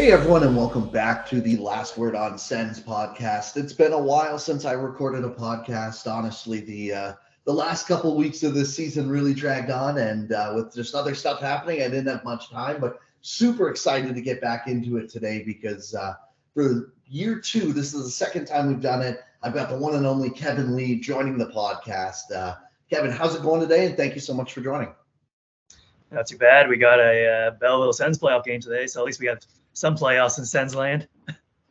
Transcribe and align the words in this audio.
Hey 0.00 0.12
everyone, 0.12 0.44
and 0.44 0.56
welcome 0.56 0.88
back 0.88 1.28
to 1.28 1.42
the 1.42 1.58
Last 1.58 1.98
Word 1.98 2.16
on 2.16 2.38
Sens 2.38 2.80
podcast. 2.80 3.58
It's 3.58 3.74
been 3.74 3.92
a 3.92 4.00
while 4.00 4.38
since 4.38 4.64
I 4.64 4.72
recorded 4.72 5.24
a 5.24 5.28
podcast. 5.28 6.10
Honestly, 6.10 6.60
the 6.60 6.92
uh, 6.94 7.12
the 7.44 7.52
last 7.52 7.86
couple 7.86 8.16
weeks 8.16 8.42
of 8.42 8.54
this 8.54 8.74
season 8.74 9.10
really 9.10 9.34
dragged 9.34 9.70
on, 9.70 9.98
and 9.98 10.32
uh, 10.32 10.54
with 10.56 10.74
just 10.74 10.94
other 10.94 11.14
stuff 11.14 11.42
happening, 11.42 11.82
I 11.82 11.88
didn't 11.88 12.06
have 12.06 12.24
much 12.24 12.48
time. 12.48 12.80
But 12.80 12.98
super 13.20 13.68
excited 13.68 14.14
to 14.14 14.22
get 14.22 14.40
back 14.40 14.68
into 14.68 14.96
it 14.96 15.10
today 15.10 15.42
because 15.44 15.94
uh, 15.94 16.14
for 16.54 16.94
year 17.06 17.38
two, 17.38 17.74
this 17.74 17.92
is 17.92 18.02
the 18.02 18.10
second 18.10 18.46
time 18.46 18.68
we've 18.68 18.80
done 18.80 19.02
it. 19.02 19.20
I've 19.42 19.52
got 19.52 19.68
the 19.68 19.76
one 19.76 19.96
and 19.96 20.06
only 20.06 20.30
Kevin 20.30 20.74
Lee 20.74 20.98
joining 20.98 21.36
the 21.36 21.48
podcast. 21.48 22.34
Uh, 22.34 22.54
Kevin, 22.88 23.10
how's 23.10 23.34
it 23.34 23.42
going 23.42 23.60
today? 23.60 23.84
And 23.84 23.98
thank 23.98 24.14
you 24.14 24.22
so 24.22 24.32
much 24.32 24.54
for 24.54 24.62
joining. 24.62 24.94
Not 26.10 26.26
too 26.26 26.38
bad. 26.38 26.70
We 26.70 26.78
got 26.78 27.00
a 27.00 27.26
uh, 27.28 27.50
Belleville 27.60 27.92
Sens 27.92 28.18
playoff 28.18 28.44
game 28.44 28.62
today, 28.62 28.86
so 28.86 28.98
at 29.00 29.06
least 29.06 29.20
we 29.20 29.26
got 29.26 29.44
some 29.80 29.96
playoffs 29.96 30.38
in 30.38 30.44
Sens 30.44 30.74
land. 30.74 31.08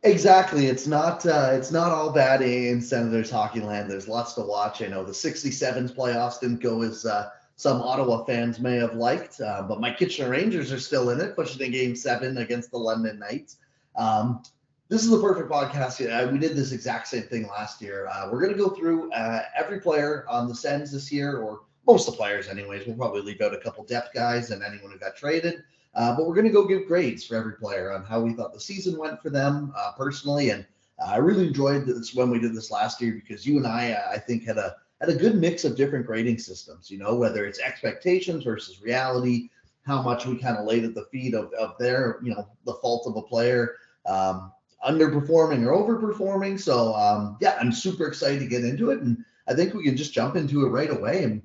Exactly. 0.02 0.66
It's 0.66 0.86
not 0.86 1.24
uh, 1.26 1.50
it's 1.52 1.70
not 1.70 1.92
all 1.92 2.10
bad 2.10 2.42
in 2.42 2.80
Senators 2.80 3.30
hockey 3.30 3.60
land. 3.60 3.90
There's 3.90 4.08
lots 4.08 4.32
to 4.34 4.40
watch. 4.40 4.82
I 4.82 4.86
know 4.86 5.04
the 5.04 5.12
67s 5.12 5.94
playoffs 5.94 6.40
didn't 6.40 6.60
go 6.60 6.82
as 6.82 7.06
uh, 7.06 7.30
some 7.56 7.80
Ottawa 7.82 8.24
fans 8.24 8.58
may 8.58 8.76
have 8.76 8.94
liked, 8.94 9.40
uh, 9.40 9.62
but 9.62 9.80
my 9.80 9.92
Kitchener 9.92 10.30
Rangers 10.30 10.72
are 10.72 10.80
still 10.80 11.10
in 11.10 11.20
it, 11.20 11.36
pushing 11.36 11.64
in 11.64 11.70
game 11.70 11.94
seven 11.94 12.38
against 12.38 12.70
the 12.70 12.78
London 12.78 13.18
Knights. 13.18 13.58
Um, 13.94 14.42
this 14.88 15.04
is 15.04 15.10
the 15.10 15.20
perfect 15.20 15.50
podcast. 15.50 16.32
We 16.32 16.38
did 16.38 16.56
this 16.56 16.72
exact 16.72 17.06
same 17.06 17.24
thing 17.24 17.46
last 17.46 17.80
year. 17.80 18.08
Uh, 18.08 18.28
we're 18.32 18.40
going 18.40 18.52
to 18.52 18.58
go 18.58 18.70
through 18.70 19.12
uh, 19.12 19.42
every 19.54 19.80
player 19.80 20.24
on 20.28 20.48
the 20.48 20.54
Sens 20.54 20.90
this 20.90 21.12
year, 21.12 21.38
or 21.38 21.60
most 21.86 22.08
of 22.08 22.14
the 22.14 22.18
players, 22.18 22.48
anyways. 22.48 22.86
We'll 22.86 22.96
probably 22.96 23.20
leave 23.20 23.40
out 23.42 23.54
a 23.54 23.58
couple 23.58 23.84
depth 23.84 24.14
guys 24.14 24.50
and 24.50 24.64
anyone 24.64 24.90
who 24.90 24.98
got 24.98 25.14
traded. 25.14 25.62
Uh, 25.94 26.16
but 26.16 26.26
we're 26.26 26.34
going 26.34 26.46
to 26.46 26.52
go 26.52 26.66
give 26.66 26.86
grades 26.86 27.24
for 27.24 27.36
every 27.36 27.54
player 27.54 27.92
on 27.92 28.04
how 28.04 28.20
we 28.20 28.32
thought 28.32 28.52
the 28.52 28.60
season 28.60 28.96
went 28.96 29.20
for 29.20 29.30
them 29.30 29.72
uh, 29.76 29.92
personally. 29.96 30.50
And 30.50 30.64
uh, 31.00 31.10
I 31.10 31.16
really 31.16 31.46
enjoyed 31.46 31.86
this 31.86 32.14
when 32.14 32.30
we 32.30 32.38
did 32.38 32.54
this 32.54 32.70
last 32.70 33.00
year 33.00 33.12
because 33.12 33.46
you 33.46 33.56
and 33.56 33.66
I, 33.66 33.92
uh, 33.92 34.12
I 34.12 34.18
think, 34.18 34.44
had 34.44 34.58
a 34.58 34.76
had 35.00 35.08
a 35.08 35.14
good 35.14 35.36
mix 35.36 35.64
of 35.64 35.76
different 35.76 36.06
grading 36.06 36.38
systems. 36.38 36.90
You 36.90 36.98
know, 36.98 37.14
whether 37.16 37.46
it's 37.46 37.58
expectations 37.58 38.44
versus 38.44 38.82
reality, 38.82 39.48
how 39.86 40.02
much 40.02 40.26
we 40.26 40.36
kind 40.36 40.58
of 40.58 40.66
laid 40.66 40.84
at 40.84 40.94
the 40.94 41.06
feet 41.06 41.34
of, 41.34 41.52
of 41.54 41.76
their, 41.78 42.18
you 42.22 42.34
know, 42.34 42.46
the 42.66 42.74
fault 42.74 43.06
of 43.06 43.16
a 43.16 43.22
player. 43.22 43.76
Um, 44.06 44.52
underperforming 44.86 45.66
or 45.66 45.72
overperforming. 45.72 46.58
So 46.58 46.94
um, 46.94 47.36
yeah, 47.40 47.56
I'm 47.60 47.72
super 47.72 48.06
excited 48.06 48.40
to 48.40 48.46
get 48.46 48.64
into 48.64 48.90
it, 48.90 49.00
and 49.00 49.24
I 49.48 49.54
think 49.54 49.74
we 49.74 49.84
can 49.84 49.96
just 49.96 50.12
jump 50.12 50.36
into 50.36 50.64
it 50.64 50.70
right 50.70 50.90
away. 50.90 51.24
And 51.24 51.42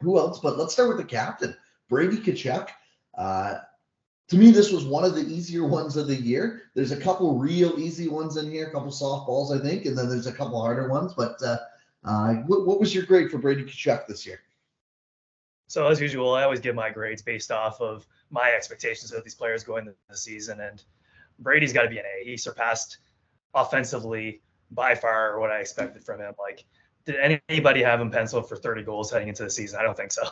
who 0.00 0.18
else? 0.18 0.40
But 0.40 0.58
let's 0.58 0.72
start 0.74 0.88
with 0.88 0.98
the 0.98 1.04
captain, 1.04 1.56
Brady 1.88 2.18
Tkachuk. 2.18 2.68
Uh, 3.16 3.58
to 4.28 4.36
me, 4.36 4.50
this 4.50 4.72
was 4.72 4.84
one 4.84 5.04
of 5.04 5.14
the 5.14 5.22
easier 5.22 5.66
ones 5.66 5.96
of 5.96 6.08
the 6.08 6.14
year. 6.14 6.62
There's 6.74 6.90
a 6.90 7.00
couple 7.00 7.38
real 7.38 7.78
easy 7.78 8.08
ones 8.08 8.36
in 8.36 8.50
here, 8.50 8.66
a 8.66 8.72
couple 8.72 8.90
softballs, 8.90 9.56
I 9.56 9.62
think, 9.62 9.86
and 9.86 9.96
then 9.96 10.08
there's 10.08 10.26
a 10.26 10.32
couple 10.32 10.60
harder 10.60 10.88
ones. 10.88 11.14
But 11.14 11.40
uh, 11.42 11.58
uh, 12.04 12.34
what, 12.46 12.66
what 12.66 12.80
was 12.80 12.94
your 12.94 13.04
grade 13.04 13.30
for 13.30 13.38
Brady 13.38 13.62
Tkachuk 13.62 14.06
this 14.06 14.26
year? 14.26 14.40
So 15.68 15.86
as 15.86 16.00
usual, 16.00 16.34
I 16.34 16.42
always 16.42 16.60
give 16.60 16.74
my 16.74 16.90
grades 16.90 17.22
based 17.22 17.50
off 17.52 17.80
of 17.80 18.06
my 18.30 18.50
expectations 18.50 19.12
of 19.12 19.22
these 19.22 19.34
players 19.34 19.62
going 19.62 19.86
into 19.86 19.96
the 20.08 20.16
season, 20.16 20.60
and 20.60 20.82
Brady's 21.38 21.72
got 21.72 21.82
to 21.82 21.88
be 21.88 21.98
an 21.98 22.04
A. 22.04 22.24
He 22.24 22.36
surpassed 22.36 22.98
offensively 23.54 24.42
by 24.72 24.94
far 24.94 25.38
what 25.38 25.50
I 25.50 25.58
expected 25.58 26.04
from 26.04 26.20
him. 26.20 26.34
Like, 26.38 26.64
did 27.04 27.40
anybody 27.48 27.82
have 27.82 28.00
him 28.00 28.10
penciled 28.10 28.48
for 28.48 28.56
30 28.56 28.82
goals 28.82 29.10
heading 29.12 29.28
into 29.28 29.44
the 29.44 29.50
season? 29.50 29.78
I 29.78 29.82
don't 29.82 29.96
think 29.96 30.12
so. 30.12 30.24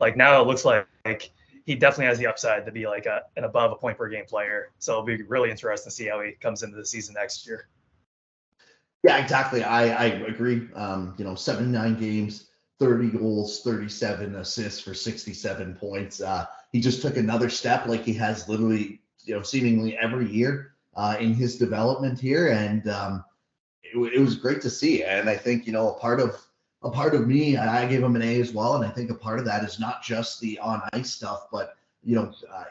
Like 0.00 0.16
now 0.16 0.40
it 0.42 0.48
looks 0.48 0.64
like, 0.64 0.86
like 1.04 1.30
he 1.64 1.74
definitely 1.74 2.06
has 2.06 2.18
the 2.18 2.26
upside 2.26 2.66
to 2.66 2.72
be 2.72 2.86
like 2.86 3.06
a, 3.06 3.22
an 3.36 3.44
above 3.44 3.72
a 3.72 3.76
point 3.76 3.98
per 3.98 4.08
game 4.08 4.24
player. 4.24 4.72
So 4.78 4.92
it'll 4.92 5.04
be 5.04 5.22
really 5.22 5.50
interesting 5.50 5.90
to 5.90 5.94
see 5.94 6.06
how 6.06 6.20
he 6.20 6.32
comes 6.32 6.62
into 6.62 6.76
the 6.76 6.86
season 6.86 7.14
next 7.14 7.46
year. 7.46 7.68
Yeah, 9.02 9.18
exactly. 9.18 9.64
I, 9.64 9.88
I 9.88 10.04
agree. 10.06 10.68
Um, 10.74 11.14
you 11.18 11.24
know, 11.24 11.34
79 11.34 11.98
games, 11.98 12.50
30 12.78 13.18
goals, 13.18 13.62
37 13.62 14.36
assists 14.36 14.80
for 14.80 14.94
67 14.94 15.74
points. 15.74 16.20
Uh, 16.20 16.46
he 16.72 16.80
just 16.80 17.02
took 17.02 17.16
another 17.16 17.50
step 17.50 17.86
like 17.86 18.04
he 18.04 18.12
has 18.14 18.48
literally, 18.48 19.00
you 19.24 19.34
know, 19.34 19.42
seemingly 19.42 19.96
every 19.98 20.30
year 20.30 20.74
uh, 20.94 21.16
in 21.18 21.34
his 21.34 21.58
development 21.58 22.20
here. 22.20 22.48
And 22.48 22.88
um, 22.88 23.24
it, 23.82 23.96
it 24.14 24.20
was 24.20 24.36
great 24.36 24.60
to 24.62 24.70
see. 24.70 25.02
And 25.02 25.28
I 25.28 25.36
think, 25.36 25.66
you 25.66 25.72
know, 25.72 25.90
a 25.90 25.98
part 25.98 26.20
of 26.20 26.40
a 26.84 26.90
part 26.90 27.14
of 27.14 27.26
me, 27.26 27.56
I 27.56 27.86
gave 27.86 28.02
him 28.02 28.16
an 28.16 28.22
A 28.22 28.40
as 28.40 28.52
well. 28.52 28.74
And 28.74 28.84
I 28.84 28.90
think 28.90 29.10
a 29.10 29.14
part 29.14 29.38
of 29.38 29.44
that 29.44 29.64
is 29.64 29.78
not 29.78 30.02
just 30.02 30.40
the 30.40 30.58
on 30.58 30.82
ice 30.92 31.10
stuff, 31.10 31.46
but, 31.50 31.76
you 32.02 32.16
know, 32.16 32.32
uh, 32.52 32.64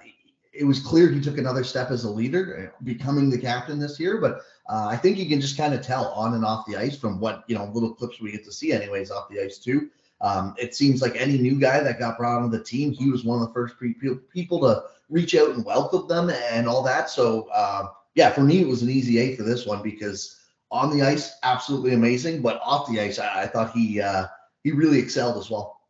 it 0.54 0.66
was 0.66 0.80
clear 0.80 1.10
he 1.10 1.22
took 1.22 1.38
another 1.38 1.64
step 1.64 1.92
as 1.92 2.04
a 2.04 2.10
leader, 2.10 2.74
uh, 2.74 2.84
becoming 2.84 3.30
the 3.30 3.38
captain 3.38 3.80
this 3.80 4.00
year. 4.00 4.20
But 4.20 4.42
uh, 4.70 4.88
I 4.88 4.98
think 4.98 5.18
you 5.18 5.30
can 5.30 5.40
just 5.40 5.58
kind 5.58 5.74
of 5.74 5.82
tell 5.82 6.08
on 6.08 6.34
and 6.34 6.44
off 6.44 6.66
the 6.66 6.76
ice 6.76 6.98
from 6.98 7.20
what, 7.20 7.44
you 7.48 7.56
know, 7.56 7.72
little 7.74 7.94
clips 7.94 8.20
we 8.20 8.32
get 8.32 8.44
to 8.46 8.52
see, 8.52 8.74
anyways, 8.74 9.12
off 9.12 9.30
the 9.30 9.42
ice 9.42 9.58
too. 9.58 9.90
Um, 10.20 10.54
it 10.60 10.76
seems 10.76 11.02
like 11.02 11.16
any 11.16 11.38
new 11.38 11.60
guy 11.60 11.80
that 11.82 12.00
got 12.00 12.18
brought 12.18 12.42
onto 12.42 12.56
the 12.56 12.64
team, 12.64 12.92
he 12.92 13.10
was 13.10 13.24
one 13.24 13.42
of 13.42 13.48
the 13.48 13.54
first 13.54 13.78
pre- 13.78 13.96
people 14.34 14.60
to 14.60 14.84
reach 15.10 15.36
out 15.36 15.52
and 15.52 15.66
welcome 15.66 16.08
them 16.08 16.30
and 16.30 16.68
all 16.68 16.84
that. 16.84 17.10
So, 17.10 17.48
uh, 17.54 17.88
yeah, 18.16 18.30
for 18.30 18.42
me, 18.42 18.62
it 18.62 18.68
was 18.68 18.82
an 18.82 18.90
easy 18.90 19.20
A 19.20 19.36
for 19.36 19.44
this 19.44 19.66
one 19.66 19.82
because 19.82 20.41
on 20.72 20.96
the 20.96 21.04
ice, 21.04 21.38
absolutely 21.44 21.94
amazing, 21.94 22.42
but 22.42 22.60
off 22.64 22.90
the 22.90 23.00
ice, 23.00 23.20
I, 23.20 23.44
I 23.44 23.48
thought 23.48 23.74
he 23.74 24.02
uh, 24.02 24.28
he 24.64 24.72
really 24.72 25.00
excelled 25.00 25.38
as 25.38 25.50
well. 25.50 25.82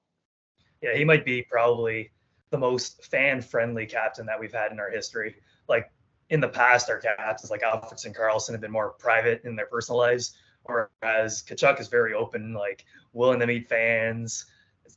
Yeah, 0.82 0.96
he 0.96 1.06
might 1.06 1.24
be 1.24 1.44
probably 1.44 2.12
the 2.50 2.58
most 2.58 3.06
fan-friendly 3.06 3.86
captain 3.86 4.26
that 4.26 4.40
we've 4.40 4.52
had 4.52 4.72
in 4.72 4.80
our 4.80 4.90
history. 4.90 5.36
Like 5.70 5.92
in 6.30 6.40
the 6.40 6.48
past, 6.48 6.90
our 6.90 6.98
captains 6.98 7.52
like 7.52 7.62
Alfredsson 7.62 8.16
Karlsson 8.16 8.52
have 8.52 8.62
been 8.62 8.72
more 8.72 8.92
private 8.92 9.42
in 9.46 9.56
their 9.56 9.68
personal 9.68 10.00
lives, 10.00 10.36
whereas 10.64 11.44
Tkachuk 11.44 11.80
is 11.80 11.88
very 11.88 12.14
open, 12.14 12.54
like 12.54 12.86
willing 13.14 13.40
to 13.40 13.48
meet 13.48 13.70
fans, 13.70 14.46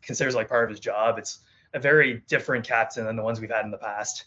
considers 0.03 0.35
like 0.35 0.49
part 0.49 0.65
of 0.65 0.71
his 0.71 0.81
job. 0.81 1.19
It's 1.19 1.41
a 1.75 1.79
very 1.79 2.23
different 2.29 2.67
captain 2.67 3.05
than 3.05 3.17
the 3.17 3.23
ones 3.23 3.41
we've 3.41 3.51
had 3.51 3.65
in 3.65 3.71
the 3.71 3.79
past. 3.79 4.25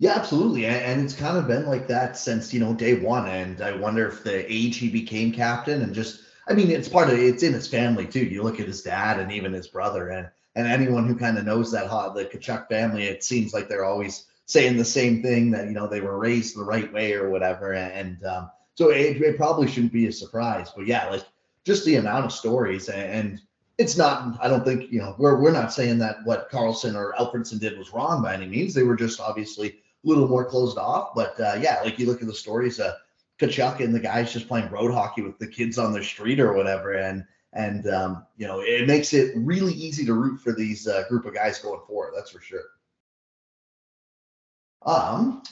Yeah, 0.00 0.12
absolutely. 0.12 0.66
And 0.66 1.00
it's 1.02 1.14
kind 1.14 1.36
of 1.36 1.48
been 1.48 1.66
like 1.66 1.88
that 1.88 2.16
since, 2.16 2.54
you 2.54 2.60
know, 2.60 2.72
day 2.72 2.94
one. 3.00 3.26
And 3.28 3.60
I 3.60 3.74
wonder 3.76 4.06
if 4.06 4.22
the 4.22 4.50
age 4.52 4.76
he 4.76 4.88
became 4.88 5.32
captain 5.32 5.82
and 5.82 5.92
just, 5.92 6.22
I 6.48 6.54
mean, 6.54 6.70
it's 6.70 6.88
part 6.88 7.10
of 7.10 7.18
it's 7.18 7.42
in 7.42 7.52
his 7.52 7.66
family 7.66 8.06
too. 8.06 8.24
You 8.24 8.44
look 8.44 8.60
at 8.60 8.66
his 8.68 8.82
dad 8.82 9.18
and 9.18 9.32
even 9.32 9.52
his 9.52 9.66
brother 9.66 10.10
and 10.10 10.28
and 10.54 10.66
anyone 10.66 11.06
who 11.06 11.16
kind 11.16 11.38
of 11.38 11.44
knows 11.44 11.70
that 11.72 11.88
hot, 11.88 12.14
the 12.14 12.24
Tkachuk 12.24 12.68
family, 12.68 13.04
it 13.04 13.22
seems 13.22 13.52
like 13.52 13.68
they're 13.68 13.84
always 13.84 14.26
saying 14.46 14.76
the 14.76 14.84
same 14.84 15.22
thing 15.22 15.50
that, 15.52 15.66
you 15.66 15.72
know, 15.72 15.86
they 15.86 16.00
were 16.00 16.18
raised 16.18 16.56
the 16.56 16.64
right 16.64 16.92
way 16.92 17.12
or 17.12 17.30
whatever. 17.30 17.74
And 17.74 18.24
um, 18.24 18.50
so 18.74 18.90
it, 18.90 19.20
it 19.20 19.36
probably 19.36 19.68
shouldn't 19.68 19.92
be 19.92 20.06
a 20.06 20.12
surprise. 20.12 20.72
But 20.74 20.86
yeah, 20.86 21.08
like 21.10 21.24
just 21.64 21.84
the 21.84 21.96
amount 21.96 22.24
of 22.24 22.32
stories 22.32 22.88
and 22.88 23.40
it's 23.76 23.96
not 23.96 24.36
i 24.40 24.48
don't 24.48 24.64
think 24.64 24.90
you 24.90 24.98
know 24.98 25.14
we're, 25.18 25.38
we're 25.40 25.52
not 25.52 25.72
saying 25.72 25.98
that 25.98 26.16
what 26.24 26.50
karlsson 26.50 26.94
or 26.94 27.14
alfredsson 27.18 27.60
did 27.60 27.78
was 27.78 27.92
wrong 27.92 28.22
by 28.22 28.32
any 28.34 28.46
means 28.46 28.72
they 28.72 28.82
were 28.82 28.96
just 28.96 29.20
obviously 29.20 29.76
little 30.04 30.28
more 30.28 30.44
closed 30.44 30.78
off. 30.78 31.10
But 31.14 31.38
uh, 31.40 31.58
yeah, 31.60 31.80
like 31.84 31.98
you 31.98 32.06
look 32.06 32.20
at 32.20 32.28
the 32.28 32.34
stories, 32.34 32.80
uh, 32.80 32.94
Tkachuk 33.40 33.80
and 33.80 33.94
the 33.94 34.00
guys 34.00 34.32
just 34.32 34.48
playing 34.48 34.70
road 34.70 34.92
hockey 34.92 35.22
with 35.22 35.38
the 35.38 35.46
kids 35.46 35.78
on 35.78 35.92
the 35.92 36.02
street 36.02 36.40
or 36.40 36.52
whatever, 36.54 36.94
and 36.94 37.24
and 37.52 37.86
um, 37.88 38.26
you 38.36 38.46
know 38.46 38.60
it 38.60 38.86
makes 38.86 39.14
it 39.14 39.32
really 39.36 39.72
easy 39.72 40.04
to 40.04 40.14
root 40.14 40.40
for 40.40 40.52
these 40.52 40.86
uh, 40.86 41.04
group 41.08 41.24
of 41.24 41.34
guys 41.34 41.58
going 41.58 41.80
forward. 41.86 42.12
That's 42.16 42.30
for 42.30 42.40
sure. 42.40 42.64
Um, 44.82 45.42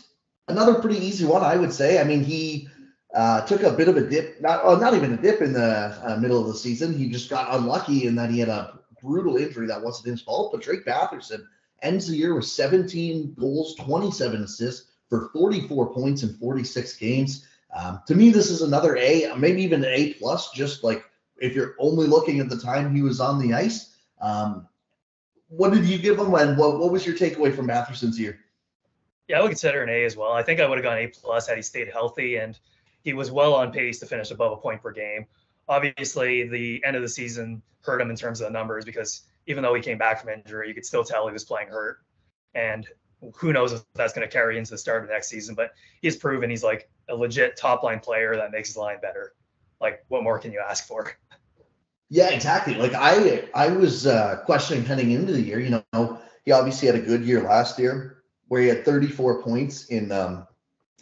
another 0.48 0.74
pretty 0.74 0.98
easy 0.98 1.24
one, 1.24 1.42
I 1.42 1.56
would 1.56 1.72
say. 1.72 2.00
I 2.00 2.04
mean, 2.04 2.22
he 2.24 2.68
uh, 3.14 3.42
took 3.46 3.62
a 3.62 3.72
bit 3.72 3.88
of 3.88 3.96
a 3.96 4.02
dip, 4.02 4.40
not 4.40 4.60
oh, 4.64 4.76
not 4.76 4.94
even 4.94 5.12
a 5.12 5.16
dip 5.16 5.40
in 5.40 5.52
the 5.52 5.98
uh, 6.02 6.16
middle 6.16 6.40
of 6.40 6.48
the 6.48 6.54
season. 6.54 6.96
He 6.96 7.08
just 7.08 7.30
got 7.30 7.54
unlucky 7.54 8.06
in 8.06 8.14
that 8.16 8.30
he 8.30 8.38
had 8.38 8.48
a 8.48 8.78
brutal 9.02 9.36
injury 9.36 9.66
that 9.68 9.82
wasn't 9.82 10.08
his 10.08 10.22
fault. 10.22 10.52
But 10.52 10.62
Drake 10.62 10.84
Batherson 10.84 11.46
ends 11.82 12.08
the 12.08 12.16
year 12.16 12.34
with 12.34 12.46
17 12.46 13.34
goals, 13.38 13.74
27 13.76 14.42
assists 14.42 14.90
for 15.08 15.30
44 15.32 15.92
points 15.92 16.22
in 16.22 16.34
46 16.34 16.96
games. 16.96 17.46
Um, 17.76 18.00
to 18.06 18.14
me, 18.14 18.30
this 18.30 18.50
is 18.50 18.62
another 18.62 18.96
A, 18.96 19.32
maybe 19.36 19.62
even 19.62 19.84
an 19.84 19.90
A 19.92 20.14
plus. 20.14 20.50
Just 20.52 20.82
like 20.82 21.04
if 21.38 21.54
you're 21.54 21.74
only 21.78 22.06
looking 22.06 22.40
at 22.40 22.48
the 22.48 22.58
time 22.58 22.94
he 22.94 23.02
was 23.02 23.20
on 23.20 23.38
the 23.38 23.54
ice. 23.54 23.96
Um, 24.20 24.66
what 25.48 25.72
did 25.72 25.84
you 25.84 25.98
give 25.98 26.18
him, 26.18 26.34
and 26.34 26.58
what, 26.58 26.78
what 26.78 26.90
was 26.90 27.06
your 27.06 27.14
takeaway 27.14 27.54
from 27.54 27.68
Batherson's 27.68 28.18
year? 28.18 28.38
Yeah, 29.28 29.38
I 29.38 29.42
would 29.42 29.50
consider 29.50 29.82
an 29.82 29.88
A 29.88 30.04
as 30.04 30.16
well. 30.16 30.32
I 30.32 30.42
think 30.42 30.60
I 30.60 30.66
would 30.66 30.78
have 30.78 30.84
gone 30.84 30.98
A 30.98 31.06
plus 31.08 31.46
had 31.46 31.56
he 31.56 31.62
stayed 31.62 31.88
healthy, 31.88 32.36
and 32.36 32.58
he 33.02 33.12
was 33.12 33.30
well 33.30 33.54
on 33.54 33.72
pace 33.72 34.00
to 34.00 34.06
finish 34.06 34.30
above 34.30 34.52
a 34.52 34.56
point 34.56 34.82
per 34.82 34.92
game. 34.92 35.26
Obviously, 35.68 36.48
the 36.48 36.82
end 36.84 36.96
of 36.96 37.02
the 37.02 37.08
season 37.08 37.62
hurt 37.82 38.00
him 38.00 38.10
in 38.10 38.16
terms 38.16 38.40
of 38.40 38.46
the 38.46 38.52
numbers 38.52 38.84
because 38.84 39.22
even 39.46 39.62
though 39.62 39.74
he 39.74 39.82
came 39.82 39.98
back 39.98 40.20
from 40.20 40.30
injury, 40.30 40.68
you 40.68 40.74
could 40.74 40.86
still 40.86 41.04
tell 41.04 41.26
he 41.26 41.32
was 41.32 41.44
playing 41.44 41.68
hurt. 41.68 41.98
And 42.54 42.86
who 43.36 43.52
knows 43.52 43.72
if 43.72 43.82
that's 43.94 44.12
going 44.12 44.26
to 44.26 44.32
carry 44.32 44.58
into 44.58 44.70
the 44.70 44.78
start 44.78 45.04
of 45.04 45.10
next 45.10 45.28
season. 45.28 45.54
But 45.54 45.70
he's 46.00 46.16
proven 46.16 46.50
he's 46.50 46.64
like 46.64 46.88
a 47.08 47.14
legit 47.14 47.56
top 47.56 47.82
line 47.82 48.00
player 48.00 48.36
that 48.36 48.50
makes 48.50 48.68
his 48.68 48.76
line 48.76 48.98
better. 49.00 49.34
Like, 49.80 50.04
what 50.08 50.22
more 50.22 50.38
can 50.38 50.52
you 50.52 50.62
ask 50.66 50.86
for? 50.86 51.12
Yeah, 52.08 52.30
exactly. 52.30 52.74
Like 52.74 52.94
I, 52.94 53.48
I 53.54 53.68
was 53.68 54.06
uh, 54.06 54.42
questioning 54.44 54.84
heading 54.84 55.10
into 55.10 55.32
the 55.32 55.42
year. 55.42 55.60
You 55.60 55.82
know, 55.92 56.20
he 56.44 56.52
obviously 56.52 56.86
had 56.86 56.94
a 56.94 57.00
good 57.00 57.24
year 57.24 57.42
last 57.42 57.78
year. 57.78 58.22
where 58.48 58.62
he 58.62 58.68
had 58.68 58.84
34 58.84 59.42
points 59.42 59.86
in 59.86 60.12
um, 60.12 60.46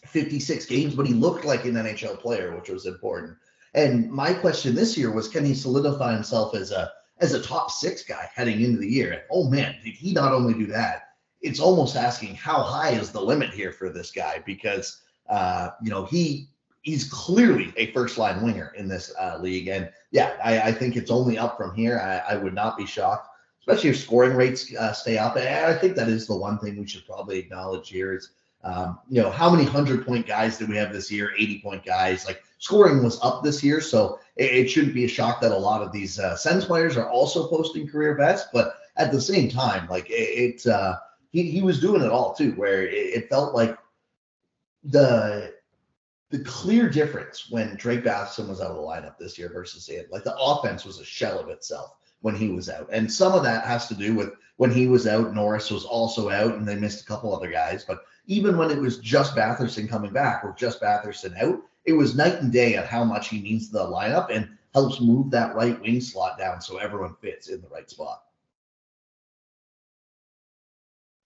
56 0.07 0.67
games, 0.67 0.95
but 0.95 1.07
he 1.07 1.13
looked 1.13 1.45
like 1.45 1.67
an 1.67 1.75
NHL 1.75 2.19
player, 2.19 2.57
which 2.57 2.71
was 2.71 2.87
important. 2.87 3.37
And 3.75 4.11
my 4.11 4.33
question 4.33 4.75
this 4.75 4.97
year 4.97 5.11
was, 5.11 5.29
can 5.29 5.45
he 5.45 5.55
solidify 5.55 6.15
himself 6.15 6.55
as 6.55 6.71
a 6.71 6.91
as 7.21 7.35
a 7.35 7.43
top 7.43 7.71
six 7.71 8.03
guy 8.03 8.29
heading 8.35 8.61
into 8.63 8.79
the 8.79 8.91
year? 8.91 9.13
And, 9.13 9.23
oh 9.31 9.49
man, 9.49 9.77
did 9.85 9.95
he 9.95 10.13
not 10.13 10.33
only 10.33 10.55
do 10.55 10.67
that? 10.67 11.09
It's 11.41 11.61
almost 11.61 11.97
asking 11.97 12.35
how 12.37 12.63
high 12.63 12.91
is 12.91 13.11
the 13.11 13.21
limit 13.21 13.51
here 13.51 13.73
for 13.73 13.91
this 13.91 14.11
guy 14.11 14.43
because 14.47 15.03
uh, 15.29 15.71
you 15.83 15.91
know 15.91 16.05
he 16.05 16.49
he's 16.83 17.05
clearly 17.11 17.73
a 17.77 17.93
first 17.93 18.19
line 18.19 18.43
winger 18.43 18.73
in 18.77 18.89
this 18.89 19.13
uh, 19.19 19.39
league, 19.41 19.69
and 19.69 19.91
yeah, 20.11 20.37
I, 20.43 20.61
I, 20.61 20.73
think 20.73 20.97
it's 20.97 21.11
only 21.11 21.39
up 21.39 21.57
from 21.57 21.75
here. 21.75 21.99
I, 21.99 22.35
I, 22.35 22.37
would 22.37 22.55
not 22.55 22.77
be 22.77 22.85
shocked, 22.85 23.29
especially 23.61 23.91
if 23.91 23.99
scoring 23.99 24.37
rates 24.37 24.75
uh, 24.75 24.93
stay 24.93 25.17
up. 25.17 25.37
And 25.37 25.49
I 25.49 25.75
think 25.75 25.97
that 25.97 26.09
is 26.09 26.27
the 26.27 26.37
one 26.37 26.59
thing 26.59 26.79
we 26.79 26.87
should 26.87 27.07
probably 27.07 27.39
acknowledge 27.39 27.89
here 27.89 28.15
is 28.15 28.31
um, 28.65 28.99
you 29.09 29.21
know, 29.21 29.31
how 29.31 29.51
many 29.51 29.65
hundred 29.65 30.07
point 30.07 30.27
guys 30.27 30.57
did 30.57 30.69
we 30.69 30.77
have 30.77 30.93
this 30.93 31.11
year? 31.11 31.33
80 31.37 31.61
point 31.61 31.85
guys. 31.85 32.27
Like 32.27 32.43
scoring 32.59 33.03
was 33.03 33.21
up 33.23 33.43
this 33.43 33.63
year, 33.63 33.81
so 33.81 34.19
it, 34.37 34.51
it 34.53 34.69
shouldn't 34.69 34.95
be 34.95 35.05
a 35.05 35.09
shock 35.09 35.41
that 35.41 35.53
a 35.53 35.57
lot 35.57 35.83
of 35.83 35.93
these 35.93 36.19
uh, 36.19 36.37
Sens 36.37 36.65
players 36.65 36.97
are 36.97 37.11
also 37.11 37.49
posting 37.49 37.89
career 37.89 38.15
best. 38.15 38.49
But 38.53 38.77
at 38.97 39.13
the 39.13 39.21
same 39.21 39.49
time, 39.49 39.89
like 39.89 40.09
it, 40.11 40.13
it 40.13 40.67
uh, 40.67 40.97
he 41.31 41.51
he 41.51 41.63
was 41.63 41.81
doing 41.81 42.03
it 42.03 42.11
all 42.11 42.35
too, 42.35 42.53
where 42.53 42.87
it, 42.87 42.95
it 42.95 43.29
felt 43.29 43.55
like 43.55 43.77
the 44.85 45.55
the 46.31 46.41
clear 46.41 46.89
difference 46.89 47.49
when 47.51 47.77
Drake 47.77 48.03
Batherson 48.05 48.49
was 48.49 48.61
out 48.61 48.73
of 48.73 48.77
the 48.77 48.83
lineup 48.83 49.19
this 49.19 49.39
year 49.39 49.51
versus 49.53 49.89
it, 49.89 50.11
like 50.11 50.25
the 50.25 50.37
offense 50.37 50.85
was 50.85 50.99
a 50.99 51.05
shell 51.05 51.39
of 51.39 51.49
itself 51.49 51.97
when 52.23 52.35
he 52.35 52.49
was 52.49 52.69
out. 52.69 52.89
And 52.91 53.13
some 53.13 53.35
of 53.35 53.43
that 53.45 53.67
has 53.67 53.87
to 53.89 53.95
do 53.95 54.15
with 54.15 54.33
when 54.57 54.71
he 54.71 54.87
was 54.87 55.07
out, 55.07 55.35
Norris 55.35 55.71
was 55.71 55.85
also 55.85 56.31
out, 56.31 56.55
and 56.55 56.67
they 56.67 56.75
missed 56.75 57.03
a 57.03 57.07
couple 57.07 57.35
other 57.35 57.51
guys. 57.51 57.85
But 57.85 58.05
even 58.27 58.57
when 58.57 58.71
it 58.71 58.79
was 58.79 58.99
just 58.99 59.37
Batherson 59.37 59.89
coming 59.89 60.13
back 60.13 60.45
or 60.45 60.55
just 60.57 60.81
Batherson 60.81 61.37
out, 61.41 61.61
it 61.85 61.93
was 61.93 62.17
night 62.17 62.41
and 62.41 62.53
day 62.53 62.77
on 62.77 62.85
how 62.85 63.05
much 63.05 63.29
he 63.29 63.41
means 63.41 63.69
to 63.69 63.75
the 63.75 63.87
lineup 63.87 64.29
and 64.31 64.49
helps 64.73 65.01
move 65.01 65.31
that 65.31 65.55
right 65.55 65.81
wing 65.81 66.01
slot 66.01 66.39
down 66.39 66.61
so 66.61 66.79
everyone 66.79 67.15
fits 67.21 67.49
in 67.49 67.61
the 67.61 67.69
right 67.69 67.89
spot. 67.89 68.23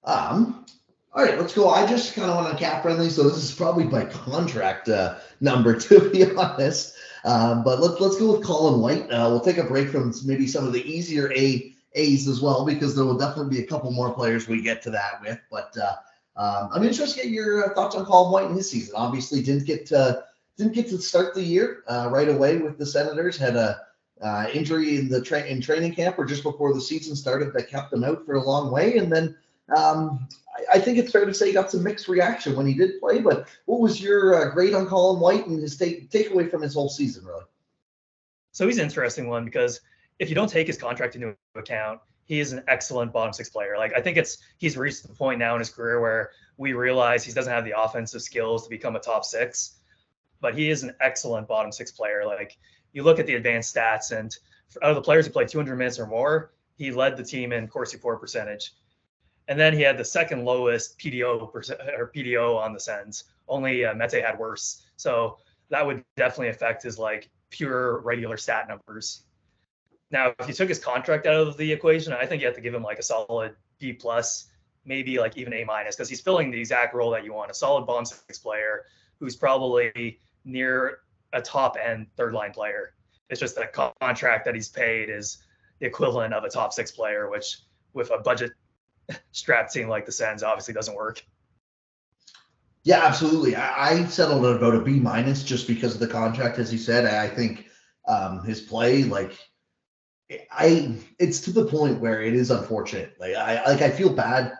Um, 0.05 0.67
all 1.13 1.25
right, 1.25 1.39
let's 1.39 1.55
go. 1.55 1.71
I 1.71 1.87
just 1.87 2.15
kind 2.15 2.31
of 2.31 2.37
want 2.37 2.51
to 2.51 2.63
cap 2.63 2.83
friendly, 2.83 3.11
so 3.11 3.25
this 3.25 3.37
is 3.37 3.55
probably 3.55 3.85
my 3.85 4.05
contract 4.05 4.89
uh, 4.89 5.17
number 5.41 5.79
to 5.81 6.11
be 6.11 6.31
honest. 6.35 6.95
Um, 7.25 7.65
but 7.65 7.81
let's 7.81 8.01
let's 8.01 8.19
go 8.19 8.33
with 8.33 8.45
Colin 8.45 8.81
White. 8.81 9.11
Uh, 9.11 9.29
we'll 9.29 9.41
take 9.41 9.59
a 9.59 9.65
break 9.65 9.89
from 9.89 10.15
maybe 10.25 10.47
some 10.47 10.67
of 10.67 10.73
the 10.73 10.85
easier 10.89 11.33
A 11.35 11.75
A's 11.95 12.29
as 12.29 12.41
well 12.41 12.65
because 12.65 12.95
there 12.95 13.05
will 13.05 13.19
definitely 13.19 13.57
be 13.57 13.63
a 13.63 13.67
couple 13.67 13.91
more 13.91 14.13
players 14.15 14.47
we 14.47 14.63
get 14.63 14.83
to 14.83 14.91
that 14.91 15.21
with. 15.23 15.39
But 15.51 15.77
uh, 15.77 15.97
um, 16.37 16.71
I'm 16.73 16.85
interested 16.85 17.23
to 17.23 17.27
get 17.27 17.33
your 17.33 17.71
uh, 17.71 17.75
thoughts 17.75 17.97
on 17.97 18.07
Colin 18.07 18.33
White 18.33 18.51
in 18.51 18.57
his 18.57 18.71
season. 18.71 18.95
Obviously, 18.97 19.43
didn't 19.43 19.67
get 19.67 19.87
to, 19.87 20.25
didn't 20.59 20.75
get 20.75 20.89
to 20.89 20.99
start 20.99 21.35
the 21.35 21.43
year 21.43 21.85
uh, 21.89 22.09
right 22.11 22.29
away 22.29 22.59
with 22.59 22.77
the 22.79 22.85
Senators. 22.85 23.39
Had 23.39 23.57
a 23.57 23.81
uh, 24.21 24.47
injury 24.53 24.97
in 24.97 25.09
the 25.09 25.23
tra- 25.23 25.47
in 25.47 25.61
training 25.61 25.95
camp 25.95 26.19
or 26.19 26.25
just 26.25 26.43
before 26.43 26.75
the 26.75 26.81
season 26.81 27.15
started 27.15 27.53
that 27.53 27.71
kept 27.71 27.93
him 27.93 28.03
out 28.03 28.27
for 28.27 28.35
a 28.35 28.43
long 28.43 28.71
way. 28.71 28.99
And 28.99 29.13
then 29.13 29.37
um, 29.77 30.27
I, 30.57 30.79
I, 30.79 30.81
think 30.81 30.99
it's 30.99 31.13
fair 31.13 31.25
to 31.25 31.33
say 31.33 31.47
he 31.47 31.53
got 31.53 31.71
some 31.71 31.85
mixed 31.85 32.09
reaction 32.09 32.57
when 32.57 32.67
he 32.67 32.75
did 32.75 32.99
play. 33.01 33.21
But 33.21 33.49
what 33.67 33.81
was 33.81 34.01
your 34.01 34.35
uh, 34.35 34.51
grade 34.51 34.75
on 34.75 34.87
Colin 34.87 35.21
White 35.21 35.47
and 35.47 35.61
his 35.61 35.77
take 35.77 36.11
takeaway 36.11 36.51
from 36.51 36.63
his 36.63 36.75
whole 36.75 36.89
season, 36.89 37.25
really? 37.25 37.45
So 38.53 38.67
he's 38.67 38.79
an 38.79 38.85
interesting 38.85 39.29
one 39.29 39.45
because 39.45 39.81
if 40.19 40.29
you 40.29 40.35
don't 40.35 40.51
take 40.51 40.67
his 40.67 40.79
contract 40.79 41.15
into 41.15 41.37
account, 41.55 42.01
he 42.25 42.41
is 42.41 42.53
an 42.53 42.63
excellent 42.67 43.13
bottom 43.13 43.33
six 43.33 43.49
player. 43.49 43.77
Like 43.79 43.93
I 43.97 44.01
think 44.01 44.17
it's 44.17 44.39
he's 44.59 44.77
reached 44.77 45.07
the 45.07 45.15
point 45.15 45.39
now 45.39 45.55
in 45.55 45.61
his 45.61 45.71
career 45.71 46.01
where 46.01 46.31
we 46.57 46.73
realize 46.73 47.25
he 47.25 47.33
doesn't 47.33 47.53
have 47.53 47.65
the 47.65 47.79
offensive 47.79 48.23
skills 48.23 48.65
to 48.65 48.71
become 48.71 48.97
a 48.97 49.01
top 49.01 49.25
six, 49.25 49.78
but 50.41 50.57
he 50.57 50.71
is 50.71 50.83
an 50.83 50.95
excellent 51.01 51.49
bottom 51.49 51.73
six 51.73 51.91
player. 51.91 52.25
Like 52.25 52.59
you 52.93 53.03
look 53.03 53.19
at 53.19 53.27
the 53.27 53.35
advanced 53.35 53.75
stats, 53.75 54.17
and 54.17 54.35
out 54.83 54.91
of 54.91 54.97
the 54.97 55.03
players 55.03 55.27
who 55.27 55.33
played 55.33 55.49
200 55.49 55.77
minutes 55.77 55.99
or 55.99 56.07
more, 56.07 56.53
he 56.77 56.91
led 56.91 57.17
the 57.17 57.25
team 57.25 57.53
in 57.53 57.69
Corsi 57.69 57.97
for 57.97 58.17
percentage, 58.17 58.73
and 59.49 59.59
then 59.59 59.75
he 59.75 59.83
had 59.83 59.99
the 59.99 60.05
second 60.05 60.45
lowest 60.45 60.99
PDO 60.99 61.55
or 61.55 62.13
PDO 62.15 62.57
on 62.57 62.73
the 62.73 62.81
Sens. 62.81 63.25
Only 63.49 63.85
uh, 63.85 63.95
Mete 63.95 64.23
had 64.23 64.39
worse, 64.39 64.87
so 64.97 65.39
that 65.71 65.85
would 65.85 66.05
definitely 66.17 66.49
affect 66.49 66.83
his 66.83 66.99
like 66.99 67.31
pure 67.51 68.01
regular 68.01 68.37
stat 68.37 68.69
numbers. 68.69 69.25
Now, 70.11 70.33
if 70.39 70.49
you 70.49 70.55
took 70.55 70.69
his 70.69 70.79
contract 70.79 71.27
out 71.27 71.35
of 71.35 71.57
the 71.57 71.71
equation, 71.71 72.13
I 72.13 72.25
think 72.27 72.41
you 72.41 72.47
have 72.47 72.57
to 72.57 72.63
give 72.63 72.75
him 72.75 72.83
like 72.83 72.99
a 72.99 73.03
solid 73.03 73.55
B 73.79 73.93
plus, 73.93 74.49
maybe 74.85 75.19
like 75.19 75.37
even 75.37 75.53
A 75.53 75.65
minus, 75.65 75.97
because 75.97 76.09
he's 76.09 76.21
filling 76.21 76.51
the 76.51 76.59
exact 76.59 76.95
role 76.95 77.11
that 77.11 77.25
you 77.25 77.35
want. 77.35 77.51
A 77.51 77.55
solid 77.55 77.87
bomb 77.87 78.05
six 78.05 78.39
player 78.39 78.85
who's 79.19 79.37
probably 79.37 80.21
near 80.49 81.01
a 81.33 81.41
top 81.41 81.77
end 81.83 82.07
third 82.17 82.33
line 82.33 82.53
player. 82.53 82.95
It's 83.31 83.41
just 83.41 83.55
that 83.57 83.65
a 83.65 83.93
contract 84.01 84.47
that 84.47 84.55
he's 84.55 84.69
paid 84.69 85.11
is 85.11 85.39
the 85.81 85.87
equivalent 85.87 86.33
of 86.33 86.45
a 86.45 86.49
top 86.49 86.73
six 86.73 86.91
player, 86.91 87.31
which 87.31 87.59
with 87.93 88.11
a 88.11 88.19
budget 88.19 88.53
strap 89.33 89.71
team 89.71 89.89
like 89.89 90.07
the 90.07 90.13
Sens 90.13 90.43
obviously 90.43 90.75
doesn't 90.75 90.95
work. 90.95 91.23
Yeah, 92.85 93.05
absolutely. 93.05 93.55
I, 93.55 93.91
I 93.91 94.05
settled 94.07 94.47
at 94.47 94.57
about 94.57 94.75
a 94.75 94.81
B 94.81 94.99
minus 94.99 95.45
just 95.45 95.67
because 95.67 95.95
of 95.95 96.01
the 96.01 96.07
contract, 96.07 96.59
as 96.59 96.73
you 96.73 96.79
said. 96.79 97.05
I 97.05 97.29
think 97.29 97.67
um, 98.07 98.43
his 98.45 98.63
play, 98.63 99.05
like 99.05 99.33
I 100.51 100.95
it's 101.19 101.41
to 101.43 101.53
the 101.53 101.67
point 101.67 102.01
where 102.01 102.23
it 102.23 102.35
is 102.35 102.51
unfortunate. 102.51 103.15
Like 103.21 103.35
I 103.35 103.65
like 103.67 103.83
I 103.83 103.91
feel 103.91 104.11
bad. 104.11 104.53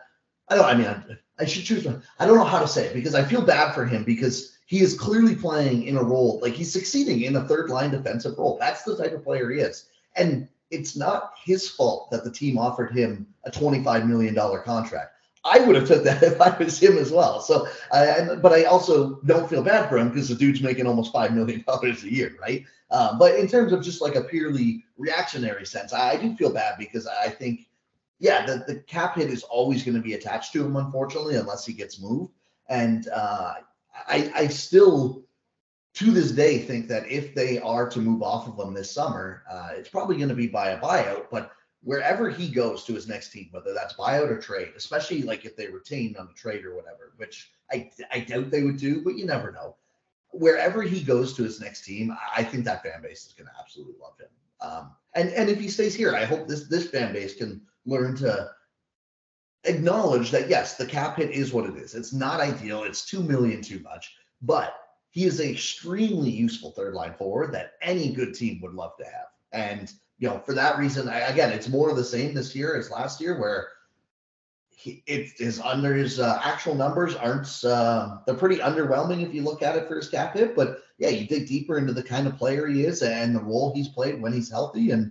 I 0.49 0.57
don't. 0.57 0.65
I 0.65 0.75
mean, 0.75 0.87
I, 0.87 1.03
I 1.39 1.47
should 1.47 1.65
choose. 1.65 1.85
One. 1.85 2.03
I 2.19 2.27
don't 2.27 2.37
know 2.37 2.45
how 2.45 2.61
to 2.61 2.69
say 2.69 2.87
it 2.87 2.95
because 2.95 3.15
I 3.15 3.25
feel 3.25 3.41
bad 3.41 3.73
for 3.73 3.87
him 3.87 4.05
because 4.05 4.58
he 4.69 4.81
is 4.81 4.93
clearly 4.93 5.35
playing 5.35 5.85
in 5.85 5.97
a 5.97 6.03
role 6.03 6.39
like 6.43 6.53
he's 6.53 6.71
succeeding 6.71 7.23
in 7.23 7.37
a 7.37 7.49
third 7.49 7.71
line 7.71 7.91
defensive 7.91 8.37
role. 8.37 8.59
That's 8.61 8.83
the 8.83 8.99
type 8.99 9.15
of 9.15 9.25
player 9.25 9.51
he 9.51 9.61
is, 9.61 9.89
and 10.15 10.47
it's 10.71 10.95
not 10.95 11.33
his 11.43 11.71
fault 11.71 12.11
that 12.11 12.23
the 12.23 12.31
team 12.31 12.59
offered 12.59 12.93
him 12.93 13.27
a 13.45 13.51
twenty-five 13.51 14.07
million 14.07 14.35
dollar 14.35 14.61
contract. 14.61 15.15
I 15.43 15.61
would 15.61 15.75
have 15.75 15.89
took 15.89 16.05
that 16.05 16.23
if 16.23 16.39
I 16.39 16.55
was 16.59 16.79
him 16.79 16.99
as 16.99 17.11
well. 17.11 17.41
So, 17.41 17.67
I, 17.91 18.35
but 18.35 18.53
I 18.53 18.65
also 18.65 19.17
don't 19.25 19.49
feel 19.49 19.63
bad 19.63 19.89
for 19.89 19.97
him 19.97 20.11
because 20.11 20.29
the 20.29 20.35
dude's 20.35 20.61
making 20.61 20.87
almost 20.87 21.15
five 21.15 21.33
million 21.33 21.65
dollars 21.67 22.05
a 22.05 22.13
year, 22.13 22.37
right? 22.39 22.63
Um, 22.91 23.19
but 23.19 23.37
in 23.37 23.49
terms 23.49 23.73
of 23.73 23.83
just 23.83 24.03
like 24.03 24.17
a 24.17 24.23
purely 24.23 24.85
reactionary 24.99 25.65
sense, 25.65 25.95
I, 25.95 26.11
I 26.11 26.17
do 26.17 26.37
feel 26.37 26.53
bad 26.53 26.75
because 26.79 27.07
I 27.07 27.31
think, 27.31 27.69
yeah, 28.19 28.45
the, 28.45 28.65
the 28.67 28.81
cap 28.81 29.17
hit 29.17 29.31
is 29.31 29.45
always 29.45 29.83
going 29.83 29.97
to 29.97 30.03
be 30.03 30.13
attached 30.13 30.53
to 30.53 30.65
him, 30.67 30.77
unfortunately, 30.77 31.37
unless 31.37 31.65
he 31.65 31.73
gets 31.73 32.01
moved. 32.01 32.33
And 32.69 33.09
uh, 33.09 33.55
I, 34.07 34.31
I 34.35 34.47
still, 34.49 35.25
to 35.95 36.11
this 36.11 36.31
day, 36.31 36.59
think 36.59 36.89
that 36.89 37.11
if 37.11 37.35
they 37.35 37.59
are 37.59 37.89
to 37.89 38.01
move 38.01 38.23
off 38.23 38.47
of 38.49 38.59
him 38.59 38.75
this 38.75 38.91
summer, 38.91 39.43
uh, 39.51 39.71
it's 39.73 39.89
probably 39.89 40.17
going 40.17 40.29
to 40.29 40.35
be 40.35 40.47
by 40.47 40.71
a 40.71 40.81
buyout. 40.81 41.27
But 41.31 41.53
wherever 41.83 42.31
he 42.31 42.49
goes 42.49 42.85
to 42.85 42.95
his 42.95 43.09
next 43.09 43.31
team, 43.31 43.49
whether 43.51 43.73
that's 43.75 43.95
buyout 43.95 44.31
or 44.31 44.39
trade, 44.39 44.73
especially 44.77 45.23
like 45.23 45.45
if 45.45 45.57
they 45.57 45.69
retain 45.69 46.17
on 46.19 46.27
the 46.27 46.35
trade 46.35 46.65
or 46.65 46.75
whatever, 46.77 47.13
which 47.17 47.51
I, 47.73 47.91
I 48.13 48.21
doubt 48.21 48.51
they 48.51 48.63
would 48.63 48.79
do, 48.79 49.03
but 49.03 49.17
you 49.17 49.27
never 49.27 49.53
know 49.53 49.77
wherever 50.31 50.83
he 50.83 51.01
goes 51.01 51.35
to 51.35 51.43
his 51.43 51.61
next 51.61 51.85
team, 51.85 52.17
I 52.37 52.43
think 52.43 52.65
that 52.65 52.83
fan 52.83 53.03
base 53.03 53.27
is 53.27 53.33
going 53.33 53.47
to 53.47 53.53
absolutely 53.61 53.95
love 54.01 54.19
him. 54.19 54.29
Um, 54.61 54.91
and 55.15 55.31
and 55.31 55.49
if 55.49 55.61
he 55.61 55.69
stays 55.69 55.95
here, 55.95 56.15
I 56.15 56.25
hope 56.25 56.49
this 56.49 56.69
this 56.69 56.91
fan 56.91 57.13
base 57.13 57.35
can 57.35 57.63
learn 57.87 58.17
to 58.17 58.51
acknowledge 59.65 60.31
that 60.31 60.49
yes, 60.49 60.77
the 60.77 60.87
cap 60.87 61.17
hit 61.17 61.31
is 61.31 61.53
what 61.53 61.69
it 61.69 61.77
is. 61.77 61.95
It's 61.95 62.13
not 62.13 62.41
ideal. 62.41 62.85
It's 62.85 63.05
two 63.05 63.23
million 63.23 63.63
too 63.63 63.81
much, 63.81 64.15
but 64.43 64.75
he 65.11 65.25
is 65.25 65.41
an 65.41 65.51
extremely 65.51 66.31
useful 66.31 66.73
third 66.73 66.95
line 66.95 67.15
forward 67.15 67.53
that 67.53 67.73
any 67.83 68.13
good 68.13 68.35
team 68.35 68.61
would 68.63 68.75
love 68.75 68.97
to 68.99 69.05
have. 69.05 69.29
And 69.53 69.93
you 70.19 70.29
know, 70.29 70.41
for 70.41 70.55
that 70.55 70.79
reason, 70.79 71.09
I, 71.09 71.21
again, 71.21 71.53
it's 71.53 71.69
more 71.69 71.91
of 71.91 71.97
the 71.97 72.05
same 72.05 72.35
this 72.35 72.55
year 72.55 72.77
as 72.77 72.91
last 72.91 73.21
year, 73.21 73.39
where 73.39 73.69
he, 74.69 75.03
it 75.07 75.41
is 75.41 75.61
under 75.61 75.95
his 75.95 76.21
uh, 76.21 76.41
actual 76.43 76.75
numbers 76.75 77.15
aren't 77.15 77.65
uh, 77.65 78.19
they're 78.27 78.35
pretty 78.35 78.57
underwhelming 78.57 79.27
if 79.27 79.35
you 79.35 79.43
look 79.43 79.63
at 79.63 79.77
it 79.77 79.89
for 79.89 79.97
his 79.97 80.09
cap 80.09 80.35
hit. 80.35 80.55
But 80.55 80.83
yeah, 80.99 81.09
you 81.09 81.27
dig 81.27 81.49
deeper 81.49 81.79
into 81.79 81.93
the 81.93 82.03
kind 82.03 82.27
of 82.27 82.37
player 82.37 82.67
he 82.67 82.85
is 82.85 83.03
and 83.03 83.35
the 83.35 83.43
role 83.43 83.73
he's 83.75 83.89
played 83.89 84.21
when 84.21 84.33
he's 84.33 84.51
healthy, 84.51 84.91
and 84.91 85.11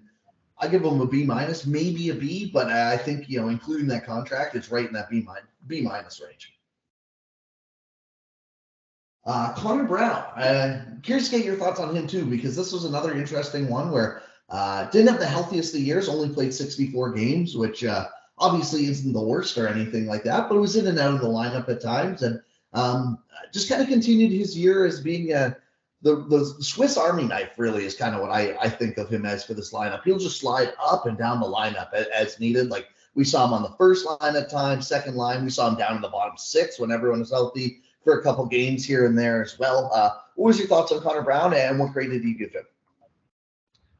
I 0.59 0.67
give 0.67 0.83
him 0.83 1.01
a 1.01 1.05
B 1.05 1.23
minus, 1.23 1.65
maybe 1.65 2.09
a 2.09 2.15
B, 2.15 2.49
but 2.51 2.67
I 2.67 2.97
think 2.97 3.29
you 3.29 3.39
know, 3.39 3.49
including 3.49 3.87
that 3.87 4.05
contract, 4.05 4.55
it's 4.55 4.71
right 4.71 4.87
in 4.87 4.93
that 4.93 5.09
B 5.09 5.21
minus 5.21 5.43
B 5.67 5.81
minus 5.81 6.21
range. 6.21 6.53
Uh, 9.25 9.53
Connor 9.53 9.83
Brown, 9.83 10.23
uh, 10.39 10.85
curious 11.03 11.29
to 11.29 11.35
get 11.35 11.45
your 11.45 11.57
thoughts 11.57 11.81
on 11.81 11.93
him 11.93 12.07
too, 12.07 12.25
because 12.25 12.55
this 12.55 12.71
was 12.71 12.85
another 12.85 13.13
interesting 13.13 13.67
one 13.67 13.91
where 13.91 14.21
uh, 14.49 14.89
didn't 14.89 15.09
have 15.09 15.19
the 15.19 15.25
healthiest 15.25 15.75
of 15.75 15.81
years, 15.81 16.07
only 16.07 16.29
played 16.29 16.53
64 16.53 17.11
games, 17.11 17.57
which 17.57 17.83
uh, 17.83 18.05
obviously 18.37 18.85
isn't 18.85 19.11
the 19.11 19.21
worst 19.21 19.57
or 19.57 19.67
anything 19.67 20.05
like 20.05 20.23
that, 20.23 20.47
but 20.47 20.55
it 20.55 20.59
was 20.59 20.77
in 20.77 20.87
and 20.87 20.97
out 20.97 21.13
of 21.13 21.19
the 21.19 21.27
lineup 21.27 21.67
at 21.67 21.81
times 21.81 22.23
and 22.23 22.41
um, 22.73 23.19
just 23.51 23.69
kind 23.69 23.81
of 23.81 23.89
continued 23.89 24.31
his 24.31 24.57
year 24.57 24.85
as 24.85 25.01
being 25.01 25.33
a 25.33 25.57
the, 26.01 26.15
the 26.27 26.63
Swiss 26.63 26.97
Army 26.97 27.23
knife 27.23 27.57
really 27.57 27.85
is 27.85 27.95
kind 27.95 28.13
of 28.13 28.21
what 28.21 28.29
I, 28.29 28.55
I 28.61 28.69
think 28.69 28.97
of 28.97 29.09
him 29.09 29.25
as 29.25 29.43
for 29.43 29.53
this 29.53 29.73
lineup. 29.73 30.03
He'll 30.03 30.19
just 30.19 30.39
slide 30.39 30.73
up 30.79 31.05
and 31.05 31.17
down 31.17 31.39
the 31.39 31.47
lineup 31.47 31.93
as, 31.93 32.07
as 32.07 32.39
needed. 32.39 32.69
Like 32.69 32.87
We 33.15 33.23
saw 33.23 33.45
him 33.45 33.53
on 33.53 33.63
the 33.63 33.75
first 33.77 34.05
line 34.05 34.35
at 34.35 34.49
times, 34.49 34.87
second 34.87 35.15
line. 35.15 35.43
We 35.43 35.49
saw 35.49 35.69
him 35.69 35.75
down 35.75 35.95
in 35.95 36.01
the 36.01 36.09
bottom 36.09 36.37
six 36.37 36.79
when 36.79 36.91
everyone 36.91 37.19
was 37.19 37.31
healthy 37.31 37.81
for 38.03 38.19
a 38.19 38.23
couple 38.23 38.45
games 38.45 38.85
here 38.85 39.05
and 39.05 39.17
there 39.17 39.41
as 39.41 39.57
well. 39.57 39.91
Uh, 39.93 40.11
what 40.35 40.47
was 40.47 40.59
your 40.59 40.67
thoughts 40.67 40.91
on 40.91 41.01
Connor 41.01 41.23
Brown 41.23 41.53
and 41.53 41.79
what 41.79 41.93
grade 41.93 42.11
did 42.11 42.23
you 42.23 42.37
give 42.37 42.53
him? 42.53 42.63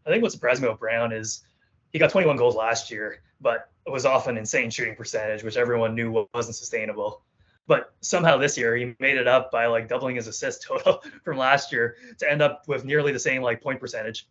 I 0.06 0.12
think 0.12 0.22
what 0.24 0.32
surprised 0.32 0.62
me 0.62 0.68
about 0.68 0.80
Brown 0.80 1.12
is 1.12 1.44
he 1.92 2.00
got 2.00 2.12
21 2.12 2.38
goals 2.38 2.56
last 2.56 2.92
year, 2.92 3.22
but 3.42 3.70
it 3.86 3.92
was 3.92 4.06
off 4.06 4.27
an 4.27 4.38
insane 4.38 4.70
shooting 4.70 4.96
percentage, 4.96 5.44
which 5.44 5.58
everyone 5.58 5.96
knew 5.96 6.27
wasn't 6.34 6.56
sustainable. 6.56 7.24
But 7.68 7.94
somehow 8.02 8.38
this 8.38 8.58
year 8.58 8.76
he 8.76 8.96
made 9.00 9.18
it 9.18 9.28
up 9.28 9.52
by 9.52 9.68
like 9.68 9.88
doubling 9.90 10.16
his 10.16 10.28
assist 10.28 10.64
total 10.68 11.04
from 11.24 11.38
last 11.38 11.72
year 11.72 11.98
to 12.20 12.32
end 12.32 12.42
up 12.42 12.64
with 12.68 12.86
nearly 12.86 13.12
the 13.12 13.20
same 13.20 13.42
like 13.42 13.62
point 13.62 13.80
percentage. 13.80 14.28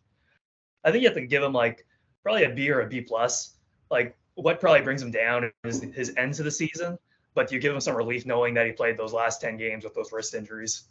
I 0.83 0.91
think 0.91 1.03
you 1.03 1.07
have 1.07 1.17
to 1.17 1.25
give 1.25 1.43
him 1.43 1.53
like 1.53 1.85
probably 2.23 2.43
a 2.43 2.49
B 2.49 2.69
or 2.71 2.81
a 2.81 2.87
B 2.87 3.01
plus. 3.01 3.55
Like 3.89 4.17
what 4.35 4.59
probably 4.59 4.81
brings 4.81 5.01
him 5.01 5.11
down 5.11 5.51
is 5.63 5.81
his 5.81 6.13
ends 6.17 6.39
of 6.39 6.45
the 6.45 6.51
season, 6.51 6.97
but 7.35 7.51
you 7.51 7.59
give 7.59 7.73
him 7.73 7.81
some 7.81 7.95
relief 7.95 8.25
knowing 8.25 8.53
that 8.55 8.65
he 8.65 8.71
played 8.71 8.97
those 8.97 9.13
last 9.13 9.41
10 9.41 9.57
games 9.57 9.83
with 9.83 9.93
those 9.93 10.11
wrist 10.11 10.33
injuries. 10.33 10.83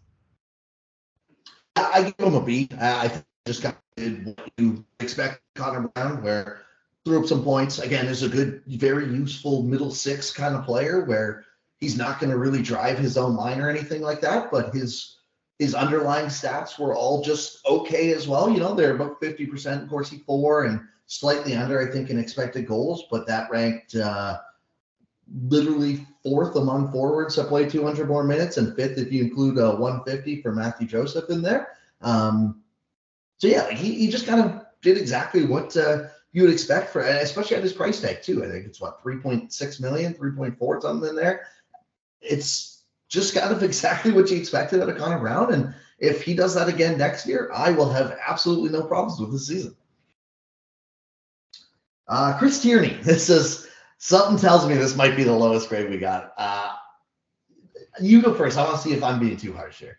I 1.76 2.15
give 2.17 2.26
him 2.26 2.35
a 2.35 2.41
B. 2.41 2.69
I 2.81 3.23
just 3.47 3.62
got 3.62 3.76
what 3.97 4.50
you 4.59 4.85
expect 5.00 5.41
Connor 5.55 5.88
Brown, 5.88 6.23
where 6.23 6.62
threw 7.05 7.21
up 7.21 7.26
some 7.26 7.45
points. 7.45 7.79
Again, 7.79 8.07
is 8.07 8.23
a 8.23 8.29
good, 8.29 8.62
very 8.67 9.07
useful 9.07 9.62
middle 9.62 9.91
six 9.91 10.33
kind 10.33 10.55
of 10.57 10.65
player 10.65 11.05
where 11.05 11.45
he's 11.80 11.97
not 11.97 12.21
going 12.21 12.30
to 12.30 12.38
really 12.38 12.62
drive 12.62 12.99
his 12.99 13.16
own 13.16 13.37
line 13.37 13.61
or 13.61 13.68
anything 13.68 14.02
like 14.02 14.21
that, 14.21 14.50
but 14.50 14.75
his 14.75 15.16
his 15.59 15.75
underlying 15.75 16.26
stats 16.26 16.78
were 16.78 16.95
all 16.95 17.23
just 17.23 17.64
okay 17.66 18.12
as 18.12 18.28
well. 18.28 18.50
You 18.50 18.61
know, 18.61 18.75
they're 18.75 18.95
about 18.95 19.21
50% 19.23 19.88
Corsi 19.88 20.23
for 20.26 20.64
and 20.64 20.83
slightly 21.06 21.54
under, 21.54 21.80
I 21.80 21.90
think, 21.90 22.11
in 22.11 22.18
expected 22.18 22.66
goals, 22.66 23.04
but 23.11 23.26
that 23.26 23.50
ranked 23.50 23.95
uh, 23.95 24.38
literally 25.49 26.06
fourth 26.23 26.56
among 26.56 26.92
forwards 26.92 27.37
that 27.37 27.49
play 27.49 27.68
200 27.68 28.06
more 28.06 28.23
minutes 28.23 28.59
and 28.59 28.76
fifth 28.76 28.99
if 28.99 29.11
you 29.11 29.25
include 29.25 29.59
a 29.59 29.71
150 29.71 30.42
for 30.42 30.52
Matthew 30.52 30.87
Joseph 30.87 31.30
in 31.30 31.40
there. 31.40 31.68
Um, 32.02 32.62
so 33.38 33.47
yeah, 33.49 33.71
he, 33.71 33.95
he 33.95 34.09
just 34.09 34.26
kind 34.26 34.42
of 34.42 34.66
did 34.83 34.99
exactly 34.99 35.47
what 35.47 35.75
uh, 35.76 36.04
you 36.33 36.42
would 36.42 36.52
expect 36.52 36.90
for, 36.90 37.00
especially 37.00 37.56
at 37.56 37.62
his 37.62 37.73
price 37.73 38.00
tag 38.00 38.23
too. 38.23 38.45
I 38.45 38.49
think 38.49 38.66
it's 38.66 38.80
what 38.80 39.02
3.6 39.02 39.80
million, 39.80 40.14
3.4 40.14 40.83
something 40.83 41.09
in 41.09 41.16
there. 41.16 41.47
It's 42.28 42.85
just 43.09 43.35
kind 43.35 43.52
of 43.52 43.62
exactly 43.62 44.12
what 44.12 44.30
you 44.30 44.37
expected 44.37 44.83
out 44.83 44.88
of 44.88 44.99
Connor 44.99 45.18
Brown, 45.18 45.52
and 45.52 45.75
if 45.99 46.23
he 46.23 46.35
does 46.35 46.54
that 46.54 46.68
again 46.68 46.99
next 46.99 47.26
year, 47.26 47.50
I 47.54 47.71
will 47.71 47.90
have 47.90 48.18
absolutely 48.26 48.71
no 48.71 48.83
problems 48.83 49.18
with 49.21 49.33
the 49.33 49.38
season. 49.38 49.75
Uh, 52.09 52.38
Chris 52.38 52.61
Tierney, 52.61 52.99
this 53.02 53.30
is 53.30 53.68
something 53.99 54.38
tells 54.38 54.66
me 54.66 54.75
this 54.75 54.97
might 54.97 55.16
be 55.16 55.25
the 55.25 55.33
lowest 55.33 55.68
grade 55.68 55.90
we 55.90 55.99
got. 55.99 56.33
Uh, 56.37 56.75
you 58.00 58.23
go 58.23 58.35
first. 58.35 58.59
I 58.59 58.64
want 58.64 58.76
to 58.76 58.83
see 58.83 58.92
if 58.92 59.02
I'm 59.02 59.18
being 59.18 59.37
too 59.37 59.52
harsh 59.52 59.78
here. 59.78 59.99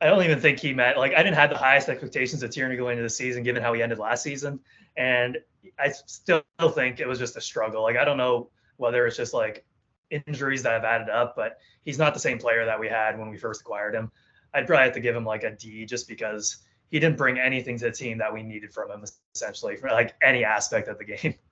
I 0.00 0.06
don't 0.06 0.24
even 0.24 0.40
think 0.40 0.58
he 0.58 0.74
met 0.74 0.98
like 0.98 1.14
I 1.14 1.22
didn't 1.22 1.36
have 1.36 1.50
the 1.50 1.56
highest 1.56 1.88
expectations 1.88 2.42
of 2.42 2.50
Tierney 2.50 2.76
going 2.76 2.92
into 2.92 3.04
the 3.04 3.10
season, 3.10 3.44
given 3.44 3.62
how 3.62 3.72
he 3.72 3.82
ended 3.82 3.98
last 3.98 4.22
season. 4.22 4.58
And 4.96 5.38
I 5.78 5.90
still 5.90 6.42
think 6.74 6.98
it 6.98 7.06
was 7.06 7.20
just 7.20 7.36
a 7.36 7.40
struggle. 7.40 7.82
Like 7.82 7.96
I 7.96 8.04
don't 8.04 8.16
know 8.16 8.50
whether 8.76 9.06
it's 9.06 9.16
just 9.16 9.34
like 9.34 9.64
injuries 10.10 10.62
that 10.62 10.72
have 10.72 10.84
added 10.84 11.08
up, 11.08 11.34
but 11.36 11.58
he's 11.84 11.98
not 11.98 12.14
the 12.14 12.20
same 12.20 12.38
player 12.38 12.64
that 12.66 12.78
we 12.78 12.88
had 12.88 13.18
when 13.18 13.30
we 13.30 13.38
first 13.38 13.62
acquired 13.62 13.94
him. 13.94 14.10
I'd 14.54 14.66
probably 14.66 14.84
have 14.84 14.94
to 14.94 15.00
give 15.00 15.16
him 15.16 15.24
like 15.24 15.44
a 15.44 15.50
D 15.50 15.86
just 15.86 16.08
because 16.08 16.58
he 16.90 16.98
didn't 16.98 17.16
bring 17.16 17.38
anything 17.38 17.78
to 17.78 17.86
the 17.86 17.90
team 17.90 18.18
that 18.18 18.32
we 18.32 18.42
needed 18.42 18.72
from 18.72 18.90
him, 18.90 19.04
essentially, 19.34 19.76
for 19.76 19.88
like 19.88 20.14
any 20.22 20.44
aspect 20.44 20.88
of 20.88 20.98
the 20.98 21.04
game. 21.04 21.34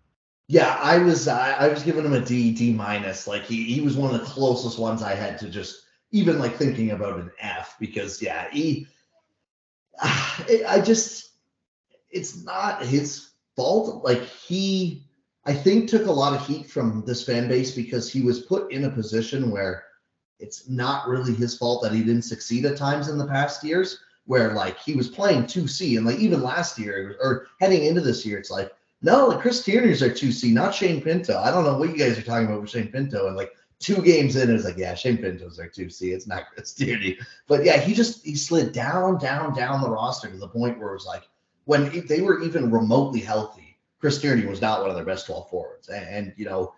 Yeah, 0.52 0.76
I 0.82 0.98
was 0.98 1.28
I, 1.28 1.52
I 1.52 1.68
was 1.68 1.84
giving 1.84 2.04
him 2.04 2.12
a 2.12 2.20
D, 2.20 2.50
D 2.52 2.72
minus. 2.72 3.28
Like 3.28 3.44
he 3.44 3.72
he 3.72 3.80
was 3.82 3.96
one 3.96 4.12
of 4.12 4.20
the 4.20 4.26
closest 4.26 4.80
ones 4.80 5.00
I 5.00 5.14
had 5.14 5.38
to 5.38 5.48
just 5.48 5.84
even 6.10 6.40
like 6.40 6.56
thinking 6.56 6.90
about 6.90 7.20
an 7.20 7.30
F 7.38 7.76
because 7.78 8.20
yeah, 8.20 8.50
he 8.50 8.88
I 10.02 10.82
just 10.84 11.30
it's 12.10 12.42
not 12.42 12.84
his 12.84 13.30
fault. 13.54 14.02
Like 14.02 14.24
he 14.24 15.04
I 15.46 15.54
think 15.54 15.88
took 15.88 16.06
a 16.06 16.12
lot 16.12 16.34
of 16.34 16.46
heat 16.46 16.70
from 16.70 17.02
this 17.06 17.24
fan 17.24 17.48
base 17.48 17.74
because 17.74 18.12
he 18.12 18.20
was 18.20 18.42
put 18.42 18.70
in 18.72 18.84
a 18.84 18.90
position 18.90 19.50
where 19.50 19.84
it's 20.38 20.68
not 20.68 21.08
really 21.08 21.34
his 21.34 21.56
fault 21.56 21.82
that 21.82 21.92
he 21.92 22.02
didn't 22.02 22.22
succeed 22.22 22.64
at 22.64 22.76
times 22.76 23.08
in 23.08 23.18
the 23.18 23.26
past 23.26 23.64
years 23.64 23.98
where 24.26 24.52
like 24.52 24.78
he 24.78 24.94
was 24.94 25.08
playing 25.08 25.44
2C 25.44 25.96
and 25.96 26.06
like 26.06 26.18
even 26.18 26.42
last 26.42 26.78
year 26.78 27.16
or 27.22 27.46
heading 27.60 27.84
into 27.84 28.00
this 28.00 28.24
year, 28.24 28.38
it's 28.38 28.50
like, 28.50 28.72
no, 29.02 29.28
like 29.28 29.40
Chris 29.40 29.64
Tierney's 29.64 30.02
our 30.02 30.10
2C, 30.10 30.52
not 30.52 30.74
Shane 30.74 31.00
Pinto. 31.00 31.38
I 31.38 31.50
don't 31.50 31.64
know 31.64 31.76
what 31.76 31.88
you 31.88 31.96
guys 31.96 32.18
are 32.18 32.22
talking 32.22 32.46
about 32.46 32.60
with 32.60 32.70
Shane 32.70 32.92
Pinto. 32.92 33.26
And 33.26 33.36
like 33.36 33.52
two 33.78 34.02
games 34.02 34.36
in, 34.36 34.54
it's 34.54 34.64
like, 34.64 34.76
yeah, 34.76 34.94
Shane 34.94 35.16
Pinto's 35.16 35.58
our 35.58 35.68
2C. 35.68 36.12
It's 36.12 36.26
not 36.26 36.44
Chris 36.52 36.74
Tierney. 36.74 37.18
But 37.48 37.64
yeah, 37.64 37.78
he 37.78 37.94
just 37.94 38.24
he 38.24 38.36
slid 38.36 38.72
down, 38.72 39.18
down, 39.18 39.54
down 39.54 39.80
the 39.80 39.90
roster 39.90 40.30
to 40.30 40.36
the 40.36 40.48
point 40.48 40.78
where 40.78 40.90
it 40.90 40.94
was 40.94 41.06
like 41.06 41.24
when 41.64 42.06
they 42.06 42.20
were 42.20 42.42
even 42.42 42.70
remotely 42.70 43.20
healthy, 43.20 43.59
Chris 44.00 44.20
Tierney 44.20 44.46
was 44.46 44.60
not 44.60 44.80
one 44.80 44.90
of 44.90 44.96
their 44.96 45.04
best 45.04 45.26
12 45.26 45.50
forwards. 45.50 45.88
And, 45.88 46.08
and 46.08 46.34
you 46.36 46.46
know, 46.46 46.74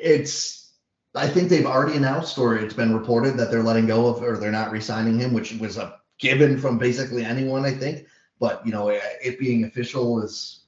it's 0.00 0.72
I 1.14 1.28
think 1.28 1.48
they've 1.48 1.66
already 1.66 1.96
announced 1.96 2.38
or 2.38 2.56
it's 2.56 2.74
been 2.74 2.94
reported 2.94 3.36
that 3.36 3.50
they're 3.50 3.62
letting 3.62 3.86
go 3.86 4.06
of 4.06 4.22
or 4.22 4.36
they're 4.36 4.52
not 4.52 4.70
re-signing 4.70 5.18
him, 5.18 5.32
which 5.32 5.52
was 5.54 5.76
a 5.76 5.98
given 6.18 6.58
from 6.58 6.78
basically 6.78 7.24
anyone, 7.24 7.64
I 7.64 7.72
think. 7.72 8.06
But 8.38 8.64
you 8.64 8.72
know, 8.72 8.88
it 8.88 9.38
being 9.38 9.64
official 9.64 10.22
is 10.22 10.64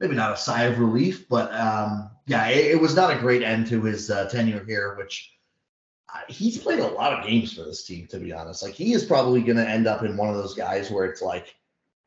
maybe 0.00 0.16
not 0.16 0.32
a 0.32 0.36
sigh 0.36 0.64
of 0.64 0.80
relief, 0.80 1.28
but 1.28 1.54
um, 1.54 2.10
yeah, 2.26 2.48
it, 2.48 2.72
it, 2.72 2.80
was 2.80 2.96
not 2.96 3.16
a 3.16 3.20
great 3.20 3.42
end 3.42 3.68
to 3.68 3.82
his 3.82 4.10
uh, 4.10 4.28
tenure 4.28 4.64
here. 4.64 4.96
Which 4.96 5.32
uh, 6.12 6.20
he's 6.28 6.58
played 6.58 6.80
a 6.80 6.88
lot 6.88 7.12
of 7.12 7.24
games 7.24 7.52
for 7.52 7.62
this 7.62 7.84
team, 7.84 8.08
to 8.08 8.18
be 8.18 8.32
honest. 8.32 8.62
Like 8.62 8.74
he 8.74 8.92
is 8.92 9.04
probably 9.04 9.42
going 9.42 9.58
to 9.58 9.68
end 9.68 9.86
up 9.86 10.02
in 10.02 10.16
one 10.16 10.30
of 10.30 10.34
those 10.34 10.54
guys 10.54 10.90
where 10.90 11.04
it's 11.04 11.22
like, 11.22 11.54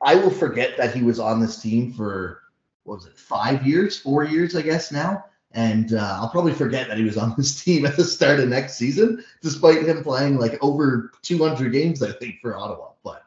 I 0.02 0.16
will 0.16 0.30
forget 0.30 0.76
that 0.76 0.94
he 0.94 1.02
was 1.02 1.18
on 1.18 1.40
this 1.40 1.62
team 1.62 1.94
for 1.94 2.42
what 2.86 2.96
was 2.96 3.06
it, 3.06 3.18
five 3.18 3.66
years, 3.66 3.98
four 3.98 4.24
years, 4.24 4.54
I 4.54 4.62
guess 4.62 4.92
now. 4.92 5.24
And 5.52 5.94
uh, 5.94 6.18
I'll 6.20 6.28
probably 6.28 6.52
forget 6.52 6.88
that 6.88 6.98
he 6.98 7.04
was 7.04 7.16
on 7.16 7.34
this 7.38 7.62
team 7.62 7.86
at 7.86 7.96
the 7.96 8.04
start 8.04 8.40
of 8.40 8.48
next 8.48 8.76
season, 8.76 9.24
despite 9.42 9.86
him 9.86 10.02
playing 10.02 10.38
like 10.38 10.58
over 10.62 11.12
200 11.22 11.72
games, 11.72 12.02
I 12.02 12.12
think, 12.12 12.40
for 12.40 12.56
Ottawa. 12.56 12.90
But 13.02 13.24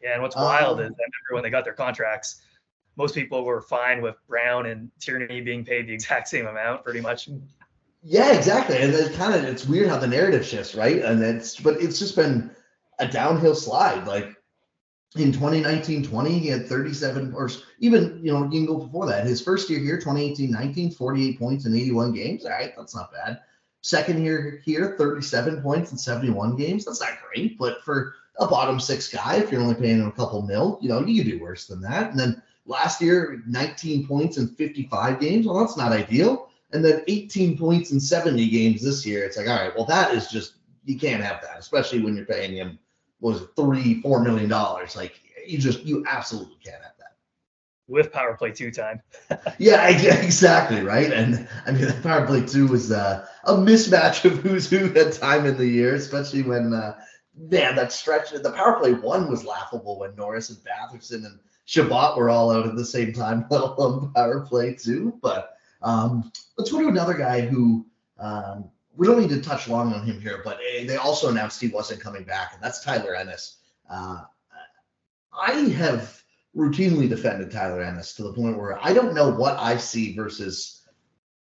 yeah, 0.00 0.14
and 0.14 0.22
what's 0.22 0.36
wild 0.36 0.78
um, 0.78 0.86
is 0.86 0.92
I 0.92 1.02
remember 1.02 1.32
when 1.32 1.42
they 1.42 1.50
got 1.50 1.64
their 1.64 1.72
contracts, 1.72 2.42
most 2.96 3.14
people 3.14 3.44
were 3.44 3.60
fine 3.60 4.00
with 4.00 4.16
Brown 4.28 4.66
and 4.66 4.90
Tierney 5.00 5.40
being 5.40 5.64
paid 5.64 5.86
the 5.88 5.92
exact 5.94 6.28
same 6.28 6.46
amount, 6.46 6.84
pretty 6.84 7.00
much. 7.00 7.28
Yeah, 8.02 8.32
exactly. 8.32 8.76
And 8.76 8.94
it's 8.94 9.16
kind 9.16 9.34
of 9.34 9.44
it's 9.44 9.66
weird 9.66 9.88
how 9.88 9.98
the 9.98 10.06
narrative 10.06 10.46
shifts, 10.46 10.74
right? 10.74 11.02
And 11.02 11.22
it's 11.22 11.58
but 11.58 11.80
it's 11.80 11.98
just 11.98 12.14
been 12.14 12.50
a 13.00 13.08
downhill 13.08 13.54
slide. 13.54 14.06
Like 14.06 14.35
in 15.18 15.32
2019-20 15.32 16.28
he 16.28 16.48
had 16.48 16.66
37 16.66 17.34
or 17.34 17.50
even 17.78 18.20
you 18.22 18.32
know 18.32 18.44
you 18.44 18.50
can 18.50 18.66
go 18.66 18.76
before 18.76 19.06
that. 19.06 19.26
His 19.26 19.40
first 19.40 19.68
year 19.70 19.80
here 19.80 19.98
2018-19 19.98 20.96
48 20.96 21.38
points 21.38 21.66
in 21.66 21.74
81 21.74 22.12
games. 22.12 22.44
All 22.44 22.50
right 22.50 22.72
that's 22.76 22.94
not 22.94 23.12
bad. 23.12 23.40
Second 23.82 24.24
year 24.24 24.60
here 24.64 24.94
37 24.98 25.62
points 25.62 25.92
in 25.92 25.98
71 25.98 26.56
games. 26.56 26.84
That's 26.84 27.00
not 27.00 27.18
great 27.28 27.58
but 27.58 27.82
for 27.82 28.14
a 28.38 28.46
bottom 28.46 28.78
six 28.78 29.08
guy 29.08 29.36
if 29.36 29.50
you're 29.50 29.62
only 29.62 29.74
paying 29.74 30.00
him 30.00 30.08
a 30.08 30.12
couple 30.12 30.42
mil 30.42 30.78
you 30.82 30.88
know 30.88 31.04
you 31.04 31.22
can 31.22 31.30
do 31.30 31.42
worse 31.42 31.66
than 31.66 31.80
that. 31.82 32.10
And 32.10 32.18
then 32.18 32.42
last 32.66 33.00
year 33.00 33.42
19 33.46 34.06
points 34.06 34.38
in 34.38 34.48
55 34.48 35.20
games. 35.20 35.46
Well 35.46 35.58
that's 35.58 35.76
not 35.76 35.92
ideal. 35.92 36.48
And 36.72 36.84
then 36.84 37.04
18 37.06 37.56
points 37.56 37.92
in 37.92 38.00
70 38.00 38.48
games 38.48 38.82
this 38.82 39.06
year. 39.06 39.24
It's 39.24 39.36
like 39.36 39.48
all 39.48 39.56
right 39.56 39.74
well 39.76 39.86
that 39.86 40.14
is 40.14 40.28
just 40.28 40.54
you 40.84 40.98
can't 40.98 41.22
have 41.22 41.42
that 41.42 41.58
especially 41.58 42.00
when 42.00 42.14
you're 42.16 42.26
paying 42.26 42.52
him 42.52 42.78
was 43.20 43.42
three, 43.56 44.00
four 44.02 44.22
million 44.22 44.48
dollars. 44.48 44.96
Like 44.96 45.20
you 45.46 45.58
just 45.58 45.84
you 45.84 46.04
absolutely 46.08 46.56
can't 46.64 46.82
have 46.82 46.92
that. 46.98 47.16
With 47.88 48.12
power 48.12 48.36
play 48.36 48.50
two 48.50 48.70
time. 48.70 49.00
yeah, 49.58 49.88
exactly, 49.88 50.82
right. 50.82 51.12
And 51.12 51.48
I 51.66 51.72
mean 51.72 51.86
the 51.86 51.92
power 52.02 52.26
play 52.26 52.44
two 52.44 52.66
was 52.66 52.92
uh, 52.92 53.26
a 53.44 53.54
mismatch 53.54 54.24
of 54.24 54.38
who's 54.38 54.68
who 54.68 54.92
at 54.94 55.12
time 55.12 55.46
in 55.46 55.56
the 55.56 55.66
year, 55.66 55.94
especially 55.94 56.42
when 56.42 56.72
uh, 56.72 56.96
man, 57.36 57.76
that 57.76 57.92
stretch 57.92 58.30
the 58.30 58.50
power 58.50 58.78
play 58.78 58.92
one 58.92 59.30
was 59.30 59.44
laughable 59.44 59.98
when 59.98 60.14
Norris 60.16 60.50
and 60.50 60.58
Batherson 60.58 61.26
and 61.26 61.38
Chabot 61.66 62.16
were 62.16 62.30
all 62.30 62.50
out 62.50 62.66
at 62.66 62.76
the 62.76 62.84
same 62.84 63.12
time, 63.12 63.46
let 63.50 63.62
alone 63.62 64.12
power 64.14 64.40
play 64.40 64.74
two. 64.74 65.18
But 65.22 65.56
um, 65.82 66.32
let's 66.56 66.70
go 66.70 66.80
to 66.80 66.88
another 66.88 67.14
guy 67.14 67.42
who 67.42 67.86
um, 68.18 68.70
we 68.96 69.06
don't 69.06 69.20
need 69.20 69.30
to 69.30 69.40
touch 69.40 69.68
long 69.68 69.92
on 69.92 70.04
him 70.04 70.20
here, 70.20 70.40
but 70.44 70.58
eh, 70.72 70.86
they 70.86 70.96
also 70.96 71.28
announced 71.28 71.60
he 71.60 71.68
wasn't 71.68 72.00
coming 72.00 72.24
back, 72.24 72.52
and 72.54 72.62
that's 72.62 72.82
Tyler 72.82 73.14
Ennis. 73.14 73.58
Uh, 73.90 74.22
I 75.38 75.52
have 75.52 76.22
routinely 76.56 77.08
defended 77.08 77.50
Tyler 77.50 77.82
Ennis 77.82 78.14
to 78.14 78.22
the 78.22 78.32
point 78.32 78.56
where 78.56 78.82
I 78.82 78.92
don't 78.94 79.14
know 79.14 79.30
what 79.30 79.58
I 79.58 79.76
see 79.76 80.14
versus 80.14 80.82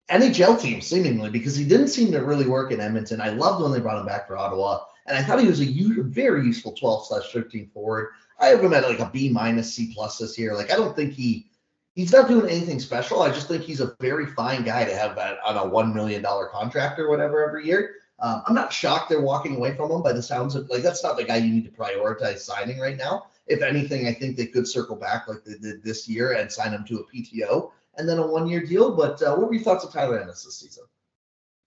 NHL 0.09 0.59
teams, 0.59 0.85
seemingly, 0.85 1.29
because 1.29 1.55
he 1.55 1.65
didn't 1.65 1.87
seem 1.87 2.11
to 2.11 2.19
really 2.19 2.47
work 2.47 2.71
in 2.71 2.81
Edmonton. 2.81 3.21
I 3.21 3.29
loved 3.29 3.63
when 3.63 3.71
they 3.71 3.79
brought 3.79 3.99
him 3.99 4.05
back 4.05 4.27
for 4.27 4.37
Ottawa, 4.37 4.81
and 5.07 5.17
I 5.17 5.23
thought 5.23 5.39
he 5.39 5.47
was 5.47 5.61
a 5.61 6.03
very 6.03 6.45
useful 6.45 6.73
12 6.73 7.07
slash 7.07 7.31
13 7.31 7.69
forward. 7.73 8.09
I 8.39 8.47
have 8.47 8.63
him 8.63 8.73
at 8.73 8.87
like 8.87 8.99
a 8.99 9.09
B 9.11 9.29
minus 9.29 9.73
C 9.73 9.93
plus 9.93 10.17
this 10.17 10.37
year. 10.37 10.53
Like, 10.53 10.71
I 10.71 10.75
don't 10.75 10.95
think 10.95 11.13
he 11.13 11.49
he's 11.95 12.11
not 12.11 12.27
doing 12.27 12.49
anything 12.49 12.79
special. 12.79 13.21
I 13.21 13.29
just 13.29 13.47
think 13.47 13.63
he's 13.63 13.81
a 13.81 13.95
very 13.99 14.25
fine 14.25 14.63
guy 14.63 14.85
to 14.85 14.95
have 14.95 15.17
on 15.17 15.57
a 15.57 15.65
one 15.65 15.93
million 15.93 16.21
dollar 16.21 16.47
contract 16.47 16.99
or 16.99 17.09
whatever 17.09 17.45
every 17.47 17.65
year. 17.65 17.95
Um, 18.19 18.43
I'm 18.47 18.55
not 18.55 18.71
shocked 18.71 19.09
they're 19.09 19.21
walking 19.21 19.55
away 19.55 19.75
from 19.75 19.91
him 19.91 20.01
by 20.01 20.13
the 20.13 20.21
sounds 20.21 20.55
of 20.55 20.69
like 20.69 20.83
that's 20.83 21.03
not 21.03 21.17
the 21.17 21.23
guy 21.23 21.37
you 21.37 21.51
need 21.51 21.65
to 21.65 21.71
prioritize 21.71 22.39
signing 22.39 22.79
right 22.79 22.97
now. 22.97 23.27
If 23.47 23.61
anything, 23.61 24.07
I 24.07 24.13
think 24.13 24.37
they 24.37 24.47
could 24.47 24.67
circle 24.67 24.95
back 24.95 25.27
like 25.27 25.43
they 25.43 25.55
did 25.55 25.83
this 25.83 26.07
year 26.07 26.33
and 26.33 26.51
sign 26.51 26.73
him 26.73 26.85
to 26.85 26.99
a 26.99 27.03
PTO 27.03 27.71
and 27.97 28.07
then 28.07 28.17
a 28.17 28.25
one 28.25 28.47
year 28.47 28.65
deal. 28.65 28.95
But 28.95 29.21
uh, 29.21 29.35
what 29.35 29.47
were 29.47 29.53
your 29.53 29.63
thoughts 29.63 29.83
of 29.83 29.91
Tyler 29.91 30.19
Ennis 30.19 30.43
this 30.43 30.55
season? 30.55 30.85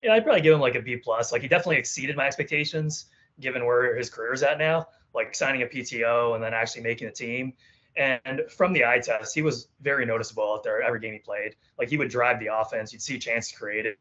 Yeah, 0.03 0.15
I'd 0.15 0.25
probably 0.25 0.43
give 0.43 0.55
him 0.55 0.61
like 0.61 0.75
a 0.75 0.83
B 0.83 0.97
plus. 0.97 1.33
Like 1.33 1.43
he 1.43 1.49
definitely 1.49 1.77
exceeded 1.77 2.17
my 2.17 2.27
expectations 2.27 3.07
given 3.41 3.65
where 3.65 3.97
his 3.97 4.11
career 4.11 4.33
is 4.33 4.43
at 4.43 4.59
now. 4.59 4.89
Like 5.15 5.35
signing 5.35 5.63
a 5.63 5.67
PTO 5.67 6.35
and 6.35 6.43
then 6.43 6.55
actually 6.55 6.83
making 6.83 7.09
the 7.09 7.15
team. 7.15 7.53
And 7.99 8.43
from 8.49 8.73
the 8.73 8.85
eye 8.85 9.01
test, 9.01 9.35
he 9.35 9.43
was 9.43 9.69
very 9.81 10.07
noticeable 10.07 10.55
out 10.55 10.63
there 10.63 10.81
every 10.81 11.01
game 11.01 11.15
he 11.15 11.19
played. 11.19 11.57
Like 11.81 11.89
he 11.89 11.97
would 11.97 12.09
drive 12.09 12.39
the 12.39 12.47
offense. 12.47 12.93
You'd 12.93 13.03
see 13.03 13.19
chances 13.19 13.53
created. 13.53 13.97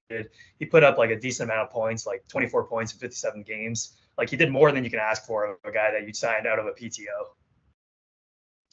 He 0.59 0.65
put 0.65 0.83
up 0.83 0.99
like 0.99 1.09
a 1.09 1.19
decent 1.19 1.49
amount 1.49 1.67
of 1.67 1.73
points, 1.73 2.05
like 2.05 2.23
24 2.27 2.65
points 2.65 2.93
in 2.93 2.99
57 2.99 3.41
games. 3.41 3.97
Like 4.15 4.29
he 4.29 4.37
did 4.37 4.51
more 4.51 4.71
than 4.71 4.83
you 4.83 4.91
can 4.91 4.99
ask 4.99 5.25
for 5.25 5.45
of 5.45 5.57
a 5.65 5.71
guy 5.71 5.89
that 5.91 6.05
you 6.05 6.13
signed 6.13 6.45
out 6.45 6.59
of 6.59 6.67
a 6.67 6.73
PTO. 6.73 7.05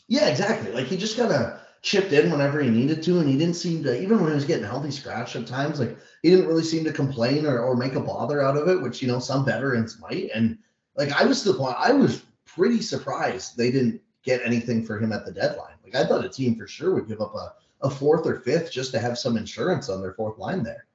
Yeah, 0.08 0.28
exactly. 0.28 0.72
Like 0.72 0.86
he 0.86 0.98
just 0.98 1.16
kind 1.16 1.32
of 1.32 1.58
chipped 1.80 2.12
in 2.12 2.30
whenever 2.30 2.60
he 2.60 2.68
needed 2.68 3.02
to, 3.04 3.20
and 3.20 3.28
he 3.28 3.38
didn't 3.38 3.56
seem 3.56 3.82
to 3.84 3.98
even 3.98 4.20
when 4.20 4.28
he 4.28 4.34
was 4.34 4.44
getting 4.44 4.66
healthy 4.66 4.90
scratch 4.90 5.36
at 5.36 5.46
times. 5.46 5.80
Like 5.80 5.96
he 6.22 6.28
didn't 6.28 6.48
really 6.48 6.64
seem 6.64 6.84
to 6.84 6.92
complain 6.92 7.46
or, 7.46 7.60
or 7.60 7.76
make 7.76 7.94
a 7.94 8.00
bother 8.00 8.42
out 8.42 8.58
of 8.58 8.68
it, 8.68 8.82
which 8.82 9.00
you 9.00 9.08
know 9.08 9.20
some 9.20 9.46
veterans 9.46 9.98
might. 10.00 10.28
And 10.34 10.58
like 10.98 11.12
I 11.12 11.24
was 11.24 11.42
to 11.44 11.52
the 11.52 11.58
point, 11.58 11.76
I 11.78 11.92
was 11.92 12.22
pretty 12.44 12.82
surprised 12.82 13.56
they 13.56 13.70
didn't 13.70 14.02
get 14.24 14.40
anything 14.44 14.84
for 14.84 14.98
him 14.98 15.12
at 15.12 15.24
the 15.24 15.32
deadline. 15.32 15.74
Like 15.84 15.94
I 15.94 16.06
thought 16.06 16.24
a 16.24 16.28
team 16.28 16.56
for 16.56 16.66
sure 16.66 16.94
would 16.94 17.08
give 17.08 17.20
up 17.20 17.34
a, 17.34 17.54
a 17.82 17.90
fourth 17.90 18.26
or 18.26 18.40
fifth 18.40 18.72
just 18.72 18.92
to 18.92 18.98
have 18.98 19.18
some 19.18 19.36
insurance 19.36 19.88
on 19.88 20.00
their 20.00 20.14
fourth 20.14 20.38
line 20.38 20.62
there. 20.62 20.86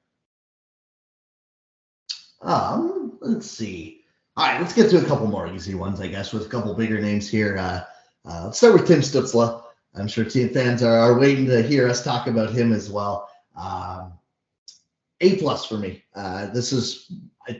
Um, 2.42 3.18
let's 3.20 3.50
see. 3.50 4.04
All 4.36 4.46
right, 4.46 4.60
let's 4.60 4.72
get 4.72 4.90
to 4.90 4.98
a 4.98 5.04
couple 5.04 5.26
more 5.26 5.52
easy 5.52 5.74
ones, 5.74 6.00
I 6.00 6.08
guess, 6.08 6.32
with 6.32 6.46
a 6.46 6.48
couple 6.48 6.72
bigger 6.74 7.00
names 7.00 7.28
here. 7.28 7.58
Uh, 7.58 7.84
uh, 8.24 8.44
let's 8.46 8.58
start 8.58 8.74
with 8.74 8.86
Tim 8.86 9.00
Stützle. 9.00 9.62
I'm 9.94 10.08
sure 10.08 10.24
team 10.24 10.48
fans 10.50 10.82
are, 10.82 10.96
are 10.96 11.18
waiting 11.18 11.46
to 11.46 11.62
hear 11.62 11.88
us 11.88 12.02
talk 12.02 12.26
about 12.26 12.50
him 12.50 12.72
as 12.72 12.90
well. 12.90 13.28
Um, 13.56 14.12
a 15.20 15.36
plus 15.36 15.66
for 15.66 15.76
me. 15.76 16.04
Uh, 16.14 16.46
this 16.46 16.72
is 16.72 17.12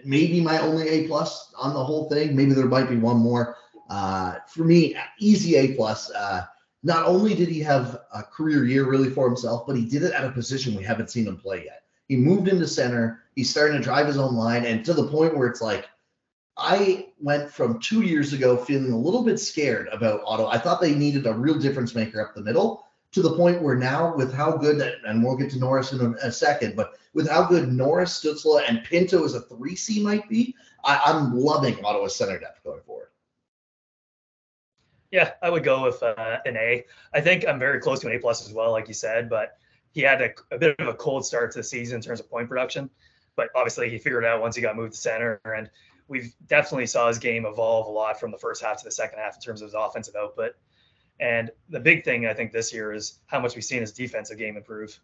maybe 0.04 0.40
my 0.40 0.58
only 0.58 0.88
A 0.88 1.08
plus 1.08 1.52
on 1.58 1.74
the 1.74 1.84
whole 1.84 2.08
thing. 2.08 2.34
Maybe 2.34 2.52
there 2.52 2.66
might 2.66 2.88
be 2.88 2.96
one 2.96 3.18
more. 3.18 3.56
Uh, 3.90 4.36
for 4.46 4.64
me, 4.64 4.96
easy 5.18 5.56
A 5.56 5.74
plus. 5.74 6.10
Uh, 6.12 6.46
not 6.82 7.04
only 7.04 7.34
did 7.34 7.48
he 7.48 7.60
have 7.60 8.00
a 8.14 8.22
career 8.22 8.64
year 8.64 8.88
really 8.88 9.10
for 9.10 9.26
himself, 9.26 9.66
but 9.66 9.76
he 9.76 9.84
did 9.84 10.04
it 10.04 10.14
at 10.14 10.24
a 10.24 10.30
position 10.30 10.74
we 10.74 10.84
haven't 10.84 11.10
seen 11.10 11.26
him 11.26 11.36
play 11.36 11.64
yet. 11.64 11.82
He 12.08 12.16
moved 12.16 12.48
into 12.48 12.66
center. 12.66 13.24
He's 13.34 13.50
starting 13.50 13.76
to 13.76 13.82
drive 13.82 14.06
his 14.06 14.16
own 14.16 14.34
line, 14.34 14.64
and 14.64 14.84
to 14.84 14.94
the 14.94 15.08
point 15.08 15.36
where 15.36 15.48
it's 15.48 15.60
like, 15.60 15.88
I 16.56 17.08
went 17.20 17.50
from 17.50 17.80
two 17.80 18.02
years 18.02 18.32
ago 18.32 18.56
feeling 18.56 18.92
a 18.92 18.98
little 18.98 19.24
bit 19.24 19.38
scared 19.38 19.88
about 19.92 20.22
Ottawa. 20.24 20.50
I 20.50 20.58
thought 20.58 20.80
they 20.80 20.94
needed 20.94 21.26
a 21.26 21.32
real 21.32 21.58
difference 21.58 21.94
maker 21.94 22.20
up 22.20 22.34
the 22.34 22.42
middle 22.42 22.84
to 23.12 23.22
the 23.22 23.36
point 23.36 23.62
where 23.62 23.76
now, 23.76 24.14
with 24.14 24.32
how 24.32 24.56
good, 24.56 24.80
and 25.04 25.24
we'll 25.24 25.36
get 25.36 25.50
to 25.50 25.58
Norris 25.58 25.92
in 25.92 26.00
a, 26.00 26.10
a 26.26 26.30
second, 26.30 26.76
but 26.76 26.92
with 27.12 27.28
how 27.28 27.44
good 27.44 27.72
Norris, 27.72 28.22
Stützle, 28.22 28.62
and 28.68 28.84
Pinto 28.84 29.24
as 29.24 29.34
a 29.34 29.40
3C 29.40 30.02
might 30.02 30.28
be, 30.28 30.54
I, 30.84 31.00
I'm 31.06 31.36
loving 31.36 31.84
Ottawa's 31.84 32.14
center 32.14 32.38
depth 32.38 32.62
going 32.62 32.82
forward. 32.82 32.99
Yeah, 35.10 35.32
I 35.42 35.50
would 35.50 35.64
go 35.64 35.84
with 35.84 36.02
uh, 36.02 36.38
an 36.44 36.56
A. 36.56 36.84
I 37.12 37.20
think 37.20 37.46
I'm 37.46 37.58
very 37.58 37.80
close 37.80 38.00
to 38.00 38.08
an 38.08 38.14
A 38.14 38.18
plus 38.18 38.46
as 38.46 38.54
well, 38.54 38.70
like 38.70 38.86
you 38.86 38.94
said, 38.94 39.28
but 39.28 39.58
he 39.92 40.02
had 40.02 40.22
a, 40.22 40.30
a, 40.52 40.58
bit 40.58 40.78
of 40.78 40.86
a 40.86 40.94
cold 40.94 41.26
start 41.26 41.50
to 41.52 41.58
the 41.58 41.64
season 41.64 41.96
in 41.96 42.02
terms 42.02 42.20
of 42.20 42.30
point 42.30 42.48
production. 42.48 42.88
But 43.34 43.48
obviously, 43.56 43.90
he 43.90 43.98
figured 43.98 44.24
out 44.24 44.40
once 44.40 44.54
he 44.54 44.62
got 44.62 44.76
moved 44.76 44.92
to 44.92 44.98
center, 44.98 45.40
and 45.44 45.68
we've 46.06 46.32
definitely 46.46 46.86
saw 46.86 47.08
his 47.08 47.18
game 47.18 47.44
evolve 47.46 47.86
a 47.86 47.90
lot 47.90 48.20
from 48.20 48.30
the 48.30 48.38
first 48.38 48.62
half 48.62 48.78
to 48.78 48.84
the 48.84 48.90
second 48.90 49.18
half 49.18 49.36
in 49.36 49.40
terms 49.40 49.62
of 49.62 49.66
his 49.66 49.74
offensive 49.74 50.14
output. 50.14 50.52
And 51.18 51.50
the 51.68 51.80
big 51.80 52.04
thing 52.04 52.26
I 52.26 52.34
think 52.34 52.52
this 52.52 52.72
year 52.72 52.92
is 52.92 53.18
how 53.26 53.40
much 53.40 53.54
we've 53.54 53.64
seen 53.64 53.80
his 53.80 53.92
defensive 53.92 54.38
game 54.38 54.56
improve. 54.56 54.98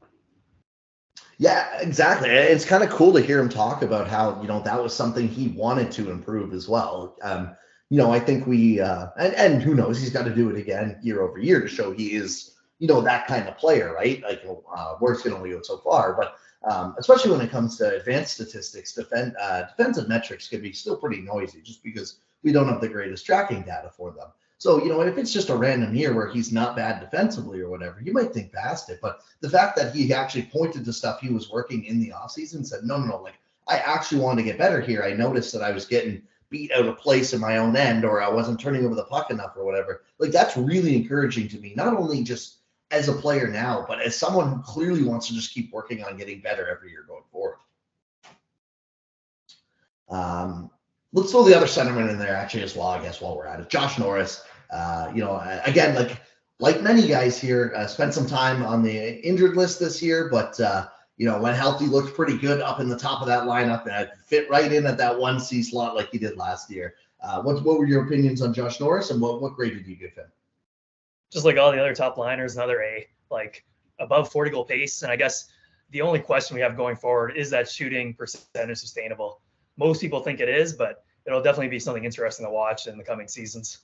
Yeah, 1.38 1.80
exactly. 1.80 2.30
It's 2.30 2.64
kind 2.64 2.82
of 2.82 2.90
cool 2.90 3.12
to 3.12 3.20
hear 3.20 3.38
him 3.38 3.48
talk 3.48 3.82
about 3.82 4.08
how 4.08 4.40
you 4.40 4.48
know 4.48 4.60
that 4.60 4.82
was 4.82 4.94
something 4.94 5.28
he 5.28 5.48
wanted 5.48 5.90
to 5.92 6.10
improve 6.10 6.52
as 6.52 6.68
well. 6.68 7.16
Um, 7.22 7.56
you 7.90 7.98
know, 7.98 8.12
I 8.12 8.20
think 8.20 8.46
we 8.46 8.80
uh, 8.80 9.08
and 9.18 9.34
and 9.34 9.62
who 9.62 9.74
knows, 9.74 10.00
he's 10.00 10.10
got 10.10 10.24
to 10.24 10.34
do 10.34 10.50
it 10.50 10.56
again 10.56 10.98
year 11.02 11.22
over 11.22 11.38
year 11.38 11.60
to 11.60 11.68
show 11.68 11.92
he 11.92 12.14
is 12.14 12.54
you 12.78 12.88
know 12.88 13.00
that 13.00 13.26
kind 13.26 13.48
of 13.48 13.56
player, 13.56 13.92
right? 13.94 14.22
Like 14.22 14.42
uh, 14.74 14.94
words 15.00 15.22
can 15.22 15.32
only 15.32 15.50
go 15.50 15.62
so 15.62 15.78
far, 15.78 16.14
but 16.14 16.36
um, 16.64 16.94
especially 16.98 17.30
when 17.30 17.40
it 17.40 17.50
comes 17.50 17.76
to 17.78 17.96
advanced 17.96 18.34
statistics, 18.34 18.92
defend, 18.92 19.36
uh, 19.40 19.66
defensive 19.76 20.08
metrics 20.08 20.48
can 20.48 20.60
be 20.60 20.72
still 20.72 20.96
pretty 20.96 21.20
noisy 21.20 21.60
just 21.62 21.82
because 21.82 22.18
we 22.42 22.52
don't 22.52 22.68
have 22.68 22.80
the 22.80 22.88
greatest 22.88 23.24
tracking 23.24 23.62
data 23.62 23.90
for 23.96 24.10
them. 24.10 24.28
So, 24.58 24.82
you 24.82 24.88
know, 24.88 25.02
if 25.02 25.18
it's 25.18 25.32
just 25.32 25.50
a 25.50 25.56
random 25.56 25.94
year 25.94 26.14
where 26.14 26.28
he's 26.28 26.50
not 26.50 26.76
bad 26.76 27.00
defensively 27.00 27.60
or 27.60 27.68
whatever, 27.68 28.00
you 28.02 28.12
might 28.12 28.32
think 28.32 28.52
past 28.52 28.88
it. 28.88 29.00
But 29.02 29.20
the 29.40 29.50
fact 29.50 29.76
that 29.76 29.94
he 29.94 30.12
actually 30.12 30.48
pointed 30.50 30.84
to 30.84 30.92
stuff 30.92 31.20
he 31.20 31.28
was 31.28 31.50
working 31.50 31.84
in 31.84 32.00
the 32.00 32.10
offseason 32.10 32.66
said, 32.66 32.82
no, 32.82 32.98
no, 32.98 33.06
no, 33.06 33.22
like 33.22 33.34
I 33.68 33.78
actually 33.78 34.22
wanted 34.22 34.42
to 34.42 34.48
get 34.48 34.58
better 34.58 34.80
here. 34.80 35.04
I 35.04 35.12
noticed 35.12 35.52
that 35.52 35.62
I 35.62 35.72
was 35.72 35.84
getting 35.84 36.22
beat 36.50 36.72
out 36.72 36.86
of 36.86 36.98
place 36.98 37.32
in 37.32 37.40
my 37.40 37.58
own 37.58 37.76
end 37.76 38.04
or 38.04 38.22
I 38.22 38.28
wasn't 38.28 38.60
turning 38.60 38.84
over 38.84 38.94
the 38.94 39.04
puck 39.04 39.30
enough 39.30 39.52
or 39.56 39.64
whatever. 39.64 40.02
Like 40.18 40.30
that's 40.30 40.56
really 40.56 40.96
encouraging 40.96 41.48
to 41.48 41.58
me. 41.58 41.72
Not 41.76 41.96
only 41.96 42.22
just 42.22 42.58
as 42.90 43.08
a 43.08 43.12
player 43.12 43.48
now, 43.48 43.84
but 43.88 44.00
as 44.00 44.16
someone 44.16 44.52
who 44.52 44.62
clearly 44.62 45.02
wants 45.02 45.28
to 45.28 45.34
just 45.34 45.52
keep 45.52 45.72
working 45.72 46.04
on 46.04 46.16
getting 46.16 46.40
better 46.40 46.68
every 46.68 46.90
year 46.90 47.04
going 47.06 47.24
forward. 47.32 47.56
Um, 50.08 50.70
let's 51.12 51.32
throw 51.32 51.42
the 51.42 51.56
other 51.56 51.66
sentiment 51.66 52.10
in 52.10 52.18
there 52.18 52.36
actually 52.36 52.62
as 52.62 52.76
well, 52.76 52.88
I 52.88 53.02
guess, 53.02 53.20
while 53.20 53.36
we're 53.36 53.46
at 53.46 53.60
it. 53.60 53.68
Josh 53.68 53.98
Norris, 53.98 54.44
uh, 54.70 55.10
you 55.14 55.22
know, 55.22 55.42
again, 55.64 55.94
like 55.94 56.20
like 56.58 56.80
many 56.80 57.06
guys 57.06 57.38
here, 57.38 57.72
uh, 57.76 57.86
spent 57.86 58.14
some 58.14 58.26
time 58.26 58.62
on 58.62 58.82
the 58.82 59.20
injured 59.26 59.56
list 59.56 59.78
this 59.78 60.02
year, 60.02 60.28
but 60.30 60.58
uh, 60.58 60.86
you 61.16 61.26
know, 61.26 61.40
when 61.40 61.54
healthy, 61.54 61.86
looked 61.86 62.14
pretty 62.14 62.36
good 62.36 62.60
up 62.60 62.80
in 62.80 62.88
the 62.88 62.98
top 62.98 63.20
of 63.20 63.26
that 63.26 63.44
lineup 63.44 63.86
and 63.90 64.10
fit 64.24 64.48
right 64.50 64.72
in 64.72 64.86
at 64.86 64.98
that 64.98 65.18
one 65.18 65.40
C 65.40 65.62
slot 65.62 65.94
like 65.94 66.10
he 66.10 66.18
did 66.18 66.36
last 66.36 66.70
year. 66.70 66.94
Uh, 67.22 67.42
what 67.42 67.62
what 67.64 67.78
were 67.78 67.86
your 67.86 68.04
opinions 68.04 68.42
on 68.42 68.52
Josh 68.52 68.80
Norris, 68.80 69.10
and 69.10 69.20
what 69.20 69.40
what 69.40 69.54
grade 69.54 69.74
did 69.74 69.86
you 69.86 69.96
give 69.96 70.12
him? 70.12 70.26
just 71.30 71.44
like 71.44 71.56
all 71.56 71.72
the 71.72 71.80
other 71.80 71.94
top 71.94 72.16
liners, 72.16 72.56
another 72.56 72.82
A, 72.82 73.06
like 73.30 73.64
above 73.98 74.30
40 74.30 74.50
goal 74.50 74.64
pace. 74.64 75.02
And 75.02 75.10
I 75.10 75.16
guess 75.16 75.48
the 75.90 76.02
only 76.02 76.18
question 76.20 76.54
we 76.54 76.60
have 76.60 76.76
going 76.76 76.96
forward 76.96 77.36
is 77.36 77.50
that 77.50 77.68
shooting 77.68 78.14
percentage 78.14 78.78
sustainable? 78.78 79.40
Most 79.76 80.00
people 80.00 80.20
think 80.20 80.40
it 80.40 80.48
is, 80.48 80.72
but 80.72 81.04
it'll 81.26 81.42
definitely 81.42 81.68
be 81.68 81.78
something 81.78 82.04
interesting 82.04 82.46
to 82.46 82.50
watch 82.50 82.86
in 82.86 82.96
the 82.96 83.04
coming 83.04 83.28
seasons. 83.28 83.78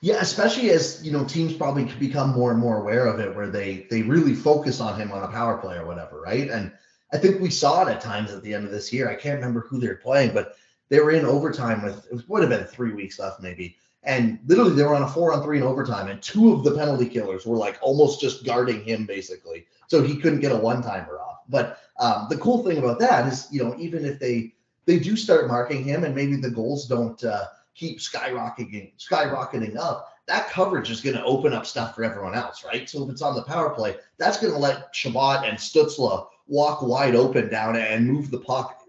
Yeah, 0.00 0.18
especially 0.20 0.70
as 0.70 1.04
you 1.04 1.10
know, 1.10 1.24
teams 1.24 1.52
probably 1.52 1.84
become 1.98 2.30
more 2.30 2.52
and 2.52 2.60
more 2.60 2.80
aware 2.80 3.06
of 3.06 3.18
it, 3.20 3.34
where 3.34 3.48
they 3.48 3.86
they 3.90 4.02
really 4.02 4.34
focus 4.34 4.80
on 4.80 4.98
him 4.98 5.10
on 5.12 5.24
a 5.24 5.28
power 5.28 5.58
play 5.58 5.76
or 5.76 5.86
whatever, 5.86 6.20
right? 6.20 6.48
And 6.48 6.72
I 7.12 7.18
think 7.18 7.40
we 7.40 7.50
saw 7.50 7.82
it 7.86 7.90
at 7.90 8.00
times 8.00 8.30
at 8.30 8.42
the 8.42 8.54
end 8.54 8.64
of 8.64 8.70
this 8.70 8.92
year. 8.92 9.08
I 9.08 9.14
can't 9.14 9.36
remember 9.36 9.60
who 9.60 9.80
they're 9.80 9.96
playing, 9.96 10.34
but 10.34 10.56
they 10.88 11.00
were 11.00 11.10
in 11.10 11.24
overtime 11.24 11.82
with 11.82 12.06
it 12.12 12.28
would 12.28 12.42
have 12.42 12.50
been 12.50 12.64
three 12.64 12.92
weeks 12.92 13.18
left, 13.18 13.40
maybe, 13.40 13.76
and 14.04 14.38
literally, 14.46 14.74
they 14.74 14.84
were 14.84 14.94
on 14.94 15.02
a 15.02 15.08
four 15.08 15.32
on 15.32 15.42
three 15.42 15.58
in 15.58 15.64
overtime, 15.64 16.08
and 16.08 16.22
two 16.22 16.52
of 16.52 16.64
the 16.64 16.74
penalty 16.74 17.06
killers 17.06 17.44
were 17.44 17.56
like 17.56 17.78
almost 17.82 18.20
just 18.20 18.44
guarding 18.44 18.84
him 18.84 19.04
basically, 19.04 19.66
so 19.88 20.02
he 20.02 20.16
couldn't 20.16 20.40
get 20.40 20.52
a 20.52 20.56
one 20.56 20.82
timer 20.82 21.18
off. 21.18 21.40
But 21.48 21.80
um, 21.98 22.26
the 22.30 22.38
cool 22.38 22.64
thing 22.64 22.78
about 22.78 23.00
that 23.00 23.26
is, 23.30 23.48
you 23.50 23.62
know, 23.62 23.74
even 23.78 24.04
if 24.04 24.20
they 24.20 24.54
they 24.86 24.98
do 24.98 25.16
start 25.16 25.48
marking 25.48 25.82
him, 25.82 26.04
and 26.04 26.14
maybe 26.14 26.36
the 26.36 26.50
goals 26.50 26.86
don't 26.86 27.22
uh, 27.24 27.46
keep 27.78 27.98
skyrocketing 27.98 28.92
skyrocketing 28.98 29.76
up, 29.76 30.12
that 30.26 30.50
coverage 30.50 30.90
is 30.90 31.00
going 31.00 31.16
to 31.16 31.24
open 31.24 31.52
up 31.52 31.64
stuff 31.64 31.94
for 31.94 32.04
everyone 32.04 32.34
else, 32.34 32.64
right? 32.64 32.88
So 32.90 33.04
if 33.04 33.10
it's 33.10 33.22
on 33.22 33.34
the 33.34 33.42
power 33.42 33.70
play, 33.70 33.96
that's 34.18 34.40
going 34.40 34.52
to 34.52 34.58
let 34.58 34.92
Chabot 34.92 35.44
and 35.44 35.56
Stützle 35.56 36.26
walk 36.48 36.82
wide 36.82 37.14
open 37.14 37.48
down 37.48 37.76
and 37.76 38.06
move 38.06 38.30
the 38.30 38.40
puck 38.40 38.82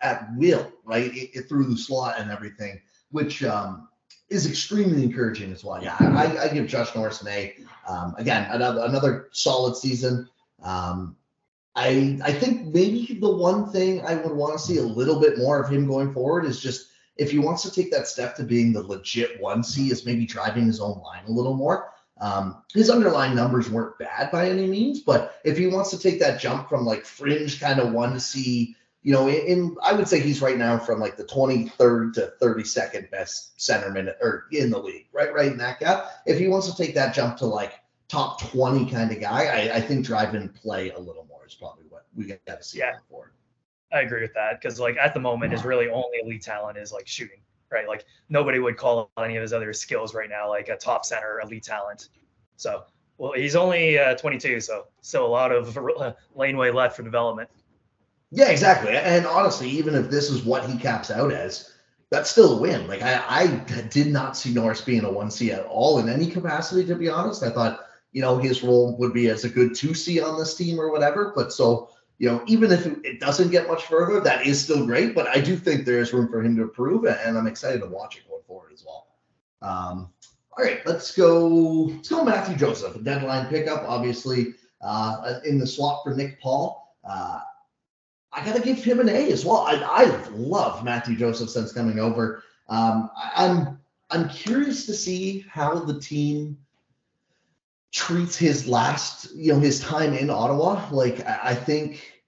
at 0.00 0.28
will, 0.36 0.72
right, 0.84 1.12
it, 1.12 1.30
it, 1.34 1.48
through 1.48 1.64
the 1.64 1.76
slot 1.76 2.14
and 2.18 2.30
everything, 2.30 2.80
which 3.10 3.42
um, 3.42 3.88
is 4.28 4.46
extremely 4.46 5.02
encouraging 5.02 5.52
as 5.52 5.64
well. 5.64 5.82
Yeah, 5.82 5.96
I, 5.98 6.44
I 6.44 6.48
give 6.48 6.68
Josh 6.68 6.94
Norris 6.94 7.20
an 7.22 7.28
A. 7.28 7.56
Um, 7.88 8.14
again, 8.18 8.48
another 8.50 8.84
another 8.84 9.28
solid 9.32 9.76
season. 9.76 10.28
Um, 10.62 11.16
I 11.74 12.18
I 12.22 12.32
think 12.32 12.66
maybe 12.66 13.18
the 13.20 13.30
one 13.30 13.72
thing 13.72 14.04
I 14.06 14.14
would 14.14 14.32
want 14.32 14.52
to 14.52 14.64
see 14.64 14.78
a 14.78 14.82
little 14.82 15.18
bit 15.18 15.38
more 15.38 15.60
of 15.60 15.70
him 15.70 15.88
going 15.88 16.12
forward 16.12 16.44
is 16.44 16.60
just 16.60 16.88
if 17.18 17.30
he 17.30 17.38
wants 17.38 17.62
to 17.62 17.70
take 17.70 17.90
that 17.90 18.08
step 18.08 18.36
to 18.36 18.44
being 18.44 18.72
the 18.72 18.82
legit 18.82 19.40
one 19.40 19.62
C 19.62 19.90
is 19.90 20.06
maybe 20.06 20.26
driving 20.26 20.66
his 20.66 20.80
own 20.80 21.00
line 21.02 21.24
a 21.26 21.30
little 21.30 21.54
more. 21.54 21.92
Um, 22.20 22.62
his 22.72 22.90
underlying 22.90 23.36
numbers 23.36 23.70
weren't 23.70 23.98
bad 23.98 24.30
by 24.32 24.48
any 24.48 24.66
means, 24.66 25.00
but 25.00 25.38
if 25.44 25.56
he 25.56 25.66
wants 25.68 25.90
to 25.90 25.98
take 25.98 26.18
that 26.20 26.40
jump 26.40 26.68
from 26.68 26.84
like 26.84 27.04
fringe 27.04 27.60
kind 27.60 27.80
of 27.80 27.92
one 27.92 28.18
C 28.18 28.74
you 29.02 29.12
know, 29.12 29.28
in 29.28 29.76
I 29.82 29.92
would 29.92 30.08
say 30.08 30.18
he's 30.20 30.42
right 30.42 30.58
now 30.58 30.76
from 30.76 30.98
like 30.98 31.16
the 31.16 31.24
23rd 31.24 32.14
to 32.14 32.32
32nd 32.42 33.10
best 33.10 33.56
centerman 33.56 34.12
or 34.20 34.46
in 34.50 34.70
the 34.70 34.78
league, 34.78 35.06
right, 35.12 35.32
right 35.32 35.52
in 35.52 35.58
that 35.58 35.78
gap. 35.78 36.10
If 36.26 36.38
he 36.38 36.48
wants 36.48 36.68
to 36.68 36.76
take 36.76 36.96
that 36.96 37.14
jump 37.14 37.36
to 37.38 37.46
like 37.46 37.74
top 38.08 38.40
20 38.50 38.90
kind 38.90 39.12
of 39.12 39.20
guy. 39.20 39.44
I, 39.44 39.76
I 39.76 39.80
think 39.80 40.04
drive 40.04 40.34
and 40.34 40.54
play 40.54 40.90
a 40.90 40.98
little 40.98 41.26
more 41.28 41.46
is 41.46 41.54
probably 41.54 41.84
what 41.88 42.06
we 42.14 42.26
got 42.26 42.40
to 42.46 42.62
see 42.62 42.78
Yeah. 42.78 42.96
forward. 43.08 43.32
I 43.92 44.00
agree 44.00 44.22
with 44.22 44.34
that 44.34 44.60
because 44.60 44.78
like 44.78 44.96
at 44.96 45.14
the 45.14 45.20
moment 45.20 45.52
his 45.52 45.64
really 45.64 45.88
only 45.88 46.18
elite 46.22 46.42
talent 46.42 46.76
is 46.78 46.92
like 46.92 47.06
shooting, 47.06 47.40
right? 47.70 47.88
Like 47.88 48.04
nobody 48.28 48.58
would 48.58 48.76
call 48.76 49.10
any 49.18 49.36
of 49.36 49.42
his 49.42 49.52
other 49.52 49.72
skills 49.72 50.14
right 50.14 50.28
now 50.28 50.48
like 50.48 50.68
a 50.68 50.76
top 50.76 51.04
center 51.04 51.40
elite 51.40 51.64
talent. 51.64 52.08
So 52.56 52.84
well, 53.18 53.32
he's 53.32 53.56
only 53.56 53.98
uh, 53.98 54.14
22, 54.14 54.60
so 54.60 54.86
still 55.00 55.26
a 55.26 55.28
lot 55.28 55.50
of 55.50 55.76
uh, 55.76 56.12
laneway 56.34 56.70
left 56.70 56.96
for 56.96 57.02
development. 57.02 57.50
Yeah, 58.30 58.48
exactly. 58.48 58.96
And 58.96 59.26
honestly, 59.26 59.68
even 59.70 59.94
if 59.94 60.10
this 60.10 60.30
is 60.30 60.44
what 60.44 60.68
he 60.68 60.78
caps 60.78 61.10
out 61.10 61.32
as, 61.32 61.72
that's 62.10 62.30
still 62.30 62.58
a 62.58 62.60
win. 62.60 62.86
Like 62.86 63.02
I, 63.02 63.22
I 63.28 63.46
did 63.90 64.08
not 64.08 64.36
see 64.36 64.52
Norris 64.52 64.80
being 64.80 65.04
a 65.04 65.10
one 65.12 65.30
C 65.30 65.52
at 65.52 65.66
all 65.66 65.98
in 65.98 66.08
any 66.08 66.26
capacity. 66.26 66.86
To 66.86 66.94
be 66.94 67.08
honest, 67.08 67.42
I 67.42 67.50
thought 67.50 67.80
you 68.12 68.22
know 68.22 68.38
his 68.38 68.62
role 68.62 68.96
would 68.98 69.12
be 69.12 69.28
as 69.28 69.44
a 69.44 69.48
good 69.48 69.74
two 69.74 69.94
C 69.94 70.20
on 70.20 70.38
this 70.38 70.54
team 70.54 70.80
or 70.80 70.90
whatever. 70.90 71.32
But 71.34 71.52
so 71.52 71.90
you 72.18 72.28
know, 72.28 72.42
even 72.46 72.72
if 72.72 72.86
it 73.04 73.20
doesn't 73.20 73.50
get 73.50 73.68
much 73.68 73.84
further, 73.84 74.20
that 74.20 74.46
is 74.46 74.62
still 74.62 74.84
great. 74.84 75.14
But 75.14 75.28
I 75.28 75.40
do 75.40 75.56
think 75.56 75.84
there 75.84 76.00
is 76.00 76.12
room 76.12 76.28
for 76.28 76.42
him 76.42 76.56
to 76.56 76.62
improve, 76.62 77.04
and 77.04 77.38
I'm 77.38 77.46
excited 77.46 77.80
to 77.80 77.86
watch 77.86 78.16
it 78.16 78.28
going 78.28 78.42
forward 78.46 78.72
as 78.72 78.84
well. 78.84 79.06
Um, 79.62 80.12
all 80.56 80.64
right, 80.64 80.80
let's 80.86 81.14
go. 81.14 81.46
Let's 81.46 82.08
go 82.08 82.24
Matthew 82.24 82.56
Joseph, 82.56 82.96
a 82.96 82.98
deadline 82.98 83.46
pickup, 83.46 83.84
obviously 83.86 84.54
uh, 84.80 85.40
in 85.44 85.58
the 85.58 85.66
swap 85.66 86.02
for 86.04 86.14
Nick 86.14 86.40
Paul. 86.40 86.96
Uh, 87.08 87.40
I 88.32 88.44
got 88.44 88.56
to 88.56 88.62
give 88.62 88.82
him 88.82 89.00
an 89.00 89.08
A 89.08 89.32
as 89.32 89.44
well. 89.44 89.58
I, 89.58 89.74
I 89.76 90.28
love 90.30 90.84
Matthew 90.84 91.16
Joseph 91.16 91.50
since 91.50 91.72
coming 91.72 91.98
over. 91.98 92.42
Um, 92.68 93.10
I, 93.16 93.46
I'm 93.46 93.78
I'm 94.10 94.28
curious 94.28 94.86
to 94.86 94.94
see 94.94 95.44
how 95.50 95.78
the 95.78 96.00
team 96.00 96.58
treats 97.92 98.36
his 98.36 98.66
last, 98.66 99.34
you 99.34 99.52
know, 99.52 99.60
his 99.60 99.80
time 99.80 100.14
in 100.14 100.30
Ottawa. 100.30 100.88
Like 100.90 101.26
I, 101.26 101.40
I 101.44 101.54
think, 101.54 102.22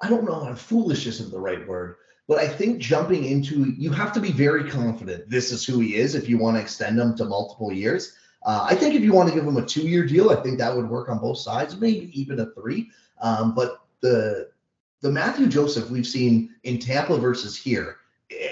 I 0.00 0.08
don't 0.08 0.24
know, 0.24 0.54
foolish 0.54 1.06
isn't 1.06 1.30
the 1.30 1.38
right 1.38 1.66
word, 1.66 1.96
but 2.28 2.38
I 2.38 2.48
think 2.48 2.78
jumping 2.78 3.24
into 3.24 3.72
you 3.78 3.90
have 3.92 4.12
to 4.12 4.20
be 4.20 4.32
very 4.32 4.68
confident 4.68 5.30
this 5.30 5.52
is 5.52 5.64
who 5.64 5.80
he 5.80 5.96
is 5.96 6.14
if 6.14 6.28
you 6.28 6.38
want 6.38 6.56
to 6.56 6.62
extend 6.62 6.98
him 6.98 7.16
to 7.16 7.24
multiple 7.24 7.72
years. 7.72 8.16
Uh, 8.44 8.66
I 8.70 8.74
think 8.76 8.94
if 8.94 9.02
you 9.02 9.12
want 9.12 9.28
to 9.28 9.34
give 9.34 9.44
him 9.44 9.56
a 9.56 9.66
two-year 9.66 10.06
deal, 10.06 10.30
I 10.30 10.36
think 10.36 10.58
that 10.58 10.74
would 10.74 10.88
work 10.88 11.08
on 11.08 11.18
both 11.18 11.38
sides, 11.38 11.80
maybe 11.80 12.10
even 12.18 12.38
a 12.38 12.46
three. 12.52 12.90
Um, 13.20 13.54
but 13.54 13.80
the 14.00 14.50
the 15.00 15.10
Matthew 15.10 15.46
Joseph 15.46 15.90
we've 15.90 16.06
seen 16.06 16.54
in 16.64 16.78
Tampa 16.78 17.16
versus 17.16 17.56
here 17.56 17.96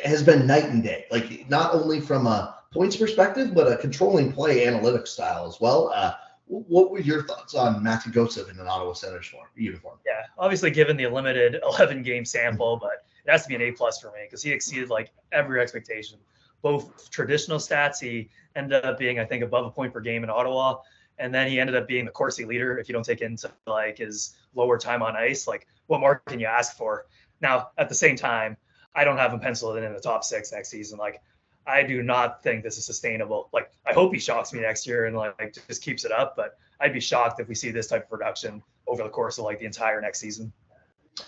has 0.05 0.23
been 0.23 0.47
night 0.47 0.65
and 0.65 0.83
day. 0.83 1.07
Like 1.11 1.49
not 1.49 1.75
only 1.75 2.01
from 2.01 2.27
a 2.27 2.57
points 2.75 2.97
perspective, 2.97 3.55
but 3.55 3.71
a 3.71 3.77
controlling 3.77 4.33
play 4.33 4.67
analytics 4.67 5.09
style 5.09 5.47
as 5.47 5.61
well. 5.61 5.93
Uh, 5.95 6.15
what 6.47 6.91
were 6.91 7.01
your 7.01 7.23
thoughts 7.23 7.55
on 7.55 7.83
Matthew 7.83 8.13
Joseph 8.13 8.51
in 8.51 8.59
an 8.59 8.67
Ottawa 8.67 8.93
Senators 8.93 9.33
uniform? 9.55 9.99
Yeah, 10.05 10.23
obviously 10.37 10.71
given 10.71 10.97
the 10.97 11.07
limited 11.07 11.61
11 11.63 12.03
game 12.03 12.25
sample, 12.25 12.77
but 12.77 13.05
it 13.25 13.31
has 13.31 13.45
to 13.45 13.49
be 13.49 13.55
an 13.55 13.63
A 13.63 13.73
plus 13.73 14.01
for 14.01 14.09
me 14.09 14.25
because 14.25 14.43
he 14.43 14.51
exceeded 14.51 14.91
like 14.91 15.11
every 15.33 15.61
expectation. 15.61 16.19
Both 16.61 17.11
traditional 17.11 17.59
stats, 17.59 18.01
he 18.01 18.29
ended 18.57 18.85
up 18.85 18.99
being 18.99 19.19
I 19.19 19.25
think 19.25 19.43
above 19.43 19.67
a 19.67 19.71
point 19.71 19.93
per 19.93 20.01
game 20.01 20.25
in 20.25 20.29
Ottawa, 20.29 20.79
and 21.19 21.33
then 21.33 21.49
he 21.49 21.61
ended 21.61 21.77
up 21.77 21.87
being 21.87 22.05
the 22.05 22.11
Corsi 22.11 22.45
leader. 22.45 22.77
If 22.79 22.89
you 22.89 22.93
don't 22.93 23.05
take 23.05 23.23
into 23.23 23.51
like 23.67 23.99
his 23.99 24.37
lower 24.55 24.79
time 24.79 25.03
on 25.03 25.17
ice, 25.17 25.47
like 25.47 25.67
what 25.87 26.01
more 26.01 26.23
can 26.27 26.41
you 26.41 26.47
ask 26.47 26.77
for? 26.77 27.07
Now 27.41 27.71
at 27.79 27.89
the 27.89 27.95
same 27.95 28.17
time, 28.17 28.57
I 28.95 29.05
don't 29.05 29.17
have 29.17 29.33
him 29.33 29.41
penciled 29.41 29.77
in 29.79 29.85
in 29.85 29.93
the 29.93 30.01
top 30.01 30.25
six 30.25 30.53
next 30.53 30.69
season. 30.69 30.99
Like 30.99 31.23
I 31.67 31.83
do 31.83 32.03
not 32.03 32.43
think 32.43 32.63
this 32.63 32.79
is 32.79 32.85
sustainable. 32.85 33.49
Like 33.53 33.71
I 33.87 33.93
hope 33.93 34.13
he 34.13 34.21
shocks 34.21 34.53
me 34.53 34.61
next 34.61 34.87
year 34.87 35.07
and 35.07 35.17
like 35.17 35.57
just 35.67 35.83
keeps 35.83 36.05
it 36.05 36.13
up, 36.13 36.37
but 36.37 36.59
I'd 36.81 36.93
be 36.93 37.01
shocked 37.01 37.41
if 37.41 37.49
we 37.49 37.55
see 37.55 37.71
this 37.71 37.87
type 37.87 38.05
of 38.05 38.11
production 38.11 38.63
over 38.87 39.03
the 39.03 39.09
course 39.09 39.39
of 39.39 39.45
like 39.45 39.59
the 39.59 39.67
entire 39.67 40.01
next 40.01 40.21
season. 40.21 40.53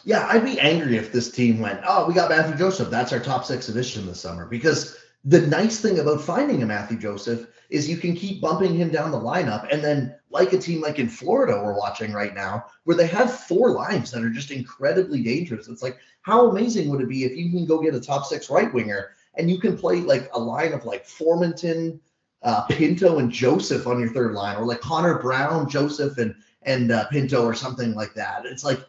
Yeah, 0.04 0.26
I'd 0.28 0.44
be 0.44 0.58
angry 0.58 0.96
if 0.96 1.12
this 1.12 1.30
team 1.30 1.60
went, 1.60 1.80
oh, 1.86 2.06
we 2.06 2.14
got 2.14 2.28
Matthew 2.28 2.56
Joseph. 2.56 2.90
That's 2.90 3.12
our 3.12 3.20
top 3.20 3.44
six 3.44 3.68
addition 3.68 4.06
this 4.06 4.20
summer. 4.20 4.46
Because 4.46 4.96
the 5.24 5.40
nice 5.42 5.80
thing 5.80 6.00
about 6.00 6.20
finding 6.20 6.62
a 6.62 6.66
Matthew 6.66 6.98
Joseph 6.98 7.48
is 7.70 7.88
you 7.88 7.96
can 7.96 8.14
keep 8.14 8.40
bumping 8.40 8.74
him 8.74 8.90
down 8.90 9.10
the 9.10 9.18
lineup. 9.18 9.72
And 9.72 9.82
then, 9.82 10.14
like 10.30 10.52
a 10.52 10.58
team 10.58 10.80
like 10.80 10.98
in 10.98 11.08
Florida, 11.08 11.60
we're 11.64 11.78
watching 11.78 12.12
right 12.12 12.34
now, 12.34 12.66
where 12.84 12.96
they 12.96 13.06
have 13.06 13.32
four 13.32 13.70
lines 13.70 14.10
that 14.10 14.22
are 14.22 14.30
just 14.30 14.50
incredibly 14.50 15.22
dangerous. 15.22 15.68
It's 15.68 15.82
like, 15.82 15.98
how 16.22 16.50
amazing 16.50 16.88
would 16.90 17.00
it 17.00 17.08
be 17.08 17.24
if 17.24 17.36
you 17.36 17.50
can 17.50 17.64
go 17.64 17.80
get 17.80 17.94
a 17.94 18.00
top 18.00 18.26
six 18.26 18.50
right 18.50 18.72
winger 18.72 19.15
and 19.36 19.50
you 19.50 19.58
can 19.58 19.76
play 19.76 20.00
like 20.00 20.30
a 20.32 20.38
line 20.38 20.72
of 20.72 20.84
like 20.84 21.06
Formenton, 21.06 22.00
uh, 22.42 22.62
Pinto, 22.64 23.18
and 23.18 23.30
Joseph 23.30 23.86
on 23.86 24.00
your 24.00 24.12
third 24.12 24.32
line, 24.32 24.56
or 24.56 24.64
like 24.64 24.80
Connor 24.80 25.18
Brown, 25.18 25.68
Joseph, 25.68 26.18
and 26.18 26.34
and 26.62 26.90
uh, 26.90 27.06
Pinto, 27.08 27.44
or 27.44 27.54
something 27.54 27.94
like 27.94 28.14
that. 28.14 28.46
It's 28.46 28.64
like 28.64 28.80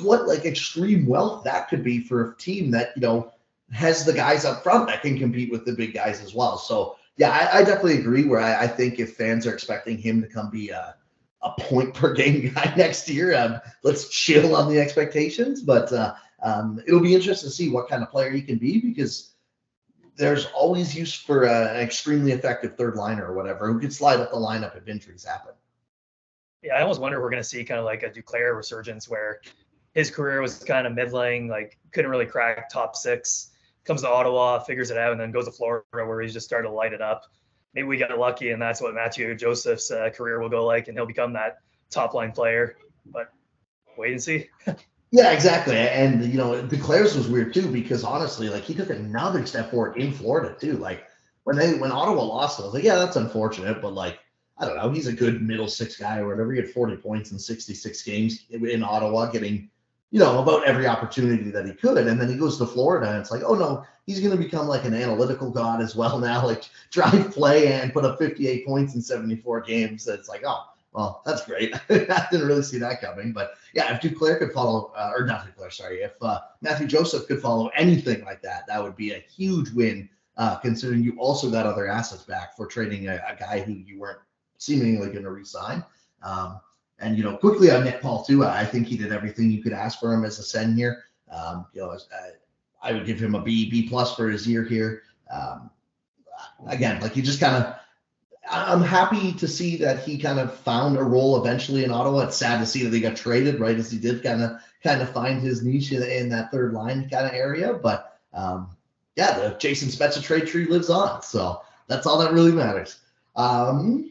what 0.00 0.26
like 0.26 0.44
extreme 0.44 1.06
wealth 1.06 1.44
that 1.44 1.68
could 1.68 1.84
be 1.84 2.00
for 2.00 2.30
a 2.30 2.36
team 2.36 2.70
that 2.70 2.92
you 2.96 3.02
know 3.02 3.32
has 3.72 4.04
the 4.04 4.12
guys 4.12 4.44
up 4.44 4.62
front 4.62 4.86
that 4.88 5.02
can 5.02 5.18
compete 5.18 5.50
with 5.50 5.64
the 5.64 5.72
big 5.72 5.94
guys 5.94 6.22
as 6.22 6.34
well. 6.34 6.58
So 6.58 6.96
yeah, 7.16 7.30
I, 7.30 7.58
I 7.58 7.64
definitely 7.64 7.98
agree. 7.98 8.24
Where 8.24 8.40
I, 8.40 8.64
I, 8.64 8.66
think 8.66 8.98
if 8.98 9.16
fans 9.16 9.46
are 9.46 9.52
expecting 9.52 9.98
him 9.98 10.22
to 10.22 10.28
come 10.28 10.50
be 10.50 10.70
a, 10.70 10.94
a 11.42 11.50
point 11.58 11.94
per 11.94 12.14
game 12.14 12.52
guy 12.54 12.72
next 12.76 13.08
year, 13.08 13.34
um, 13.36 13.60
let's 13.82 14.08
chill 14.08 14.56
on 14.56 14.72
the 14.72 14.80
expectations. 14.80 15.62
But 15.62 15.92
uh, 15.92 16.14
um, 16.42 16.80
it'll 16.86 17.00
be 17.00 17.14
interesting 17.14 17.48
to 17.48 17.54
see 17.54 17.68
what 17.70 17.88
kind 17.88 18.02
of 18.02 18.10
player 18.10 18.30
he 18.30 18.42
can 18.42 18.58
be 18.58 18.80
because 18.80 19.31
there's 20.16 20.46
always 20.46 20.94
use 20.94 21.14
for 21.14 21.44
an 21.44 21.76
extremely 21.76 22.32
effective 22.32 22.76
third 22.76 22.96
liner 22.96 23.26
or 23.26 23.34
whatever 23.34 23.72
who 23.72 23.80
could 23.80 23.92
slide 23.92 24.20
up 24.20 24.30
the 24.30 24.36
lineup 24.36 24.76
if 24.76 24.88
injuries 24.88 25.24
happen. 25.24 25.52
Yeah, 26.62 26.74
I 26.74 26.82
almost 26.82 27.00
wonder 27.00 27.18
if 27.18 27.22
we're 27.22 27.30
going 27.30 27.42
to 27.42 27.48
see 27.48 27.64
kind 27.64 27.80
of 27.80 27.84
like 27.84 28.02
a 28.02 28.10
Duclair 28.10 28.56
resurgence 28.56 29.08
where 29.08 29.40
his 29.94 30.10
career 30.10 30.40
was 30.40 30.62
kind 30.62 30.86
of 30.86 30.94
middling, 30.94 31.48
like 31.48 31.78
couldn't 31.92 32.10
really 32.10 32.26
crack 32.26 32.68
top 32.70 32.94
six. 32.96 33.50
Comes 33.84 34.02
to 34.02 34.08
Ottawa, 34.08 34.60
figures 34.60 34.90
it 34.90 34.96
out, 34.96 35.10
and 35.10 35.20
then 35.20 35.32
goes 35.32 35.46
to 35.46 35.50
Florida 35.50 35.84
where 35.92 36.20
he's 36.20 36.32
just 36.32 36.46
started 36.46 36.68
to 36.68 36.74
light 36.74 36.92
it 36.92 37.02
up. 37.02 37.24
Maybe 37.74 37.88
we 37.88 37.96
got 37.96 38.16
lucky, 38.16 38.50
and 38.50 38.62
that's 38.62 38.80
what 38.80 38.94
Matthew 38.94 39.34
Joseph's 39.34 39.90
uh, 39.90 40.10
career 40.10 40.40
will 40.40 40.48
go 40.48 40.64
like, 40.64 40.86
and 40.86 40.96
he'll 40.96 41.06
become 41.06 41.32
that 41.32 41.58
top 41.90 42.14
line 42.14 42.30
player. 42.30 42.76
But 43.06 43.32
wait 43.96 44.12
and 44.12 44.22
see. 44.22 44.48
Yeah, 45.12 45.32
exactly. 45.32 45.76
And 45.76 46.24
you 46.24 46.38
know, 46.38 46.62
Duclair's 46.62 47.14
was 47.14 47.28
weird 47.28 47.52
too 47.52 47.70
because 47.70 48.02
honestly, 48.02 48.48
like 48.48 48.62
he 48.64 48.74
took 48.74 48.88
another 48.90 49.44
step 49.46 49.70
forward 49.70 49.98
in 49.98 50.10
Florida 50.10 50.56
too. 50.58 50.78
Like 50.78 51.06
when 51.44 51.54
they 51.56 51.74
when 51.74 51.92
Ottawa 51.92 52.22
lost, 52.24 52.58
I 52.58 52.64
was 52.64 52.72
like, 52.74 52.82
yeah, 52.82 52.96
that's 52.96 53.16
unfortunate, 53.16 53.82
but 53.82 53.92
like 53.92 54.20
I 54.58 54.64
don't 54.66 54.76
know, 54.76 54.90
he's 54.90 55.06
a 55.08 55.12
good 55.12 55.42
middle 55.42 55.68
six 55.68 55.96
guy 55.96 56.18
or 56.18 56.28
whatever. 56.28 56.52
He 56.52 56.60
had 56.60 56.70
40 56.70 56.96
points 56.96 57.30
in 57.30 57.38
66 57.38 58.02
games 58.02 58.44
in 58.50 58.82
Ottawa, 58.82 59.30
getting 59.30 59.68
you 60.12 60.18
know 60.18 60.42
about 60.42 60.64
every 60.64 60.86
opportunity 60.86 61.50
that 61.50 61.66
he 61.66 61.72
could. 61.74 62.06
And 62.06 62.18
then 62.18 62.28
he 62.30 62.36
goes 62.36 62.56
to 62.58 62.66
Florida, 62.66 63.10
and 63.10 63.18
it's 63.20 63.30
like, 63.30 63.42
oh 63.44 63.54
no, 63.54 63.84
he's 64.06 64.20
going 64.20 64.32
to 64.36 64.42
become 64.42 64.66
like 64.66 64.86
an 64.86 64.94
analytical 64.94 65.50
god 65.50 65.82
as 65.82 65.94
well 65.94 66.18
now, 66.20 66.46
like 66.46 66.64
drive 66.90 67.32
play 67.32 67.70
and 67.70 67.92
put 67.92 68.06
up 68.06 68.18
58 68.18 68.64
points 68.66 68.94
in 68.94 69.02
74 69.02 69.60
games. 69.60 70.08
It's 70.08 70.28
like, 70.30 70.42
oh, 70.46 70.64
well, 70.92 71.22
that's 71.24 71.44
great. 71.46 71.74
I 71.90 72.26
didn't 72.30 72.46
really 72.46 72.62
see 72.62 72.78
that 72.78 73.00
coming, 73.00 73.32
but 73.32 73.54
yeah, 73.74 73.94
if 73.94 74.02
Duclair 74.02 74.38
could 74.38 74.52
follow, 74.52 74.92
uh, 74.96 75.12
or 75.16 75.24
not 75.24 75.46
Duclair, 75.46 75.72
sorry, 75.72 76.02
if 76.02 76.12
uh, 76.20 76.40
Matthew 76.60 76.86
Joseph 76.86 77.26
could 77.26 77.40
follow 77.40 77.68
anything 77.68 78.24
like 78.24 78.42
that, 78.42 78.66
that 78.68 78.82
would 78.82 78.96
be 78.96 79.12
a 79.12 79.18
huge 79.18 79.70
win. 79.70 80.08
Uh, 80.38 80.56
considering 80.56 81.02
you 81.02 81.14
also 81.18 81.50
got 81.50 81.66
other 81.66 81.86
assets 81.86 82.22
back 82.22 82.56
for 82.56 82.66
trading 82.66 83.06
a, 83.06 83.16
a 83.16 83.36
guy 83.38 83.60
who 83.60 83.72
you 83.72 84.00
weren't 84.00 84.18
seemingly 84.56 85.08
going 85.08 85.24
to 85.24 85.30
resign. 85.30 85.84
Um, 86.22 86.58
and 87.00 87.18
you 87.18 87.22
know, 87.22 87.36
quickly 87.36 87.70
on 87.70 87.84
Nick 87.84 88.00
Paul 88.00 88.24
too, 88.24 88.42
I 88.42 88.64
think 88.64 88.86
he 88.86 88.96
did 88.96 89.12
everything 89.12 89.50
you 89.50 89.62
could 89.62 89.74
ask 89.74 90.00
for 90.00 90.10
him 90.10 90.24
as 90.24 90.38
a 90.38 90.42
send 90.42 90.78
here. 90.78 91.04
Um, 91.30 91.66
you 91.74 91.82
know, 91.82 91.90
I, 91.90 91.94
uh, 91.94 92.30
I 92.82 92.92
would 92.92 93.04
give 93.04 93.20
him 93.20 93.34
a 93.34 93.42
B, 93.42 93.68
B 93.70 93.88
plus 93.88 94.16
for 94.16 94.30
his 94.30 94.46
year 94.46 94.64
here. 94.64 95.02
Um, 95.30 95.70
again, 96.66 97.00
like 97.00 97.12
he 97.12 97.22
just 97.22 97.40
kind 97.40 97.56
of 97.56 97.74
I'm 98.52 98.82
happy 98.82 99.32
to 99.32 99.48
see 99.48 99.76
that 99.78 100.00
he 100.00 100.18
kind 100.18 100.38
of 100.38 100.54
found 100.54 100.98
a 100.98 101.02
role 101.02 101.40
eventually 101.40 101.84
in 101.84 101.90
Ottawa. 101.90 102.20
It's 102.20 102.36
sad 102.36 102.60
to 102.60 102.66
see 102.66 102.84
that 102.84 102.92
he 102.92 103.00
got 103.00 103.16
traded 103.16 103.58
right 103.58 103.76
as 103.76 103.90
he 103.90 103.98
did 103.98 104.22
kind 104.22 104.42
of 104.42 104.60
kind 104.84 105.00
of 105.00 105.10
find 105.10 105.40
his 105.40 105.62
niche 105.62 105.92
in, 105.92 106.02
in 106.02 106.28
that 106.28 106.50
third 106.50 106.74
line 106.74 107.08
kind 107.08 107.26
of 107.26 107.32
area. 107.32 107.72
But 107.72 108.18
um, 108.34 108.68
yeah, 109.16 109.38
the 109.38 109.56
Jason 109.58 109.88
Spezza 109.88 110.22
trade 110.22 110.46
tree 110.46 110.66
lives 110.66 110.90
on, 110.90 111.22
so 111.22 111.62
that's 111.86 112.06
all 112.06 112.18
that 112.18 112.32
really 112.32 112.52
matters. 112.52 112.98
Um, 113.36 114.10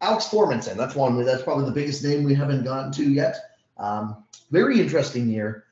Alex 0.00 0.28
Formenton, 0.28 0.76
that's 0.76 0.94
one. 0.94 1.22
That's 1.22 1.42
probably 1.42 1.66
the 1.66 1.72
biggest 1.72 2.02
name 2.02 2.24
we 2.24 2.34
haven't 2.34 2.64
gotten 2.64 2.90
to 2.92 3.04
yet. 3.04 3.36
Um, 3.76 4.24
very 4.50 4.80
interesting 4.80 5.28
year. 5.28 5.64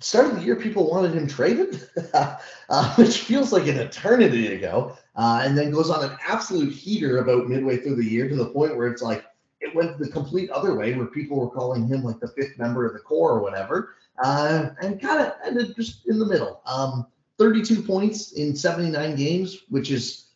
Start 0.00 0.26
of 0.26 0.36
the 0.36 0.42
year, 0.42 0.56
people 0.56 0.90
wanted 0.90 1.14
him 1.14 1.26
traded, 1.26 1.88
uh, 2.14 2.94
which 2.96 3.18
feels 3.18 3.52
like 3.52 3.66
an 3.66 3.78
eternity 3.78 4.54
ago 4.54 4.96
uh, 5.20 5.42
and 5.44 5.56
then 5.56 5.70
goes 5.70 5.90
on 5.90 6.02
an 6.02 6.16
absolute 6.26 6.72
heater 6.72 7.18
about 7.18 7.46
midway 7.46 7.76
through 7.76 7.94
the 7.94 8.04
year 8.04 8.26
to 8.26 8.34
the 8.34 8.46
point 8.46 8.74
where 8.74 8.88
it's 8.88 9.02
like 9.02 9.22
it 9.60 9.74
went 9.74 9.98
the 9.98 10.08
complete 10.08 10.48
other 10.48 10.74
way, 10.74 10.94
where 10.94 11.08
people 11.08 11.38
were 11.38 11.50
calling 11.50 11.86
him 11.86 12.02
like 12.02 12.18
the 12.20 12.28
fifth 12.28 12.58
member 12.58 12.86
of 12.86 12.94
the 12.94 13.00
core 13.00 13.32
or 13.32 13.42
whatever, 13.42 13.96
uh, 14.24 14.70
and 14.80 14.98
kind 14.98 15.20
of 15.20 15.34
ended 15.44 15.76
just 15.76 16.06
in 16.06 16.18
the 16.18 16.24
middle. 16.24 16.62
Um, 16.64 17.06
32 17.36 17.82
points 17.82 18.32
in 18.32 18.56
79 18.56 19.14
games, 19.14 19.64
which 19.68 19.90
is 19.90 20.28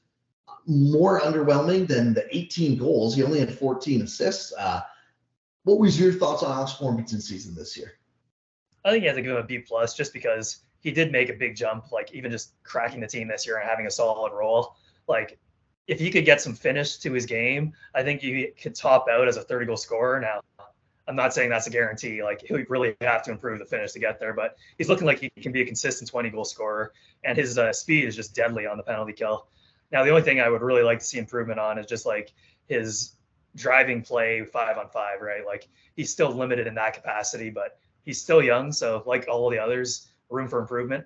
more 0.66 1.22
underwhelming 1.22 1.88
than 1.88 2.12
the 2.12 2.26
18 2.36 2.76
goals. 2.76 3.16
He 3.16 3.22
only 3.22 3.40
had 3.40 3.54
14 3.54 4.02
assists. 4.02 4.52
Uh, 4.52 4.82
what 5.62 5.78
was 5.78 5.98
your 5.98 6.12
thoughts 6.12 6.42
on 6.42 6.52
Alex 6.52 6.72
Formenton's 6.72 7.26
season 7.26 7.54
this 7.54 7.74
year? 7.74 7.92
I 8.84 8.90
think 8.90 9.02
you 9.02 9.08
have 9.08 9.16
to 9.16 9.22
give 9.22 9.32
him 9.32 9.38
a 9.38 9.44
B 9.44 9.60
plus 9.60 9.94
just 9.94 10.12
because 10.12 10.63
he 10.84 10.92
did 10.92 11.10
make 11.10 11.30
a 11.30 11.32
big 11.32 11.56
jump, 11.56 11.90
like 11.90 12.12
even 12.12 12.30
just 12.30 12.52
cracking 12.62 13.00
the 13.00 13.06
team 13.06 13.26
this 13.26 13.46
year 13.46 13.56
and 13.56 13.68
having 13.68 13.86
a 13.86 13.90
solid 13.90 14.32
role. 14.32 14.76
Like 15.08 15.38
if 15.88 15.98
he 15.98 16.10
could 16.10 16.26
get 16.26 16.42
some 16.42 16.54
finish 16.54 16.98
to 16.98 17.12
his 17.12 17.24
game, 17.24 17.72
I 17.94 18.02
think 18.02 18.20
he 18.20 18.48
could 18.60 18.74
top 18.74 19.06
out 19.10 19.26
as 19.26 19.38
a 19.38 19.42
30 19.42 19.66
goal 19.66 19.78
scorer. 19.78 20.20
Now, 20.20 20.42
I'm 21.08 21.16
not 21.16 21.32
saying 21.32 21.48
that's 21.48 21.66
a 21.66 21.70
guarantee. 21.70 22.22
Like 22.22 22.42
he 22.42 22.54
really 22.68 22.96
have 23.00 23.22
to 23.24 23.30
improve 23.30 23.58
the 23.58 23.64
finish 23.64 23.92
to 23.92 23.98
get 23.98 24.20
there, 24.20 24.34
but 24.34 24.56
he's 24.76 24.90
looking 24.90 25.06
like 25.06 25.20
he 25.20 25.30
can 25.40 25.52
be 25.52 25.62
a 25.62 25.66
consistent 25.66 26.10
20 26.10 26.28
goal 26.28 26.44
scorer, 26.44 26.92
and 27.24 27.36
his 27.36 27.56
uh, 27.56 27.72
speed 27.72 28.04
is 28.04 28.14
just 28.14 28.34
deadly 28.34 28.66
on 28.66 28.76
the 28.76 28.82
penalty 28.82 29.14
kill. 29.14 29.46
Now, 29.90 30.04
the 30.04 30.10
only 30.10 30.22
thing 30.22 30.40
I 30.40 30.50
would 30.50 30.62
really 30.62 30.82
like 30.82 30.98
to 30.98 31.04
see 31.04 31.18
improvement 31.18 31.58
on 31.58 31.78
is 31.78 31.86
just 31.86 32.04
like 32.04 32.32
his 32.68 33.12
driving 33.56 34.02
play 34.02 34.44
five 34.44 34.76
on 34.76 34.88
five, 34.90 35.22
right? 35.22 35.46
Like 35.46 35.68
he's 35.96 36.10
still 36.10 36.30
limited 36.30 36.66
in 36.66 36.74
that 36.74 36.92
capacity, 36.92 37.48
but 37.48 37.78
he's 38.04 38.20
still 38.20 38.42
young. 38.42 38.70
So, 38.70 39.02
like 39.06 39.26
all 39.28 39.48
the 39.48 39.58
others, 39.58 40.08
room 40.30 40.48
for 40.48 40.60
improvement. 40.60 41.04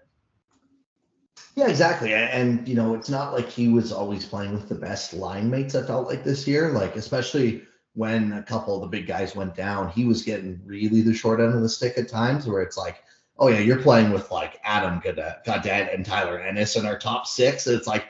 Yeah, 1.55 1.69
exactly. 1.69 2.15
And, 2.15 2.67
you 2.69 2.75
know, 2.75 2.95
it's 2.95 3.09
not 3.09 3.33
like 3.33 3.49
he 3.49 3.69
was 3.69 3.93
always 3.93 4.25
playing 4.25 4.53
with 4.53 4.69
the 4.69 4.75
best 4.75 5.13
line 5.13 5.51
mates, 5.51 5.75
I 5.75 5.83
felt 5.83 6.09
like 6.09 6.25
this 6.25 6.47
year. 6.47 6.71
Like, 6.71 6.97
especially 6.97 7.63
when 7.95 8.33
a 8.33 8.43
couple 8.43 8.77
of 8.77 8.81
the 8.83 8.87
big 8.87 9.07
guys 9.07 9.35
went 9.35 9.55
down, 9.57 9.91
he 9.91 10.05
was 10.05 10.23
getting 10.23 10.61
really 10.65 11.01
the 11.01 11.15
short 11.15 11.41
end 11.41 11.55
of 11.55 11.63
the 11.63 11.69
stick 11.69 11.99
at 11.99 12.09
times 12.09 12.47
where 12.47 12.63
it's 12.63 12.77
like, 12.77 13.03
oh, 13.39 13.49
yeah, 13.49 13.59
you're 13.59 13.83
playing 13.83 14.11
with 14.13 14.31
like 14.31 14.61
Adam 14.65 15.01
Gaudette 15.01 15.95
and 15.95 16.05
Tyler 16.05 16.41
Ennis 16.41 16.77
in 16.77 16.87
our 16.87 16.99
top 16.99 17.27
six. 17.27 17.67
And 17.67 17.77
it's 17.77 17.87
like, 17.87 18.05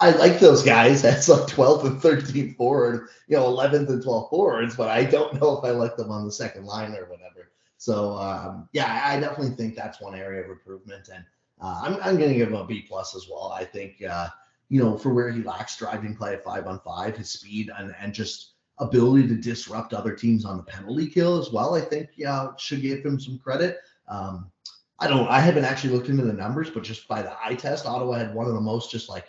I 0.00 0.10
like 0.10 0.38
those 0.38 0.62
guys 0.62 1.02
That's 1.02 1.28
like 1.28 1.46
12th 1.48 1.84
and 1.84 2.00
13th 2.00 2.56
forward, 2.56 3.08
you 3.28 3.36
know, 3.36 3.46
11th 3.46 3.88
and 3.88 4.02
12th 4.02 4.30
forwards, 4.30 4.76
but 4.76 4.88
I 4.88 5.04
don't 5.04 5.40
know 5.40 5.58
if 5.58 5.64
I 5.64 5.70
like 5.70 5.96
them 5.96 6.10
on 6.10 6.24
the 6.24 6.32
second 6.32 6.64
line 6.64 6.94
or 6.94 7.06
whatever. 7.06 7.37
So 7.78 8.16
um, 8.16 8.68
yeah, 8.72 9.02
I 9.04 9.18
definitely 9.20 9.54
think 9.54 9.74
that's 9.76 10.00
one 10.00 10.14
area 10.14 10.42
of 10.42 10.50
improvement, 10.50 11.08
and 11.14 11.24
uh, 11.62 11.80
I'm 11.82 11.94
I'm 12.02 12.18
going 12.18 12.30
to 12.30 12.36
give 12.36 12.48
him 12.48 12.56
a 12.56 12.66
B 12.66 12.82
plus 12.82 13.14
as 13.14 13.28
well. 13.30 13.52
I 13.52 13.64
think 13.64 14.02
uh, 14.02 14.28
you 14.68 14.82
know 14.82 14.98
for 14.98 15.14
where 15.14 15.30
he 15.30 15.42
lacks 15.42 15.76
driving 15.76 16.16
play 16.16 16.34
at 16.34 16.44
five 16.44 16.66
on 16.66 16.80
five, 16.80 17.16
his 17.16 17.30
speed 17.30 17.70
and 17.78 17.94
and 18.00 18.12
just 18.12 18.54
ability 18.80 19.28
to 19.28 19.36
disrupt 19.36 19.94
other 19.94 20.12
teams 20.12 20.44
on 20.44 20.56
the 20.56 20.62
penalty 20.64 21.06
kill 21.06 21.38
as 21.38 21.52
well. 21.52 21.76
I 21.76 21.80
think 21.80 22.10
yeah 22.16 22.48
should 22.58 22.82
give 22.82 23.04
him 23.04 23.20
some 23.20 23.38
credit. 23.38 23.78
Um, 24.08 24.50
I 24.98 25.06
don't 25.06 25.28
I 25.28 25.38
haven't 25.38 25.64
actually 25.64 25.94
looked 25.94 26.08
into 26.08 26.24
the 26.24 26.32
numbers, 26.32 26.70
but 26.70 26.82
just 26.82 27.06
by 27.06 27.22
the 27.22 27.36
eye 27.40 27.54
test, 27.54 27.86
Ottawa 27.86 28.18
had 28.18 28.34
one 28.34 28.48
of 28.48 28.54
the 28.54 28.60
most 28.60 28.90
just 28.90 29.08
like 29.08 29.26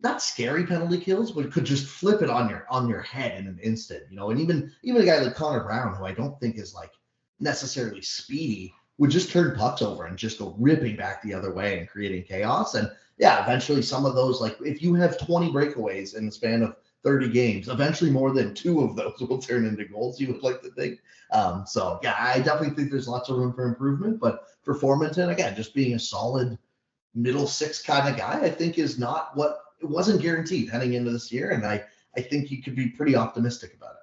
not 0.00 0.20
scary 0.20 0.66
penalty 0.66 0.98
kills, 0.98 1.30
but 1.30 1.52
could 1.52 1.64
just 1.64 1.86
flip 1.86 2.22
it 2.22 2.30
on 2.30 2.48
your 2.48 2.66
on 2.70 2.88
your 2.88 3.02
head 3.02 3.38
in 3.38 3.46
an 3.46 3.60
instant, 3.62 4.02
you 4.10 4.16
know. 4.16 4.30
And 4.30 4.40
even 4.40 4.72
even 4.82 5.00
a 5.00 5.04
guy 5.04 5.20
like 5.20 5.36
Connor 5.36 5.62
Brown, 5.62 5.94
who 5.94 6.04
I 6.04 6.12
don't 6.12 6.38
think 6.40 6.56
is 6.56 6.74
like 6.74 6.90
necessarily 7.40 8.02
speedy, 8.02 8.74
would 8.98 9.10
just 9.10 9.30
turn 9.30 9.56
pucks 9.56 9.80
over 9.80 10.06
and 10.06 10.18
just 10.18 10.38
go 10.38 10.56
ripping 10.58 10.96
back 10.96 11.22
the 11.22 11.32
other 11.32 11.52
way 11.52 11.78
and 11.78 11.88
creating 11.88 12.24
chaos. 12.24 12.74
And 12.74 12.90
yeah, 13.18 13.42
eventually 13.42 13.82
some 13.82 14.04
of 14.04 14.14
those, 14.14 14.40
like 14.40 14.56
if 14.60 14.82
you 14.82 14.94
have 14.94 15.18
20 15.18 15.50
breakaways 15.52 16.16
in 16.16 16.26
the 16.26 16.32
span 16.32 16.62
of 16.62 16.76
30 17.04 17.28
games, 17.28 17.68
eventually 17.68 18.10
more 18.10 18.32
than 18.32 18.54
two 18.54 18.80
of 18.82 18.96
those 18.96 19.20
will 19.20 19.38
turn 19.38 19.66
into 19.66 19.84
goals, 19.84 20.20
you 20.20 20.28
would 20.32 20.42
like 20.42 20.62
to 20.62 20.70
think. 20.70 21.00
Um, 21.32 21.64
so 21.66 22.00
yeah, 22.02 22.16
I 22.18 22.38
definitely 22.38 22.74
think 22.74 22.90
there's 22.90 23.08
lots 23.08 23.28
of 23.28 23.36
room 23.36 23.52
for 23.52 23.64
improvement. 23.64 24.18
But 24.20 24.44
for 24.62 24.74
Formenton, 24.74 25.30
again, 25.30 25.54
just 25.54 25.74
being 25.74 25.94
a 25.94 25.98
solid 25.98 26.58
middle 27.14 27.46
six 27.46 27.82
kind 27.82 28.08
of 28.08 28.16
guy, 28.16 28.40
I 28.42 28.50
think 28.50 28.78
is 28.78 28.98
not 28.98 29.36
what 29.36 29.60
it 29.80 29.88
wasn't 29.88 30.22
guaranteed 30.22 30.70
heading 30.70 30.94
into 30.94 31.10
this 31.10 31.30
year. 31.30 31.50
And 31.50 31.64
I, 31.64 31.84
I 32.16 32.20
think 32.20 32.50
you 32.50 32.62
could 32.62 32.74
be 32.74 32.88
pretty 32.88 33.14
optimistic 33.14 33.74
about 33.74 33.92
it. 33.92 33.97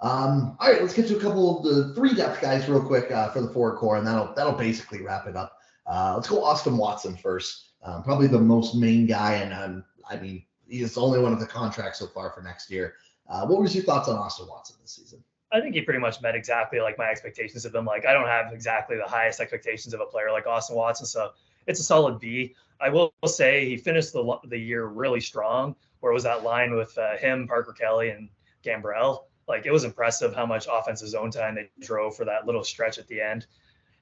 Um, 0.00 0.56
all 0.60 0.70
right, 0.70 0.80
let's 0.80 0.94
get 0.94 1.06
to 1.08 1.16
a 1.16 1.20
couple 1.20 1.58
of 1.58 1.64
the 1.64 1.94
three 1.94 2.14
depth 2.14 2.40
guys 2.40 2.68
real 2.68 2.82
quick 2.82 3.10
uh, 3.10 3.30
for 3.30 3.40
the 3.40 3.48
forward 3.48 3.76
core, 3.76 3.96
and 3.96 4.06
that'll 4.06 4.32
that'll 4.34 4.52
basically 4.52 5.02
wrap 5.02 5.26
it 5.26 5.36
up. 5.36 5.58
Uh, 5.86 6.14
let's 6.16 6.28
go 6.28 6.44
Austin 6.44 6.76
Watson 6.76 7.16
first. 7.16 7.70
Um, 7.82 8.02
probably 8.02 8.26
the 8.26 8.38
most 8.38 8.74
main 8.74 9.06
guy, 9.06 9.34
and 9.34 9.52
um, 9.54 9.84
I 10.08 10.16
mean 10.16 10.44
he's 10.68 10.94
the 10.94 11.00
only 11.00 11.20
one 11.20 11.32
of 11.32 11.40
the 11.40 11.46
contracts 11.46 12.00
so 12.00 12.06
far 12.08 12.32
for 12.32 12.42
next 12.42 12.70
year. 12.70 12.94
Uh, 13.28 13.46
what 13.46 13.60
was 13.60 13.74
your 13.74 13.84
thoughts 13.84 14.08
on 14.08 14.16
Austin 14.16 14.46
Watson 14.48 14.76
this 14.82 14.92
season? 14.92 15.22
I 15.52 15.60
think 15.60 15.74
he 15.74 15.80
pretty 15.80 16.00
much 16.00 16.20
met 16.20 16.34
exactly 16.34 16.80
like 16.80 16.98
my 16.98 17.08
expectations 17.08 17.64
of 17.64 17.74
him. 17.74 17.84
Like 17.84 18.04
I 18.04 18.12
don't 18.12 18.26
have 18.26 18.52
exactly 18.52 18.96
the 18.96 19.08
highest 19.08 19.40
expectations 19.40 19.94
of 19.94 20.00
a 20.00 20.06
player 20.06 20.30
like 20.30 20.46
Austin 20.46 20.76
Watson, 20.76 21.06
so 21.06 21.30
it's 21.66 21.80
a 21.80 21.84
solid 21.84 22.18
B. 22.18 22.54
I 22.80 22.90
will 22.90 23.14
say 23.24 23.66
he 23.66 23.76
finished 23.76 24.12
the 24.12 24.38
the 24.48 24.58
year 24.58 24.86
really 24.86 25.20
strong. 25.20 25.76
Where 26.00 26.12
was 26.12 26.24
that 26.24 26.42
line 26.42 26.74
with 26.74 26.96
uh, 26.98 27.16
him, 27.16 27.48
Parker 27.48 27.72
Kelly, 27.72 28.10
and 28.10 28.28
Gambrell 28.62 29.20
like 29.48 29.66
it 29.66 29.72
was 29.72 29.84
impressive 29.84 30.34
how 30.34 30.46
much 30.46 30.66
offensive 30.70 31.08
zone 31.08 31.30
time 31.30 31.54
they 31.54 31.70
drove 31.80 32.16
for 32.16 32.24
that 32.24 32.46
little 32.46 32.64
stretch 32.64 32.98
at 32.98 33.06
the 33.08 33.20
end. 33.20 33.46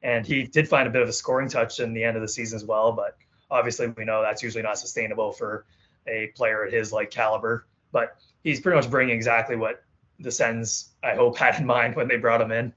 And 0.03 0.27
he 0.27 0.45
did 0.45 0.69
find 0.69 0.87
a 0.87 0.91
bit 0.91 1.03
of 1.03 1.09
a 1.09 1.13
scoring 1.13 1.49
touch 1.49 1.81
in 1.81 1.95
the 1.95 2.05
end 2.05 2.17
of 2.17 2.23
the 2.23 2.29
season 2.29 2.57
as 2.57 2.65
well, 2.65 2.93
but 2.93 3.17
obviously 3.51 3.89
we 3.89 4.05
know 4.05 4.23
that's 4.23 4.43
usually 4.43 4.63
not 4.63 4.79
sustainable 4.79 5.33
for 5.33 5.67
a 6.07 6.29
player 6.35 6.65
at 6.65 6.73
his 6.73 6.93
like 6.93 7.11
caliber. 7.11 7.67
But 7.93 8.17
he's 8.43 8.61
pretty 8.61 8.77
much 8.77 8.91
bringing 8.91 9.15
exactly 9.15 9.57
what 9.57 9.83
the 10.21 10.31
Sens 10.31 10.91
I 11.03 11.15
hope 11.15 11.37
had 11.39 11.59
in 11.61 11.67
mind 11.67 11.97
when 11.97 12.09
they 12.09 12.17
brought 12.17 12.41
him 12.41 12.53
in. 12.53 12.73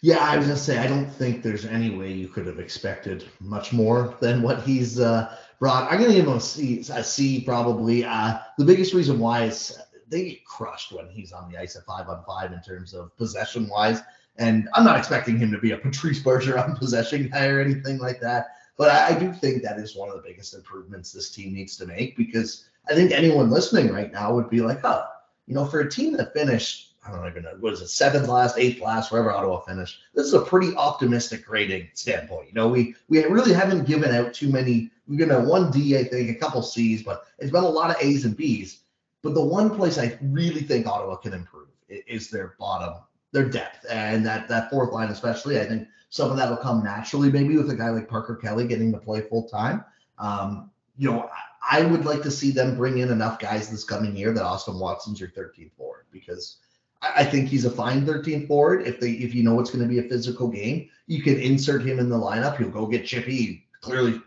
Yeah, 0.00 0.18
I 0.18 0.36
was 0.36 0.46
gonna 0.46 0.58
say 0.58 0.78
I 0.78 0.86
don't 0.86 1.10
think 1.10 1.42
there's 1.42 1.64
any 1.64 1.90
way 1.90 2.12
you 2.12 2.28
could 2.28 2.46
have 2.46 2.60
expected 2.60 3.24
much 3.40 3.72
more 3.72 4.16
than 4.20 4.42
what 4.42 4.62
he's 4.62 5.00
uh, 5.00 5.34
brought. 5.58 5.90
I'm 5.90 6.00
gonna 6.00 6.14
give 6.14 6.26
him 6.26 6.34
a 6.34 6.40
C, 6.40 6.84
a 6.92 7.02
C 7.02 7.40
probably. 7.40 8.04
Uh, 8.04 8.38
the 8.58 8.64
biggest 8.64 8.94
reason 8.94 9.18
why 9.18 9.44
is 9.44 9.76
they 10.08 10.24
get 10.30 10.44
crushed 10.44 10.92
when 10.92 11.08
he's 11.08 11.32
on 11.32 11.50
the 11.50 11.58
ice 11.58 11.76
at 11.76 11.84
five 11.84 12.08
on 12.08 12.24
five 12.24 12.52
in 12.52 12.60
terms 12.62 12.94
of 12.94 13.16
possession 13.16 13.68
wise. 13.68 14.00
And 14.36 14.68
I'm 14.74 14.84
not 14.84 14.98
expecting 14.98 15.36
him 15.36 15.50
to 15.52 15.58
be 15.58 15.72
a 15.72 15.76
Patrice 15.76 16.22
Bergeron 16.22 16.78
possession 16.78 17.28
guy 17.28 17.46
or 17.48 17.60
anything 17.60 17.98
like 17.98 18.20
that. 18.20 18.48
But 18.76 18.90
I, 18.90 19.08
I 19.08 19.18
do 19.18 19.32
think 19.32 19.62
that 19.62 19.78
is 19.78 19.96
one 19.96 20.08
of 20.08 20.16
the 20.16 20.22
biggest 20.22 20.54
improvements 20.54 21.12
this 21.12 21.30
team 21.30 21.52
needs 21.52 21.76
to 21.78 21.86
make 21.86 22.16
because 22.16 22.68
I 22.88 22.94
think 22.94 23.10
anyone 23.10 23.50
listening 23.50 23.92
right 23.92 24.12
now 24.12 24.32
would 24.34 24.48
be 24.48 24.60
like, 24.60 24.80
oh, 24.84 25.04
you 25.46 25.54
know, 25.54 25.64
for 25.64 25.80
a 25.80 25.90
team 25.90 26.16
that 26.16 26.32
finished, 26.32 26.94
I 27.04 27.10
don't 27.10 27.26
even 27.26 27.42
know, 27.42 27.56
what 27.58 27.72
is 27.72 27.80
it, 27.80 27.88
seventh 27.88 28.28
last, 28.28 28.56
eighth 28.56 28.80
last, 28.80 29.10
wherever 29.10 29.32
Ottawa 29.32 29.60
finished, 29.60 29.98
this 30.14 30.26
is 30.26 30.34
a 30.34 30.40
pretty 30.40 30.74
optimistic 30.76 31.50
rating 31.50 31.88
standpoint. 31.94 32.48
You 32.48 32.54
know, 32.54 32.68
we 32.68 32.94
we 33.08 33.24
really 33.24 33.52
haven't 33.52 33.86
given 33.86 34.14
out 34.14 34.32
too 34.32 34.50
many. 34.50 34.90
We've 35.06 35.18
given 35.18 35.34
out 35.34 35.46
one 35.46 35.70
D, 35.70 35.98
I 35.98 36.04
think, 36.04 36.30
a 36.30 36.34
couple 36.34 36.62
C's, 36.62 37.02
but 37.02 37.24
it's 37.38 37.50
been 37.50 37.64
a 37.64 37.68
lot 37.68 37.90
of 37.90 37.96
A's 38.00 38.24
and 38.24 38.36
B's. 38.36 38.82
But 39.22 39.34
the 39.34 39.44
one 39.44 39.74
place 39.74 39.98
I 39.98 40.18
really 40.22 40.62
think 40.62 40.86
Ottawa 40.86 41.16
can 41.16 41.32
improve 41.32 41.68
is 41.88 42.30
their 42.30 42.54
bottom, 42.58 42.94
their 43.32 43.48
depth, 43.48 43.84
and 43.90 44.24
that 44.26 44.48
that 44.48 44.70
fourth 44.70 44.92
line 44.92 45.10
especially. 45.10 45.60
I 45.60 45.64
think 45.64 45.88
some 46.10 46.30
of 46.30 46.36
that 46.36 46.48
will 46.48 46.56
come 46.56 46.82
naturally, 46.82 47.30
maybe 47.30 47.56
with 47.56 47.70
a 47.70 47.76
guy 47.76 47.90
like 47.90 48.08
Parker 48.08 48.36
Kelly 48.36 48.66
getting 48.66 48.92
to 48.92 48.98
play 48.98 49.20
full 49.20 49.48
time. 49.48 49.84
Um, 50.18 50.70
you 50.96 51.10
know, 51.10 51.28
I 51.68 51.82
would 51.82 52.04
like 52.04 52.22
to 52.22 52.30
see 52.30 52.50
them 52.50 52.76
bring 52.76 52.98
in 52.98 53.10
enough 53.10 53.38
guys 53.38 53.70
this 53.70 53.84
coming 53.84 54.16
year 54.16 54.32
that 54.32 54.42
Austin 54.42 54.78
Watson's 54.78 55.20
your 55.20 55.30
13th 55.30 55.72
forward 55.76 56.06
because 56.10 56.58
I 57.02 57.24
think 57.24 57.48
he's 57.48 57.64
a 57.64 57.70
fine 57.70 58.04
13th 58.04 58.48
forward. 58.48 58.86
If 58.86 59.00
they 59.00 59.10
if 59.12 59.34
you 59.34 59.42
know 59.42 59.60
it's 59.60 59.70
going 59.70 59.82
to 59.82 59.88
be 59.88 59.98
a 59.98 60.08
physical 60.08 60.48
game, 60.48 60.88
you 61.06 61.22
can 61.22 61.38
insert 61.38 61.82
him 61.82 61.98
in 61.98 62.08
the 62.08 62.18
lineup. 62.18 62.56
He'll 62.56 62.70
go 62.70 62.86
get 62.86 63.06
chippy. 63.06 63.66
Clearly 63.80 64.20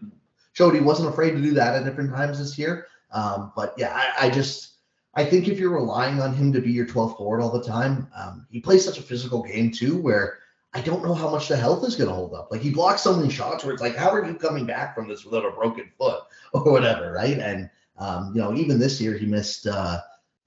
showed 0.54 0.74
he 0.74 0.82
wasn't 0.82 1.10
afraid 1.10 1.32
to 1.32 1.42
do 1.42 1.54
that 1.54 1.76
at 1.76 1.86
different 1.86 2.14
times 2.14 2.40
this 2.40 2.58
year. 2.58 2.88
Um, 3.12 3.52
but 3.56 3.74
yeah, 3.78 3.94
I, 3.94 4.28
I 4.28 4.30
just 4.30 4.76
I 5.14 5.26
think 5.26 5.48
if 5.48 5.60
you're 5.60 5.74
relying 5.74 6.22
on 6.22 6.34
him 6.34 6.54
to 6.54 6.62
be 6.62 6.72
your 6.72 6.86
12th 6.86 7.18
forward 7.18 7.42
all 7.42 7.52
the 7.52 7.64
time, 7.64 8.08
um, 8.16 8.48
he 8.50 8.62
plays 8.62 8.86
such 8.86 8.98
a 8.98 9.04
physical 9.04 9.44
game 9.44 9.72
too, 9.72 9.98
where 9.98 10.40
I 10.74 10.80
don't 10.80 11.04
know 11.04 11.14
how 11.14 11.30
much 11.30 11.50
the 11.50 11.58
health 11.58 11.86
is 11.86 11.98
going 11.98 12.10
to 12.10 12.16
hold 12.16 12.34
up. 12.34 12.50
Like 12.50 12.62
he 12.62 12.70
blocks 12.70 13.02
so 13.02 13.16
many 13.16 13.30
shots 13.30 13.64
where 13.64 13.74
it's 13.74 13.82
like, 13.82 13.98
how 13.98 14.10
are 14.10 14.26
you 14.26 14.36
coming 14.36 14.66
back 14.66 14.96
from 14.96 15.10
this 15.10 15.26
without 15.26 15.46
a 15.46 15.52
broken 15.52 15.92
foot 15.98 16.24
or 16.54 16.72
whatever, 16.72 17.12
right? 17.12 17.38
And 17.38 17.70
um, 17.98 18.32
you 18.34 18.42
know, 18.42 18.56
even 18.56 18.80
this 18.80 19.02
year 19.02 19.18
he 19.18 19.26
missed 19.26 19.68
uh, 19.68 20.00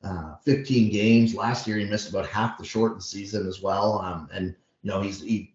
uh, 0.03 0.37
15 0.45 0.91
games. 0.91 1.35
Last 1.35 1.67
year 1.67 1.77
he 1.77 1.85
missed 1.85 2.09
about 2.09 2.27
half 2.27 2.59
the 2.59 2.65
shortened 2.65 3.03
season 3.03 3.47
as 3.47 3.61
well. 3.61 4.01
Um, 4.01 4.29
and 4.33 4.55
you 4.83 4.91
know, 4.91 5.03
he's 5.03 5.21
he 5.21 5.55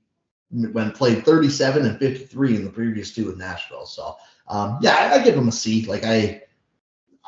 when 0.52 0.92
played 0.92 1.26
37 1.26 1.86
and 1.86 2.00
53 2.00 2.56
in 2.56 2.64
the 2.64 2.70
previous 2.70 3.14
two 3.14 3.32
in 3.32 3.38
Nashville. 3.38 3.86
So 3.86 4.16
um, 4.48 4.78
yeah, 4.82 4.96
I, 4.96 5.20
I 5.20 5.24
give 5.24 5.36
him 5.36 5.48
a 5.48 5.52
C. 5.52 5.86
Like 5.86 6.04
I 6.04 6.44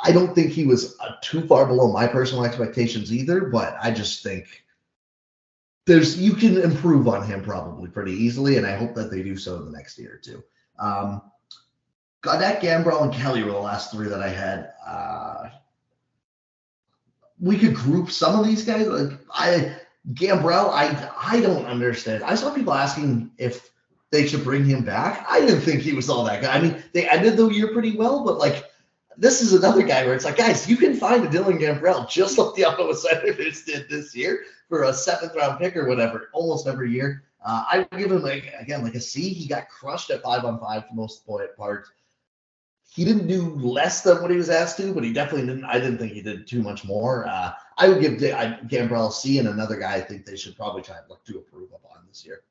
I 0.04 0.12
don't 0.12 0.34
think 0.34 0.52
he 0.52 0.66
was 0.66 0.98
uh, 1.00 1.14
too 1.22 1.46
far 1.48 1.66
below 1.66 1.92
my 1.92 2.08
personal 2.08 2.46
expectations 2.46 3.14
either, 3.14 3.42
but 3.46 3.76
I 3.82 3.92
just 3.92 4.24
think 4.24 4.64
there's 5.86 6.20
you 6.20 6.34
can 6.34 6.60
improve 6.62 7.08
on 7.08 7.26
him 7.26 7.44
probably 7.44 7.90
pretty 7.90 8.14
easily, 8.14 8.58
and 8.58 8.66
I 8.66 8.76
hope 8.76 8.96
that 8.96 9.12
they 9.12 9.22
do 9.22 9.38
so 9.38 9.58
in 9.58 9.66
the 9.66 9.72
next 9.72 9.98
year 9.98 10.14
or 10.14 10.18
two. 10.18 10.44
Um, 10.80 11.22
Gaudette, 12.24 12.62
Gambrell, 12.62 13.04
and 13.04 13.14
Kelly 13.14 13.44
were 13.44 13.52
the 13.52 13.58
last 13.58 13.92
three 13.92 14.08
that 14.08 14.22
I 14.22 14.30
had. 14.30 14.74
Uh, 14.86 15.50
we 17.40 17.58
could 17.58 17.74
group 17.74 18.12
some 18.12 18.40
of 18.40 18.46
these 18.46 18.64
guys. 18.64 18.88
Like 18.88 19.20
I, 19.32 19.76
Gambrell, 20.14 20.70
I 20.70 21.12
I 21.20 21.42
don't 21.42 21.66
understand. 21.66 22.24
I 22.24 22.36
saw 22.36 22.54
people 22.54 22.74
asking 22.74 23.32
if 23.38 23.72
they 24.12 24.28
should 24.28 24.44
bring 24.44 24.66
him 24.66 24.84
back. 24.84 25.26
I 25.28 25.40
didn't 25.40 25.62
think 25.62 25.82
he 25.82 25.94
was 25.94 26.10
all 26.10 26.24
that 26.26 26.42
good. 26.42 26.50
I 26.50 26.62
mean, 26.62 26.84
they 26.94 27.10
ended 27.10 27.38
the 27.38 27.48
year 27.50 27.72
pretty 27.74 27.96
well, 27.96 28.24
but 28.24 28.38
like 28.38 28.71
this 29.22 29.44
is 29.44 29.54
another 29.54 29.84
guy 29.84 30.04
where 30.04 30.16
it's 30.16 30.26
like, 30.26 30.38
guys, 30.38 30.68
you 30.68 30.76
can 30.76 30.96
find 30.96 31.24
a 31.24 31.28
Dylan 31.28 31.60
Gambrell 31.62 32.10
just 32.10 32.40
like 32.40 32.56
the 32.56 32.66
Ottawa 32.66 32.94
Senators 32.94 33.64
did 33.64 33.88
this 33.88 34.16
year 34.16 34.46
for 34.68 34.84
a 34.84 34.94
seventh 34.94 35.36
round 35.36 35.60
pick 35.60 35.78
or 35.78 35.88
whatever, 35.88 36.30
almost 36.34 36.66
every 36.66 36.92
year. 36.92 37.24
Uh, 37.46 37.64
I 37.72 37.78
would 37.78 38.00
give 38.00 38.12
him 38.12 38.24
like 38.24 38.52
again 38.60 38.84
like 38.84 38.96
a 38.96 39.00
C. 39.00 39.30
He 39.30 39.48
got 39.48 39.70
crushed 39.70 40.10
at 40.10 40.24
five 40.24 40.44
on 40.44 40.60
five 40.60 40.88
for 40.88 40.96
most 40.96 41.24
of 41.28 41.40
the 41.40 41.50
part. 41.56 41.86
He 42.90 43.06
didn't 43.06 43.28
do 43.28 43.56
less 43.56 44.02
than 44.02 44.24
what 44.24 44.32
he 44.32 44.38
was 44.38 44.50
asked 44.50 44.78
to, 44.78 44.92
but 44.92 45.04
he 45.04 45.14
definitely 45.14 45.46
didn't. 45.46 45.66
I 45.66 45.76
didn't 45.76 46.00
think 46.00 46.14
he 46.14 46.22
did 46.24 46.48
too 46.48 46.64
much 46.64 46.84
more. 46.84 47.28
Uh, 47.28 47.54
I 47.78 47.90
would 47.90 48.02
give 48.02 48.14
Gambrell 48.14 49.10
a 49.10 49.12
C, 49.12 49.38
and 49.38 49.48
another 49.48 49.76
guy 49.76 49.94
I 49.94 50.02
think 50.02 50.26
they 50.26 50.36
should 50.36 50.58
probably 50.58 50.82
try 50.82 50.98
and 50.98 51.06
look 51.08 51.24
to 51.26 51.38
improve 51.38 51.70
upon 51.74 52.04
this 52.08 52.26
year. 52.26 52.42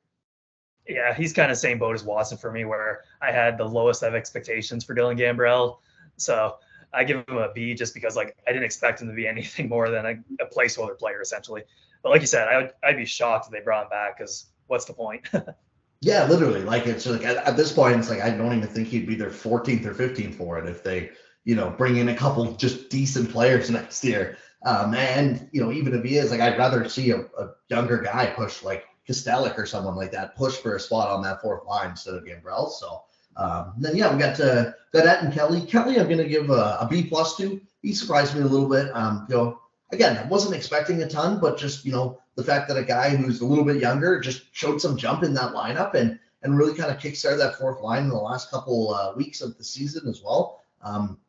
Yeah, 0.87 1.13
he's 1.13 1.33
kind 1.33 1.51
of 1.51 1.57
same 1.57 1.79
boat 1.79 1.95
as 1.95 2.03
Watson 2.05 2.37
for 2.37 2.49
me, 2.49 2.63
where 2.63 3.01
I 3.21 3.31
had 3.31 3.57
the 3.57 3.65
lowest 3.65 4.03
of 4.03 4.15
expectations 4.15 4.85
for 4.85 4.95
Dylan 4.95 5.19
Gambrell. 5.19 5.77
So 6.21 6.57
I 6.93 7.03
give 7.03 7.25
him 7.27 7.37
a 7.37 7.51
B 7.53 7.73
just 7.73 7.93
because 7.93 8.15
like 8.15 8.35
I 8.47 8.51
didn't 8.51 8.65
expect 8.65 9.01
him 9.01 9.07
to 9.07 9.13
be 9.13 9.27
anything 9.35 9.69
more 9.69 9.89
than 9.89 10.05
a, 10.05 10.43
a 10.43 10.47
placeholder 10.47 10.97
player 10.97 11.21
essentially. 11.21 11.63
But 12.03 12.09
like 12.09 12.21
you 12.21 12.27
said, 12.27 12.47
I 12.47 12.57
would 12.57 12.71
I'd 12.83 12.97
be 12.97 13.05
shocked 13.05 13.47
if 13.47 13.51
they 13.51 13.59
brought 13.59 13.83
him 13.83 13.89
back 13.89 14.17
because 14.17 14.47
what's 14.67 14.85
the 14.85 14.93
point? 14.93 15.27
yeah, 16.01 16.25
literally. 16.25 16.61
Like 16.63 16.87
it's 16.87 17.05
like 17.05 17.23
at, 17.23 17.37
at, 17.37 17.57
this 17.57 17.71
point, 17.71 17.99
it's 17.99 18.09
like 18.09 18.21
I 18.21 18.31
don't 18.31 18.55
even 18.55 18.67
think 18.67 18.87
he'd 18.87 19.07
be 19.07 19.15
their 19.15 19.29
14th 19.29 19.85
or 19.85 19.93
15th 19.93 20.35
for 20.35 20.57
it 20.57 20.67
if 20.67 20.83
they, 20.83 21.11
you 21.43 21.55
know, 21.55 21.69
bring 21.69 21.97
in 21.97 22.09
a 22.09 22.15
couple 22.15 22.51
just 22.53 22.89
decent 22.89 23.29
players 23.31 23.69
next 23.69 24.03
year. 24.03 24.37
Um, 24.63 24.93
and 24.93 25.47
you 25.51 25.61
know, 25.61 25.71
even 25.71 25.93
if 25.93 26.03
he 26.03 26.17
is, 26.17 26.31
like 26.31 26.41
I'd 26.41 26.57
rather 26.57 26.87
see 26.89 27.11
a, 27.11 27.19
a 27.19 27.51
younger 27.69 27.99
guy 27.99 28.27
push 28.27 28.63
like 28.63 28.85
Kastelic 29.07 29.57
or 29.57 29.65
someone 29.65 29.95
like 29.95 30.11
that 30.11 30.35
push 30.35 30.57
for 30.57 30.75
a 30.75 30.79
spot 30.79 31.09
on 31.09 31.23
that 31.23 31.41
fourth 31.41 31.65
line 31.65 31.91
instead 31.91 32.13
of 32.13 32.23
Gambrell. 32.23 32.71
So 32.71 33.03
um, 33.37 33.73
then 33.77 33.95
yeah, 33.95 34.13
we 34.13 34.19
got 34.19 34.39
uh, 34.39 34.71
Gaudette 34.93 35.23
and 35.23 35.33
Kelly. 35.33 35.61
Kelly, 35.61 35.99
I'm 35.99 36.09
gonna 36.09 36.27
give 36.27 36.49
a, 36.49 36.77
a 36.81 36.87
B 36.89 37.03
plus 37.03 37.37
to. 37.37 37.61
He 37.81 37.93
surprised 37.93 38.35
me 38.35 38.41
a 38.41 38.45
little 38.45 38.69
bit. 38.69 38.95
Um, 38.95 39.25
you 39.29 39.35
know, 39.35 39.59
again, 39.91 40.17
I 40.17 40.27
wasn't 40.27 40.55
expecting 40.55 41.01
a 41.01 41.07
ton, 41.07 41.39
but 41.39 41.57
just 41.57 41.85
you 41.85 41.91
know 41.91 42.19
the 42.35 42.43
fact 42.43 42.67
that 42.67 42.77
a 42.77 42.83
guy 42.83 43.15
who's 43.15 43.41
a 43.41 43.45
little 43.45 43.65
bit 43.65 43.77
younger 43.77 44.19
just 44.19 44.43
showed 44.51 44.81
some 44.81 44.97
jump 44.97 45.23
in 45.23 45.33
that 45.35 45.53
lineup 45.53 45.93
and 45.93 46.19
and 46.43 46.57
really 46.57 46.75
kind 46.75 46.91
of 46.91 46.97
kickstarted 46.97 47.37
that 47.37 47.55
fourth 47.55 47.81
line 47.81 48.03
in 48.03 48.09
the 48.09 48.15
last 48.15 48.49
couple 48.49 48.93
uh, 48.93 49.13
weeks 49.15 49.41
of 49.41 49.57
the 49.57 49.63
season 49.63 50.07
as 50.09 50.21
well. 50.23 50.61
Um, 50.81 51.19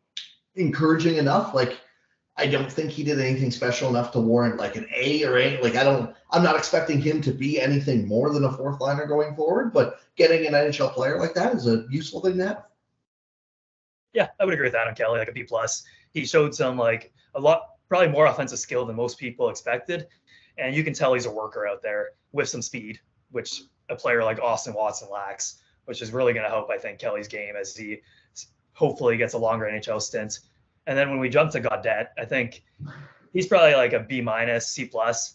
encouraging 0.55 1.17
enough. 1.17 1.55
Like 1.55 1.79
I 2.37 2.47
don't 2.47 2.73
think 2.73 2.91
he 2.91 3.05
did 3.05 3.21
anything 3.21 3.51
special 3.51 3.91
enough 3.91 4.13
to 4.13 4.21
warrant 4.21 4.57
like 4.57 4.77
an 4.77 4.89
A 4.95 5.23
or 5.25 5.39
A. 5.39 5.61
Like 5.61 5.77
I 5.77 5.85
don't, 5.85 6.15
I'm 6.31 6.43
not 6.43 6.57
expecting 6.57 7.01
him 7.01 7.21
to 7.23 7.33
be 7.33 7.61
anything 7.61 8.09
more 8.09 8.33
than 8.33 8.45
a 8.45 8.53
fourth 8.53 8.81
liner 8.81 9.07
going 9.07 9.35
forward. 9.37 9.73
But 9.73 10.01
getting 10.17 10.47
an 10.47 10.55
NHL 10.55 10.93
player 10.93 11.19
like 11.19 11.35
that 11.35 11.55
is 11.55 11.67
a 11.67 11.85
useful 11.91 12.21
thing 12.21 12.39
to 12.39 12.47
have. 12.49 12.65
Yeah, 14.15 14.29
I 14.41 14.45
would 14.45 14.55
agree 14.55 14.67
with 14.67 14.73
that 14.73 14.89
on 14.89 14.95
Kelly. 14.95 15.19
Like 15.19 15.29
a 15.29 15.33
B 15.33 15.43
plus. 15.43 15.85
He 16.13 16.25
showed 16.25 16.55
some 16.55 16.77
like 16.77 17.13
a 17.35 17.41
lot, 17.41 17.69
probably 17.89 18.09
more 18.09 18.27
offensive 18.27 18.59
skill 18.59 18.85
than 18.87 18.97
most 18.97 19.19
people 19.19 19.49
expected, 19.49 20.07
and 20.59 20.75
you 20.75 20.85
can 20.85 20.93
tell 20.93 21.15
he's 21.15 21.27
a 21.27 21.31
worker 21.31 21.67
out 21.67 21.83
there 21.83 22.11
with 22.33 22.49
some 22.49 22.63
speed, 22.63 23.01
which 23.31 23.63
a 23.89 23.97
player 23.97 24.23
like 24.23 24.41
Austin 24.41 24.75
Watson 24.75 25.09
lacks, 25.11 25.63
which 25.87 26.03
is 26.03 26.13
really 26.13 26.33
going 26.33 26.45
to 26.45 26.51
help, 26.51 26.71
I 26.71 26.79
think, 26.79 26.99
Kelly's 26.99 27.29
game 27.29 27.57
as 27.57 27.77
he 27.77 28.01
hopefully 28.75 29.17
gets 29.17 29.35
a 29.35 29.39
longer 29.39 29.67
NHL 29.67 30.01
stint. 30.01 30.41
And 30.87 30.99
then 30.99 31.11
when 31.11 31.19
we 31.19 31.29
jump 31.29 31.53
to 31.53 31.61
Gaudette, 31.61 32.09
I 32.19 32.25
think 32.25 32.65
he's 33.33 33.47
probably 33.47 33.75
like 33.75 33.93
a 33.93 34.01
B 34.01 34.21
minus, 34.21 34.69
C 34.69 34.85
plus. 34.85 35.35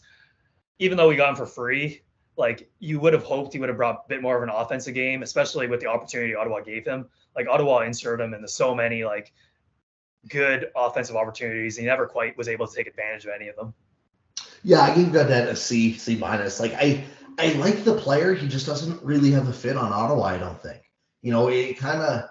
Even 0.80 0.98
though 0.98 1.08
we 1.08 1.16
got 1.16 1.30
him 1.30 1.36
for 1.36 1.46
free, 1.46 2.02
like 2.38 2.70
you 2.80 3.00
would 3.00 3.14
have 3.14 3.24
hoped 3.24 3.54
he 3.54 3.60
would 3.60 3.70
have 3.70 3.78
brought 3.78 4.04
a 4.06 4.08
bit 4.08 4.22
more 4.22 4.38
of 4.38 4.44
an 4.44 4.50
offensive 4.50 4.94
game, 4.94 5.24
especially 5.24 5.68
with 5.68 5.80
the 5.80 5.88
opportunity 5.88 6.36
Ottawa 6.36 6.62
gave 6.62 6.86
him. 6.86 7.08
Like 7.36 7.48
Ottawa 7.48 7.82
inserted 7.82 8.26
him 8.26 8.34
into 8.34 8.48
so 8.48 8.76
many 8.76 9.04
like 9.04 9.34
good 10.30 10.68
offensive 10.76 11.16
opportunities. 11.16 11.78
And 11.78 11.84
he 11.84 11.88
never 11.88 12.06
quite 12.06 12.38
was 12.38 12.48
able 12.48 12.68
to 12.68 12.76
take 12.76 12.88
advantage 12.88 13.26
of 13.26 13.32
any 13.36 13.48
of 13.48 13.56
them. 13.56 13.74
Yeah, 14.64 14.82
I 14.82 14.94
gave 14.94 15.08
Gaudette 15.08 15.48
a 15.48 15.56
C, 15.56 15.94
C 15.94 16.16
minus. 16.16 16.60
Like 16.60 16.74
I 16.74 17.06
I 17.40 17.54
like 17.54 17.84
the 17.84 17.96
player. 17.96 18.34
He 18.34 18.48
just 18.48 18.66
doesn't 18.66 19.02
really 19.04 19.32
have 19.32 19.48
a 19.48 19.54
fit 19.54 19.78
on 19.78 19.94
Ottawa, 19.94 20.24
I 20.24 20.38
don't 20.38 20.62
think. 20.62 20.82
You 21.22 21.32
know, 21.32 21.50
it 21.50 21.78
kind 21.78 22.02
of 22.02 22.30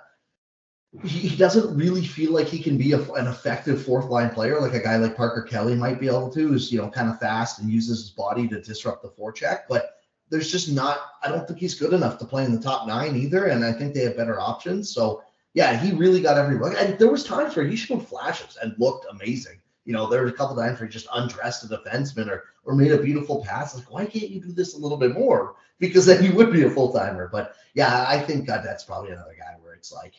he, 1.05 1.37
doesn't 1.37 1.77
really 1.77 2.05
feel 2.05 2.33
like 2.33 2.47
he 2.47 2.59
can 2.59 2.79
be 2.79 2.93
a, 2.93 3.01
an 3.13 3.27
effective 3.27 3.85
fourth 3.85 4.07
line 4.07 4.31
player 4.31 4.61
like 4.61 4.75
a 4.75 4.81
guy 4.81 4.97
like 4.97 5.17
Parker 5.17 5.43
Kelly 5.43 5.75
might 5.75 6.01
be 6.01 6.07
able 6.07 6.31
to, 6.31 6.49
who's 6.49 6.73
you 6.73 6.79
know 6.79 6.89
kind 6.89 7.09
of 7.09 7.19
fast 7.19 7.61
and 7.61 7.71
uses 7.71 8.01
his 8.01 8.11
body 8.11 8.49
to 8.49 8.61
disrupt 8.61 9.03
the 9.03 9.09
forecheck. 9.09 9.63
But 9.69 9.97
there's 10.31 10.51
just 10.51 10.71
not. 10.71 10.99
I 11.23 11.29
don't 11.29 11.47
think 11.47 11.61
he's 11.61 11.79
good 11.79 11.93
enough 11.93 12.19
to 12.19 12.25
play 12.25 12.45
in 12.45 12.53
the 12.55 12.61
top 12.61 12.87
nine 12.87 13.17
either, 13.17 13.47
and 13.47 13.65
I 13.65 13.73
think 13.73 13.95
they 13.95 14.05
have 14.05 14.17
better 14.17 14.41
options. 14.41 14.93
So 14.93 15.23
yeah, 15.55 15.77
he 15.79 15.93
really 15.93 16.21
got 16.21 16.37
every 16.37 16.59
look. 16.59 16.75
And 16.77 16.99
there 16.99 17.11
was 17.11 17.25
times 17.25 17.57
where 17.57 17.67
he 17.67 17.77
showed 17.77 18.07
flashes 18.07 18.59
and 18.61 18.75
looked 18.79 19.07
amazing. 19.11 19.59
You 19.85 19.93
know, 19.93 20.09
there 20.09 20.23
were 20.23 20.29
a 20.29 20.33
couple 20.33 20.57
times 20.57 20.79
where 20.79 20.87
he 20.87 20.93
just 20.93 21.07
undressed 21.15 21.65
a 21.65 21.69
defenseman 21.69 22.29
or 22.29 22.45
or 22.65 22.75
made 22.75 22.93
a 22.93 22.99
beautiful 22.99 23.45
pass. 23.45 23.75
Like, 23.75 23.91
why 23.91 24.05
can't 24.05 24.31
you 24.31 24.41
do 24.41 24.53
this 24.53 24.75
a 24.75 24.79
little 24.79 24.99
bit 24.99 25.15
more? 25.15 25.55
Because 25.79 26.07
then 26.07 26.25
you 26.25 26.35
would 26.35 26.53
be 26.53 26.65
a 26.65 26.71
full 26.71 26.93
timer. 26.93 27.29
But 27.31 27.55
yeah, 27.75 28.05
I 28.09 28.19
think 28.19 28.49
Gaudette's 28.49 28.85
probably 28.85 29.13
another 29.13 29.37
guy 29.39 29.57
where 29.61 29.75
it's 29.75 29.93
like 29.93 30.15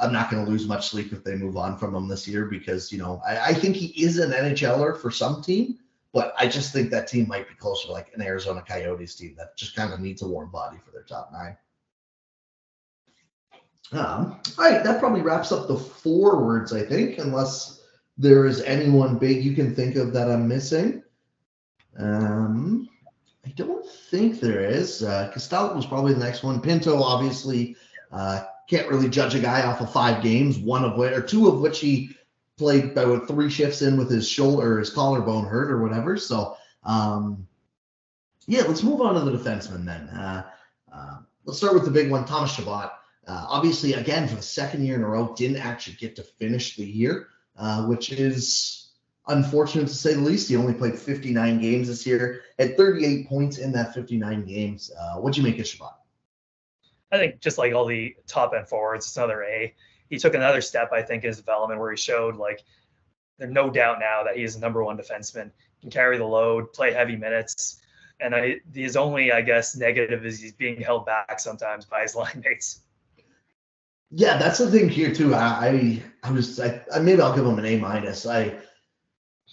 I'm 0.00 0.12
not 0.12 0.30
going 0.30 0.44
to 0.44 0.50
lose 0.50 0.66
much 0.66 0.88
sleep 0.88 1.12
if 1.12 1.22
they 1.22 1.36
move 1.36 1.56
on 1.56 1.78
from 1.78 1.94
him 1.94 2.08
this 2.08 2.26
year 2.26 2.46
because 2.46 2.90
you 2.90 2.98
know 2.98 3.22
I, 3.26 3.50
I, 3.50 3.54
think 3.54 3.76
he 3.76 3.86
is 4.02 4.18
an 4.18 4.32
NHLer 4.32 5.00
for 5.00 5.10
some 5.10 5.42
team, 5.42 5.78
but 6.12 6.34
I 6.36 6.48
just 6.48 6.72
think 6.72 6.90
that 6.90 7.06
team 7.06 7.28
might 7.28 7.48
be 7.48 7.54
closer 7.54 7.90
like 7.90 8.10
an 8.14 8.22
Arizona 8.22 8.62
Coyotes 8.66 9.14
team 9.14 9.34
that 9.36 9.56
just 9.56 9.76
kind 9.76 9.92
of 9.92 10.00
needs 10.00 10.22
a 10.22 10.28
warm 10.28 10.50
body 10.50 10.78
for 10.84 10.90
their 10.90 11.04
top 11.04 11.30
nine. 11.32 11.56
Um, 13.92 14.40
all 14.58 14.70
right, 14.70 14.82
that 14.82 14.98
probably 14.98 15.20
wraps 15.20 15.52
up 15.52 15.68
the 15.68 15.76
forwards, 15.76 16.72
I 16.72 16.82
think, 16.82 17.18
unless 17.18 17.80
there 18.18 18.46
is 18.46 18.62
anyone 18.62 19.18
big 19.18 19.44
you 19.44 19.54
can 19.54 19.74
think 19.74 19.96
of 19.96 20.12
that 20.12 20.30
I'm 20.30 20.48
missing. 20.48 21.02
Um, 21.98 22.88
I 23.44 23.50
don't 23.50 23.86
think 24.10 24.40
there 24.40 24.64
is. 24.64 25.02
Uh, 25.02 25.30
was 25.34 25.86
probably 25.86 26.14
the 26.14 26.20
next 26.20 26.42
one. 26.42 26.60
Pinto, 26.60 27.02
obviously. 27.02 27.76
Uh, 28.10 28.44
can't 28.68 28.88
really 28.88 29.08
judge 29.08 29.34
a 29.34 29.40
guy 29.40 29.62
off 29.62 29.80
of 29.80 29.92
five 29.92 30.22
games, 30.22 30.58
one 30.58 30.84
of 30.84 30.96
which 30.96 31.12
or 31.12 31.22
two 31.22 31.48
of 31.48 31.60
which 31.60 31.80
he 31.80 32.16
played 32.56 32.84
about 32.84 33.26
three 33.26 33.50
shifts 33.50 33.82
in 33.82 33.96
with 33.96 34.10
his 34.10 34.28
shoulder, 34.28 34.74
or 34.74 34.78
his 34.78 34.90
collarbone 34.90 35.44
hurt 35.44 35.70
or 35.70 35.82
whatever. 35.82 36.16
So, 36.16 36.56
um, 36.84 37.46
yeah, 38.46 38.62
let's 38.62 38.82
move 38.82 39.00
on 39.00 39.14
to 39.14 39.20
the 39.20 39.36
defenseman 39.36 39.84
then. 39.84 40.08
Uh, 40.08 40.44
uh, 40.92 41.18
let's 41.44 41.58
start 41.58 41.74
with 41.74 41.84
the 41.84 41.90
big 41.90 42.10
one, 42.10 42.24
Thomas 42.24 42.54
Chabot. 42.54 42.92
Uh, 43.26 43.46
obviously, 43.48 43.94
again, 43.94 44.28
for 44.28 44.36
the 44.36 44.42
second 44.42 44.84
year 44.84 44.96
in 44.96 45.02
a 45.02 45.08
row, 45.08 45.34
didn't 45.34 45.56
actually 45.56 45.96
get 45.96 46.14
to 46.16 46.22
finish 46.22 46.76
the 46.76 46.84
year, 46.84 47.28
uh, 47.56 47.86
which 47.86 48.12
is 48.12 48.92
unfortunate 49.26 49.88
to 49.88 49.94
say 49.94 50.14
the 50.14 50.20
least. 50.20 50.48
He 50.48 50.56
only 50.56 50.74
played 50.74 50.98
59 50.98 51.60
games 51.60 51.88
this 51.88 52.06
year, 52.06 52.42
had 52.58 52.76
38 52.76 53.28
points 53.28 53.58
in 53.58 53.72
that 53.72 53.94
59 53.94 54.44
games. 54.44 54.90
Uh, 54.98 55.20
what'd 55.20 55.36
you 55.36 55.42
make 55.42 55.58
of 55.58 55.66
Chabot? 55.66 55.94
I 57.14 57.18
think 57.18 57.40
just 57.40 57.58
like 57.58 57.72
all 57.72 57.86
the 57.86 58.16
top 58.26 58.52
end 58.56 58.68
forwards, 58.68 59.06
it's 59.06 59.16
another 59.16 59.44
A. 59.44 59.74
He 60.10 60.18
took 60.18 60.34
another 60.34 60.60
step, 60.60 60.92
I 60.92 61.02
think, 61.02 61.24
in 61.24 61.28
his 61.28 61.38
development 61.38 61.80
where 61.80 61.90
he 61.90 61.96
showed 61.96 62.36
like 62.36 62.62
there's 63.38 63.52
no 63.52 63.70
doubt 63.70 64.00
now 64.00 64.24
that 64.24 64.36
he 64.36 64.42
is 64.42 64.54
the 64.54 64.60
number 64.60 64.84
one 64.84 64.96
defenseman, 64.96 65.50
can 65.80 65.90
carry 65.90 66.18
the 66.18 66.24
load, 66.24 66.72
play 66.72 66.92
heavy 66.92 67.16
minutes. 67.16 67.80
And 68.20 68.34
I, 68.34 68.56
his 68.72 68.96
only, 68.96 69.32
I 69.32 69.40
guess, 69.40 69.76
negative 69.76 70.24
is 70.24 70.40
he's 70.40 70.52
being 70.52 70.80
held 70.80 71.04
back 71.06 71.40
sometimes 71.40 71.84
by 71.84 72.02
his 72.02 72.14
line 72.16 72.42
mates. 72.44 72.80
Yeah, 74.10 74.36
that's 74.38 74.58
the 74.58 74.70
thing 74.70 74.88
here 74.88 75.12
too. 75.12 75.34
I 75.34 76.00
I, 76.22 76.30
was 76.30 76.60
I 76.60 76.80
maybe 77.00 77.20
I'll 77.20 77.34
give 77.34 77.46
him 77.46 77.58
an 77.58 77.64
A 77.64 77.76
minus. 77.76 78.26
I 78.26 78.54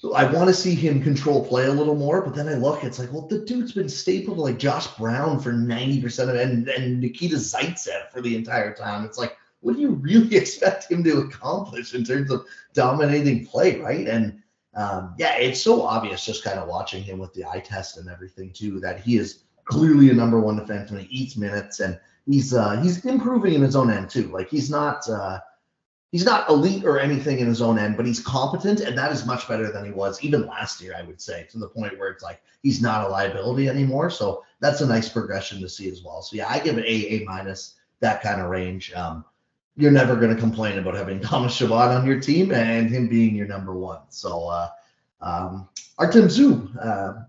I 0.04 0.26
want 0.32 0.48
to 0.48 0.54
see 0.54 0.74
him 0.74 1.04
control 1.04 1.46
play 1.46 1.66
a 1.66 1.72
little 1.72 1.96
more, 1.96 2.22
but 2.22 2.34
then 2.34 2.50
I 2.50 2.56
look, 2.56 2.84
it's 2.84 2.98
like, 2.98 3.12
well, 3.14 3.28
the 3.28 3.46
dude's 3.46 3.72
been 3.72 3.90
stapled 3.90 4.40
like 4.40 4.58
Josh 4.58 4.88
Brown 4.98 5.40
for 5.40 5.54
90% 5.54 6.24
of 6.24 6.36
it 6.36 6.50
and, 6.50 6.68
and 6.68 7.00
Nikita 7.00 7.36
Zaitsev 7.36 8.10
for 8.12 8.20
the 8.20 8.36
entire 8.36 8.74
time. 8.74 9.06
It's 9.06 9.20
like, 9.20 9.38
what 9.60 9.76
do 9.76 9.82
you 9.82 9.92
really 9.92 10.36
expect 10.38 10.92
him 10.92 11.04
to 11.04 11.20
accomplish 11.20 11.94
in 11.94 12.04
terms 12.04 12.32
of 12.32 12.46
dominating 12.74 13.46
play, 13.46 13.80
right? 13.80 14.08
And 14.08 14.42
um, 14.76 15.14
yeah, 15.20 15.36
it's 15.38 15.62
so 15.62 15.84
obvious 15.84 16.26
just 16.26 16.44
kind 16.44 16.58
of 16.58 16.68
watching 16.68 17.04
him 17.04 17.20
with 17.20 17.34
the 17.34 17.46
eye 17.46 17.60
test 17.60 17.98
and 17.98 18.10
everything 18.10 18.52
too 18.54 18.80
that 18.80 19.02
he 19.02 19.18
is 19.18 19.44
clearly 19.66 20.10
a 20.10 20.14
number 20.14 20.40
one 20.40 20.60
defenseman. 20.60 21.06
He 21.06 21.16
eats 21.16 21.38
minutes 21.38 21.80
and 21.80 22.00
he's 22.26 22.54
uh, 22.54 22.82
he's 22.82 23.06
improving 23.06 23.54
in 23.54 23.62
his 23.62 23.76
own 23.76 23.92
end 23.92 24.10
too. 24.10 24.30
Like 24.30 24.50
he's 24.50 24.70
not 24.70 25.08
uh, 25.10 25.40
he's 26.12 26.26
not 26.26 26.50
elite 26.50 26.84
or 26.84 27.00
anything 27.00 27.40
in 27.40 27.48
his 27.48 27.62
own 27.62 27.80
end, 27.80 27.98
but 27.98 28.06
he's 28.06 28.20
competent, 28.20 28.82
and 28.82 28.98
that 28.98 29.12
is 29.12 29.26
much 29.26 29.48
better 29.48 29.72
than 29.72 29.86
he 29.86 29.92
was 29.92 30.24
even 30.24 30.46
last 30.46 30.82
year, 30.82 30.94
I 30.98 31.04
would 31.04 31.22
say, 31.22 31.48
to 31.52 31.58
the 31.58 31.70
point 31.70 31.98
where 31.98 32.10
it's 32.10 32.24
like 32.24 32.42
he's 32.62 32.82
not 32.82 33.06
a 33.06 33.10
liability 33.10 33.70
anymore. 33.70 34.10
So 34.10 34.44
that's 34.60 34.82
a 34.82 34.88
nice 34.88 35.10
progression 35.10 35.62
to 35.62 35.70
see 35.70 35.90
as 35.90 36.04
well. 36.04 36.22
So 36.22 36.36
yeah, 36.36 36.48
I 36.50 36.60
give 36.60 36.78
it 36.78 36.86
A, 36.86 37.16
A 37.16 37.26
minus, 37.26 37.76
that 38.02 38.22
kind 38.22 38.42
of 38.42 38.50
range. 38.50 38.94
Um, 38.94 39.24
you're 39.78 39.92
never 39.92 40.16
going 40.16 40.34
to 40.34 40.40
complain 40.40 40.78
about 40.78 40.96
having 40.96 41.20
Thomas 41.22 41.56
Chabot 41.56 41.96
on 41.96 42.06
your 42.06 42.20
team 42.20 42.52
and 42.52 42.90
him 42.90 43.08
being 43.08 43.36
your 43.36 43.48
number 43.48 43.74
one. 43.74 44.02
So 44.10 44.50
uh, 44.50 44.70
um, 45.22 45.70
Artem 45.98 46.28
Zub, 46.28 46.76
uh, 46.84 47.24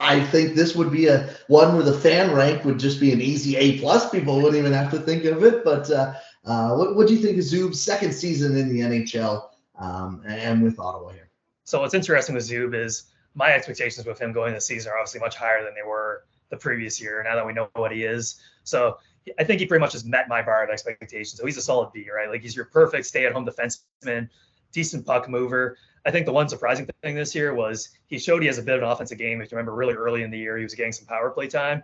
I 0.00 0.20
think 0.20 0.54
this 0.54 0.76
would 0.76 0.92
be 0.92 1.08
a 1.08 1.28
one 1.48 1.74
where 1.74 1.82
the 1.82 1.92
fan 1.92 2.32
rank 2.32 2.64
would 2.64 2.78
just 2.78 3.00
be 3.00 3.12
an 3.12 3.20
easy 3.20 3.56
A 3.56 3.80
plus. 3.80 4.08
People 4.10 4.36
wouldn't 4.36 4.54
even 4.54 4.72
have 4.72 4.92
to 4.92 5.00
think 5.00 5.24
of 5.24 5.42
it. 5.42 5.64
But 5.64 5.90
uh, 5.90 6.14
Uh, 6.44 6.74
what 6.74 6.96
what 6.96 7.08
do 7.08 7.14
you 7.14 7.20
think 7.20 7.36
of 7.38 7.44
Zub's 7.44 7.80
second 7.80 8.12
season 8.12 8.56
in 8.56 8.68
the 8.68 8.80
NHL 8.80 9.48
um, 9.78 10.22
and 10.26 10.62
with 10.62 10.78
Ottawa 10.78 11.10
here? 11.10 11.30
So 11.64 11.80
what's 11.80 11.94
interesting 11.94 12.34
with 12.34 12.48
Zub 12.48 12.74
is 12.74 13.10
my 13.34 13.52
expectations 13.52 14.06
with 14.06 14.18
him 14.18 14.32
going 14.32 14.54
this 14.54 14.66
season 14.66 14.92
are 14.92 14.98
obviously 14.98 15.20
much 15.20 15.36
higher 15.36 15.62
than 15.64 15.74
they 15.74 15.86
were 15.86 16.24
the 16.50 16.56
previous 16.56 17.00
year. 17.00 17.22
Now 17.22 17.36
that 17.36 17.46
we 17.46 17.52
know 17.52 17.68
what 17.74 17.92
he 17.92 18.04
is, 18.04 18.40
so 18.64 18.98
I 19.38 19.44
think 19.44 19.60
he 19.60 19.66
pretty 19.66 19.80
much 19.80 19.92
has 19.92 20.04
met 20.04 20.28
my 20.28 20.42
bar 20.42 20.64
of 20.64 20.70
expectations. 20.70 21.38
So 21.38 21.44
he's 21.44 21.56
a 21.56 21.62
solid 21.62 21.92
B, 21.92 22.06
right? 22.14 22.30
Like 22.30 22.42
he's 22.42 22.56
your 22.56 22.66
perfect 22.66 23.06
stay-at-home 23.06 23.46
defenseman, 23.46 24.28
decent 24.72 25.04
puck 25.04 25.28
mover. 25.28 25.76
I 26.06 26.10
think 26.10 26.24
the 26.24 26.32
one 26.32 26.48
surprising 26.48 26.88
thing 27.02 27.14
this 27.14 27.34
year 27.34 27.52
was 27.52 27.90
he 28.06 28.18
showed 28.18 28.40
he 28.40 28.46
has 28.46 28.58
a 28.58 28.62
bit 28.62 28.76
of 28.76 28.82
an 28.82 28.88
offensive 28.88 29.18
game. 29.18 29.42
If 29.42 29.52
you 29.52 29.58
remember, 29.58 29.74
really 29.74 29.94
early 29.94 30.22
in 30.22 30.30
the 30.30 30.38
year, 30.38 30.56
he 30.56 30.62
was 30.62 30.74
getting 30.74 30.92
some 30.92 31.06
power 31.06 31.30
play 31.30 31.48
time. 31.48 31.82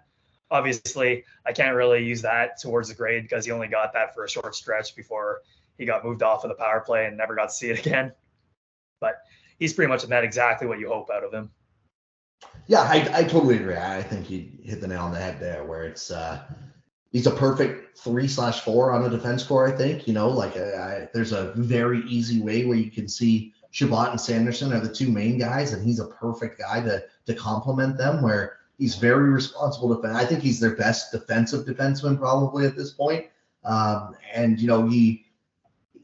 Obviously, 0.51 1.25
I 1.47 1.53
can't 1.53 1.75
really 1.75 2.05
use 2.05 2.23
that 2.23 2.61
towards 2.61 2.89
the 2.89 2.95
grade 2.95 3.23
because 3.25 3.45
he 3.45 3.51
only 3.51 3.69
got 3.69 3.93
that 3.95 4.15
for 4.15 4.25
a 4.25 4.29
short 4.29 4.55
stretch 4.55 4.95
before 4.95 5.41
he 5.79 5.85
got 5.85 6.05
moved 6.05 6.23
off 6.23 6.45
of 6.45 6.51
the 6.51 6.55
power 6.55 6.81
play 6.81 7.07
and 7.07 7.17
never 7.17 7.35
got 7.35 7.49
to 7.49 7.55
see 7.55 7.71
it 7.71 7.79
again. 7.87 8.13
But 9.01 9.23
he's 9.59 9.73
pretty 9.73 9.89
much 9.89 10.07
met 10.07 10.25
exactly 10.25 10.67
what 10.67 10.79
you 10.79 10.89
hope 10.89 11.11
out 11.11 11.25
of 11.25 11.33
him. 11.33 11.51
Yeah, 12.67 12.81
I, 12.81 13.11
I 13.13 13.25
totally 13.25 13.57
agree. 13.57 13.77
I 13.77 14.03
think 14.03 14.31
you 14.31 14.49
hit 14.63 14.81
the 14.81 14.89
nail 14.89 15.03
on 15.03 15.13
the 15.13 15.19
head 15.19 15.41
there, 15.41 15.65
where 15.65 15.85
it's 15.85 16.11
uh, 16.11 16.43
he's 17.13 17.27
a 17.27 17.31
perfect 17.31 17.99
three 17.99 18.29
slash 18.29 18.61
four 18.61 18.93
on 18.93 19.05
a 19.05 19.11
defense 19.11 19.43
core. 19.45 19.67
I 19.67 19.73
think 19.73 20.07
you 20.07 20.15
know, 20.15 20.29
like 20.29 20.57
uh, 20.57 20.77
I, 20.77 21.09
there's 21.13 21.33
a 21.33 21.53
very 21.57 22.03
easy 22.07 22.41
way 22.41 22.65
where 22.65 22.77
you 22.77 22.91
can 22.91 23.09
see 23.09 23.53
Chabot 23.71 24.11
and 24.11 24.21
Sanderson 24.21 24.73
are 24.73 24.81
the 24.81 24.93
two 24.93 25.11
main 25.11 25.39
guys, 25.39 25.73
and 25.73 25.85
he's 25.85 26.01
a 26.01 26.07
perfect 26.07 26.59
guy 26.59 26.81
to 26.81 27.05
to 27.27 27.35
complement 27.35 27.99
them. 27.99 28.23
Where 28.23 28.59
he's 28.79 28.97
very 28.97 29.31
responsible 29.31 29.95
defense. 29.95 30.17
I 30.17 30.25
think 30.25 30.43
he's 30.43 30.61
their 30.61 30.77
best 30.77 31.13
defensive 31.13 31.67
defenseman 31.67 32.19
probably 32.19 32.67
at 32.67 32.77
this 32.77 32.91
point. 32.91 33.27
Um, 33.65 34.15
and 34.33 34.61
you 34.61 34.69
know 34.69 34.87
he 34.87 35.27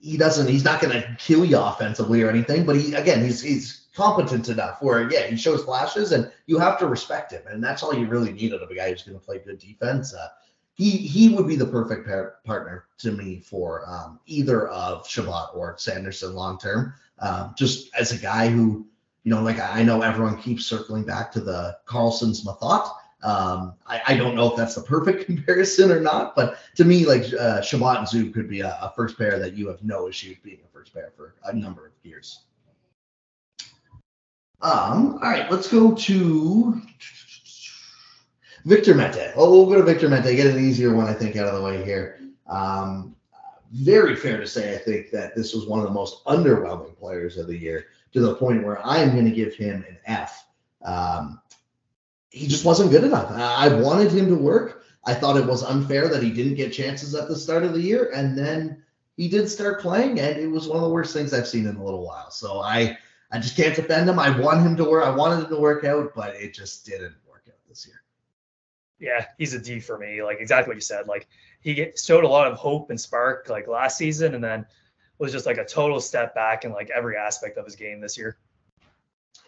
he 0.00 0.16
doesn't 0.16 0.48
he's 0.48 0.64
not 0.64 0.80
going 0.80 0.94
to 0.94 1.16
kill 1.18 1.44
you 1.44 1.58
offensively 1.58 2.22
or 2.22 2.30
anything, 2.30 2.64
but 2.64 2.76
he 2.76 2.94
again 2.94 3.22
he's 3.22 3.42
he's 3.42 3.88
competent 3.94 4.48
enough 4.48 4.80
where 4.80 5.10
yeah 5.10 5.26
he 5.26 5.36
shows 5.36 5.64
flashes 5.64 6.12
and 6.12 6.30
you 6.46 6.58
have 6.58 6.78
to 6.78 6.86
respect 6.86 7.32
him, 7.32 7.42
and 7.48 7.62
that's 7.62 7.82
all 7.82 7.94
you 7.94 8.06
really 8.06 8.32
need 8.32 8.54
out 8.54 8.62
of 8.62 8.70
a 8.70 8.74
guy 8.74 8.90
who's 8.90 9.02
going 9.02 9.18
to 9.18 9.24
play 9.24 9.38
good 9.38 9.58
defense. 9.58 10.14
Uh, 10.14 10.28
he 10.74 10.90
he 10.90 11.28
would 11.28 11.46
be 11.46 11.56
the 11.56 11.66
perfect 11.66 12.06
pair, 12.06 12.36
partner 12.44 12.86
to 12.98 13.12
me 13.12 13.40
for 13.40 13.84
um, 13.86 14.18
either 14.24 14.68
of 14.68 15.06
Chabot 15.06 15.50
or 15.54 15.74
Sanderson 15.76 16.34
long 16.34 16.58
term. 16.58 16.94
Um, 17.18 17.54
just 17.58 17.94
as 17.94 18.12
a 18.12 18.16
guy 18.16 18.48
who 18.48 18.86
you 19.30 19.36
know, 19.36 19.42
like 19.42 19.60
I 19.60 19.84
know 19.84 20.02
everyone 20.02 20.42
keeps 20.42 20.66
circling 20.66 21.04
back 21.04 21.30
to 21.30 21.40
the 21.40 21.78
Karlsson's 21.86 22.44
Methot. 22.44 22.90
Um, 23.22 23.74
I, 23.86 24.02
I, 24.08 24.16
don't 24.16 24.34
know 24.34 24.50
if 24.50 24.56
that's 24.56 24.74
the 24.74 24.82
perfect 24.82 25.26
comparison 25.26 25.92
or 25.92 26.00
not, 26.00 26.34
but 26.34 26.58
to 26.74 26.84
me, 26.84 27.06
like 27.06 27.32
uh, 27.38 27.60
Chabot 27.60 27.98
and 27.98 28.08
Zub 28.08 28.34
could 28.34 28.48
be 28.48 28.60
a, 28.62 28.76
a, 28.82 28.92
first 28.96 29.16
pair 29.16 29.38
that 29.38 29.54
you 29.54 29.68
have 29.68 29.84
no 29.84 30.08
issues 30.08 30.38
being 30.42 30.58
a 30.64 30.68
first 30.72 30.92
pair 30.92 31.12
for 31.16 31.34
a 31.44 31.52
number 31.52 31.86
of 31.86 31.92
years. 32.02 32.40
Um, 34.62 35.20
all 35.22 35.30
right, 35.30 35.48
let's 35.48 35.68
go 35.68 35.94
to 35.94 36.82
Victor 38.64 38.96
Mete. 38.96 39.32
Oh, 39.36 39.48
we'll 39.52 39.66
go 39.66 39.76
to 39.76 39.84
Victor 39.84 40.08
Mete. 40.08 40.34
Get 40.34 40.46
an 40.46 40.58
easier 40.58 40.92
one, 40.92 41.06
I 41.06 41.14
think, 41.14 41.36
out 41.36 41.46
of 41.46 41.54
the 41.54 41.62
way 41.62 41.84
here. 41.84 42.18
Um, 42.48 43.14
very 43.70 44.16
fair 44.16 44.38
to 44.38 44.46
say, 44.46 44.74
I 44.74 44.78
think 44.78 45.12
that 45.12 45.36
this 45.36 45.54
was 45.54 45.66
one 45.66 45.78
of 45.78 45.86
the 45.86 45.92
most 45.92 46.24
underwhelming 46.24 46.98
players 46.98 47.36
of 47.36 47.46
the 47.46 47.56
year 47.56 47.86
to 48.12 48.20
the 48.20 48.34
point 48.34 48.64
where 48.64 48.84
I'm 48.86 49.12
going 49.12 49.24
to 49.24 49.30
give 49.30 49.54
him 49.54 49.84
an 49.88 49.98
F. 50.06 50.46
Um, 50.84 51.40
he 52.30 52.46
just 52.46 52.64
wasn't 52.64 52.90
good 52.90 53.04
enough. 53.04 53.30
I 53.30 53.68
wanted 53.68 54.12
him 54.12 54.28
to 54.28 54.36
work. 54.36 54.84
I 55.04 55.14
thought 55.14 55.36
it 55.36 55.46
was 55.46 55.62
unfair 55.62 56.08
that 56.08 56.22
he 56.22 56.30
didn't 56.30 56.54
get 56.54 56.72
chances 56.72 57.14
at 57.14 57.28
the 57.28 57.36
start 57.36 57.64
of 57.64 57.72
the 57.72 57.80
year, 57.80 58.10
and 58.14 58.36
then 58.36 58.82
he 59.16 59.28
did 59.28 59.48
start 59.48 59.80
playing, 59.80 60.20
and 60.20 60.38
it 60.38 60.46
was 60.46 60.68
one 60.68 60.76
of 60.76 60.82
the 60.82 60.90
worst 60.90 61.12
things 61.12 61.32
I've 61.32 61.48
seen 61.48 61.66
in 61.66 61.76
a 61.76 61.84
little 61.84 62.06
while. 62.06 62.30
So 62.30 62.60
I, 62.60 62.96
I 63.32 63.38
just 63.38 63.56
can't 63.56 63.74
defend 63.74 64.08
him. 64.08 64.18
I 64.18 64.38
want 64.38 64.62
him 64.62 64.76
to 64.76 64.84
work. 64.84 65.04
I 65.04 65.10
wanted 65.10 65.44
him 65.44 65.50
to 65.50 65.60
work 65.60 65.84
out, 65.84 66.14
but 66.14 66.36
it 66.36 66.54
just 66.54 66.86
didn't 66.86 67.14
work 67.28 67.44
out 67.48 67.58
this 67.68 67.86
year. 67.86 68.02
Yeah, 68.98 69.26
he's 69.38 69.54
a 69.54 69.58
D 69.58 69.80
for 69.80 69.98
me. 69.98 70.22
Like 70.22 70.38
exactly 70.40 70.70
what 70.70 70.76
you 70.76 70.82
said. 70.82 71.08
Like 71.08 71.26
he 71.60 71.90
showed 71.96 72.24
a 72.24 72.28
lot 72.28 72.50
of 72.50 72.58
hope 72.58 72.90
and 72.90 73.00
spark 73.00 73.48
like 73.48 73.66
last 73.66 73.96
season, 73.96 74.34
and 74.34 74.44
then 74.44 74.66
was 75.20 75.32
just 75.32 75.46
like 75.46 75.58
a 75.58 75.64
total 75.64 76.00
step 76.00 76.34
back 76.34 76.64
in 76.64 76.72
like 76.72 76.90
every 76.90 77.16
aspect 77.16 77.58
of 77.58 77.64
his 77.64 77.76
game 77.76 78.00
this 78.00 78.16
year. 78.16 78.38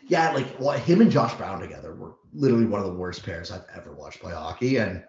Yeah, 0.07 0.33
like 0.33 0.47
well, 0.61 0.79
him 0.79 1.01
and 1.01 1.11
Josh 1.11 1.35
Brown 1.35 1.61
together 1.61 1.95
were 1.95 2.15
literally 2.35 2.67
one 2.67 2.81
of 2.81 2.87
the 2.87 2.95
worst 2.95 3.25
pairs 3.25 3.51
I've 3.51 3.65
ever 3.75 3.93
watched 3.93 4.21
play 4.21 4.33
hockey. 4.33 4.77
And 4.77 5.03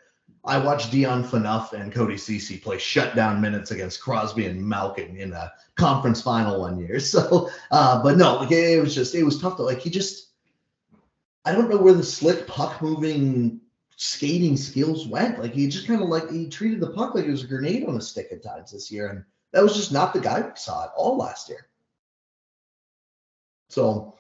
I 0.46 0.58
watched 0.58 0.92
Dion 0.92 1.24
Phaneuf 1.24 1.74
and 1.74 1.92
Cody 1.92 2.18
Ceci 2.18 2.58
play 2.58 2.78
shutdown 2.78 3.42
minutes 3.42 3.72
against 3.72 4.02
Crosby 4.02 4.46
and 4.46 4.62
Malkin 4.62 5.18
in 5.18 5.34
a 5.34 5.52
conference 5.76 6.22
final 6.22 6.62
one 6.62 6.80
year. 6.80 7.00
So, 7.00 7.50
uh, 7.72 8.02
but 8.02 8.18
no, 8.18 8.38
like 8.38 8.52
it 8.52 8.82
was 8.82 8.96
just 8.96 9.16
it 9.16 9.24
was 9.24 9.42
tough 9.42 9.58
to 9.58 9.64
like 9.64 9.80
he 9.80 9.90
just 9.90 10.30
I 11.44 11.52
don't 11.52 11.70
know 11.70 11.78
where 11.78 11.94
the 11.94 12.04
slick 12.04 12.48
puck 12.48 12.82
moving 12.82 13.60
skating 13.98 14.58
skills 14.58 15.08
went. 15.08 15.40
Like 15.40 15.54
he 15.54 15.68
just 15.68 15.88
kind 15.88 16.02
of 16.02 16.10
like 16.10 16.30
he 16.30 16.48
treated 16.48 16.80
the 16.80 16.92
puck 16.92 17.16
like 17.16 17.26
it 17.26 17.32
was 17.32 17.44
a 17.44 17.48
grenade 17.48 17.86
on 17.86 17.98
a 17.98 18.02
stick 18.02 18.28
at 18.32 18.44
times 18.44 18.72
this 18.72 18.92
year, 18.92 19.08
and 19.08 19.24
that 19.54 19.64
was 19.64 19.76
just 19.76 19.92
not 19.92 20.14
the 20.14 20.20
guy 20.20 20.42
we 20.42 20.52
saw 20.56 20.84
at 20.84 20.92
all 20.96 21.18
last 21.18 21.48
year. 21.48 21.68
So 23.70 24.18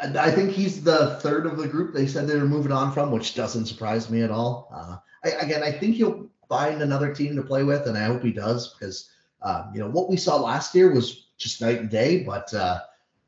I 0.00 0.30
think 0.30 0.52
he's 0.52 0.82
the 0.82 1.16
third 1.20 1.46
of 1.46 1.56
the 1.56 1.68
group 1.68 1.94
they 1.94 2.06
said 2.06 2.26
they 2.26 2.36
were 2.38 2.46
moving 2.46 2.72
on 2.72 2.92
from, 2.92 3.10
which 3.10 3.34
doesn't 3.34 3.66
surprise 3.66 4.10
me 4.10 4.22
at 4.22 4.30
all. 4.30 4.70
Uh, 4.74 4.96
I, 5.24 5.44
again, 5.44 5.62
I 5.62 5.72
think 5.72 5.96
he'll 5.96 6.28
find 6.48 6.82
another 6.82 7.14
team 7.14 7.36
to 7.36 7.42
play 7.42 7.64
with, 7.64 7.86
and 7.86 7.96
I 7.96 8.04
hope 8.04 8.22
he 8.22 8.32
does 8.32 8.74
because 8.74 9.10
uh, 9.42 9.66
you 9.72 9.80
know 9.80 9.88
what 9.88 10.08
we 10.08 10.16
saw 10.16 10.36
last 10.36 10.74
year 10.74 10.92
was 10.92 11.28
just 11.38 11.60
night 11.60 11.80
and 11.80 11.90
day. 11.90 12.22
But 12.24 12.52
uh, 12.54 12.80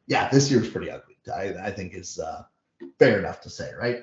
yeah, 0.07 0.29
this 0.29 0.51
year's 0.51 0.71
pretty 0.71 0.91
ugly. 0.91 1.17
I, 1.35 1.55
I 1.67 1.71
think 1.71 1.95
is 1.95 2.19
uh, 2.19 2.43
fair 2.99 3.19
enough 3.19 3.41
to 3.43 3.51
say, 3.51 3.73
right? 3.79 4.03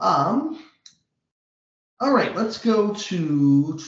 Um. 0.00 0.62
All 1.98 2.12
right, 2.12 2.36
let's 2.36 2.58
go 2.58 2.92
to 2.92 3.80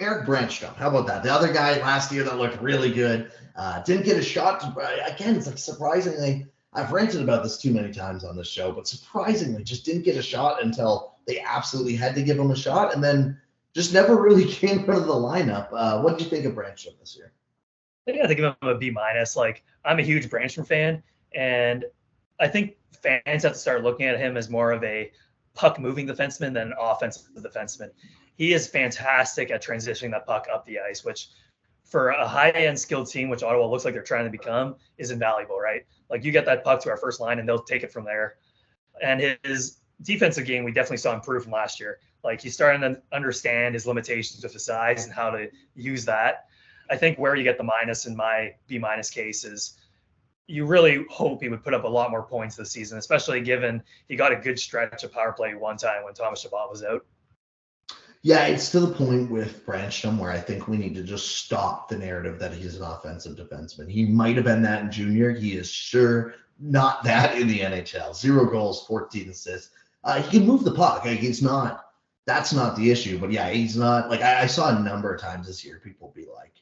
Erik 0.00 0.26
Brännström. 0.26 0.74
How 0.76 0.88
about 0.88 1.06
that? 1.06 1.22
The 1.22 1.32
other 1.32 1.52
guy 1.52 1.78
last 1.80 2.12
year 2.12 2.24
that 2.24 2.38
looked 2.38 2.60
really 2.60 2.92
good. 2.92 3.30
Uh, 3.56 3.82
didn't 3.82 4.04
get 4.04 4.16
a 4.16 4.22
shot. 4.22 4.62
Again, 5.06 5.36
it's 5.36 5.46
like 5.46 5.58
surprisingly, 5.58 6.46
I've 6.72 6.92
ranted 6.92 7.20
about 7.20 7.42
this 7.42 7.58
too 7.58 7.72
many 7.72 7.92
times 7.92 8.24
on 8.24 8.36
this 8.36 8.48
show, 8.48 8.72
but 8.72 8.88
surprisingly, 8.88 9.62
just 9.62 9.84
didn't 9.84 10.02
get 10.02 10.16
a 10.16 10.22
shot 10.22 10.62
until 10.62 11.16
they 11.26 11.40
absolutely 11.40 11.94
had 11.94 12.14
to 12.14 12.22
give 12.22 12.38
him 12.38 12.50
a 12.50 12.56
shot, 12.56 12.94
and 12.94 13.04
then 13.04 13.38
just 13.74 13.92
never 13.92 14.20
really 14.20 14.44
came 14.50 14.80
out 14.80 14.96
of 14.96 15.06
the 15.06 15.12
lineup. 15.12 15.68
Uh, 15.72 16.00
what 16.00 16.18
do 16.18 16.24
you 16.24 16.30
think 16.30 16.44
of 16.46 16.54
Brännström 16.54 16.98
this 16.98 17.16
year? 17.16 17.32
I 18.08 18.26
think 18.26 18.40
I 18.40 18.44
of 18.44 18.56
him 18.60 18.68
a 18.68 18.78
B 18.78 18.90
minus. 18.90 19.36
Like 19.36 19.64
I'm 19.84 19.98
a 19.98 20.02
huge 20.02 20.28
Brännström 20.28 20.66
fan, 20.66 21.02
and 21.34 21.84
I 22.40 22.48
think 22.48 22.76
fans 23.02 23.42
have 23.42 23.52
to 23.52 23.58
start 23.58 23.82
looking 23.82 24.06
at 24.06 24.18
him 24.18 24.36
as 24.36 24.48
more 24.48 24.72
of 24.72 24.82
a 24.82 25.12
puck 25.54 25.78
moving 25.78 26.06
defenseman 26.06 26.54
than 26.54 26.68
an 26.68 26.74
offensive 26.80 27.24
defenseman 27.36 27.90
he 28.36 28.52
is 28.52 28.68
fantastic 28.68 29.50
at 29.50 29.62
transitioning 29.62 30.10
that 30.12 30.26
puck 30.26 30.46
up 30.52 30.64
the 30.66 30.78
ice, 30.80 31.04
which 31.04 31.28
for 31.84 32.10
a 32.10 32.26
high 32.26 32.50
end 32.50 32.78
skilled 32.78 33.10
team, 33.10 33.28
which 33.28 33.42
Ottawa 33.42 33.66
looks 33.66 33.84
like 33.84 33.94
they're 33.94 34.02
trying 34.02 34.24
to 34.24 34.30
become, 34.30 34.76
is 34.98 35.10
invaluable, 35.10 35.58
right? 35.58 35.84
Like 36.08 36.24
you 36.24 36.32
get 36.32 36.46
that 36.46 36.64
puck 36.64 36.80
to 36.82 36.90
our 36.90 36.96
first 36.96 37.20
line 37.20 37.38
and 37.38 37.48
they'll 37.48 37.62
take 37.62 37.82
it 37.82 37.92
from 37.92 38.04
there. 38.04 38.36
And 39.02 39.36
his 39.44 39.78
defensive 40.02 40.46
game, 40.46 40.64
we 40.64 40.72
definitely 40.72 40.98
saw 40.98 41.14
improve 41.14 41.44
from 41.44 41.52
last 41.52 41.80
year. 41.80 41.98
Like 42.24 42.40
he's 42.40 42.54
starting 42.54 42.80
to 42.82 43.02
understand 43.12 43.74
his 43.74 43.86
limitations 43.86 44.42
with 44.42 44.52
his 44.52 44.64
size 44.64 45.04
and 45.04 45.12
how 45.12 45.30
to 45.30 45.48
use 45.74 46.04
that. 46.04 46.46
I 46.90 46.96
think 46.96 47.18
where 47.18 47.36
you 47.36 47.44
get 47.44 47.58
the 47.58 47.64
minus 47.64 48.06
in 48.06 48.16
my 48.16 48.54
B 48.68 48.78
minus 48.78 49.10
case 49.10 49.44
is 49.44 49.78
you 50.46 50.66
really 50.66 51.04
hope 51.10 51.42
he 51.42 51.48
would 51.48 51.62
put 51.62 51.74
up 51.74 51.84
a 51.84 51.88
lot 51.88 52.10
more 52.10 52.22
points 52.22 52.56
this 52.56 52.70
season, 52.70 52.98
especially 52.98 53.40
given 53.40 53.82
he 54.08 54.16
got 54.16 54.32
a 54.32 54.36
good 54.36 54.58
stretch 54.58 55.04
of 55.04 55.12
power 55.12 55.32
play 55.32 55.54
one 55.54 55.76
time 55.76 56.04
when 56.04 56.14
Thomas 56.14 56.40
Chabot 56.40 56.70
was 56.70 56.82
out. 56.82 57.04
Yeah, 58.24 58.46
it's 58.46 58.70
to 58.70 58.80
the 58.80 58.94
point 58.94 59.30
with 59.32 59.66
Brännström 59.66 60.18
where 60.18 60.30
I 60.30 60.38
think 60.38 60.68
we 60.68 60.76
need 60.76 60.94
to 60.94 61.02
just 61.02 61.38
stop 61.38 61.88
the 61.88 61.98
narrative 61.98 62.38
that 62.38 62.54
he's 62.54 62.76
an 62.76 62.84
offensive 62.84 63.36
defenseman. 63.36 63.90
He 63.90 64.06
might 64.06 64.36
have 64.36 64.44
been 64.44 64.62
that 64.62 64.82
in 64.82 64.92
junior. 64.92 65.32
He 65.32 65.54
is 65.56 65.68
sure 65.68 66.34
not 66.60 67.02
that 67.02 67.36
in 67.36 67.48
the 67.48 67.60
NHL. 67.60 68.14
Zero 68.14 68.48
goals, 68.48 68.86
14 68.86 69.30
assists. 69.30 69.70
Uh, 70.04 70.22
he 70.22 70.38
can 70.38 70.46
move 70.46 70.62
the 70.62 70.74
puck. 70.74 71.04
Like, 71.04 71.18
he's 71.18 71.42
not. 71.42 71.86
That's 72.24 72.52
not 72.52 72.76
the 72.76 72.92
issue. 72.92 73.18
But 73.18 73.32
yeah, 73.32 73.50
he's 73.50 73.76
not. 73.76 74.08
Like 74.08 74.22
I, 74.22 74.42
I 74.42 74.46
saw 74.46 74.76
a 74.76 74.80
number 74.80 75.12
of 75.12 75.20
times 75.20 75.48
this 75.48 75.64
year, 75.64 75.80
people 75.82 76.12
be 76.14 76.26
like, 76.32 76.52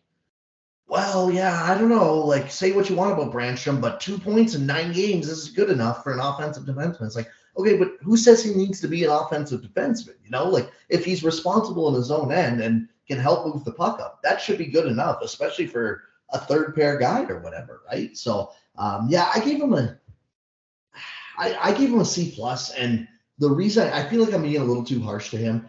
"Well, 0.88 1.30
yeah, 1.30 1.62
I 1.64 1.76
don't 1.76 1.90
know. 1.90 2.14
Like, 2.14 2.50
say 2.50 2.72
what 2.72 2.88
you 2.88 2.96
want 2.96 3.12
about 3.12 3.32
Brännström, 3.32 3.80
but 3.80 4.00
two 4.00 4.18
points 4.18 4.54
in 4.54 4.64
nine 4.64 4.92
games 4.92 5.28
is 5.28 5.50
good 5.50 5.68
enough 5.68 6.02
for 6.02 6.14
an 6.14 6.20
offensive 6.20 6.64
defenseman." 6.64 7.02
It's 7.02 7.16
like, 7.16 7.30
okay, 7.56 7.76
but 7.76 7.92
who 8.02 8.16
says 8.16 8.42
he 8.42 8.54
needs 8.54 8.80
to 8.80 8.88
be 8.88 9.04
an 9.04 9.10
offensive 9.10 9.62
defenseman? 9.62 10.14
You 10.24 10.30
know, 10.30 10.44
like 10.44 10.70
if 10.88 11.04
he's 11.04 11.24
responsible 11.24 11.88
in 11.88 11.94
his 11.94 12.10
own 12.10 12.32
end 12.32 12.60
and 12.60 12.88
can 13.06 13.18
help 13.18 13.46
move 13.46 13.64
the 13.64 13.72
puck 13.72 14.00
up, 14.00 14.22
that 14.22 14.40
should 14.40 14.58
be 14.58 14.66
good 14.66 14.86
enough, 14.86 15.20
especially 15.22 15.66
for 15.66 16.02
a 16.30 16.38
third 16.38 16.74
pair 16.74 16.96
guy 16.96 17.24
or 17.24 17.40
whatever, 17.40 17.82
right? 17.90 18.16
So, 18.16 18.52
um, 18.76 19.08
yeah, 19.10 19.30
I 19.34 19.40
gave 19.40 19.60
him 19.60 19.74
a, 19.74 19.98
I, 21.36 21.56
I 21.60 21.72
gave 21.72 21.90
him 21.90 22.00
a 22.00 22.04
C 22.04 22.32
plus, 22.34 22.70
and 22.70 23.08
the 23.38 23.50
reason 23.50 23.88
I 23.92 24.08
feel 24.08 24.24
like 24.24 24.34
I'm 24.34 24.42
being 24.42 24.60
a 24.60 24.64
little 24.64 24.84
too 24.84 25.02
harsh 25.02 25.30
to 25.30 25.36
him, 25.36 25.68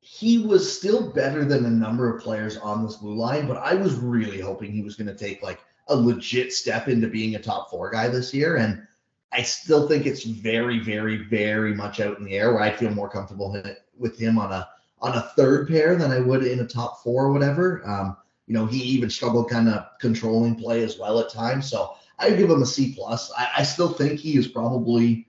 he 0.00 0.38
was 0.38 0.76
still 0.76 1.10
better 1.12 1.44
than 1.44 1.64
a 1.64 1.70
number 1.70 2.14
of 2.14 2.22
players 2.22 2.56
on 2.58 2.84
this 2.84 2.96
blue 2.96 3.14
line, 3.14 3.46
but 3.46 3.56
I 3.56 3.74
was 3.74 3.94
really 3.94 4.40
hoping 4.40 4.72
he 4.72 4.82
was 4.82 4.96
going 4.96 5.06
to 5.06 5.14
take 5.14 5.42
like 5.42 5.60
a 5.88 5.96
legit 5.96 6.52
step 6.52 6.88
into 6.88 7.06
being 7.06 7.36
a 7.36 7.38
top 7.38 7.70
four 7.70 7.90
guy 7.90 8.08
this 8.08 8.34
year. 8.34 8.56
And 8.56 8.86
I 9.32 9.42
still 9.42 9.88
think 9.88 10.06
it's 10.06 10.24
very, 10.24 10.78
very, 10.78 11.16
very 11.16 11.74
much 11.74 12.00
out 12.00 12.18
in 12.18 12.24
the 12.24 12.34
air 12.34 12.52
where 12.52 12.62
I 12.62 12.70
feel 12.70 12.90
more 12.90 13.08
comfortable 13.08 13.62
with 13.98 14.18
him 14.18 14.38
on 14.38 14.52
a 14.52 14.68
on 15.00 15.16
a 15.16 15.22
third 15.36 15.66
pair 15.68 15.96
than 15.96 16.12
I 16.12 16.20
would 16.20 16.44
in 16.44 16.60
a 16.60 16.66
top 16.66 17.02
four 17.02 17.24
or 17.24 17.32
whatever. 17.32 17.82
Um, 17.84 18.16
you 18.46 18.54
know, 18.54 18.66
he 18.66 18.78
even 18.78 19.10
struggled 19.10 19.50
kind 19.50 19.68
of 19.68 19.86
controlling 20.00 20.54
play 20.54 20.84
as 20.84 20.98
well 20.98 21.18
at 21.18 21.30
times. 21.30 21.68
So 21.68 21.94
I 22.18 22.30
give 22.30 22.50
him 22.50 22.62
a 22.62 22.66
C 22.66 22.94
plus. 22.94 23.32
I, 23.36 23.48
I 23.58 23.62
still 23.62 23.92
think 23.92 24.20
he 24.20 24.36
is 24.36 24.46
probably 24.46 25.26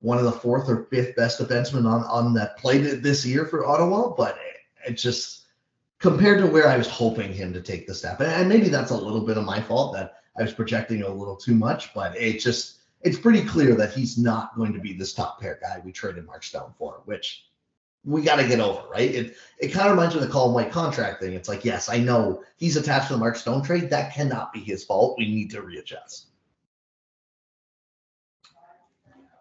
one 0.00 0.18
of 0.18 0.24
the 0.24 0.32
fourth 0.32 0.68
or 0.68 0.84
fifth 0.84 1.16
best 1.16 1.40
defensemen 1.40 1.86
on 1.86 2.04
on 2.04 2.34
that 2.34 2.58
played 2.58 3.02
this 3.02 3.26
year 3.26 3.46
for 3.46 3.66
Ottawa, 3.66 4.14
but 4.14 4.36
it, 4.36 4.90
it 4.90 4.94
just 4.94 5.46
compared 5.98 6.38
to 6.40 6.46
where 6.46 6.68
I 6.68 6.76
was 6.76 6.88
hoping 6.88 7.32
him 7.32 7.52
to 7.52 7.60
take 7.60 7.86
the 7.86 7.94
step, 7.94 8.20
and 8.20 8.48
maybe 8.48 8.68
that's 8.68 8.92
a 8.92 8.96
little 8.96 9.22
bit 9.22 9.36
of 9.36 9.44
my 9.44 9.60
fault 9.60 9.94
that 9.94 10.18
I 10.38 10.42
was 10.42 10.52
projecting 10.52 11.02
a 11.02 11.08
little 11.08 11.34
too 11.34 11.54
much, 11.54 11.92
but 11.92 12.16
it 12.16 12.38
just 12.38 12.77
it's 13.02 13.18
pretty 13.18 13.44
clear 13.44 13.74
that 13.76 13.92
he's 13.92 14.18
not 14.18 14.56
going 14.56 14.72
to 14.72 14.80
be 14.80 14.92
this 14.92 15.12
top 15.12 15.40
pair 15.40 15.58
guy 15.62 15.80
we 15.84 15.92
traded 15.92 16.26
Mark 16.26 16.42
Stone 16.42 16.74
for, 16.78 17.02
which 17.04 17.44
we 18.04 18.22
got 18.22 18.36
to 18.36 18.48
get 18.48 18.60
over, 18.60 18.88
right? 18.88 19.14
It 19.14 19.36
it 19.58 19.68
kind 19.68 19.86
of 19.86 19.92
reminds 19.92 20.14
me 20.14 20.20
of 20.20 20.26
the 20.26 20.32
Colin 20.32 20.54
White 20.54 20.72
contract 20.72 21.20
thing. 21.20 21.34
It's 21.34 21.48
like, 21.48 21.64
yes, 21.64 21.88
I 21.88 21.98
know 21.98 22.42
he's 22.56 22.76
attached 22.76 23.08
to 23.08 23.14
the 23.14 23.18
Mark 23.18 23.36
Stone 23.36 23.62
trade. 23.62 23.90
That 23.90 24.14
cannot 24.14 24.52
be 24.52 24.60
his 24.60 24.84
fault. 24.84 25.16
We 25.18 25.26
need 25.26 25.50
to 25.50 25.62
readjust. 25.62 26.26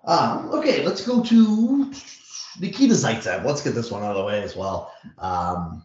Um, 0.05 0.49
okay, 0.51 0.85
let's 0.85 1.05
go 1.05 1.21
to 1.21 1.93
Nikita 2.59 2.93
Zaitsev. 2.93 3.43
Let's 3.43 3.61
get 3.61 3.75
this 3.75 3.91
one 3.91 4.03
out 4.03 4.11
of 4.11 4.17
the 4.17 4.23
way 4.23 4.41
as 4.41 4.55
well. 4.55 4.93
Um, 5.17 5.83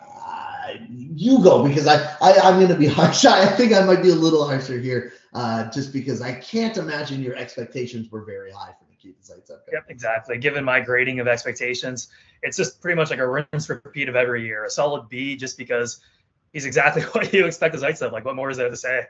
uh, 0.00 0.74
you 0.88 1.42
go 1.42 1.66
because 1.66 1.86
I, 1.86 1.96
I 2.22 2.38
I'm 2.42 2.56
going 2.56 2.68
to 2.68 2.76
be 2.76 2.86
harsh. 2.88 3.24
I 3.26 3.46
think 3.46 3.72
I 3.72 3.84
might 3.84 4.02
be 4.02 4.10
a 4.10 4.14
little 4.14 4.46
harsher 4.46 4.78
here, 4.78 5.12
uh, 5.34 5.68
just 5.70 5.92
because 5.92 6.22
I 6.22 6.32
can't 6.34 6.76
imagine 6.76 7.22
your 7.22 7.34
expectations 7.34 8.10
were 8.10 8.24
very 8.24 8.52
high 8.52 8.72
for 8.78 8.86
Nikita 8.88 9.20
Zaitsev. 9.20 9.58
Yep, 9.72 9.86
exactly. 9.88 10.38
Given 10.38 10.64
my 10.64 10.80
grading 10.80 11.18
of 11.18 11.26
expectations, 11.26 12.08
it's 12.42 12.56
just 12.56 12.80
pretty 12.80 12.96
much 12.96 13.10
like 13.10 13.18
a 13.18 13.28
rinse 13.28 13.68
repeat 13.68 14.08
of 14.08 14.14
every 14.14 14.44
year. 14.44 14.64
A 14.64 14.70
solid 14.70 15.08
B, 15.08 15.34
just 15.34 15.58
because 15.58 16.00
he's 16.52 16.66
exactly 16.66 17.02
what 17.12 17.32
you 17.32 17.46
expect 17.46 17.74
of 17.74 17.82
Zaitsev. 17.82 18.12
Like, 18.12 18.24
what 18.24 18.36
more 18.36 18.50
is 18.50 18.56
there 18.56 18.70
to 18.70 18.76
say? 18.76 19.06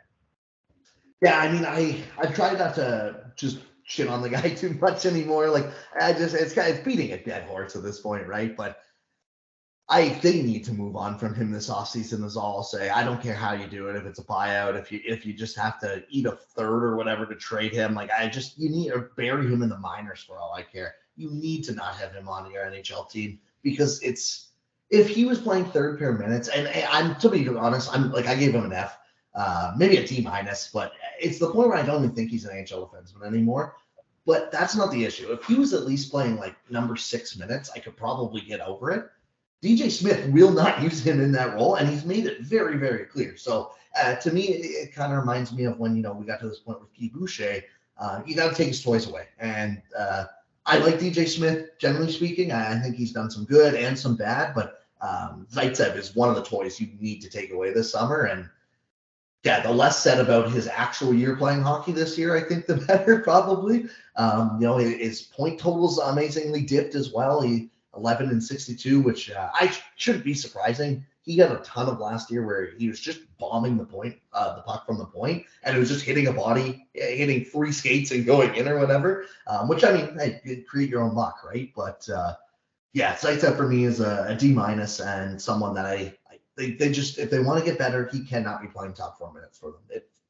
Yeah, 1.22 1.38
I 1.38 1.52
mean, 1.52 1.64
I 1.64 2.02
I 2.18 2.26
try 2.26 2.54
not 2.54 2.74
to 2.76 3.30
just 3.36 3.58
shit 3.84 4.08
on 4.08 4.22
the 4.22 4.30
guy 4.30 4.54
too 4.54 4.70
much 4.80 5.04
anymore. 5.04 5.48
Like, 5.50 5.70
I 6.00 6.14
just 6.14 6.34
it's 6.34 6.54
kind 6.54 6.76
of 6.76 6.82
beating 6.84 7.12
a 7.12 7.22
dead 7.22 7.44
horse 7.44 7.76
at 7.76 7.82
this 7.82 8.00
point, 8.00 8.26
right? 8.26 8.56
But 8.56 8.78
I 9.88 10.08
think 10.08 10.22
they 10.22 10.42
need 10.42 10.64
to 10.64 10.72
move 10.72 10.96
on 10.96 11.18
from 11.18 11.34
him 11.34 11.50
this 11.50 11.68
offseason 11.68 12.24
is 12.24 12.36
all 12.36 12.56
I'll 12.56 12.62
say. 12.62 12.88
I 12.88 13.04
don't 13.04 13.20
care 13.20 13.34
how 13.34 13.52
you 13.52 13.66
do 13.66 13.88
it, 13.88 13.96
if 13.96 14.06
it's 14.06 14.18
a 14.18 14.24
buyout, 14.24 14.78
if 14.80 14.90
you 14.90 15.00
if 15.04 15.26
you 15.26 15.34
just 15.34 15.58
have 15.58 15.78
to 15.80 16.02
eat 16.08 16.24
a 16.24 16.32
third 16.32 16.84
or 16.84 16.96
whatever 16.96 17.26
to 17.26 17.34
trade 17.34 17.72
him. 17.72 17.94
Like 17.94 18.10
I 18.10 18.28
just 18.28 18.58
you 18.58 18.70
need 18.70 18.92
to 18.92 19.08
bury 19.16 19.46
him 19.46 19.62
in 19.62 19.68
the 19.68 19.78
minors 19.78 20.22
for 20.22 20.38
all 20.38 20.54
I 20.54 20.62
care. 20.62 20.94
You 21.16 21.30
need 21.30 21.64
to 21.64 21.74
not 21.74 21.96
have 21.96 22.12
him 22.12 22.28
on 22.28 22.50
your 22.50 22.64
NHL 22.64 23.10
team 23.10 23.38
because 23.62 24.02
it's 24.02 24.52
if 24.88 25.08
he 25.08 25.26
was 25.26 25.38
playing 25.38 25.66
third 25.66 25.98
pair 25.98 26.12
minutes, 26.12 26.48
and, 26.48 26.66
and 26.66 26.86
I'm 26.90 27.16
to 27.16 27.28
be 27.28 27.46
honest, 27.48 27.94
I'm 27.94 28.10
like 28.10 28.26
I 28.26 28.36
gave 28.36 28.54
him 28.54 28.64
an 28.64 28.72
F, 28.72 28.96
uh, 29.34 29.74
maybe 29.76 29.98
a 29.98 30.06
D 30.06 30.22
minus, 30.22 30.70
but 30.72 30.92
it's 31.20 31.38
the 31.38 31.50
point 31.50 31.68
where 31.68 31.76
I 31.76 31.82
don't 31.82 32.04
even 32.04 32.16
think 32.16 32.30
he's 32.30 32.46
an 32.46 32.56
NHL 32.56 32.90
defenseman 32.90 33.26
anymore. 33.26 33.76
But 34.26 34.50
that's 34.50 34.74
not 34.74 34.90
the 34.90 35.04
issue. 35.04 35.30
If 35.32 35.44
he 35.44 35.56
was 35.56 35.74
at 35.74 35.84
least 35.84 36.10
playing 36.10 36.36
like 36.36 36.56
number 36.70 36.96
six 36.96 37.36
minutes, 37.36 37.70
I 37.76 37.80
could 37.80 37.94
probably 37.94 38.40
get 38.40 38.60
over 38.60 38.90
it. 38.90 39.10
DJ 39.64 39.90
Smith 39.90 40.28
will 40.28 40.50
not 40.50 40.82
use 40.82 41.02
him 41.02 41.22
in 41.22 41.32
that 41.32 41.54
role, 41.54 41.76
and 41.76 41.88
he's 41.88 42.04
made 42.04 42.26
it 42.26 42.42
very, 42.42 42.76
very 42.76 43.06
clear. 43.06 43.34
So 43.38 43.72
uh, 43.98 44.14
to 44.16 44.30
me, 44.30 44.48
it, 44.48 44.88
it 44.88 44.94
kind 44.94 45.10
of 45.10 45.18
reminds 45.18 45.52
me 45.52 45.64
of 45.64 45.78
when 45.78 45.96
you 45.96 46.02
know 46.02 46.12
we 46.12 46.26
got 46.26 46.40
to 46.40 46.48
this 46.48 46.58
point 46.58 46.80
with 46.80 46.90
Guy 47.00 47.10
Boucher. 47.14 47.62
Uh, 47.96 48.20
you 48.26 48.36
got 48.36 48.50
to 48.50 48.54
take 48.54 48.68
his 48.68 48.82
toys 48.82 49.08
away, 49.08 49.28
and 49.38 49.80
uh, 49.98 50.24
I 50.66 50.78
like 50.78 50.96
DJ 50.96 51.26
Smith 51.26 51.70
generally 51.78 52.12
speaking. 52.12 52.52
I, 52.52 52.74
I, 52.74 52.78
think 52.78 52.96
he's 52.96 53.12
done 53.12 53.30
some 53.30 53.46
good 53.46 53.74
and 53.74 53.98
some 53.98 54.16
bad, 54.16 54.54
but 54.54 54.82
um, 55.00 55.46
Zaitsev 55.50 55.96
is 55.96 56.14
one 56.14 56.28
of 56.28 56.36
the 56.36 56.42
toys 56.42 56.78
you 56.78 56.88
need 57.00 57.20
to 57.22 57.30
take 57.30 57.50
away 57.50 57.72
this 57.72 57.90
summer. 57.90 58.24
And 58.24 58.50
yeah, 59.44 59.60
the 59.60 59.72
less 59.72 60.02
said 60.02 60.20
about 60.20 60.50
his 60.50 60.66
actual 60.66 61.14
year 61.14 61.36
playing 61.36 61.62
hockey 61.62 61.92
this 61.92 62.18
year, 62.18 62.36
I 62.36 62.42
think 62.42 62.66
the 62.66 62.76
better 62.88 63.20
probably. 63.20 63.86
Um, 64.16 64.58
you 64.60 64.66
know, 64.66 64.76
his 64.76 65.22
point 65.22 65.58
totals 65.58 65.98
amazingly 65.98 66.62
dipped 66.62 66.94
as 66.94 67.12
well. 67.12 67.40
He 67.40 67.70
11 67.96 68.30
and 68.30 68.42
62, 68.42 69.00
which 69.00 69.30
uh, 69.30 69.50
I 69.52 69.74
shouldn't 69.96 70.24
be 70.24 70.34
surprising. 70.34 71.04
He 71.22 71.36
got 71.36 71.58
a 71.58 71.62
ton 71.64 71.88
of 71.88 72.00
last 72.00 72.30
year 72.30 72.44
where 72.46 72.72
he 72.76 72.88
was 72.88 73.00
just 73.00 73.20
bombing 73.38 73.78
the 73.78 73.84
point, 73.84 74.16
uh, 74.32 74.56
the 74.56 74.62
puck 74.62 74.86
from 74.86 74.98
the 74.98 75.06
point, 75.06 75.44
and 75.62 75.74
it 75.74 75.80
was 75.80 75.88
just 75.88 76.04
hitting 76.04 76.26
a 76.26 76.32
body, 76.32 76.86
hitting 76.92 77.44
free 77.46 77.72
skates 77.72 78.10
and 78.10 78.26
going 78.26 78.54
in 78.54 78.68
or 78.68 78.78
whatever. 78.78 79.24
Um, 79.46 79.68
which 79.68 79.84
I 79.84 79.92
mean, 79.92 80.18
hey, 80.18 80.64
create 80.68 80.90
your 80.90 81.02
own 81.02 81.14
luck, 81.14 81.42
right? 81.42 81.72
But 81.74 82.06
uh, 82.14 82.34
yeah, 82.92 83.14
Zaitsev 83.14 83.56
for 83.56 83.66
me 83.66 83.84
is 83.84 84.00
a, 84.00 84.26
a 84.28 84.36
D 84.36 84.52
minus 84.52 85.00
and 85.00 85.40
someone 85.40 85.74
that 85.74 85.86
I, 85.86 86.14
I 86.30 86.38
they, 86.56 86.72
they 86.72 86.92
just 86.92 87.18
if 87.18 87.30
they 87.30 87.40
want 87.40 87.58
to 87.58 87.64
get 87.64 87.78
better, 87.78 88.08
he 88.12 88.24
cannot 88.24 88.60
be 88.60 88.68
playing 88.68 88.92
top 88.92 89.18
four 89.18 89.32
minutes 89.32 89.58
for 89.58 89.72
them. 89.72 89.80
It's 89.88 90.20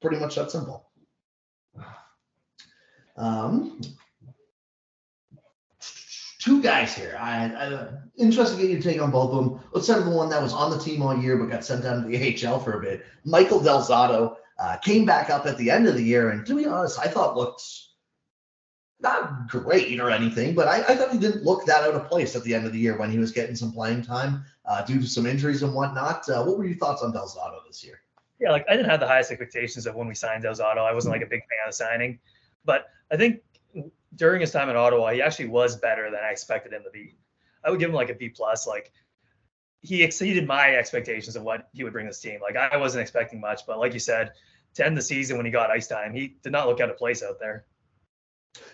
pretty 0.00 0.18
much 0.18 0.36
that 0.36 0.50
simple. 0.50 0.88
Um, 3.16 3.80
two 6.44 6.60
guys 6.62 6.94
here. 6.94 7.16
I, 7.18 7.46
I 7.46 7.88
interested 8.18 8.56
to 8.56 8.62
get 8.62 8.70
your 8.70 8.82
take 8.82 9.00
on 9.00 9.10
both 9.10 9.32
of 9.32 9.44
them. 9.44 9.60
Let's 9.72 9.86
start 9.86 10.00
with 10.00 10.10
the 10.10 10.16
one 10.16 10.28
that 10.28 10.42
was 10.42 10.52
on 10.52 10.70
the 10.70 10.78
team 10.78 11.00
all 11.00 11.16
year 11.16 11.38
but 11.38 11.48
got 11.48 11.64
sent 11.64 11.82
down 11.82 12.02
to 12.02 12.08
the 12.08 12.46
AHL 12.46 12.60
for 12.60 12.78
a 12.78 12.82
bit. 12.82 13.06
Michael 13.24 13.60
Del 13.60 13.82
Zotto 13.82 14.36
uh, 14.58 14.76
came 14.76 15.06
back 15.06 15.30
up 15.30 15.46
at 15.46 15.56
the 15.56 15.70
end 15.70 15.88
of 15.88 15.96
the 15.96 16.02
year, 16.02 16.30
and 16.30 16.46
to 16.46 16.54
be 16.54 16.66
honest, 16.66 16.98
I 16.98 17.08
thought 17.08 17.36
looked 17.36 17.62
not 19.00 19.48
great 19.48 19.98
or 20.00 20.10
anything, 20.10 20.54
but 20.54 20.68
I, 20.68 20.82
I, 20.82 20.96
thought 20.96 21.12
he 21.12 21.18
didn't 21.18 21.44
look 21.44 21.66
that 21.66 21.82
out 21.82 21.94
of 21.94 22.08
place 22.08 22.36
at 22.36 22.44
the 22.44 22.54
end 22.54 22.64
of 22.64 22.72
the 22.72 22.78
year 22.78 22.96
when 22.96 23.10
he 23.10 23.18
was 23.18 23.32
getting 23.32 23.56
some 23.56 23.72
playing 23.72 24.02
time 24.02 24.44
uh, 24.64 24.82
due 24.82 25.00
to 25.00 25.06
some 25.06 25.26
injuries 25.26 25.62
and 25.62 25.74
whatnot. 25.74 26.28
Uh, 26.28 26.44
what 26.44 26.56
were 26.56 26.64
your 26.64 26.76
thoughts 26.76 27.02
on 27.02 27.12
Del 27.12 27.26
Zotto 27.26 27.58
this 27.66 27.84
year? 27.84 28.00
Yeah, 28.38 28.52
like 28.52 28.64
I 28.68 28.76
didn't 28.76 28.90
have 28.90 29.00
the 29.00 29.08
highest 29.08 29.30
expectations 29.30 29.86
of 29.86 29.94
when 29.94 30.06
we 30.06 30.14
signed 30.14 30.42
Del 30.44 30.54
Zotto. 30.54 30.78
I 30.78 30.92
wasn't 30.92 31.12
like 31.12 31.22
a 31.22 31.26
big 31.26 31.40
fan 31.40 31.68
of 31.68 31.74
signing, 31.74 32.18
but 32.64 32.86
I 33.10 33.16
think 33.16 33.40
during 34.16 34.40
his 34.40 34.50
time 34.50 34.68
in 34.68 34.76
Ottawa, 34.76 35.12
he 35.12 35.22
actually 35.22 35.48
was 35.48 35.76
better 35.76 36.10
than 36.10 36.20
I 36.20 36.30
expected 36.30 36.72
him 36.72 36.82
to 36.84 36.90
be. 36.90 37.16
I 37.64 37.70
would 37.70 37.80
give 37.80 37.90
him 37.90 37.96
like 37.96 38.10
a 38.10 38.14
B 38.14 38.28
plus. 38.28 38.66
Like 38.66 38.92
he 39.80 40.02
exceeded 40.02 40.46
my 40.46 40.76
expectations 40.76 41.36
of 41.36 41.42
what 41.42 41.68
he 41.72 41.84
would 41.84 41.92
bring 41.92 42.06
this 42.06 42.20
team. 42.20 42.40
Like 42.40 42.56
I 42.56 42.76
wasn't 42.76 43.02
expecting 43.02 43.40
much, 43.40 43.66
but 43.66 43.78
like 43.78 43.92
you 43.92 43.98
said, 43.98 44.32
to 44.74 44.86
end 44.86 44.96
the 44.96 45.02
season 45.02 45.36
when 45.36 45.46
he 45.46 45.52
got 45.52 45.70
ice 45.70 45.86
time, 45.86 46.14
he 46.14 46.36
did 46.42 46.52
not 46.52 46.66
look 46.66 46.80
out 46.80 46.90
of 46.90 46.96
place 46.96 47.22
out 47.22 47.38
there. 47.38 47.64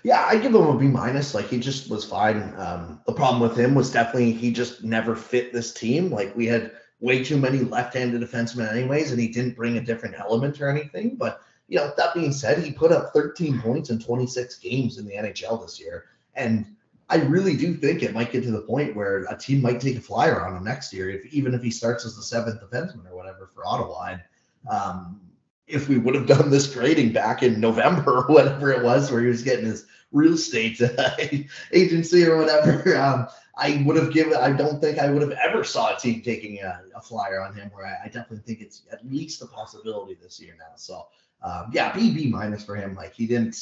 Yeah, 0.02 0.24
I 0.26 0.36
give 0.36 0.54
him 0.54 0.66
a 0.66 0.78
B 0.78 0.86
minus. 0.86 1.34
Like 1.34 1.48
he 1.48 1.58
just 1.58 1.90
was 1.90 2.04
fine. 2.04 2.54
Um, 2.56 3.00
the 3.06 3.12
problem 3.12 3.40
with 3.40 3.58
him 3.58 3.74
was 3.74 3.90
definitely 3.90 4.32
he 4.32 4.52
just 4.52 4.82
never 4.82 5.16
fit 5.16 5.52
this 5.52 5.72
team. 5.72 6.10
Like 6.10 6.34
we 6.36 6.46
had 6.46 6.72
way 7.00 7.24
too 7.24 7.38
many 7.38 7.60
left-handed 7.60 8.20
defensemen 8.20 8.70
anyways, 8.70 9.10
and 9.10 9.20
he 9.20 9.28
didn't 9.28 9.56
bring 9.56 9.78
a 9.78 9.80
different 9.80 10.18
element 10.18 10.60
or 10.60 10.68
anything. 10.68 11.16
But 11.16 11.40
you 11.70 11.78
know, 11.78 11.92
that 11.96 12.14
being 12.14 12.32
said, 12.32 12.62
he 12.62 12.72
put 12.72 12.90
up 12.90 13.12
13 13.14 13.60
points 13.60 13.90
in 13.90 14.00
26 14.00 14.58
games 14.58 14.98
in 14.98 15.06
the 15.06 15.14
NHL 15.14 15.62
this 15.62 15.80
year. 15.80 16.06
And 16.34 16.66
I 17.08 17.18
really 17.18 17.56
do 17.56 17.74
think 17.74 18.02
it 18.02 18.12
might 18.12 18.32
get 18.32 18.42
to 18.42 18.50
the 18.50 18.62
point 18.62 18.96
where 18.96 19.24
a 19.30 19.38
team 19.38 19.62
might 19.62 19.80
take 19.80 19.96
a 19.96 20.00
flyer 20.00 20.44
on 20.44 20.56
him 20.56 20.64
next 20.64 20.92
year, 20.92 21.10
if 21.10 21.24
even 21.32 21.54
if 21.54 21.62
he 21.62 21.70
starts 21.70 22.04
as 22.04 22.16
the 22.16 22.22
seventh 22.22 22.60
defenseman 22.60 23.08
or 23.08 23.16
whatever 23.16 23.48
for 23.54 23.64
Ottawa. 23.64 24.06
And, 24.10 24.22
um, 24.68 25.20
if 25.68 25.88
we 25.88 25.98
would 25.98 26.16
have 26.16 26.26
done 26.26 26.50
this 26.50 26.66
grading 26.66 27.12
back 27.12 27.44
in 27.44 27.60
November 27.60 28.18
or 28.26 28.34
whatever 28.34 28.72
it 28.72 28.82
was, 28.82 29.12
where 29.12 29.20
he 29.20 29.28
was 29.28 29.44
getting 29.44 29.66
his 29.66 29.86
real 30.10 30.34
estate 30.34 30.80
agency 31.72 32.26
or 32.26 32.36
whatever, 32.36 32.96
um, 32.96 33.28
I 33.56 33.80
would 33.86 33.96
have 33.96 34.12
given. 34.12 34.34
I 34.34 34.50
don't 34.50 34.80
think 34.80 34.98
I 34.98 35.08
would 35.08 35.22
have 35.22 35.32
ever 35.32 35.62
saw 35.62 35.94
a 35.94 35.98
team 35.98 36.22
taking 36.22 36.60
a, 36.62 36.82
a 36.96 37.00
flyer 37.00 37.40
on 37.40 37.54
him. 37.54 37.70
Where 37.72 37.86
I, 37.86 38.06
I, 38.06 38.06
definitely 38.06 38.38
think 38.38 38.60
it's 38.60 38.82
at 38.90 39.08
least 39.08 39.42
a 39.42 39.46
possibility 39.46 40.16
this 40.20 40.40
year 40.40 40.56
now. 40.58 40.72
So 40.76 41.06
um, 41.42 41.70
yeah, 41.72 41.92
B 41.94 42.12
B 42.12 42.28
minus 42.28 42.64
for 42.64 42.76
him. 42.76 42.94
Like 42.94 43.14
he 43.14 43.26
didn't, 43.26 43.56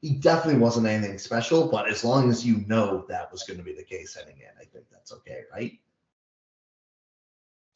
he 0.00 0.14
definitely 0.14 0.60
wasn't 0.60 0.86
anything 0.86 1.18
special. 1.18 1.68
But 1.68 1.88
as 1.88 2.04
long 2.04 2.30
as 2.30 2.46
you 2.46 2.64
know 2.66 3.04
that 3.08 3.30
was 3.32 3.42
going 3.42 3.58
to 3.58 3.64
be 3.64 3.74
the 3.74 3.82
case 3.82 4.14
heading 4.14 4.38
in, 4.38 4.50
I 4.60 4.64
think 4.64 4.84
that's 4.90 5.12
okay, 5.12 5.40
right? 5.52 5.72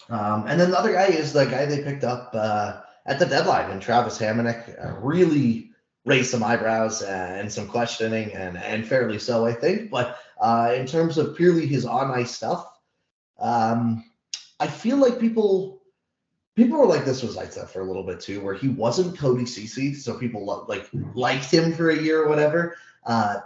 Um, 0.09 0.47
and 0.49 0.61
then 0.61 0.71
the 0.71 0.79
other 0.79 0.93
guy 0.93 1.07
is 1.07 1.33
the 1.33 1.45
guy 1.45 1.67
they 1.67 1.83
picked 1.83 2.05
up 2.05 2.31
uh, 2.35 2.81
at 3.07 3.19
the 3.19 3.27
deadline, 3.27 3.71
and 3.71 3.81
Travis 3.81 4.19
Hamonic 4.19 4.85
uh, 4.85 4.99
really 4.99 5.71
raised 6.05 6.31
some 6.31 6.43
eyebrows 6.43 7.03
and 7.03 7.51
some 7.51 7.69
questioning, 7.69 8.33
and 8.33 8.57
and 8.57 8.87
fairly 8.87 9.19
so, 9.19 9.47
I 9.47 9.53
think. 9.53 9.91
But 9.91 10.19
uh, 10.41 10.75
in 10.77 10.87
terms 10.87 11.19
of 11.19 11.37
purely 11.37 11.67
his 11.67 11.87
on 11.87 12.11
ice 12.11 12.35
stuff, 12.35 12.67
um, 13.39 14.05
I 14.59 14.67
feel 14.67 14.97
like 14.97 15.21
people 15.21 15.82
people 16.57 16.79
were 16.79 16.87
like 16.87 17.05
this 17.05 17.23
was 17.23 17.37
Zaitsev 17.37 17.69
for 17.69 17.81
a 17.81 17.85
little 17.85 18.05
bit 18.05 18.21
too, 18.21 18.41
where 18.41 18.55
he 18.55 18.69
wasn't 18.69 19.19
Cody 19.19 19.47
Ceci, 19.47 19.95
so 19.95 20.19
people 20.19 20.45
lo- 20.45 20.67
like 20.69 20.89
liked 21.15 21.51
him 21.51 21.73
for 21.73 21.91
a 21.91 21.97
year 21.97 22.23
or 22.23 22.29
whatever. 22.29 22.77
Uh, 23.05 23.41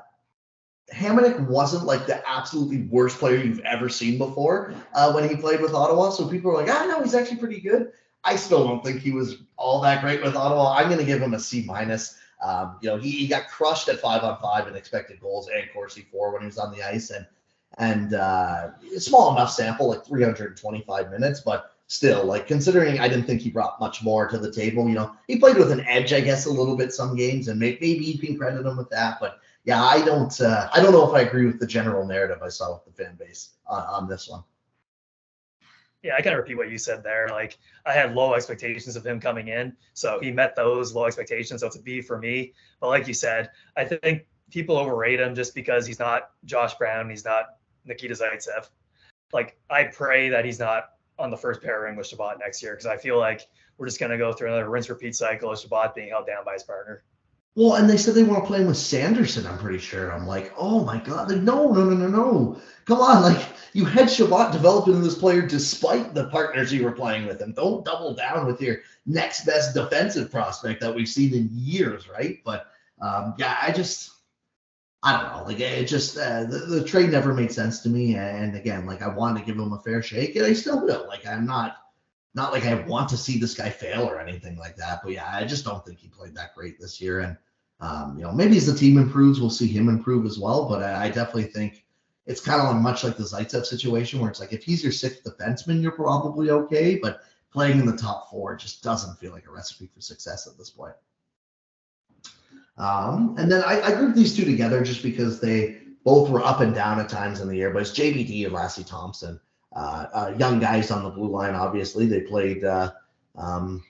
Hamonic 0.92 1.48
wasn't 1.48 1.84
like 1.84 2.06
the 2.06 2.22
absolutely 2.28 2.82
worst 2.82 3.18
player 3.18 3.36
you've 3.36 3.60
ever 3.60 3.88
seen 3.88 4.18
before 4.18 4.72
uh, 4.94 5.12
when 5.12 5.28
he 5.28 5.36
played 5.36 5.60
with 5.60 5.74
Ottawa. 5.74 6.10
So 6.10 6.28
people 6.28 6.52
were 6.52 6.62
like, 6.62 6.70
ah, 6.70 6.86
no, 6.88 7.02
he's 7.02 7.14
actually 7.14 7.38
pretty 7.38 7.60
good. 7.60 7.92
I 8.22 8.36
still 8.36 8.66
don't 8.66 8.84
think 8.84 9.00
he 9.00 9.12
was 9.12 9.42
all 9.56 9.80
that 9.80 10.02
great 10.02 10.22
with 10.22 10.36
Ottawa. 10.36 10.74
I'm 10.74 10.86
going 10.86 10.98
to 10.98 11.04
give 11.04 11.20
him 11.20 11.34
a 11.34 11.40
C 11.40 11.64
minus. 11.64 12.18
Um, 12.42 12.78
you 12.82 12.88
know, 12.88 12.98
he, 12.98 13.10
he 13.10 13.26
got 13.26 13.48
crushed 13.48 13.88
at 13.88 13.98
five 14.00 14.22
on 14.22 14.38
five 14.40 14.68
in 14.68 14.76
expected 14.76 15.20
goals 15.20 15.48
and 15.48 15.64
Corsi 15.72 16.06
for 16.10 16.32
when 16.32 16.42
he 16.42 16.46
was 16.46 16.58
on 16.58 16.72
the 16.72 16.82
ice, 16.82 17.10
and 17.10 17.26
and 17.78 18.14
uh, 18.14 18.72
small 18.98 19.32
enough 19.34 19.50
sample, 19.50 19.88
like 19.88 20.04
325 20.04 21.10
minutes, 21.10 21.40
but 21.40 21.75
still, 21.88 22.24
like 22.24 22.46
considering 22.46 22.98
I 22.98 23.08
didn't 23.08 23.26
think 23.26 23.40
he 23.40 23.50
brought 23.50 23.80
much 23.80 24.02
more 24.02 24.28
to 24.28 24.38
the 24.38 24.52
table. 24.52 24.88
You 24.88 24.94
know, 24.94 25.16
he 25.28 25.38
played 25.38 25.56
with 25.56 25.70
an 25.70 25.84
edge, 25.86 26.12
I 26.12 26.20
guess, 26.20 26.46
a 26.46 26.50
little 26.50 26.76
bit 26.76 26.92
some 26.92 27.16
games, 27.16 27.48
and 27.48 27.58
maybe, 27.58 27.88
you 27.88 28.18
can 28.18 28.36
credit 28.36 28.66
him 28.66 28.76
with 28.76 28.90
that. 28.90 29.18
But 29.20 29.38
yeah, 29.64 29.82
I 29.82 30.04
don't, 30.04 30.40
uh, 30.40 30.68
I 30.72 30.80
don't 30.80 30.92
know 30.92 31.08
if 31.08 31.14
I 31.14 31.22
agree 31.22 31.46
with 31.46 31.60
the 31.60 31.66
general 31.66 32.06
narrative 32.06 32.38
I 32.42 32.48
saw 32.48 32.74
with 32.74 32.84
the 32.84 33.04
fan 33.04 33.16
base 33.16 33.50
on, 33.66 33.82
on 33.82 34.08
this 34.08 34.28
one. 34.28 34.42
Yeah, 36.02 36.14
I 36.16 36.22
kind 36.22 36.34
of 36.34 36.38
repeat 36.38 36.56
what 36.56 36.70
you 36.70 36.78
said 36.78 37.02
there. 37.02 37.28
Like 37.28 37.58
I 37.84 37.92
had 37.92 38.14
low 38.14 38.34
expectations 38.34 38.94
of 38.94 39.04
him 39.04 39.18
coming 39.18 39.48
in, 39.48 39.76
so 39.94 40.20
he 40.20 40.30
met 40.30 40.54
those 40.54 40.94
low 40.94 41.06
expectations. 41.06 41.60
So 41.60 41.66
it's 41.66 41.76
a 41.76 41.82
B 41.82 42.00
for 42.00 42.18
me. 42.18 42.52
But 42.80 42.88
like 42.88 43.08
you 43.08 43.14
said, 43.14 43.50
I 43.76 43.84
think 43.84 44.26
people 44.50 44.76
overrate 44.76 45.18
him 45.18 45.34
just 45.34 45.54
because 45.54 45.86
he's 45.86 45.98
not 45.98 46.30
Josh 46.44 46.74
Brown, 46.74 47.10
he's 47.10 47.24
not 47.24 47.56
Nikita 47.84 48.14
Zaitsev. 48.14 48.68
Like 49.32 49.58
I 49.68 49.84
pray 49.84 50.28
that 50.28 50.44
he's 50.44 50.60
not 50.60 50.90
on 51.18 51.30
the 51.30 51.36
first 51.36 51.62
pairing 51.62 51.96
with 51.96 52.06
Chabot 52.06 52.38
next 52.38 52.62
year 52.62 52.72
because 52.72 52.86
I 52.86 52.96
feel 52.96 53.18
like 53.18 53.48
we're 53.78 53.86
just 53.86 54.00
gonna 54.00 54.18
go 54.18 54.32
through 54.32 54.48
another 54.48 54.68
rinse 54.68 54.88
repeat 54.88 55.14
cycle 55.14 55.50
of 55.50 55.58
Chabot 55.58 55.94
being 55.94 56.10
held 56.10 56.26
down 56.26 56.44
by 56.44 56.54
his 56.54 56.62
partner. 56.62 57.02
Well, 57.54 57.76
and 57.76 57.88
they 57.88 57.96
said 57.96 58.14
they 58.14 58.22
want 58.22 58.44
to 58.44 58.46
play 58.46 58.60
him 58.60 58.66
with 58.66 58.76
Sanderson. 58.76 59.46
I'm 59.46 59.56
pretty 59.56 59.78
sure. 59.78 60.12
I'm 60.12 60.26
like, 60.26 60.52
oh 60.58 60.84
my 60.84 60.98
god, 60.98 61.30
like 61.30 61.40
no, 61.40 61.72
no, 61.72 61.84
no, 61.84 61.94
no, 61.94 62.08
no. 62.08 62.60
Come 62.84 63.00
on, 63.00 63.22
like 63.22 63.46
you 63.72 63.86
had 63.86 64.10
Chabot 64.10 64.52
developing 64.52 65.02
this 65.02 65.16
player 65.16 65.40
despite 65.40 66.12
the 66.12 66.28
partners 66.28 66.72
you 66.72 66.84
were 66.84 66.92
playing 66.92 67.26
with 67.26 67.40
him. 67.40 67.52
Don't 67.52 67.84
double 67.84 68.14
down 68.14 68.46
with 68.46 68.60
your 68.60 68.78
next 69.06 69.46
best 69.46 69.74
defensive 69.74 70.30
prospect 70.30 70.82
that 70.82 70.94
we've 70.94 71.08
seen 71.08 71.32
in 71.34 71.48
years, 71.50 72.08
right? 72.10 72.40
But 72.44 72.66
um, 73.00 73.34
yeah, 73.38 73.56
I 73.60 73.72
just, 73.72 74.12
I 75.06 75.22
don't 75.22 75.32
know. 75.32 75.44
Like 75.44 75.60
it 75.60 75.86
just 75.86 76.18
uh, 76.18 76.42
the, 76.42 76.58
the 76.58 76.84
trade 76.84 77.10
never 77.10 77.32
made 77.32 77.52
sense 77.52 77.78
to 77.82 77.88
me. 77.88 78.16
And 78.16 78.56
again, 78.56 78.86
like 78.86 79.02
I 79.02 79.08
wanted 79.08 79.38
to 79.38 79.46
give 79.46 79.56
him 79.56 79.72
a 79.72 79.78
fair 79.78 80.02
shake, 80.02 80.34
and 80.34 80.44
I 80.44 80.52
still 80.52 80.84
will. 80.84 81.06
Like 81.06 81.24
I'm 81.24 81.46
not 81.46 81.76
not 82.34 82.52
like 82.52 82.64
I 82.64 82.74
want 82.74 83.08
to 83.10 83.16
see 83.16 83.38
this 83.38 83.54
guy 83.54 83.70
fail 83.70 84.02
or 84.02 84.18
anything 84.18 84.56
like 84.56 84.74
that. 84.76 85.02
But 85.04 85.12
yeah, 85.12 85.30
I 85.32 85.44
just 85.44 85.64
don't 85.64 85.86
think 85.86 86.00
he 86.00 86.08
played 86.08 86.34
that 86.34 86.56
great 86.56 86.80
this 86.80 87.00
year. 87.00 87.20
And 87.20 87.36
um, 87.78 88.16
you 88.18 88.24
know, 88.24 88.32
maybe 88.32 88.56
as 88.56 88.66
the 88.66 88.76
team 88.76 88.98
improves, 88.98 89.40
we'll 89.40 89.48
see 89.48 89.68
him 89.68 89.88
improve 89.88 90.26
as 90.26 90.40
well. 90.40 90.68
But 90.68 90.82
I, 90.82 91.04
I 91.04 91.08
definitely 91.08 91.44
think 91.44 91.84
it's 92.26 92.40
kind 92.40 92.60
of 92.60 92.74
much 92.82 93.04
like 93.04 93.16
the 93.16 93.22
Zaitsev 93.22 93.64
situation, 93.64 94.18
where 94.18 94.28
it's 94.28 94.40
like 94.40 94.52
if 94.52 94.64
he's 94.64 94.82
your 94.82 94.90
sixth 94.90 95.22
defenseman, 95.22 95.80
you're 95.82 95.92
probably 95.92 96.50
okay. 96.50 96.96
But 96.96 97.20
playing 97.52 97.78
in 97.78 97.86
the 97.86 97.96
top 97.96 98.28
four 98.28 98.56
just 98.56 98.82
doesn't 98.82 99.20
feel 99.20 99.30
like 99.30 99.46
a 99.46 99.52
recipe 99.52 99.88
for 99.94 100.00
success 100.00 100.48
at 100.48 100.58
this 100.58 100.70
point. 100.70 100.94
Um, 102.78 103.34
and 103.38 103.50
then 103.50 103.62
I, 103.64 103.80
I 103.80 103.94
grouped 103.94 104.16
these 104.16 104.36
two 104.36 104.44
together 104.44 104.84
just 104.84 105.02
because 105.02 105.40
they 105.40 105.78
both 106.04 106.30
were 106.30 106.42
up 106.42 106.60
and 106.60 106.74
down 106.74 107.00
at 107.00 107.08
times 107.08 107.40
in 107.40 107.48
the 107.48 107.56
year. 107.56 107.70
But 107.70 107.82
it's 107.82 107.90
JBD 107.92 108.46
and 108.46 108.54
Lassi 108.54 108.86
Thomson. 108.86 109.40
uh, 109.74 110.06
uh, 110.12 110.34
young 110.38 110.58
guys 110.58 110.90
on 110.90 111.02
the 111.04 111.10
blue 111.10 111.28
line. 111.28 111.54
Obviously, 111.54 112.06
they 112.06 112.20
played. 112.20 112.64
Uh, 112.64 112.92
um, 113.36 113.84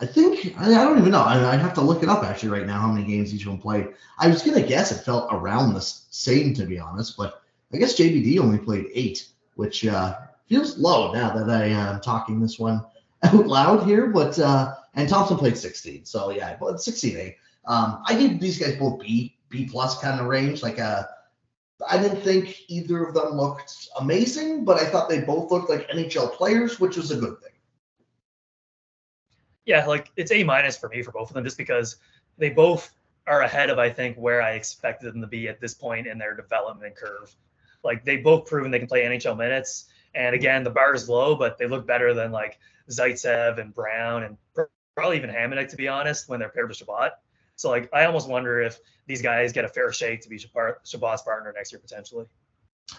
I 0.00 0.06
think 0.06 0.54
I, 0.58 0.66
I 0.74 0.84
don't 0.84 0.98
even 0.98 1.12
know. 1.12 1.20
I, 1.22 1.52
I, 1.52 1.56
have 1.56 1.74
to 1.74 1.82
look 1.82 2.02
it 2.02 2.08
up 2.08 2.24
actually 2.24 2.48
right 2.48 2.66
now 2.66 2.80
how 2.80 2.90
many 2.90 3.06
games 3.06 3.34
each 3.34 3.46
one 3.46 3.58
played. 3.58 3.88
I 4.18 4.28
was 4.28 4.42
gonna 4.42 4.62
guess 4.62 4.90
it 4.90 5.04
felt 5.04 5.28
around 5.30 5.74
the 5.74 5.80
same 5.80 6.54
to 6.54 6.64
be 6.64 6.78
honest, 6.78 7.16
but 7.16 7.42
I 7.72 7.76
guess 7.76 7.98
JBD 7.98 8.40
only 8.40 8.58
played 8.58 8.86
eight, 8.94 9.28
which 9.54 9.86
uh, 9.86 10.16
feels 10.48 10.78
low 10.78 11.12
now 11.12 11.30
that 11.30 11.50
I 11.50 11.66
am 11.66 12.00
talking 12.00 12.40
this 12.40 12.58
one 12.58 12.84
out 13.22 13.46
loud 13.46 13.86
here. 13.86 14.06
But 14.06 14.38
uh, 14.38 14.74
and 14.94 15.08
Thompson 15.08 15.36
played 15.36 15.56
16, 15.56 16.06
so 16.06 16.30
yeah, 16.30 16.56
but 16.58 16.80
16 16.80 17.16
eight. 17.16 17.36
Um, 17.66 18.02
I 18.06 18.14
gave 18.14 18.40
these 18.40 18.58
guys 18.58 18.76
both 18.76 19.00
B 19.00 19.36
B 19.48 19.66
plus 19.66 20.00
kind 20.00 20.20
of 20.20 20.26
range. 20.26 20.62
Like 20.62 20.78
uh, 20.78 21.02
I 21.88 21.98
didn't 21.98 22.22
think 22.22 22.62
either 22.68 23.04
of 23.04 23.14
them 23.14 23.32
looked 23.32 23.88
amazing, 23.98 24.64
but 24.64 24.80
I 24.80 24.86
thought 24.86 25.08
they 25.08 25.20
both 25.20 25.50
looked 25.50 25.70
like 25.70 25.88
NHL 25.88 26.32
players, 26.32 26.80
which 26.80 26.96
was 26.96 27.10
a 27.10 27.16
good 27.16 27.40
thing 27.40 27.50
yeah, 29.70 29.86
like 29.86 30.10
it's 30.16 30.32
A 30.32 30.42
minus 30.42 30.76
for 30.76 30.88
me 30.88 31.02
for 31.02 31.12
both 31.12 31.30
of 31.30 31.34
them, 31.34 31.44
just 31.44 31.56
because 31.56 31.96
they 32.38 32.50
both 32.50 32.92
are 33.26 33.42
ahead 33.42 33.70
of 33.70 33.78
I 33.78 33.88
think 33.88 34.16
where 34.16 34.42
I 34.42 34.52
expected 34.52 35.12
them 35.12 35.20
to 35.20 35.28
be 35.28 35.48
at 35.48 35.60
this 35.60 35.74
point 35.74 36.08
in 36.08 36.18
their 36.18 36.34
development 36.34 36.96
curve. 36.96 37.34
Like 37.84 38.04
they 38.04 38.16
both 38.16 38.46
proven 38.46 38.70
they 38.70 38.80
can 38.80 38.88
play 38.88 39.02
NHL 39.02 39.36
minutes, 39.36 39.86
and 40.14 40.34
again 40.34 40.64
the 40.64 40.70
bar 40.70 40.94
is 40.94 41.08
low, 41.08 41.36
but 41.36 41.56
they 41.56 41.66
look 41.66 41.86
better 41.86 42.14
than 42.14 42.32
like 42.32 42.58
Zaitsev 42.90 43.58
and 43.58 43.72
Brown 43.72 44.24
and 44.24 44.36
probably 44.96 45.16
even 45.16 45.30
Hamonic 45.30 45.68
to 45.68 45.76
be 45.76 45.86
honest 45.86 46.28
when 46.28 46.40
they're 46.40 46.48
paired 46.48 46.68
with 46.68 46.78
Chabot. 46.78 47.12
So 47.60 47.68
like 47.68 47.90
I 47.92 48.06
almost 48.06 48.26
wonder 48.26 48.62
if 48.62 48.80
these 49.06 49.20
guys 49.20 49.52
get 49.52 49.66
a 49.66 49.68
fair 49.68 49.92
shake 49.92 50.22
to 50.22 50.30
be 50.30 50.38
Chabot's 50.38 51.22
partner 51.22 51.52
next 51.54 51.72
year 51.72 51.78
potentially. 51.78 52.24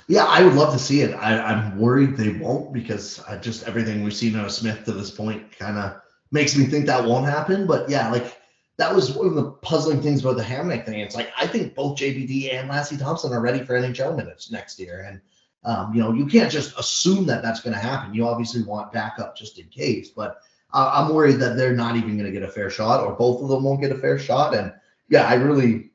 Yeah, 0.08 0.26
I 0.26 0.44
would 0.44 0.54
love 0.54 0.72
to 0.74 0.80
see 0.80 1.02
it. 1.02 1.14
I, 1.16 1.52
am 1.52 1.80
worried 1.80 2.16
they 2.16 2.34
won't 2.34 2.72
because 2.72 3.22
just 3.42 3.68
everything 3.68 4.04
we've 4.04 4.16
seen 4.16 4.36
out 4.36 4.46
of 4.46 4.52
Smith 4.52 4.86
to 4.86 4.92
this 4.92 5.10
point 5.10 5.58
kind 5.58 5.80
of 5.80 6.00
makes 6.32 6.56
me 6.56 6.66
think 6.66 6.86
that 6.86 7.04
won't 7.04 7.26
happen. 7.26 7.66
But 7.66 7.90
yeah, 7.90 8.12
like 8.12 8.38
that 8.78 8.94
was 8.94 9.12
one 9.12 9.28
of 9.28 9.34
the 9.34 9.52
puzzling 9.64 10.00
things 10.00 10.22
about 10.22 10.38
the 10.38 10.44
Hamonic 10.44 10.86
thing. 10.86 11.00
It's 11.00 11.16
like 11.16 11.32
I 11.36 11.48
think 11.48 11.74
both 11.74 11.98
JBD 11.98 12.54
and 12.54 12.70
Lassi 12.70 13.00
Thomson 13.00 13.34
are 13.34 13.42
ready 13.42 13.66
for 13.66 13.74
NHL 13.74 14.16
minutes 14.16 14.52
next 14.52 14.80
year, 14.80 15.08
and 15.08 15.22
um, 15.64 15.92
you 15.92 16.02
know 16.02 16.14
you 16.14 16.28
can't 16.28 16.52
just 16.52 16.78
assume 16.78 17.26
that 17.26 17.42
that's 17.42 17.62
going 17.62 17.74
to 17.74 17.80
happen. 17.80 18.14
You 18.14 18.28
obviously 18.28 18.62
want 18.62 18.94
backup 18.94 19.36
just 19.36 19.58
in 19.58 19.68
case, 19.70 20.10
but 20.10 20.38
uh, 20.74 20.92
I'm 20.94 21.14
worried 21.14 21.40
that 21.40 21.58
they're 21.58 21.76
not 21.76 21.96
even 21.96 22.18
going 22.18 22.26
to 22.26 22.32
get 22.32 22.44
a 22.44 22.52
fair 22.52 22.70
shot, 22.70 23.04
or 23.04 23.14
both 23.14 23.42
of 23.42 23.50
them 23.50 23.64
won't 23.64 23.82
get 23.82 23.92
a 23.92 23.98
fair 23.98 24.18
shot. 24.18 24.56
And 24.56 24.74
yeah, 25.10 25.28
I 25.28 25.36
really, 25.36 25.92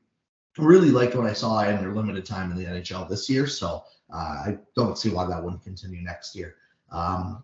really 0.59 0.91
liked 0.91 1.15
what 1.15 1.27
I 1.27 1.33
saw 1.33 1.63
in 1.65 1.77
their 1.79 1.93
limited 1.93 2.25
time 2.25 2.51
in 2.51 2.57
the 2.57 2.65
NHL 2.65 3.09
this 3.09 3.29
year. 3.29 3.47
So 3.47 3.85
uh, 4.13 4.17
I 4.17 4.59
don't 4.75 4.99
see 4.99 5.11
why 5.11 5.27
that 5.27 5.43
wouldn't 5.43 5.65
continue 5.65 6.03
next 6.03 6.35
year. 6.35 6.57
Um, 6.91 7.43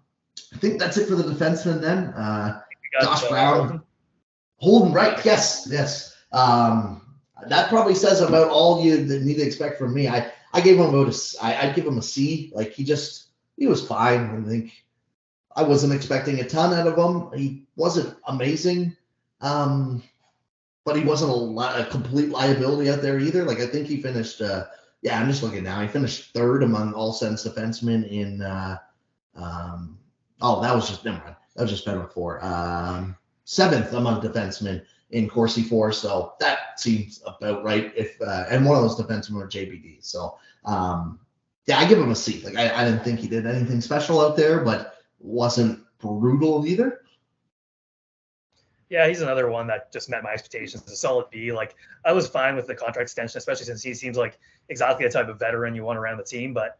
I 0.54 0.58
think 0.58 0.78
that's 0.78 0.96
it 0.96 1.08
for 1.08 1.14
the 1.14 1.24
defensemen 1.24 1.80
then. 1.80 2.04
Uh, 2.08 2.60
Josh 3.00 3.24
uh, 3.24 3.28
Brown. 3.28 3.82
Holden, 4.58 4.92
right? 4.92 5.22
Yes, 5.24 5.66
yes. 5.70 6.16
Um, 6.30 7.02
that 7.48 7.68
probably 7.68 7.94
says 7.94 8.20
about 8.20 8.48
all 8.48 8.84
you 8.84 8.96
need 8.98 9.34
to 9.36 9.42
expect 9.42 9.78
from 9.78 9.92
me. 9.92 10.08
I 10.08 10.30
I 10.52 10.60
gave 10.60 10.78
him 10.78 10.94
a 10.94 11.12
I 11.42 11.56
I'd 11.62 11.74
give 11.74 11.86
him 11.86 11.98
a 11.98 12.02
C. 12.02 12.52
Like 12.54 12.72
he 12.72 12.84
just 12.84 13.28
he 13.56 13.66
was 13.66 13.84
fine. 13.84 14.44
I 14.44 14.48
think 14.48 14.72
I 15.56 15.62
wasn't 15.62 15.92
expecting 15.92 16.40
a 16.40 16.48
ton 16.48 16.72
out 16.72 16.86
of 16.86 16.96
him. 16.96 17.38
He 17.38 17.66
wasn't 17.76 18.16
amazing, 18.26 18.96
um, 19.40 20.02
but 20.84 20.96
he 20.96 21.04
wasn't 21.04 21.32
a, 21.32 21.82
a 21.82 21.86
complete 21.86 22.30
liability 22.30 22.90
out 22.90 23.02
there 23.02 23.18
either. 23.18 23.44
Like 23.44 23.60
I 23.60 23.66
think 23.66 23.86
he 23.86 24.00
finished. 24.00 24.40
Uh, 24.40 24.66
yeah, 25.02 25.20
I'm 25.20 25.28
just 25.28 25.42
looking 25.42 25.64
now. 25.64 25.80
He 25.80 25.88
finished 25.88 26.32
third 26.32 26.62
among 26.62 26.94
all 26.94 27.12
Sens 27.12 27.44
defensemen 27.44 28.08
in. 28.10 28.40
Uh, 28.42 28.78
um, 29.34 29.98
oh, 30.40 30.62
that 30.62 30.74
was 30.74 30.88
just 30.88 31.04
never 31.04 31.18
mind. 31.18 31.36
That 31.56 31.62
was 31.62 31.70
just 31.70 31.84
Fenwick 31.84 32.12
for. 32.12 32.42
Um, 32.44 33.16
seventh 33.44 33.92
among 33.92 34.22
defensemen 34.22 34.82
in 35.10 35.28
Corsi 35.28 35.62
for. 35.62 35.92
So 35.92 36.34
that 36.40 36.80
seems 36.80 37.22
about 37.26 37.64
right. 37.64 37.92
If 37.96 38.20
uh, 38.20 38.46
and 38.50 38.64
one 38.64 38.76
of 38.76 38.82
those 38.82 38.98
defensemen 38.98 39.34
were 39.34 39.48
JBD. 39.48 40.04
So 40.04 40.38
um, 40.64 41.18
yeah, 41.66 41.78
I 41.78 41.86
give 41.86 41.98
him 41.98 42.10
a 42.10 42.14
C. 42.14 42.42
Like 42.44 42.56
I, 42.56 42.82
I 42.82 42.84
didn't 42.84 43.04
think 43.04 43.20
he 43.20 43.28
did 43.28 43.46
anything 43.46 43.80
special 43.80 44.20
out 44.20 44.36
there, 44.36 44.60
but 44.64 44.91
wasn't 45.22 45.80
brutal 45.98 46.66
either. 46.66 47.00
Yeah, 48.90 49.08
he's 49.08 49.22
another 49.22 49.48
one 49.48 49.66
that 49.68 49.90
just 49.90 50.10
met 50.10 50.22
my 50.22 50.32
expectations. 50.32 50.86
A 50.90 50.96
solid 50.96 51.30
B. 51.30 51.50
Like 51.50 51.76
I 52.04 52.12
was 52.12 52.28
fine 52.28 52.56
with 52.56 52.66
the 52.66 52.74
contract 52.74 53.06
extension, 53.06 53.38
especially 53.38 53.64
since 53.64 53.82
he 53.82 53.94
seems 53.94 54.18
like 54.18 54.38
exactly 54.68 55.06
the 55.06 55.12
type 55.12 55.28
of 55.28 55.38
veteran 55.38 55.74
you 55.74 55.82
want 55.82 55.98
around 55.98 56.18
the 56.18 56.24
team. 56.24 56.52
But 56.52 56.78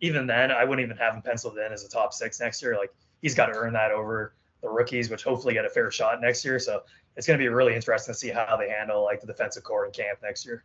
even 0.00 0.26
then, 0.26 0.50
I 0.50 0.64
wouldn't 0.64 0.84
even 0.84 0.98
have 0.98 1.14
him 1.14 1.22
penciled 1.22 1.56
in 1.56 1.72
as 1.72 1.82
a 1.82 1.88
top 1.88 2.12
six 2.12 2.40
next 2.40 2.60
year. 2.60 2.76
Like 2.76 2.92
he's 3.22 3.34
got 3.34 3.46
to 3.46 3.54
earn 3.54 3.72
that 3.72 3.90
over 3.90 4.34
the 4.60 4.68
rookies, 4.68 5.08
which 5.08 5.22
hopefully 5.22 5.54
get 5.54 5.64
a 5.64 5.70
fair 5.70 5.90
shot 5.90 6.20
next 6.20 6.44
year. 6.44 6.58
So 6.58 6.82
it's 7.16 7.26
going 7.26 7.38
to 7.38 7.42
be 7.42 7.48
really 7.48 7.74
interesting 7.74 8.12
to 8.12 8.18
see 8.18 8.28
how 8.28 8.56
they 8.58 8.68
handle 8.68 9.02
like 9.02 9.22
the 9.22 9.26
defensive 9.26 9.62
core 9.62 9.86
in 9.86 9.92
camp 9.92 10.18
next 10.22 10.44
year. 10.44 10.62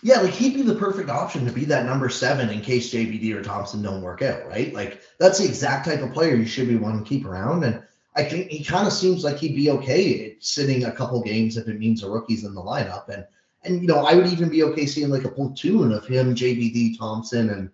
Yeah, 0.00 0.20
like 0.20 0.32
he'd 0.32 0.54
be 0.54 0.62
the 0.62 0.74
perfect 0.74 1.10
option 1.10 1.46
to 1.46 1.52
be 1.52 1.64
that 1.66 1.86
number 1.86 2.08
seven 2.08 2.50
in 2.50 2.60
case 2.60 2.92
JBD 2.92 3.34
or 3.34 3.42
Thomson 3.42 3.82
don't 3.82 4.02
work 4.02 4.22
out, 4.22 4.46
right? 4.48 4.74
Like 4.74 5.00
that's 5.18 5.38
the 5.38 5.44
exact 5.44 5.86
type 5.86 6.00
of 6.00 6.12
player 6.12 6.34
you 6.34 6.46
should 6.46 6.68
be 6.68 6.76
wanting 6.76 7.04
to 7.04 7.08
keep 7.08 7.24
around. 7.24 7.62
And 7.62 7.82
I 8.16 8.24
think 8.24 8.48
he 8.48 8.64
kind 8.64 8.86
of 8.86 8.92
seems 8.92 9.22
like 9.22 9.38
he'd 9.38 9.54
be 9.54 9.70
okay 9.70 10.36
sitting 10.40 10.84
a 10.84 10.92
couple 10.92 11.22
games 11.22 11.56
if 11.56 11.68
it 11.68 11.78
means 11.78 12.02
a 12.02 12.10
rookie's 12.10 12.44
in 12.44 12.54
the 12.54 12.60
lineup. 12.60 13.08
And 13.08 13.24
and 13.64 13.80
you 13.80 13.86
know, 13.86 14.04
I 14.04 14.14
would 14.14 14.26
even 14.26 14.48
be 14.48 14.64
okay 14.64 14.86
seeing 14.86 15.08
like 15.08 15.24
a 15.24 15.30
platoon 15.30 15.92
of 15.92 16.06
him, 16.06 16.34
JBD, 16.34 16.98
Thomson, 16.98 17.50
and 17.50 17.70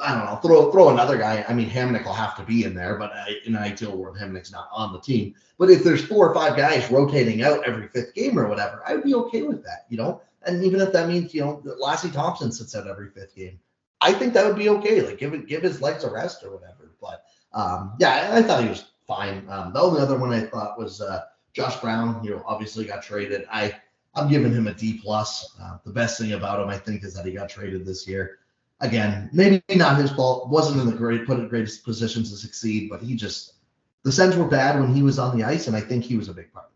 I 0.00 0.14
don't 0.14 0.24
know, 0.24 0.36
throw 0.36 0.72
throw 0.72 0.88
another 0.90 1.18
guy. 1.18 1.44
I 1.48 1.54
mean, 1.54 1.68
Hamonic 1.68 2.04
will 2.04 2.14
have 2.14 2.36
to 2.38 2.42
be 2.42 2.64
in 2.64 2.74
there, 2.74 2.96
but 2.96 3.12
I, 3.12 3.34
in 3.44 3.54
an 3.54 3.62
ideal 3.62 3.96
world, 3.96 4.16
Hamonic's 4.16 4.50
not 4.50 4.68
on 4.72 4.92
the 4.92 5.00
team. 5.00 5.34
But 5.58 5.70
if 5.70 5.84
there's 5.84 6.04
four 6.04 6.28
or 6.28 6.34
five 6.34 6.56
guys 6.56 6.90
rotating 6.90 7.42
out 7.42 7.64
every 7.64 7.88
fifth 7.88 8.14
game 8.14 8.38
or 8.38 8.48
whatever, 8.48 8.82
I 8.86 8.94
would 8.94 9.04
be 9.04 9.14
okay 9.14 9.42
with 9.42 9.62
that. 9.64 9.86
You 9.88 9.98
know, 9.98 10.20
and 10.46 10.64
even 10.64 10.80
if 10.80 10.92
that 10.92 11.08
means 11.08 11.34
you 11.34 11.40
know 11.40 11.62
Lassi 11.82 12.12
Thomson 12.12 12.52
sits 12.52 12.74
out 12.74 12.86
every 12.86 13.10
fifth 13.10 13.34
game, 13.34 13.58
I 14.00 14.12
think 14.12 14.34
that 14.34 14.46
would 14.46 14.56
be 14.56 14.68
okay. 14.68 15.02
Like 15.02 15.18
give 15.18 15.34
it 15.34 15.46
give 15.46 15.62
his 15.62 15.80
legs 15.80 16.04
a 16.04 16.10
rest 16.10 16.44
or 16.44 16.52
whatever. 16.52 16.92
But 17.00 17.24
um, 17.52 17.94
yeah, 17.98 18.30
I, 18.32 18.38
I, 18.38 18.42
thought 18.42 18.62
he 18.62 18.68
was 18.68 18.92
fine. 19.06 19.46
Um, 19.48 19.72
the 19.72 19.80
only 19.80 20.00
other 20.00 20.18
one 20.18 20.32
I 20.32 20.40
thought 20.40 20.78
was 20.78 21.00
uh, 21.00 21.22
Josh 21.52 21.76
Brown. 21.80 22.22
You 22.24 22.30
know, 22.30 22.42
obviously 22.46 22.84
got 22.84 23.02
traded. 23.02 23.46
I 23.50 23.74
I'm 24.14 24.28
giving 24.28 24.52
him 24.52 24.66
a 24.66 24.74
D 24.74 25.00
plus. 25.02 25.56
Uh, 25.60 25.78
the 25.84 25.92
best 25.92 26.18
thing 26.18 26.32
about 26.32 26.60
him, 26.60 26.68
I 26.68 26.78
think, 26.78 27.04
is 27.04 27.14
that 27.14 27.26
he 27.26 27.32
got 27.32 27.48
traded 27.48 27.84
this 27.84 28.06
year. 28.06 28.38
Again, 28.80 29.30
maybe 29.32 29.62
not 29.70 29.98
his 29.98 30.10
fault. 30.10 30.48
wasn't 30.50 30.80
in 30.80 30.86
the 30.86 30.96
great 30.96 31.26
put 31.26 31.38
in 31.38 31.48
greatest 31.48 31.84
positions 31.84 32.30
to 32.30 32.36
succeed, 32.36 32.90
but 32.90 33.00
he 33.00 33.14
just 33.14 33.54
the 34.02 34.12
Sens 34.12 34.36
were 34.36 34.46
bad 34.46 34.78
when 34.78 34.94
he 34.94 35.02
was 35.02 35.18
on 35.18 35.36
the 35.36 35.44
ice, 35.44 35.66
and 35.66 35.76
I 35.76 35.80
think 35.80 36.04
he 36.04 36.16
was 36.16 36.28
a 36.28 36.34
big 36.34 36.52
part 36.52 36.66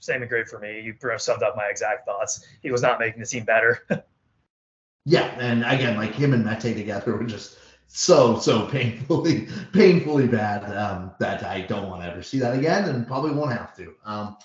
same 0.00 0.22
agree 0.22 0.44
for 0.44 0.58
me. 0.58 0.80
You 0.80 0.94
pretty 0.94 1.14
much 1.14 1.22
summed 1.22 1.42
up 1.42 1.56
my 1.56 1.66
exact 1.66 2.06
thoughts. 2.06 2.46
He 2.62 2.70
was 2.70 2.82
not 2.82 2.98
making 2.98 3.20
the 3.20 3.26
team 3.26 3.44
better. 3.44 3.86
yeah, 5.04 5.26
and 5.38 5.64
again, 5.64 5.96
like 5.96 6.14
him 6.14 6.34
and 6.34 6.44
Mete 6.44 6.74
together 6.74 7.16
were 7.16 7.24
just 7.24 7.58
so 7.86 8.38
so 8.38 8.66
painfully 8.66 9.48
painfully 9.72 10.26
bad 10.26 10.64
um, 10.76 11.12
that 11.18 11.42
I 11.44 11.62
don't 11.62 11.88
want 11.88 12.02
to 12.02 12.10
ever 12.10 12.22
see 12.22 12.38
that 12.40 12.56
again, 12.56 12.88
and 12.88 13.06
probably 13.06 13.32
won't 13.32 13.52
have 13.52 13.76
to. 13.76 13.94
Um, 14.04 14.36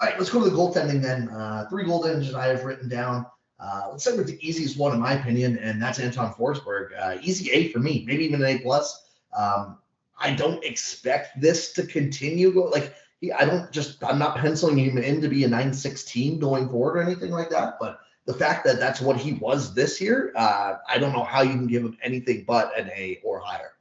all 0.00 0.08
right, 0.08 0.18
let's 0.18 0.30
go 0.30 0.42
to 0.42 0.48
the 0.48 0.56
goaltending 0.56 1.02
then. 1.02 1.28
Uh, 1.28 1.66
three 1.68 1.84
goaltenders 1.84 2.32
I 2.34 2.46
have 2.46 2.64
written 2.64 2.88
down. 2.88 3.26
Uh, 3.58 3.88
let's 3.90 4.04
start 4.04 4.16
with 4.16 4.26
the 4.26 4.38
easiest 4.46 4.78
one 4.78 4.94
in 4.94 5.00
my 5.00 5.14
opinion, 5.14 5.58
and 5.58 5.82
that's 5.82 5.98
Anton 5.98 6.32
Forsberg. 6.32 6.98
Uh, 6.98 7.18
easy 7.20 7.50
A 7.50 7.68
for 7.68 7.78
me, 7.78 8.04
maybe 8.06 8.24
even 8.24 8.40
an 8.42 8.56
A 8.56 8.58
plus. 8.60 9.08
Um, 9.36 9.78
I 10.18 10.34
don't 10.34 10.62
expect 10.64 11.40
this 11.40 11.72
to 11.74 11.86
continue. 11.86 12.68
Like 12.70 12.94
he, 13.20 13.32
I 13.32 13.44
don't 13.44 13.70
just 13.70 14.02
I'm 14.02 14.18
not 14.18 14.36
penciling 14.36 14.78
him 14.78 14.98
in 14.98 15.20
to 15.20 15.28
be 15.28 15.44
a 15.44 15.48
916 15.48 16.38
going 16.38 16.68
forward 16.68 16.98
or 16.98 17.02
anything 17.02 17.30
like 17.30 17.50
that. 17.50 17.78
But 17.80 18.00
the 18.26 18.34
fact 18.34 18.64
that 18.64 18.78
that's 18.78 19.00
what 19.00 19.16
he 19.16 19.34
was 19.34 19.74
this 19.74 20.00
year, 20.00 20.32
uh, 20.34 20.74
I 20.88 20.98
don't 20.98 21.12
know 21.12 21.24
how 21.24 21.42
you 21.42 21.50
can 21.50 21.66
give 21.66 21.82
him 21.82 21.96
anything 22.02 22.44
but 22.46 22.78
an 22.78 22.88
A 22.90 23.20
or 23.24 23.40
higher. 23.40 23.72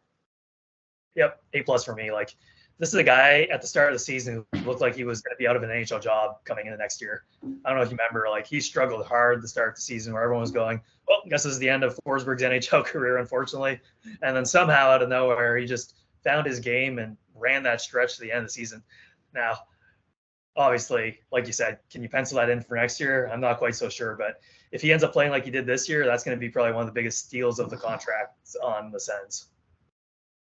Yep, 1.16 1.42
A 1.54 1.62
plus 1.64 1.84
for 1.84 1.96
me. 1.96 2.12
Like 2.12 2.36
this 2.80 2.90
is 2.90 2.96
a 2.96 3.04
guy 3.04 3.48
at 3.52 3.62
the 3.62 3.68
start 3.68 3.90
of 3.90 3.96
the 3.96 4.00
season 4.00 4.46
who 4.54 4.60
looked 4.62 4.80
like 4.80 4.96
he 4.96 5.04
was 5.04 5.22
going 5.22 5.36
to 5.36 5.38
be 5.38 5.48
out 5.48 5.58
of 5.58 5.64
an 5.64 5.70
NHL 5.70 6.02
job 6.02 6.38
coming 6.46 6.66
in 6.66 6.72
the 6.72 6.78
next 6.78 7.02
year. 7.02 7.26
I 7.44 7.70
don't 7.70 7.78
know 7.78 7.84
if 7.84 7.92
you 7.92 7.98
remember, 7.98 8.30
like 8.30 8.48
he 8.48 8.62
struggled 8.62 9.06
hard 9.06 9.42
the 9.42 9.48
start 9.50 9.70
of 9.70 9.76
the 9.76 9.82
season 9.82 10.14
where 10.14 10.24
everyone 10.24 10.42
was 10.42 10.52
going, 10.52 10.80
well, 11.06 11.22
I 11.26 11.30
guess 11.30 11.44
this 11.44 11.52
is 11.52 11.60
the 11.60 11.68
end 11.68 11.84
of 11.84 12.00
Forsberg's 12.06 12.42
NHL 12.44 12.86
career, 12.86 13.18
unfortunately. 13.18 13.82
And 14.22 14.36
then 14.36 14.46
somehow 14.46 14.90
out 14.90 15.04
of 15.04 15.10
nowhere, 15.10 15.58
he 15.58 15.66
just 15.66 15.96
found 16.24 16.48
his 16.48 16.62
game 16.62 17.00
and 17.00 17.18
ran 17.36 17.64
that 17.64 17.82
stretch 17.82 18.16
to 18.16 18.22
the 18.22 18.32
end 18.32 18.40
of 18.40 18.46
the 18.46 18.52
season. 18.54 18.82
Now, 19.34 19.58
obviously, 20.56 21.20
like 21.32 21.48
you 21.48 21.54
said, 21.54 21.80
can 21.92 22.04
you 22.04 22.10
pencil 22.10 22.38
that 22.38 22.50
in 22.50 22.62
for 22.62 22.76
next 22.76 23.00
year? 23.00 23.30
I'm 23.32 23.42
not 23.42 23.58
quite 23.58 23.76
so 23.76 23.90
sure, 23.90 24.16
but 24.16 24.42
if 24.72 24.82
he 24.82 24.92
ends 24.92 25.04
up 25.04 25.14
playing 25.14 25.32
like 25.32 25.46
he 25.46 25.52
did 25.52 25.66
this 25.66 25.88
year, 25.90 26.06
that's 26.06 26.24
going 26.24 26.36
to 26.36 26.40
be 26.40 26.50
probably 26.50 26.74
one 26.74 26.82
of 26.82 26.88
the 26.88 26.94
biggest 26.94 27.26
steals 27.26 27.60
of 27.60 27.70
the 27.70 27.78
contract 27.88 28.56
on 28.64 28.92
the 28.92 29.00
Sens. 29.00 29.48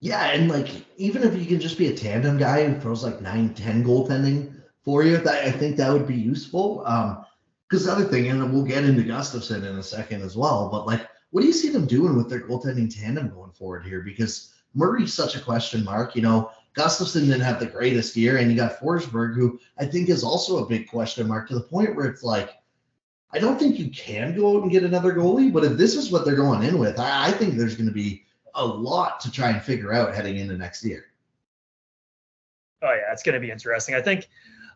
Yeah, 0.01 0.27
and 0.27 0.51
like 0.51 0.69
even 0.99 1.23
if 1.23 1.35
you 1.37 1.47
can 1.47 1.61
just 1.61 1.79
be 1.79 1.89
a 1.89 1.97
tandem 1.97 2.39
guy 2.39 2.69
who 2.69 2.79
throws 2.81 3.03
like 3.03 3.21
nine, 3.21 3.55
ten 3.55 3.83
goaltending 3.83 4.53
for 4.83 5.03
you, 5.03 5.17
that 5.19 5.45
I 5.45 5.51
think 5.51 5.77
that 5.77 5.93
would 5.93 6.07
be 6.07 6.15
useful. 6.15 6.83
Um, 6.87 7.25
because 7.69 7.87
the 7.87 7.93
other 7.93 8.05
thing, 8.05 8.29
and 8.29 8.53
we'll 8.53 8.63
get 8.63 8.85
into 8.85 9.03
Gustavsson 9.03 9.59
in 9.59 9.79
a 9.79 9.83
second 9.83 10.23
as 10.23 10.37
well, 10.37 10.69
but 10.71 10.87
like, 10.87 11.09
what 11.31 11.41
do 11.41 11.49
you 11.49 11.53
see 11.53 11.71
them 11.71 11.85
doing 11.85 12.17
with 12.17 12.31
their 12.31 12.47
goaltending 12.47 12.95
tandem 12.95 13.29
going 13.29 13.51
forward 13.51 13.85
here? 13.85 14.03
Because 14.03 14.55
Murray's 14.75 15.13
such 15.13 15.35
a 15.35 15.41
question 15.41 15.83
mark. 15.83 16.15
You 16.15 16.23
know, 16.23 16.53
Gustavsson 16.77 17.27
didn't 17.27 17.41
have 17.41 17.59
the 17.59 17.67
greatest 17.67 18.17
year, 18.17 18.37
and 18.37 18.51
you 18.51 18.57
got 18.57 18.79
Forsberg, 18.79 19.35
who 19.35 19.59
I 19.79 19.87
think 19.87 20.09
is 20.09 20.23
also 20.23 20.59
a 20.59 20.69
big 20.69 20.89
question 20.89 21.27
mark 21.27 21.49
to 21.49 21.55
the 21.55 21.63
point 21.63 21.97
where 21.97 22.07
it's 22.07 22.23
like, 22.23 22.51
I 23.33 23.39
don't 23.39 23.59
think 23.59 23.79
you 23.79 23.91
can 23.91 24.37
go 24.37 24.57
out 24.57 24.63
and 24.63 24.71
get 24.71 24.85
another 24.85 25.15
goalie, 25.15 25.53
but 25.53 25.65
if 25.65 25.73
this 25.73 25.95
is 25.95 26.11
what 26.11 26.25
they're 26.25 26.37
going 26.37 26.63
in 26.63 26.79
with, 26.79 26.99
I, 26.99 27.29
I 27.29 27.31
think 27.33 27.55
there's 27.55 27.77
going 27.77 27.89
to 27.89 27.95
be 27.95 28.25
a 28.55 28.65
lot 28.65 29.21
to 29.21 29.31
try 29.31 29.51
and 29.51 29.63
figure 29.63 29.93
out 29.93 30.15
heading 30.15 30.37
into 30.37 30.57
next 30.57 30.85
year. 30.85 31.07
Oh 32.83 32.93
yeah, 32.93 33.13
it's 33.13 33.23
going 33.23 33.35
to 33.35 33.41
be 33.41 33.51
interesting. 33.51 33.95
I 33.95 34.03
think 34.03 34.29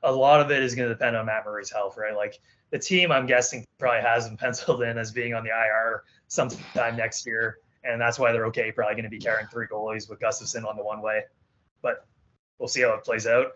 a 0.02 0.12
lot 0.12 0.40
of 0.40 0.50
it 0.50 0.62
is 0.62 0.74
going 0.74 0.88
to 0.88 0.94
depend 0.94 1.16
on 1.16 1.26
Matt 1.26 1.44
Murray's 1.44 1.70
health, 1.70 1.96
right? 1.98 2.14
Like 2.14 2.40
the 2.70 2.78
team, 2.78 3.12
I'm 3.12 3.26
guessing 3.26 3.66
probably 3.78 4.00
has 4.00 4.26
him 4.26 4.36
penciled 4.38 4.82
in 4.82 4.96
as 4.96 5.10
being 5.10 5.34
on 5.34 5.44
the 5.44 5.50
IR 5.50 6.04
sometime 6.28 6.96
next 6.96 7.26
year, 7.26 7.58
and 7.84 8.00
that's 8.00 8.18
why 8.18 8.32
they're 8.32 8.46
okay. 8.46 8.72
Probably 8.72 8.94
going 8.94 9.04
to 9.04 9.10
be 9.10 9.18
carrying 9.18 9.48
three 9.48 9.66
goalies 9.66 10.08
with 10.08 10.18
Gustavsson 10.18 10.66
on 10.66 10.76
the 10.76 10.84
one 10.84 11.02
way, 11.02 11.24
but 11.82 12.06
we'll 12.58 12.68
see 12.68 12.82
how 12.82 12.94
it 12.94 13.04
plays 13.04 13.26
out. 13.26 13.52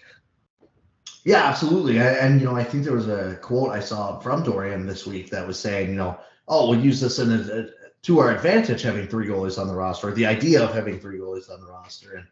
Yeah, 1.25 1.45
absolutely. 1.45 1.99
And, 1.99 2.41
you 2.41 2.47
know, 2.47 2.55
I 2.55 2.65
think 2.65 2.85
there 2.85 2.93
was 2.93 3.09
a 3.09 3.39
quote 3.41 3.71
I 3.71 3.81
saw 3.81 4.19
from 4.21 4.43
Dorion 4.43 4.87
this 4.87 5.07
week 5.07 5.31
that 5.31 5.47
was 5.47 5.59
saying, 5.59 5.89
you 5.89 5.97
know, 5.97 6.19
oh, 6.49 6.69
we'll 6.69 6.81
use 6.81 7.01
this 7.01 7.19
in 7.19 7.33
a, 7.33 7.67
to 8.03 8.21
our 8.21 8.35
advantage 8.35 8.83
having 8.83 9.09
three 9.09 9.27
goalies 9.27 9.59
on 9.59 9.67
the 9.67 9.75
roster, 9.75 10.13
the 10.13 10.27
idea 10.27 10.63
of 10.63 10.75
having 10.75 11.01
three 11.01 11.19
goalies 11.19 11.51
on 11.51 11.61
the 11.61 11.67
roster. 11.67 12.17
And 12.17 12.27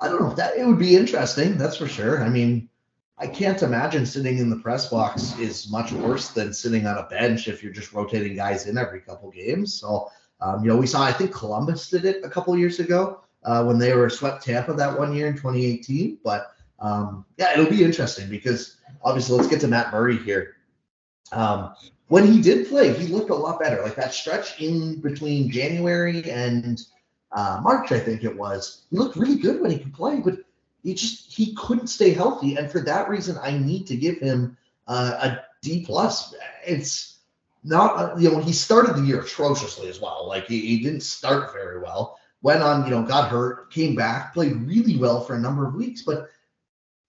I 0.00 0.08
don't 0.08 0.20
know 0.20 0.30
if 0.30 0.36
that 0.36 0.56
it 0.56 0.66
would 0.66 0.78
be 0.78 0.96
interesting, 0.96 1.56
that's 1.56 1.76
for 1.76 1.86
sure. 1.86 2.24
I 2.24 2.28
mean, 2.28 2.68
I 3.16 3.28
can't 3.28 3.62
imagine 3.62 4.04
sitting 4.04 4.38
in 4.38 4.50
the 4.50 4.56
press 4.56 4.88
box 4.88 5.38
is 5.38 5.70
much 5.70 5.92
worse 5.92 6.30
than 6.30 6.52
sitting 6.52 6.86
on 6.86 6.98
a 6.98 7.04
bench 7.04 7.46
if 7.46 7.62
you're 7.62 7.72
just 7.72 7.92
rotating 7.92 8.34
guys 8.34 8.66
in 8.66 8.76
every 8.76 9.00
couple 9.00 9.30
games. 9.30 9.74
So, 9.74 10.10
um, 10.40 10.62
you 10.62 10.68
know, 10.68 10.76
we 10.76 10.86
saw, 10.86 11.02
I 11.02 11.12
think 11.12 11.32
Columbus 11.32 11.90
did 11.90 12.04
it 12.04 12.24
a 12.24 12.30
couple 12.30 12.56
years 12.58 12.80
ago 12.80 13.20
uh, 13.44 13.64
when 13.64 13.78
they 13.78 13.94
were 13.94 14.10
swept 14.10 14.44
Tampa 14.44 14.72
that 14.74 14.98
one 14.98 15.14
year 15.14 15.28
in 15.28 15.34
2018. 15.34 16.18
But 16.24 16.52
um, 16.80 17.24
yeah, 17.36 17.52
it'll 17.52 17.70
be 17.70 17.84
interesting 17.84 18.28
because 18.28 18.76
obviously, 19.02 19.36
let's 19.36 19.48
get 19.48 19.60
to 19.60 19.68
Matt 19.68 19.92
Murray 19.92 20.18
here. 20.18 20.56
Um, 21.32 21.74
when 22.08 22.26
he 22.26 22.40
did 22.40 22.68
play, 22.68 22.92
he 22.92 23.08
looked 23.08 23.30
a 23.30 23.34
lot 23.34 23.60
better. 23.60 23.82
Like 23.82 23.96
that 23.96 24.14
stretch 24.14 24.60
in 24.60 25.00
between 25.00 25.50
January 25.50 26.28
and 26.30 26.80
uh, 27.32 27.60
March, 27.62 27.92
I 27.92 28.00
think 28.00 28.24
it 28.24 28.36
was. 28.36 28.84
He 28.90 28.96
looked 28.96 29.16
really 29.16 29.36
good 29.36 29.60
when 29.60 29.70
he 29.70 29.78
could 29.78 29.92
play, 29.92 30.20
but 30.20 30.38
he 30.82 30.94
just 30.94 31.32
he 31.32 31.54
couldn't 31.54 31.88
stay 31.88 32.12
healthy, 32.12 32.56
and 32.56 32.70
for 32.70 32.80
that 32.80 33.08
reason, 33.08 33.36
I 33.42 33.58
need 33.58 33.86
to 33.88 33.96
give 33.96 34.18
him 34.18 34.56
uh, 34.86 35.18
a 35.20 35.40
D 35.60 35.84
plus. 35.84 36.34
It's 36.66 37.18
not 37.64 38.18
you 38.18 38.30
know 38.30 38.38
he 38.38 38.52
started 38.52 38.96
the 38.96 39.02
year 39.02 39.20
atrociously 39.20 39.88
as 39.88 40.00
well. 40.00 40.26
Like 40.26 40.46
he, 40.46 40.60
he 40.60 40.82
didn't 40.82 41.02
start 41.02 41.52
very 41.52 41.80
well. 41.80 42.18
Went 42.42 42.62
on, 42.62 42.84
you 42.84 42.90
know, 42.90 43.02
got 43.02 43.30
hurt, 43.30 43.70
came 43.72 43.94
back, 43.94 44.32
played 44.32 44.54
really 44.62 44.96
well 44.96 45.20
for 45.20 45.34
a 45.34 45.40
number 45.40 45.66
of 45.66 45.74
weeks, 45.74 46.02
but 46.02 46.28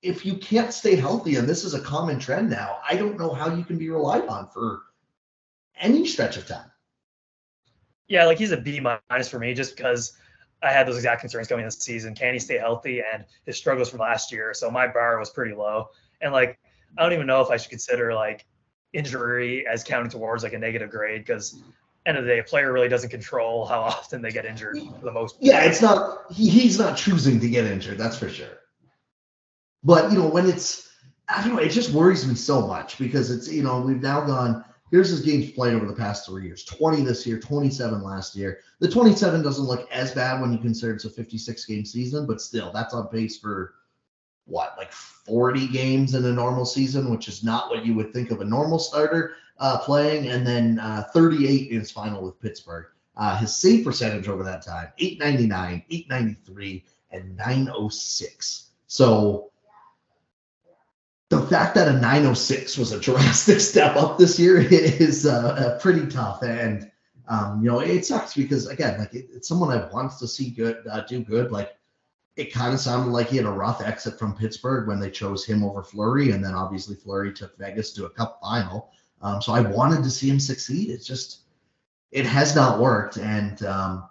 if 0.02 0.26
you 0.26 0.38
can't 0.38 0.74
stay 0.74 0.96
healthy, 0.96 1.36
and 1.36 1.48
this 1.48 1.64
is 1.64 1.74
a 1.74 1.82
common 1.82 2.20
trend 2.20 2.50
now, 2.50 2.80
I 2.88 2.96
don't 2.96 3.20
know 3.20 3.34
how 3.34 3.54
you 3.54 3.64
can 3.64 3.78
be 3.78 3.90
relied 3.90 4.28
on 4.28 4.48
for 4.48 4.84
any 5.80 6.06
stretch 6.06 6.38
of 6.38 6.48
time. 6.48 6.72
Yeah, 8.08 8.26
like 8.26 8.38
he's 8.38 8.52
a 8.52 8.58
B 8.58 8.80
minus 8.80 9.30
for 9.30 9.40
me 9.40 9.54
just 9.54 9.76
because 9.76 10.18
I 10.64 10.72
had 10.72 10.88
those 10.88 10.96
exact 10.96 11.22
concerns 11.22 11.48
coming 11.48 11.66
this 11.66 11.78
season. 11.78 12.16
Can 12.16 12.34
he 12.34 12.40
stay 12.40 12.58
healthy 12.58 13.02
and 13.14 13.24
his 13.46 13.58
struggles 13.58 13.90
from 13.90 14.00
last 14.00 14.32
year? 14.32 14.54
So 14.54 14.72
my 14.72 14.88
bar 14.88 15.20
was 15.20 15.30
pretty 15.30 15.54
low. 15.54 15.90
And 16.22 16.34
like 16.34 16.60
I 16.98 17.04
don't 17.04 17.14
even 17.14 17.28
know 17.28 17.42
if 17.42 17.50
I 17.50 17.58
should 17.58 17.70
consider 17.70 18.14
like 18.14 18.46
injury 18.94 19.68
as 19.68 19.84
counting 19.84 20.10
towards 20.10 20.44
like 20.44 20.54
a 20.54 20.58
negative 20.58 20.90
grade 20.90 21.22
because 21.22 21.62
end 22.06 22.18
of 22.18 22.24
the 22.24 22.30
day, 22.30 22.40
a 22.40 22.44
player 22.44 22.72
really 22.72 22.90
doesn't 22.90 23.10
control 23.10 23.66
how 23.66 23.82
often 23.82 24.22
they 24.22 24.32
get 24.32 24.46
injured 24.46 24.78
for 25.00 25.06
the 25.06 25.12
most. 25.12 25.38
Yeah, 25.40 25.64
it's 25.64 25.82
not 25.82 26.32
he, 26.32 26.50
he's 26.50 26.80
not 26.80 26.98
choosing 26.98 27.40
to 27.40 27.50
get 27.50 27.66
injured, 27.66 27.98
that's 27.98 28.18
for 28.18 28.30
sure. 28.30 28.60
But 29.84 30.12
you 30.12 30.18
know, 30.18 30.28
when 30.28 30.48
it's 30.48 30.90
I 31.28 31.44
don't 31.44 31.56
know, 31.56 31.62
it 31.62 31.70
just 31.70 31.92
worries 31.92 32.28
me 32.28 32.36
so 32.36 32.66
much 32.66 32.98
because 32.98 33.32
it's 33.32 33.52
you 33.52 33.64
know, 33.64 33.82
we've 33.82 34.02
now 34.02 34.22
gone 34.22 34.64
Here's 34.92 35.10
his 35.10 35.22
games 35.22 35.52
played 35.52 35.76
over 35.76 35.86
the 35.86 35.94
past 35.94 36.26
three 36.26 36.46
years 36.46 36.64
20 36.64 37.04
this 37.04 37.26
year, 37.26 37.40
27 37.40 38.02
last 38.04 38.36
year. 38.36 38.60
The 38.80 38.90
27 38.90 39.44
doesn't 39.44 39.66
look 39.66 39.90
as 39.92 40.14
bad 40.14 40.42
when 40.42 40.52
you 40.52 40.58
consider 40.58 40.94
it's 40.94 41.06
a 41.06 41.10
56 41.10 41.66
game 41.66 41.86
season, 41.86 42.26
but 42.26 42.42
still, 42.42 42.72
that's 42.74 42.94
on 42.94 43.08
pace 43.08 43.38
for 43.38 43.76
what, 44.46 44.74
like 44.78 44.92
40 44.92 45.68
games 45.68 46.16
in 46.16 46.26
a 46.26 46.32
normal 46.32 46.66
season, 46.66 47.12
which 47.12 47.28
is 47.28 47.44
not 47.44 47.70
what 47.70 47.86
you 47.86 47.94
would 47.94 48.14
think 48.14 48.32
of 48.32 48.42
a 48.42 48.46
normal 48.46 48.80
starter 48.80 49.34
uh, 49.60 49.80
playing. 49.80 50.28
And 50.28 50.46
then 50.46 50.80
uh, 50.80 51.04
38 51.14 51.72
in 51.72 51.80
his 51.80 51.92
final 51.92 52.24
with 52.24 52.40
Pittsburgh. 52.42 52.88
Uh, 53.16 53.38
his 53.38 53.54
save 53.54 53.84
percentage 53.84 54.30
over 54.30 54.44
that 54.44 54.66
time 54.66 54.88
899, 54.98 55.84
893, 55.90 56.86
and 57.12 57.36
906. 57.36 58.70
So 58.88 59.52
the 61.30 61.42
fact 61.42 61.76
that 61.76 61.88
a 61.88 61.94
906 61.94 62.78
was 62.78 62.92
a 62.92 63.00
drastic 63.00 63.60
step 63.60 63.96
up 63.96 64.18
this 64.18 64.40
year 64.40 64.58
is 64.72 65.26
uh, 65.26 65.78
pretty 65.82 66.08
tough. 66.08 66.44
And, 66.44 66.90
um, 67.28 67.62
you 67.62 67.70
know, 67.70 67.82
it 67.82 68.06
sucks 68.06 68.34
because, 68.34 68.68
again, 68.68 69.00
like 69.00 69.14
it, 69.14 69.28
it's 69.34 69.48
someone 69.48 69.70
I 69.70 69.88
wants 69.92 70.18
to 70.20 70.28
see 70.28 70.50
good, 70.50 70.88
uh, 70.90 71.02
do 71.02 71.20
good. 71.20 71.52
Like 71.52 71.76
it 72.36 72.54
kind 72.54 72.74
of 72.74 72.80
sounded 72.80 73.12
like 73.12 73.28
he 73.28 73.38
had 73.38 73.46
a 73.46 73.52
rough 73.52 73.82
exit 73.82 74.18
from 74.18 74.34
Pittsburgh 74.34 74.88
when 74.88 75.00
they 75.00 75.12
chose 75.12 75.46
him 75.46 75.64
over 75.64 75.84
Fleury. 75.84 76.32
And 76.32 76.44
then 76.44 76.56
obviously 76.56 76.96
Fleury 76.96 77.34
took 77.34 77.58
Vegas 77.58 77.92
to 77.94 78.06
a 78.06 78.10
cup 78.10 78.40
final. 78.42 78.92
Um, 79.22 79.42
so 79.42 79.54
I 79.54 79.62
wanted 79.62 80.04
to 80.04 80.10
see 80.10 80.30
him 80.30 80.40
succeed. 80.40 80.90
It's 80.90 81.06
just, 81.06 81.40
it 82.12 82.26
has 82.26 82.56
not 82.56 82.80
worked. 82.80 83.18
And, 83.18 83.62
um, 83.64 84.10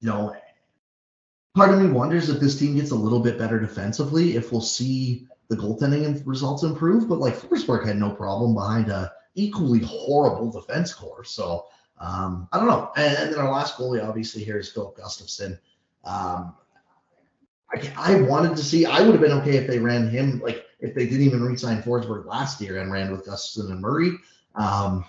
you 0.00 0.08
know, 0.08 0.34
part 1.54 1.72
of 1.72 1.80
me 1.80 1.88
wonders 1.88 2.28
if 2.28 2.40
this 2.40 2.58
team 2.58 2.76
gets 2.76 2.90
a 2.90 2.96
little 2.96 3.20
bit 3.20 3.38
better 3.38 3.58
defensively, 3.58 4.36
if 4.36 4.52
we'll 4.52 4.60
see 4.60 5.26
the 5.48 5.56
goaltending 5.56 6.22
results 6.26 6.62
improve. 6.62 7.08
But 7.08 7.18
like 7.18 7.36
Forsberg 7.36 7.86
had 7.86 7.96
no 7.96 8.10
problem 8.10 8.54
behind 8.54 8.90
a 8.90 9.12
equally 9.34 9.80
horrible 9.80 10.50
defense 10.50 10.92
core. 10.92 11.24
So 11.24 11.66
um, 12.00 12.48
I 12.52 12.58
don't 12.58 12.68
know. 12.68 12.92
And, 12.96 13.16
and, 13.16 13.32
then 13.32 13.40
our 13.40 13.50
last 13.50 13.76
goalie, 13.76 14.06
obviously, 14.06 14.44
here 14.44 14.58
is 14.58 14.70
Filip 14.70 14.96
Gustavsson. 14.96 15.58
Um, 16.04 16.54
I, 17.72 17.92
I, 17.96 18.14
wanted 18.22 18.56
to 18.56 18.62
see. 18.62 18.86
I 18.86 19.00
would 19.00 19.12
have 19.12 19.20
been 19.20 19.38
okay 19.40 19.56
if 19.56 19.66
they 19.66 19.78
ran 19.78 20.08
him, 20.08 20.40
like 20.40 20.64
if 20.80 20.94
they 20.94 21.06
didn't 21.06 21.22
even 21.22 21.42
re-sign 21.42 21.82
Forsberg 21.82 22.24
last 22.24 22.60
year 22.60 22.80
and 22.80 22.90
ran 22.90 23.10
with 23.10 23.26
Gustavsson 23.26 23.70
and 23.70 23.80
Murray. 23.80 24.12
Um, 24.54 25.04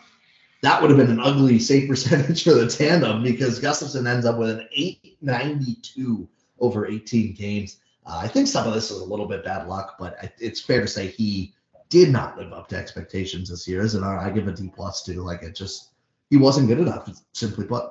that 0.61 0.81
would 0.81 0.91
have 0.91 0.99
been 0.99 1.11
an 1.11 1.19
ugly 1.19 1.59
save 1.59 1.87
percentage 1.89 2.43
for 2.43 2.53
the 2.53 2.67
tandem 2.67 3.23
because 3.23 3.59
Gustavsson 3.59 4.07
ends 4.07 4.25
up 4.25 4.37
with 4.37 4.49
an 4.49 4.67
892 4.71 6.27
over 6.59 6.87
18 6.87 7.33
games. 7.33 7.77
Uh, 8.05 8.19
I 8.23 8.27
think 8.27 8.47
some 8.47 8.67
of 8.67 8.73
this 8.73 8.91
is 8.91 8.99
a 8.99 9.05
little 9.05 9.27
bit 9.27 9.43
bad 9.43 9.67
luck, 9.67 9.95
but 9.99 10.33
it's 10.39 10.59
fair 10.59 10.81
to 10.81 10.87
say 10.87 11.07
he 11.07 11.53
did 11.89 12.09
not 12.11 12.37
live 12.37 12.53
up 12.53 12.67
to 12.69 12.77
expectations 12.77 13.49
this 13.49 13.67
year. 13.67 13.81
Isn't 13.81 14.03
I 14.03 14.29
give 14.29 14.47
a 14.47 14.51
D 14.51 14.71
plus 14.73 15.03
to 15.03 15.21
like 15.21 15.43
it 15.43 15.55
just 15.55 15.89
he 16.29 16.37
wasn't 16.37 16.67
good 16.67 16.79
enough, 16.79 17.09
simply 17.33 17.65
put. 17.65 17.85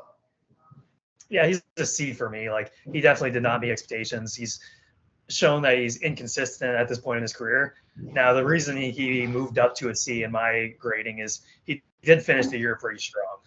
Yeah, 1.29 1.47
he's 1.47 1.63
a 1.77 1.85
C 1.85 2.13
for 2.13 2.31
me. 2.31 2.51
Like 2.51 2.73
he 2.93 3.01
definitely 3.01 3.33
did 3.33 3.43
not 3.43 3.61
meet 3.61 3.71
expectations. 3.71 4.35
He's 4.35 4.61
shown 5.29 5.63
that 5.63 5.79
he's 5.79 6.01
inconsistent 6.01 6.75
at 6.75 6.89
this 6.89 6.99
point 6.99 7.19
in 7.19 7.23
his 7.23 7.33
career. 7.33 7.75
Now, 8.01 8.33
the 8.33 8.45
reason 8.45 8.77
he, 8.77 8.91
he 8.91 9.27
moved 9.27 9.59
up 9.59 9.75
to 9.77 9.91
a 9.91 9.95
C 9.95 10.23
in 10.23 10.33
my 10.33 10.75
grading 10.79 11.19
is 11.19 11.41
he 11.65 11.83
did 12.03 12.23
finish 12.23 12.47
the 12.47 12.59
year 12.59 12.77
pretty 12.77 13.01
strong. 13.01 13.39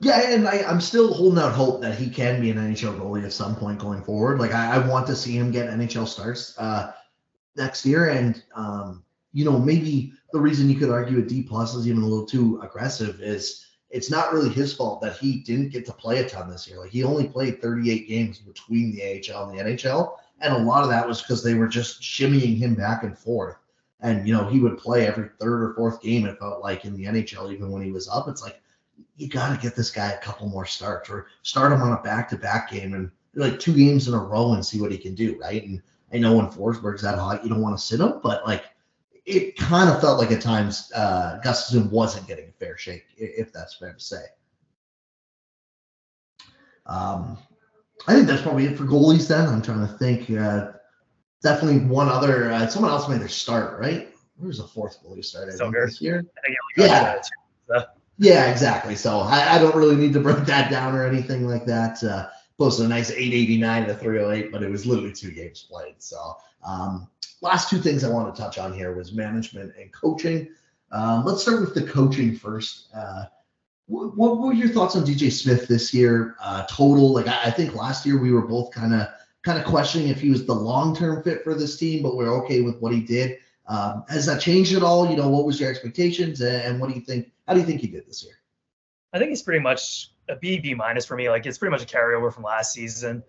Yeah, 0.00 0.30
and 0.30 0.46
I, 0.46 0.58
am 0.58 0.80
still 0.80 1.12
holding 1.12 1.40
out 1.40 1.52
hope 1.52 1.80
that 1.82 1.98
he 1.98 2.08
can 2.08 2.40
be 2.40 2.50
an 2.50 2.56
NHL 2.56 2.98
goalie 2.98 3.24
at 3.24 3.32
some 3.32 3.56
point 3.56 3.80
going 3.80 4.02
forward. 4.02 4.38
Like 4.38 4.52
I, 4.52 4.76
I 4.76 4.86
want 4.86 5.06
to 5.08 5.16
see 5.16 5.36
him 5.36 5.50
get 5.50 5.68
NHL 5.70 6.06
starts 6.06 6.56
uh, 6.58 6.92
next 7.56 7.84
year, 7.84 8.10
and 8.10 8.40
um, 8.54 9.02
you 9.32 9.44
know 9.44 9.58
maybe 9.58 10.12
the 10.32 10.38
reason 10.38 10.70
you 10.70 10.76
could 10.76 10.90
argue 10.90 11.18
a 11.18 11.22
D 11.22 11.42
plus 11.42 11.74
is 11.74 11.88
even 11.88 12.02
a 12.02 12.06
little 12.06 12.26
too 12.26 12.60
aggressive 12.62 13.20
is 13.20 13.66
it's 13.90 14.10
not 14.10 14.32
really 14.32 14.50
his 14.50 14.72
fault 14.72 15.00
that 15.00 15.16
he 15.16 15.40
didn't 15.40 15.70
get 15.70 15.84
to 15.86 15.92
play 15.92 16.18
a 16.18 16.28
ton 16.28 16.48
this 16.48 16.68
year. 16.68 16.78
Like 16.78 16.90
he 16.90 17.02
only 17.02 17.26
played 17.26 17.60
38 17.60 18.06
games 18.06 18.38
between 18.38 18.94
the 18.94 19.02
AHL 19.02 19.48
and 19.48 19.58
the 19.58 19.64
NHL, 19.64 20.16
and 20.40 20.54
a 20.54 20.58
lot 20.58 20.82
of 20.82 20.90
that 20.90 21.06
was 21.06 21.20
because 21.20 21.42
they 21.42 21.54
were 21.54 21.68
just 21.68 22.00
shimmying 22.00 22.56
him 22.56 22.74
back 22.74 23.02
and 23.02 23.18
forth. 23.18 23.56
And 24.00 24.26
you 24.28 24.32
know 24.32 24.48
he 24.48 24.60
would 24.60 24.78
play 24.78 25.06
every 25.06 25.28
third 25.40 25.62
or 25.62 25.74
fourth 25.74 26.00
game. 26.00 26.24
It 26.26 26.38
felt 26.38 26.62
like 26.62 26.84
in 26.84 26.94
the 26.94 27.04
NHL, 27.04 27.52
even 27.52 27.70
when 27.70 27.82
he 27.82 27.90
was 27.90 28.08
up, 28.08 28.28
it's 28.28 28.42
like 28.42 28.60
you 29.16 29.28
got 29.28 29.54
to 29.54 29.60
get 29.60 29.74
this 29.74 29.90
guy 29.90 30.12
a 30.12 30.20
couple 30.20 30.48
more 30.48 30.66
starts 30.66 31.10
or 31.10 31.26
start 31.42 31.72
him 31.72 31.82
on 31.82 31.92
a 31.92 32.02
back-to-back 32.02 32.70
game 32.70 32.94
and 32.94 33.10
like 33.34 33.58
two 33.58 33.74
games 33.74 34.08
in 34.08 34.14
a 34.14 34.18
row 34.18 34.52
and 34.52 34.64
see 34.64 34.80
what 34.80 34.92
he 34.92 34.98
can 34.98 35.14
do, 35.14 35.38
right? 35.40 35.64
And 35.64 35.82
I 36.12 36.18
know 36.18 36.36
when 36.36 36.46
Forsberg's 36.46 37.02
that 37.02 37.18
hot, 37.18 37.42
you 37.42 37.50
don't 37.50 37.60
want 37.60 37.76
to 37.76 37.84
sit 37.84 38.00
him, 38.00 38.20
but 38.22 38.46
like 38.46 38.64
it 39.26 39.56
kind 39.56 39.90
of 39.90 40.00
felt 40.00 40.18
like 40.18 40.32
at 40.32 40.40
times 40.40 40.90
uh, 40.94 41.38
Gustavsson 41.44 41.90
wasn't 41.90 42.26
getting 42.26 42.48
a 42.48 42.52
fair 42.52 42.78
shake, 42.78 43.04
if 43.16 43.52
that's 43.52 43.76
fair 43.76 43.92
to 43.92 44.00
say. 44.00 44.22
Um, 46.86 47.36
I 48.08 48.14
think 48.14 48.26
that's 48.26 48.42
probably 48.42 48.64
it 48.64 48.76
for 48.76 48.84
goalies. 48.84 49.28
Then 49.28 49.48
I'm 49.48 49.62
trying 49.62 49.86
to 49.86 49.92
think. 49.94 50.30
Uh, 50.30 50.72
definitely 51.42 51.80
one 51.80 52.08
other. 52.08 52.50
Uh, 52.50 52.66
someone 52.66 52.90
else 52.90 53.08
made 53.08 53.20
their 53.20 53.28
start, 53.28 53.78
right? 53.78 54.08
Where's 54.36 54.58
the 54.58 54.64
fourth 54.64 54.98
goalie 55.04 55.24
start? 55.24 55.48
I 55.48 55.70
this 55.86 56.00
year. 56.00 56.24
yeah. 56.76 57.20
Yeah, 58.20 58.50
exactly. 58.50 58.96
So 58.96 59.20
I, 59.20 59.56
I, 59.56 59.58
don't 59.60 59.76
really 59.76 59.94
need 59.94 60.12
to 60.14 60.20
break 60.20 60.44
that 60.46 60.72
down 60.72 60.96
or 60.96 61.06
anything 61.06 61.46
like 61.46 61.64
that. 61.66 62.02
Uh, 62.02 62.28
posted 62.58 62.86
a 62.86 62.88
nice 62.88 63.10
889 63.10 63.86
to 63.86 63.94
308, 63.94 64.50
but 64.50 64.64
it 64.64 64.70
was 64.70 64.86
literally 64.86 65.12
two 65.12 65.30
games 65.30 65.68
played. 65.70 65.94
So 65.98 66.36
um, 66.66 67.08
last 67.42 67.70
two 67.70 67.78
things 67.78 68.02
I 68.02 68.08
want 68.08 68.34
to 68.34 68.40
touch 68.40 68.58
on 68.58 68.72
here 68.72 68.92
was 68.92 69.12
management 69.12 69.72
and 69.78 69.92
coaching. 69.92 70.48
Um, 70.90 71.24
let's 71.24 71.42
start 71.42 71.60
with 71.60 71.74
the 71.74 71.82
coaching 71.82 72.34
first. 72.34 72.88
Uh, 72.92 73.26
what, 73.88 74.16
what, 74.16 74.38
were 74.38 74.52
your 74.52 74.68
thoughts 74.68 74.96
on 74.96 75.04
DJ 75.04 75.32
Smith 75.32 75.66
this 75.66 75.92
year? 75.92 76.36
Uh, 76.40 76.64
total, 76.68 77.12
like 77.12 77.26
I, 77.26 77.44
I, 77.44 77.50
think 77.50 77.74
last 77.74 78.04
year 78.04 78.18
we 78.18 78.32
were 78.32 78.46
both 78.46 78.70
kind 78.70 78.94
of 78.94 79.08
kind 79.42 79.58
of 79.58 79.64
questioning 79.64 80.08
if 80.08 80.20
he 80.20 80.30
was 80.30 80.44
the 80.44 80.54
long 80.54 80.94
term 80.94 81.22
fit 81.22 81.42
for 81.42 81.54
this 81.54 81.76
team, 81.78 82.02
but 82.02 82.14
we're 82.14 82.32
okay 82.42 82.60
with 82.60 82.78
what 82.80 82.92
he 82.92 83.00
did. 83.00 83.38
Um, 83.66 84.04
has 84.08 84.26
that 84.26 84.40
changed 84.40 84.74
at 84.74 84.82
all? 84.82 85.10
You 85.10 85.16
know, 85.16 85.28
what 85.28 85.46
was 85.46 85.58
your 85.58 85.70
expectations, 85.70 86.40
and, 86.42 86.62
and 86.62 86.80
what 86.80 86.88
do 86.88 86.94
you 86.94 87.00
think? 87.00 87.32
How 87.46 87.54
do 87.54 87.60
you 87.60 87.66
think 87.66 87.80
he 87.80 87.86
did 87.86 88.06
this 88.06 88.22
year? 88.22 88.34
I 89.14 89.18
think 89.18 89.30
he's 89.30 89.42
pretty 89.42 89.60
much 89.60 90.12
a 90.28 90.36
B 90.36 90.58
B 90.58 90.74
minus 90.74 91.06
for 91.06 91.16
me. 91.16 91.30
Like 91.30 91.46
it's 91.46 91.58
pretty 91.58 91.70
much 91.70 91.82
a 91.82 91.86
carryover 91.86 92.32
from 92.32 92.44
last 92.44 92.72
season. 92.72 93.22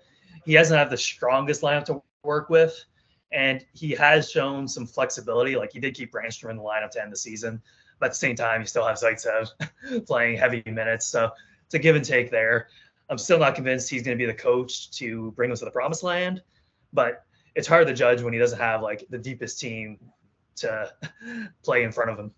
He 0.45 0.53
doesn't 0.53 0.77
have 0.77 0.89
the 0.89 0.97
strongest 0.97 1.61
lineup 1.61 1.85
to 1.85 2.01
work 2.23 2.49
with, 2.49 2.83
and 3.31 3.65
he 3.73 3.91
has 3.91 4.29
shown 4.29 4.67
some 4.67 4.85
flexibility. 4.85 5.55
Like 5.55 5.71
he 5.71 5.79
did 5.79 5.95
keep 5.95 6.11
Brännström 6.11 6.51
in 6.51 6.57
the 6.57 6.63
lineup 6.63 6.91
to 6.91 7.01
end 7.01 7.13
the 7.13 7.17
season, 7.17 7.61
but 7.99 8.07
at 8.07 8.11
the 8.13 8.17
same 8.17 8.35
time, 8.35 8.61
you 8.61 8.67
still 8.67 8.85
have 8.85 8.97
Zaitsev 8.97 9.49
playing 10.07 10.37
heavy 10.37 10.63
minutes. 10.65 11.05
So 11.07 11.31
it's 11.65 11.73
a 11.73 11.79
give 11.79 11.95
and 11.95 12.05
take 12.05 12.31
there. 12.31 12.67
I'm 13.09 13.17
still 13.17 13.39
not 13.39 13.55
convinced 13.55 13.89
he's 13.89 14.03
going 14.03 14.17
to 14.17 14.21
be 14.21 14.25
the 14.25 14.37
coach 14.37 14.91
to 14.91 15.31
bring 15.31 15.51
us 15.51 15.59
to 15.59 15.65
the 15.65 15.71
promised 15.71 16.03
land, 16.03 16.41
but 16.93 17.25
it's 17.55 17.67
hard 17.67 17.87
to 17.87 17.93
judge 17.93 18.21
when 18.21 18.33
he 18.33 18.39
doesn't 18.39 18.59
have 18.59 18.81
like 18.81 19.05
the 19.09 19.17
deepest 19.17 19.59
team 19.59 19.99
to 20.57 20.91
play 21.63 21.83
in 21.83 21.91
front 21.91 22.11
of 22.11 22.19
him. 22.19 22.31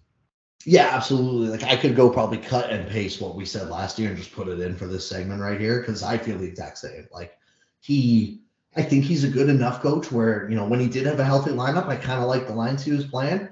Yeah, 0.66 0.90
absolutely. 0.92 1.50
Like 1.50 1.64
I 1.64 1.76
could 1.76 1.96
go 1.96 2.10
probably 2.10 2.38
cut 2.38 2.70
and 2.70 2.88
paste 2.88 3.20
what 3.20 3.36
we 3.36 3.46
said 3.46 3.70
last 3.70 3.98
year 3.98 4.10
and 4.10 4.18
just 4.18 4.32
put 4.32 4.48
it 4.48 4.60
in 4.60 4.76
for 4.76 4.86
this 4.86 5.08
segment 5.08 5.42
right 5.42 5.60
here 5.60 5.80
because 5.80 6.04
I 6.04 6.18
feel 6.18 6.38
the 6.38 6.46
exact 6.46 6.78
same. 6.78 7.08
Like 7.12 7.38
he, 7.80 8.42
I 8.76 8.84
think 8.84 9.04
he's 9.04 9.24
a 9.24 9.30
good 9.30 9.50
enough 9.50 9.82
coach 9.82 10.12
where 10.12 10.50
you 10.50 10.56
know 10.56 10.66
when 10.66 10.80
he 10.80 10.88
did 10.88 11.08
have 11.08 11.20
a 11.20 11.26
healthy 11.26 11.52
lineup, 11.52 11.88
I 11.88 11.96
kind 11.96 12.22
of 12.22 12.28
like 12.28 12.48
the 12.48 12.54
lines 12.54 12.84
he 12.84 12.92
was 12.92 13.06
playing, 13.06 13.50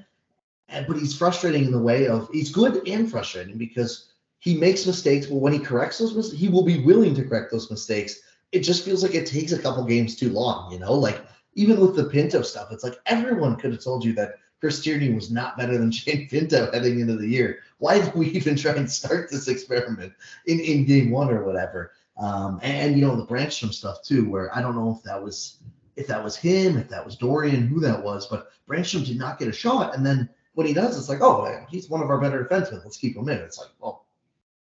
and, 0.70 0.88
but 0.88 0.98
he's 0.98 1.18
frustrating 1.18 1.66
in 1.66 1.72
the 1.72 1.82
way 1.82 2.08
of 2.08 2.30
he's 2.32 2.52
good 2.52 2.88
and 2.88 3.10
frustrating 3.10 3.58
because 3.58 4.10
he 4.40 4.58
makes 4.58 4.86
mistakes, 4.86 5.26
but 5.26 5.36
when 5.36 5.54
he 5.54 5.60
corrects 5.60 5.98
those 5.98 6.16
mistakes, 6.16 6.40
he 6.40 6.48
will 6.48 6.64
be 6.64 6.84
willing 6.84 7.14
to 7.16 7.24
correct 7.24 7.52
those 7.52 7.70
mistakes. 7.70 8.22
It 8.52 8.62
just 8.62 8.86
feels 8.86 9.04
like 9.04 9.16
it 9.16 9.26
takes 9.26 9.52
a 9.52 9.60
couple 9.60 9.84
games 9.84 10.16
too 10.16 10.32
long, 10.32 10.72
you 10.72 10.80
know. 10.80 10.94
Like 10.94 11.22
even 11.56 11.80
with 11.80 11.96
the 11.96 12.06
Pinto 12.06 12.42
stuff, 12.42 12.70
it's 12.72 12.84
like 12.84 13.00
everyone 13.06 13.58
could 13.58 13.72
have 13.72 13.84
told 13.84 14.04
you 14.04 14.14
that 14.14 14.36
Chris 14.60 14.82
Tierney 14.82 15.14
was 15.14 15.32
not 15.32 15.58
better 15.58 15.78
than 15.78 15.92
Shane 15.92 16.28
Pinto 16.30 16.72
heading 16.74 17.00
into 17.00 17.16
the 17.16 17.28
year. 17.28 17.60
Why 17.78 18.00
did 18.00 18.14
we 18.14 18.28
even 18.30 18.56
try 18.56 18.74
and 18.74 18.90
start 18.90 19.30
this 19.30 19.48
experiment 19.48 20.14
in, 20.46 20.60
in 20.60 20.86
game 20.86 21.12
one 21.12 21.30
or 21.30 21.44
whatever? 21.44 21.92
Um, 22.18 22.60
and 22.64 22.98
you 22.98 23.06
know 23.06 23.16
the 23.16 23.26
Brännström 23.26 23.74
stuff 23.74 24.04
too, 24.04 24.30
where 24.30 24.56
I 24.56 24.62
don't 24.62 24.76
know 24.76 24.94
if 24.96 25.04
that 25.04 25.22
was 25.22 25.58
if 25.96 26.08
that 26.08 26.24
was 26.24 26.38
him, 26.38 26.78
if 26.78 26.88
that 26.90 27.04
was 27.04 27.18
Dorion, 27.18 27.68
who 27.68 27.82
that 27.82 28.02
was, 28.02 28.28
but 28.28 28.52
Brännström 28.70 29.06
did 29.06 29.18
not 29.18 29.38
get 29.38 29.50
a 29.50 29.54
shot. 29.54 29.96
And 29.96 30.06
then 30.06 30.30
when 30.54 30.68
he 30.68 30.74
does, 30.74 30.98
it's 30.98 31.10
like, 31.10 31.22
oh, 31.22 31.66
he's 31.70 31.90
one 31.90 32.02
of 32.02 32.10
our 32.10 32.20
better 32.20 32.44
defensemen. 32.44 32.84
Let's 32.84 32.98
keep 32.98 33.16
him 33.16 33.30
in. 33.30 33.38
It's 33.38 33.58
like, 33.58 33.70
well, 33.80 34.06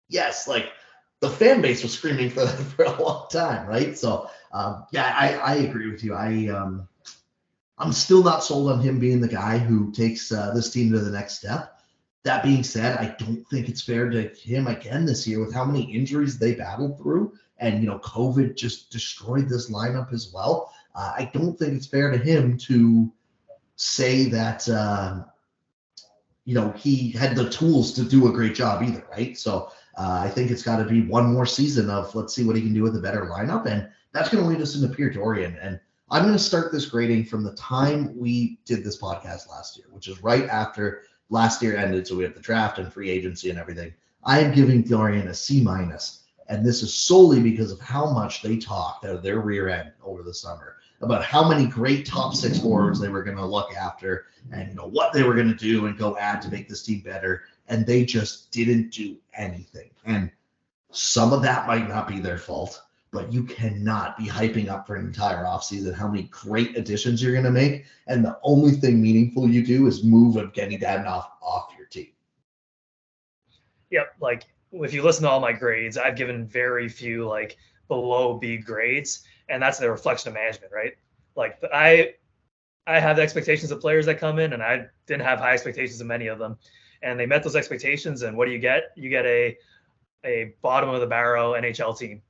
yes, 0.09 0.47
like 0.47 0.71
the 1.21 1.29
fan 1.29 1.61
base 1.61 1.83
was 1.83 1.93
screaming 1.93 2.31
for 2.31 2.45
that 2.45 2.57
for 2.77 2.85
a 2.85 3.03
long 3.03 3.27
time, 3.31 3.67
right? 3.67 3.97
So 3.97 4.31
um, 4.53 4.87
yeah, 4.93 5.15
I, 5.17 5.35
I 5.35 5.55
agree 5.57 5.91
with 5.91 6.05
you. 6.05 6.15
I 6.15 6.49
um, 6.49 6.89
I'm 7.79 7.93
still 7.93 8.23
not 8.23 8.45
sold 8.45 8.71
on 8.71 8.81
him 8.81 8.99
being 8.99 9.21
the 9.21 9.29
guy 9.29 9.59
who 9.59 9.93
takes 9.93 10.33
uh, 10.33 10.53
this 10.55 10.71
team 10.71 10.93
to 10.93 10.99
the 10.99 11.11
next 11.11 11.39
step. 11.39 11.81
That 12.25 12.43
being 12.43 12.65
said, 12.65 12.99
I 12.99 13.15
don't 13.19 13.45
think 13.49 13.69
it's 13.69 13.83
fair 13.83 14.11
to 14.11 14.29
him 14.29 14.67
again 14.67 15.07
this 15.07 15.27
year 15.27 15.41
with 15.41 15.55
how 15.55 15.65
many 15.65 15.83
injuries 15.83 16.39
they 16.39 16.55
battled 16.55 16.99
through, 16.99 17.33
and 17.59 17.81
you 17.81 17.89
know, 17.89 17.99
COVID 18.01 18.57
just 18.57 18.91
destroyed 18.91 19.49
this 19.49 19.71
lineup 19.71 20.13
as 20.13 20.33
well. 20.33 20.73
Uh, 20.95 21.13
I 21.17 21.31
don't 21.33 21.57
think 21.57 21.75
it's 21.75 21.87
fair 21.87 22.11
to 22.11 22.19
him 22.19 22.59
to 22.59 23.13
say 23.77 24.25
that 24.31 24.69
uh, 24.69 25.23
you 26.49 26.55
know 26.55 26.73
he 26.73 27.11
had 27.11 27.37
the 27.37 27.51
tools 27.51 27.93
to 27.93 28.03
do 28.03 28.27
a 28.27 28.33
great 28.33 28.55
job 28.55 28.83
either, 28.83 29.05
right? 29.11 29.37
So 29.37 29.71
uh, 29.99 30.23
I 30.25 30.31
think 30.31 30.51
it's 30.51 30.63
got 30.63 30.79
to 30.79 30.85
be 30.85 31.03
one 31.03 31.31
more 31.31 31.45
season 31.45 31.91
of 31.91 32.15
let's 32.15 32.35
see 32.35 32.43
what 32.43 32.57
he 32.57 32.63
can 32.63 32.73
do 32.73 32.83
with 32.83 32.97
a 32.97 33.01
better 33.01 33.27
lineup, 33.27 33.67
and 33.67 33.87
that's 34.13 34.31
going 34.31 34.43
to 34.43 34.49
lead 34.49 34.63
us 34.63 34.75
into 34.75 34.89
Pierre 34.89 35.11
Dorion. 35.11 35.59
And 35.61 35.79
I'm 36.11 36.23
going 36.23 36.33
to 36.33 36.43
start 36.43 36.73
this 36.73 36.87
grading 36.87 37.27
from 37.27 37.45
the 37.45 37.53
time 37.53 38.19
we 38.19 38.61
did 38.65 38.83
this 38.83 38.99
podcast 38.99 39.51
last 39.51 39.77
year, 39.77 39.89
which 39.91 40.09
is 40.09 40.23
right 40.23 40.49
after 40.49 41.03
last 41.29 41.61
year 41.61 41.77
ended. 41.77 42.07
So 42.07 42.17
we 42.17 42.25
have 42.25 42.35
the 42.35 42.41
draft 42.41 42.79
and 42.79 42.91
free 42.91 43.11
agency 43.11 43.51
and 43.51 43.59
everything. 43.59 43.93
I 44.25 44.41
am 44.41 44.55
giving 44.55 44.83
Dorion 44.83 45.29
a 45.29 45.35
C 45.35 45.63
minus, 45.63 46.23
and 46.49 46.65
this 46.65 46.83
is 46.83 46.95
solely 46.95 47.43
because 47.43 47.73
of 47.73 47.81
how 47.81 48.11
much 48.11 48.41
they 48.41 48.57
talked 48.57 49.05
out 49.05 49.17
of 49.17 49.23
their 49.23 49.41
rear 49.41 49.69
end 49.69 49.93
over 50.03 50.23
the 50.23 50.33
summer 50.33 50.77
about 51.01 51.25
how 51.25 51.49
many 51.49 51.67
great 51.67 52.05
top 52.05 52.35
six 52.35 52.59
forwards 52.59 53.01
they 53.01 53.09
were 53.09 53.23
going 53.23 53.37
to 53.37 53.47
look 53.47 53.75
after 53.75 54.27
and 54.53 54.69
you 54.69 54.75
know 54.75 54.89
what 54.89 55.13
they 55.13 55.23
were 55.23 55.35
going 55.35 55.49
to 55.49 55.55
do 55.55 55.87
and 55.87 55.99
go 55.99 56.17
add 56.19 56.43
to 56.43 56.51
make 56.51 56.69
this 56.69 56.83
team 56.83 57.01
better 57.01 57.45
and 57.69 57.87
they 57.87 58.05
just 58.05 58.51
didn't 58.51 58.91
do 58.91 59.17
anything 59.35 59.91
and 60.05 60.31
some 60.91 61.33
of 61.33 61.43
that 61.43 61.67
might 61.67 61.89
not 61.89 62.09
be 62.09 62.19
their 62.19 62.39
fault 62.39 62.83
but 63.11 63.33
you 63.33 63.45
cannot 63.45 64.19
be 64.19 64.27
hyping 64.27 64.69
up 64.69 64.87
for 64.87 64.97
an 64.97 65.07
entire 65.07 65.45
offseason 65.45 65.95
how 65.95 66.09
many 66.09 66.25
great 66.25 66.77
additions 66.77 67.23
you're 67.23 67.33
going 67.33 67.45
to 67.45 67.51
make. 67.51 67.87
And 68.07 68.25
the 68.25 68.39
only 68.43 68.73
thing 68.73 69.01
meaningful 69.01 69.49
you 69.49 69.65
do 69.65 69.87
is 69.87 70.05
move 70.05 70.37
Evgeny 70.37 70.81
Dadonov 70.81 71.27
off 71.43 71.73
your 71.77 71.87
team. 71.87 72.09
Yep. 73.91 74.15
Like 74.21 74.47
if 74.73 74.93
you 74.93 75.03
listen 75.03 75.23
to 75.23 75.31
all 75.31 75.41
my 75.41 75.53
grades, 75.53 75.97
I've 75.97 76.17
given 76.17 76.47
very 76.47 76.89
few 76.89 77.27
like 77.27 77.57
below 77.89 78.35
B 78.35 78.59
grades, 78.59 79.25
and 79.49 79.63
that's 79.63 79.79
the 79.79 79.91
reflection 79.91 80.29
of 80.29 80.35
management, 80.35 80.73
right? 80.73 80.95
Like 81.37 81.59
I, 81.73 82.15
I 82.87 83.01
have 83.01 83.17
the 83.17 83.23
expectations 83.23 83.71
of 83.71 83.81
players 83.81 84.07
that 84.07 84.19
come 84.19 84.39
in, 84.39 84.53
and 84.53 84.63
I 84.63 84.87
didn't 85.07 85.23
have 85.25 85.39
high 85.39 85.53
expectations 85.55 86.01
of 86.01 86.07
many 86.07 86.27
of 86.29 86.39
them. 86.39 86.59
and 87.03 87.19
they 87.19 87.27
met 87.27 87.43
those 87.43 87.57
expectations. 87.57 88.23
And 88.23 88.37
what 88.37 88.47
do 88.47 88.53
you 88.53 88.59
get? 88.59 88.93
You 88.97 89.11
get 89.11 89.27
a 89.27 89.57
a 90.25 90.55
bottom 90.63 90.89
of 90.91 91.01
the 91.01 91.07
barrel 91.07 91.53
NHL 91.53 91.97
team, 91.99 92.23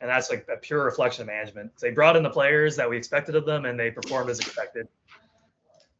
and 0.00 0.10
that's 0.10 0.30
like 0.30 0.46
a 0.52 0.56
pure 0.56 0.84
reflection 0.84 1.22
of 1.22 1.28
management. 1.28 1.72
They 1.80 1.90
brought 1.90 2.16
in 2.16 2.22
the 2.22 2.30
players 2.30 2.76
that 2.76 2.88
we 2.90 2.96
expected 2.96 3.34
of 3.36 3.46
them, 3.46 3.64
and 3.64 3.78
they 3.78 3.90
performed 3.90 4.30
as 4.30 4.40
expected. 4.40 4.88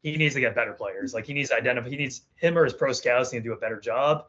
He 0.03 0.17
needs 0.17 0.35
to 0.35 0.41
get 0.41 0.55
better 0.55 0.73
players. 0.73 1.15
Like 1.15 1.27
he 1.27 1.33
needs 1.35 1.51
to 1.51 1.57
identify. 1.57 1.89
He 1.89 1.97
needs 1.97 2.23
him 2.37 2.57
or 2.57 2.65
his 2.65 2.75
pro 2.75 2.93
scouts 2.93 3.33
need 3.33 3.41
to 3.41 3.45
do 3.45 3.53
a 3.53 3.57
better 3.57 3.81
job. 3.81 4.27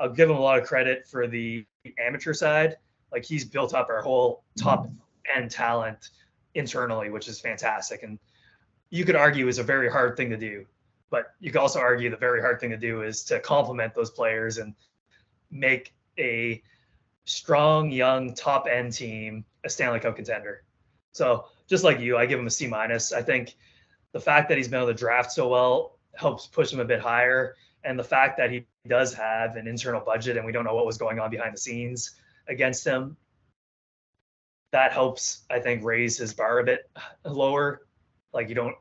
I'll 0.00 0.10
give 0.10 0.28
him 0.30 0.36
a 0.36 0.40
lot 0.40 0.58
of 0.58 0.66
credit 0.66 1.06
for 1.06 1.26
the 1.28 1.64
amateur 1.98 2.32
side. 2.34 2.76
Like 3.12 3.24
he's 3.24 3.44
built 3.44 3.74
up 3.74 3.88
our 3.90 4.02
whole 4.02 4.42
top 4.58 4.88
end 5.34 5.50
talent 5.50 6.10
internally, 6.54 7.10
which 7.10 7.28
is 7.28 7.40
fantastic. 7.40 8.02
And 8.02 8.18
you 8.90 9.04
could 9.04 9.16
argue 9.16 9.48
is 9.48 9.58
a 9.58 9.62
very 9.62 9.90
hard 9.90 10.16
thing 10.16 10.30
to 10.30 10.36
do, 10.36 10.66
but 11.10 11.34
you 11.40 11.50
could 11.50 11.60
also 11.60 11.80
argue 11.80 12.10
the 12.10 12.16
very 12.16 12.40
hard 12.40 12.60
thing 12.60 12.70
to 12.70 12.76
do 12.76 13.02
is 13.02 13.24
to 13.24 13.40
complement 13.40 13.94
those 13.94 14.10
players 14.10 14.58
and 14.58 14.74
make 15.50 15.94
a 16.18 16.62
strong, 17.24 17.90
young, 17.90 18.34
top 18.34 18.66
end 18.66 18.92
team 18.92 19.44
a 19.64 19.68
Stanley 19.68 20.00
Cup 20.00 20.16
contender. 20.16 20.64
So 21.12 21.46
just 21.68 21.84
like 21.84 22.00
you, 22.00 22.16
I 22.16 22.26
give 22.26 22.38
him 22.38 22.46
a 22.46 22.50
C 22.50 22.66
minus. 22.66 23.12
I 23.12 23.22
think 23.22 23.56
the 24.12 24.20
fact 24.20 24.48
that 24.48 24.58
he's 24.58 24.68
been 24.68 24.80
able 24.80 24.88
to 24.88 24.94
draft 24.94 25.32
so 25.32 25.48
well 25.48 25.98
helps 26.14 26.46
push 26.46 26.72
him 26.72 26.80
a 26.80 26.84
bit 26.84 27.00
higher. 27.00 27.54
And 27.84 27.98
the 27.98 28.04
fact 28.04 28.36
that 28.38 28.50
he 28.50 28.66
does 28.86 29.14
have 29.14 29.56
an 29.56 29.66
internal 29.66 30.00
budget 30.00 30.36
and 30.36 30.46
we 30.46 30.52
don't 30.52 30.64
know 30.64 30.74
what 30.74 30.86
was 30.86 30.98
going 30.98 31.18
on 31.18 31.30
behind 31.30 31.54
the 31.54 31.58
scenes 31.58 32.12
against 32.48 32.84
him, 32.84 33.16
that 34.72 34.92
helps, 34.92 35.42
I 35.50 35.60
think, 35.60 35.84
raise 35.84 36.18
his 36.18 36.34
bar 36.34 36.58
a 36.58 36.64
bit 36.64 36.90
lower. 37.24 37.82
Like 38.32 38.48
you 38.48 38.54
don't 38.54 38.74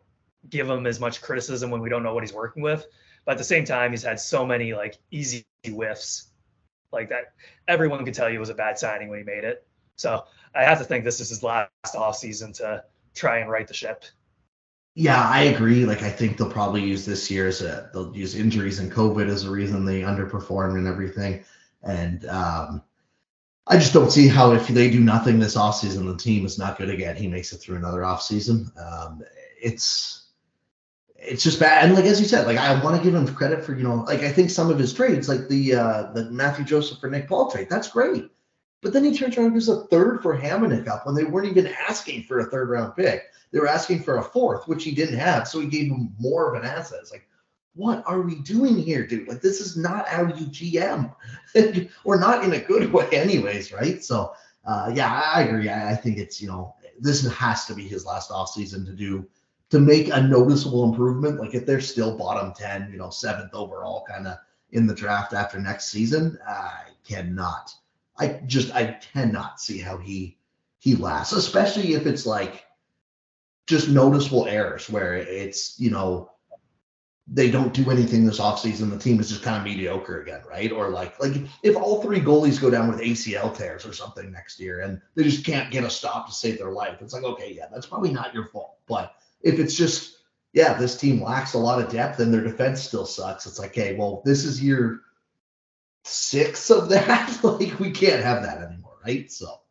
give 0.49 0.69
him 0.69 0.87
as 0.87 0.99
much 0.99 1.21
criticism 1.21 1.69
when 1.69 1.81
we 1.81 1.89
don't 1.89 2.03
know 2.03 2.13
what 2.13 2.23
he's 2.23 2.33
working 2.33 2.63
with. 2.63 2.85
But 3.25 3.33
at 3.33 3.37
the 3.37 3.43
same 3.43 3.65
time, 3.65 3.91
he's 3.91 4.03
had 4.03 4.19
so 4.19 4.45
many 4.45 4.73
like 4.73 4.97
easy 5.11 5.45
whiffs 5.67 6.29
like 6.91 7.09
that. 7.09 7.33
Everyone 7.67 8.03
could 8.03 8.13
tell 8.13 8.29
you 8.29 8.37
it 8.37 8.39
was 8.39 8.49
a 8.49 8.55
bad 8.55 8.79
signing 8.79 9.09
when 9.09 9.19
he 9.19 9.25
made 9.25 9.43
it. 9.43 9.67
So 9.97 10.23
I 10.55 10.63
have 10.63 10.79
to 10.79 10.83
think 10.83 11.03
this 11.03 11.19
is 11.19 11.29
his 11.29 11.43
last 11.43 11.95
off 11.95 12.15
season 12.15 12.53
to 12.53 12.83
try 13.13 13.37
and 13.39 13.49
right 13.49 13.67
the 13.67 13.73
ship. 13.73 14.05
Yeah, 14.95 15.21
I 15.21 15.43
agree. 15.43 15.85
Like 15.85 16.01
I 16.01 16.09
think 16.09 16.37
they'll 16.37 16.49
probably 16.49 16.81
use 16.81 17.05
this 17.05 17.29
year 17.29 17.47
as 17.47 17.61
a 17.61 17.89
they'll 17.93 18.15
use 18.15 18.35
injuries 18.35 18.79
and 18.79 18.91
COVID 18.91 19.27
as 19.29 19.43
a 19.43 19.51
reason 19.51 19.85
they 19.85 20.01
underperformed 20.01 20.75
and 20.77 20.87
everything. 20.87 21.43
And 21.83 22.25
um 22.25 22.83
I 23.67 23.77
just 23.77 23.93
don't 23.93 24.11
see 24.11 24.27
how 24.27 24.51
if 24.53 24.67
they 24.67 24.89
do 24.89 24.99
nothing 24.99 25.39
this 25.39 25.55
offseason, 25.55 26.05
the 26.05 26.17
team 26.17 26.45
is 26.45 26.57
not 26.57 26.77
good 26.77 26.89
again. 26.89 27.15
He 27.15 27.27
makes 27.27 27.53
it 27.53 27.57
through 27.57 27.77
another 27.77 28.01
offseason. 28.01 28.75
Um 28.77 29.21
it's 29.61 30.29
it's 31.15 31.43
just 31.43 31.59
bad. 31.59 31.85
And 31.85 31.95
like 31.95 32.05
as 32.05 32.19
you 32.19 32.27
said, 32.27 32.47
like 32.47 32.57
I 32.57 32.83
want 32.83 32.97
to 32.97 33.03
give 33.03 33.13
him 33.13 33.27
credit 33.35 33.63
for 33.63 33.75
you 33.75 33.83
know, 33.83 33.97
like 34.07 34.21
I 34.21 34.31
think 34.31 34.49
some 34.49 34.71
of 34.71 34.79
his 34.79 34.93
trades, 34.93 35.29
like 35.29 35.47
the 35.47 35.75
uh 35.75 36.11
the 36.13 36.31
Mathieu 36.31 36.65
Joseph 36.65 36.99
for 36.99 37.09
Nick 37.09 37.27
Paul 37.27 37.51
trade, 37.51 37.67
that's 37.69 37.87
great. 37.87 38.29
But 38.81 38.93
then 38.93 39.03
he 39.03 39.15
turns 39.15 39.37
around 39.37 39.47
and 39.47 39.55
gives 39.55 39.69
a 39.69 39.85
third 39.85 40.21
for 40.21 40.35
Hamonic 40.35 40.87
up 40.87 41.05
when 41.05 41.13
they 41.13 41.23
weren't 41.23 41.47
even 41.47 41.71
asking 41.87 42.23
for 42.23 42.39
a 42.39 42.45
third 42.45 42.69
round 42.69 42.95
pick. 42.95 43.25
They 43.51 43.59
were 43.59 43.67
asking 43.67 44.01
for 44.03 44.17
a 44.17 44.23
fourth, 44.23 44.67
which 44.67 44.83
he 44.83 44.91
didn't 44.91 45.19
have. 45.19 45.47
So 45.47 45.59
he 45.59 45.67
gave 45.67 45.91
him 45.91 46.13
more 46.19 46.53
of 46.53 46.61
an 46.61 46.67
asset. 46.67 46.99
It's 47.01 47.11
like, 47.11 47.27
what 47.73 48.03
are 48.05 48.21
we 48.21 48.35
doing 48.35 48.77
here, 48.77 49.05
dude? 49.05 49.27
Like, 49.27 49.41
this 49.41 49.61
is 49.61 49.77
not 49.77 50.07
how 50.07 50.23
you 50.23 50.45
GM. 50.47 51.13
We're 52.05 52.19
not 52.19 52.43
in 52.43 52.53
a 52.53 52.59
good 52.59 52.91
way, 52.91 53.07
anyways, 53.11 53.71
right? 53.71 54.03
So, 54.03 54.33
uh, 54.65 54.91
yeah, 54.93 55.21
I 55.33 55.43
agree. 55.43 55.69
I, 55.69 55.91
I 55.91 55.95
think 55.95 56.17
it's, 56.17 56.41
you 56.41 56.47
know, 56.47 56.75
this 56.99 57.25
has 57.27 57.65
to 57.65 57.73
be 57.73 57.87
his 57.87 58.05
last 58.05 58.29
offseason 58.29 58.85
to 58.85 58.93
do 58.93 59.27
to 59.69 59.79
make 59.79 60.09
a 60.09 60.21
noticeable 60.21 60.83
improvement. 60.83 61.39
Like, 61.39 61.55
if 61.55 61.65
they're 61.65 61.81
still 61.81 62.17
bottom 62.17 62.53
10, 62.53 62.91
you 62.91 62.97
know, 62.97 63.09
seventh 63.09 63.53
overall 63.53 64.05
kind 64.07 64.27
of 64.27 64.37
in 64.71 64.85
the 64.85 64.95
draft 64.95 65.33
after 65.33 65.59
next 65.59 65.89
season, 65.89 66.37
I 66.45 66.83
cannot 67.07 67.73
I 68.21 68.39
just 68.45 68.73
I 68.75 68.99
cannot 69.13 69.59
see 69.59 69.79
how 69.79 69.97
he 69.97 70.37
he 70.77 70.95
lasts, 70.95 71.33
especially 71.33 71.93
if 71.93 72.05
it's 72.05 72.25
like 72.25 72.65
just 73.65 73.89
noticeable 73.89 74.45
errors 74.45 74.89
where 74.89 75.15
it's 75.15 75.79
you 75.79 75.89
know 75.89 76.31
they 77.27 77.49
don't 77.49 77.73
do 77.73 77.89
anything 77.91 78.25
this 78.25 78.39
offseason. 78.39 78.89
The 78.89 78.97
team 78.97 79.19
is 79.19 79.29
just 79.29 79.43
kind 79.43 79.57
of 79.57 79.63
mediocre 79.63 80.21
again, 80.21 80.41
right? 80.49 80.71
Or 80.71 80.89
like 80.89 81.19
like 81.19 81.33
if 81.63 81.75
all 81.75 82.01
three 82.01 82.19
goalies 82.19 82.59
go 82.59 82.69
down 82.69 82.87
with 82.87 82.99
ACL 82.99 83.55
tears 83.55 83.85
or 83.85 83.93
something 83.93 84.31
next 84.31 84.59
year 84.59 84.81
and 84.81 85.01
they 85.15 85.23
just 85.23 85.45
can't 85.45 85.71
get 85.71 85.83
a 85.83 85.89
stop 85.89 86.27
to 86.27 86.33
save 86.33 86.57
their 86.57 86.71
life, 86.71 86.97
it's 87.01 87.13
like 87.13 87.23
okay, 87.23 87.53
yeah, 87.53 87.67
that's 87.71 87.85
probably 87.85 88.11
not 88.11 88.33
your 88.33 88.47
fault. 88.47 88.77
But 88.87 89.15
if 89.41 89.59
it's 89.59 89.75
just 89.75 90.17
yeah, 90.53 90.73
this 90.73 90.97
team 90.97 91.23
lacks 91.23 91.53
a 91.53 91.57
lot 91.57 91.81
of 91.81 91.91
depth 91.91 92.19
and 92.19 92.33
their 92.33 92.43
defense 92.43 92.81
still 92.81 93.05
sucks, 93.05 93.45
it's 93.45 93.59
like, 93.59 93.73
hey, 93.73 93.95
well, 93.95 94.21
this 94.25 94.43
is 94.43 94.61
your 94.61 95.01
six 96.03 96.69
of 96.69 96.89
that. 96.89 97.39
like 97.43 97.79
we 97.79 97.91
can't 97.91 98.23
have 98.23 98.43
that 98.43 98.57
anymore, 98.57 98.97
right? 99.05 99.31
So 99.31 99.61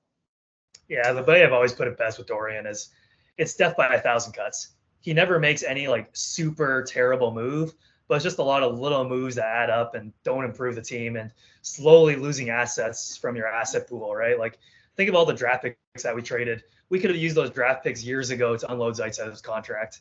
yeah, 0.89 1.13
the 1.13 1.23
way 1.23 1.45
I've 1.45 1.53
always 1.53 1.73
put 1.73 1.89
it 1.89 1.99
best 1.99 2.19
with 2.19 2.29
Dorion 2.29 2.67
is 2.67 2.91
it's 3.37 3.55
death 3.55 3.77
by 3.77 3.89
a 3.95 4.01
thousand 4.01 4.33
cuts. 4.33 4.71
He 5.01 5.13
never 5.13 5.39
makes 5.39 5.63
any 5.63 5.89
like 5.89 6.11
super 6.13 6.85
terrible 6.87 7.33
move, 7.33 7.73
but 8.09 8.17
it's 8.17 8.25
just 8.25 8.39
a 8.39 8.43
lot 8.43 8.63
of 8.63 8.79
little 8.79 9.09
moves 9.09 9.37
that 9.37 9.47
add 9.47 9.71
up 9.71 9.95
and 9.95 10.13
don't 10.25 10.45
improve 10.45 10.75
the 10.75 10.83
team 10.83 11.17
and 11.17 11.31
slowly 11.63 12.17
losing 12.17 12.51
assets 12.51 13.17
from 13.17 13.37
your 13.37 13.47
asset 13.47 13.89
pool, 13.89 14.15
right? 14.15 14.39
Like 14.39 14.59
think 14.97 15.09
of 15.09 15.15
all 15.15 15.25
the 15.25 15.33
draft 15.33 15.63
picks 15.63 16.03
that 16.03 16.15
we 16.15 16.23
traded. 16.23 16.63
We 16.89 16.99
could 16.99 17.11
have 17.11 17.19
used 17.19 17.37
those 17.37 17.51
draft 17.51 17.85
picks 17.85 18.05
years 18.05 18.31
ago 18.31 18.57
to 18.57 18.73
unload 18.73 18.95
Zaitsev's 18.95 19.41
contract. 19.41 20.01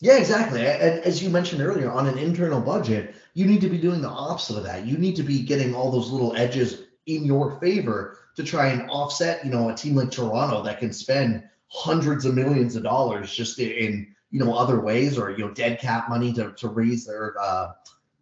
Yeah, 0.00 0.18
exactly. 0.18 0.66
As 0.66 1.22
you 1.22 1.30
mentioned 1.30 1.62
earlier, 1.62 1.90
on 1.90 2.06
an 2.08 2.18
internal 2.18 2.60
budget, 2.60 3.14
you 3.32 3.46
need 3.46 3.60
to 3.60 3.70
be 3.70 3.78
doing 3.78 4.02
the 4.02 4.08
opposite 4.08 4.58
of 4.58 4.64
that. 4.64 4.84
You 4.84 4.98
need 4.98 5.16
to 5.16 5.22
be 5.22 5.40
getting 5.40 5.74
all 5.74 5.90
those 5.90 6.10
little 6.10 6.36
edges 6.36 6.82
in 7.06 7.24
your 7.24 7.58
favor 7.60 8.18
to 8.36 8.42
try 8.42 8.68
and 8.68 8.90
offset, 8.90 9.44
you 9.44 9.50
know, 9.50 9.70
a 9.70 9.74
team 9.74 9.94
like 9.94 10.10
Toronto 10.10 10.62
that 10.64 10.80
can 10.80 10.92
spend 10.92 11.44
hundreds 11.74 12.24
of 12.24 12.34
millions 12.34 12.76
of 12.76 12.82
dollars 12.82 13.34
just 13.34 13.58
in, 13.58 14.14
you 14.30 14.44
know, 14.44 14.54
other 14.54 14.80
ways 14.80 15.18
or, 15.18 15.30
you 15.30 15.38
know, 15.38 15.52
dead 15.52 15.80
cap 15.80 16.08
money 16.08 16.32
to, 16.32 16.52
to 16.52 16.68
raise 16.68 17.04
their 17.04 17.34
uh, 17.40 17.72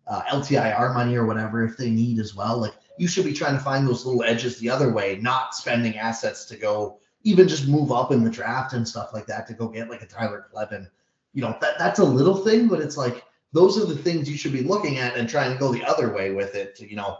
uh, 0.06 0.22
LTIR 0.22 0.94
money 0.94 1.16
or 1.16 1.26
whatever 1.26 1.64
if 1.64 1.76
they 1.76 1.90
need 1.90 2.18
as 2.18 2.34
well. 2.34 2.58
Like 2.58 2.74
you 2.98 3.06
should 3.06 3.24
be 3.24 3.32
trying 3.32 3.56
to 3.56 3.62
find 3.62 3.86
those 3.86 4.04
little 4.04 4.24
edges 4.24 4.58
the 4.58 4.70
other 4.70 4.92
way, 4.92 5.18
not 5.20 5.54
spending 5.54 5.96
assets 5.98 6.44
to 6.46 6.56
go 6.56 6.98
even 7.24 7.46
just 7.46 7.68
move 7.68 7.92
up 7.92 8.10
in 8.10 8.24
the 8.24 8.30
draft 8.30 8.72
and 8.72 8.88
stuff 8.88 9.10
like 9.12 9.26
that 9.26 9.46
to 9.46 9.54
go 9.54 9.68
get 9.68 9.88
like 9.88 10.02
a 10.02 10.06
Tyler 10.06 10.46
Kleven 10.52 10.88
you 11.32 11.42
know 11.42 11.56
that 11.60 11.78
that's 11.78 11.98
a 11.98 12.04
little 12.04 12.36
thing, 12.36 12.68
but 12.68 12.80
it's 12.80 12.96
like 12.96 13.24
those 13.52 13.78
are 13.78 13.86
the 13.86 13.96
things 13.96 14.28
you 14.30 14.36
should 14.36 14.52
be 14.52 14.62
looking 14.62 14.98
at 14.98 15.16
and 15.16 15.28
trying 15.28 15.52
to 15.52 15.58
go 15.58 15.72
the 15.72 15.84
other 15.84 16.12
way 16.12 16.30
with 16.32 16.54
it. 16.54 16.76
To, 16.76 16.88
you 16.88 16.96
know, 16.96 17.18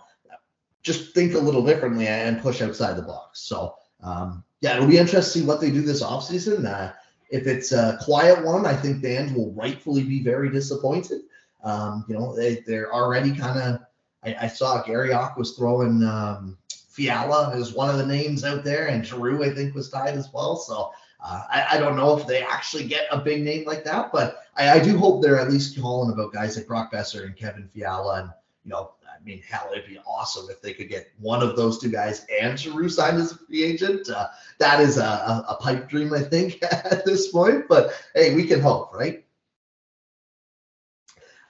just 0.82 1.14
think 1.14 1.34
a 1.34 1.38
little 1.38 1.64
differently 1.64 2.06
and 2.06 2.40
push 2.40 2.62
outside 2.62 2.96
the 2.96 3.02
box. 3.02 3.40
So 3.40 3.76
um, 4.02 4.44
yeah, 4.60 4.76
it'll 4.76 4.88
be 4.88 4.98
interesting 4.98 5.42
to 5.42 5.44
see 5.44 5.46
what 5.46 5.60
they 5.60 5.70
do 5.70 5.82
this 5.82 6.02
offseason. 6.02 6.64
Uh, 6.64 6.92
if 7.30 7.46
it's 7.46 7.72
a 7.72 7.98
quiet 8.02 8.44
one, 8.44 8.66
I 8.66 8.74
think 8.74 9.02
fans 9.02 9.32
will 9.32 9.52
rightfully 9.52 10.04
be 10.04 10.22
very 10.22 10.50
disappointed. 10.50 11.22
Um, 11.64 12.04
you 12.08 12.14
know, 12.14 12.34
they, 12.36 12.62
they're 12.66 12.92
already 12.92 13.34
kind 13.34 13.58
of. 13.58 13.80
I, 14.24 14.36
I, 14.42 14.46
saw 14.46 14.82
Garrioch 14.84 15.36
was 15.36 15.56
throwing 15.56 16.02
um, 16.04 16.56
Fiala 16.68 17.52
as 17.56 17.72
one 17.72 17.88
of 17.88 17.98
the 17.98 18.06
names 18.06 18.44
out 18.44 18.62
there, 18.62 18.86
and 18.86 19.04
Giroux 19.04 19.42
I 19.42 19.50
think 19.50 19.74
was 19.74 19.90
tied 19.90 20.14
as 20.14 20.28
well. 20.32 20.56
So 20.56 20.92
uh, 21.24 21.42
I, 21.50 21.66
I, 21.72 21.78
don't 21.78 21.96
know 21.96 22.16
if 22.16 22.26
they 22.26 22.42
actually 22.42 22.84
get 22.84 23.06
a 23.10 23.18
big 23.18 23.42
name 23.42 23.64
like 23.64 23.84
that, 23.84 24.12
but 24.12 24.44
I, 24.56 24.72
I, 24.72 24.78
do 24.80 24.98
hope 24.98 25.22
they're 25.22 25.40
at 25.40 25.50
least 25.50 25.80
calling 25.80 26.12
about 26.12 26.32
guys 26.32 26.56
like 26.56 26.66
Brock 26.66 26.92
Boeser 26.92 27.24
and 27.24 27.36
Kevin 27.36 27.68
Fiala. 27.72 28.22
And, 28.22 28.30
you 28.64 28.70
know, 28.70 28.92
I 29.14 29.22
mean, 29.24 29.42
hell, 29.48 29.70
it'd 29.72 29.88
be 29.88 29.98
awesome 30.06 30.48
if 30.50 30.60
they 30.62 30.72
could 30.72 30.88
get 30.88 31.08
one 31.18 31.42
of 31.42 31.56
those 31.56 31.78
two 31.78 31.90
guys 31.90 32.26
and 32.40 32.58
Giroux 32.58 32.88
signed 32.88 33.18
as 33.18 33.32
a 33.32 33.36
free 33.36 33.62
agent. 33.62 34.08
Uh, 34.08 34.28
that 34.58 34.80
is 34.80 34.98
a, 34.98 35.04
a, 35.04 35.46
a, 35.50 35.56
pipe 35.56 35.88
dream, 35.88 36.12
I 36.12 36.20
think, 36.20 36.62
at 36.62 37.04
this 37.04 37.30
point. 37.30 37.66
But 37.68 37.92
hey, 38.14 38.34
we 38.34 38.46
can 38.46 38.60
hope, 38.60 38.92
right? 38.94 39.24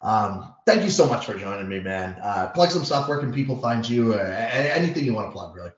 Um, 0.02 0.54
thank 0.66 0.82
you 0.82 0.90
so 0.90 1.06
much 1.06 1.26
for 1.26 1.34
joining 1.34 1.68
me, 1.68 1.80
man. 1.80 2.16
Uh, 2.22 2.48
plug 2.48 2.70
some 2.70 2.84
stuff. 2.84 3.08
Where 3.08 3.18
can 3.18 3.32
people 3.32 3.56
find 3.56 3.88
you? 3.88 4.14
Uh, 4.14 4.18
anything 4.18 5.04
you 5.04 5.14
want 5.14 5.28
to 5.28 5.32
plug, 5.32 5.54
really? 5.54 5.70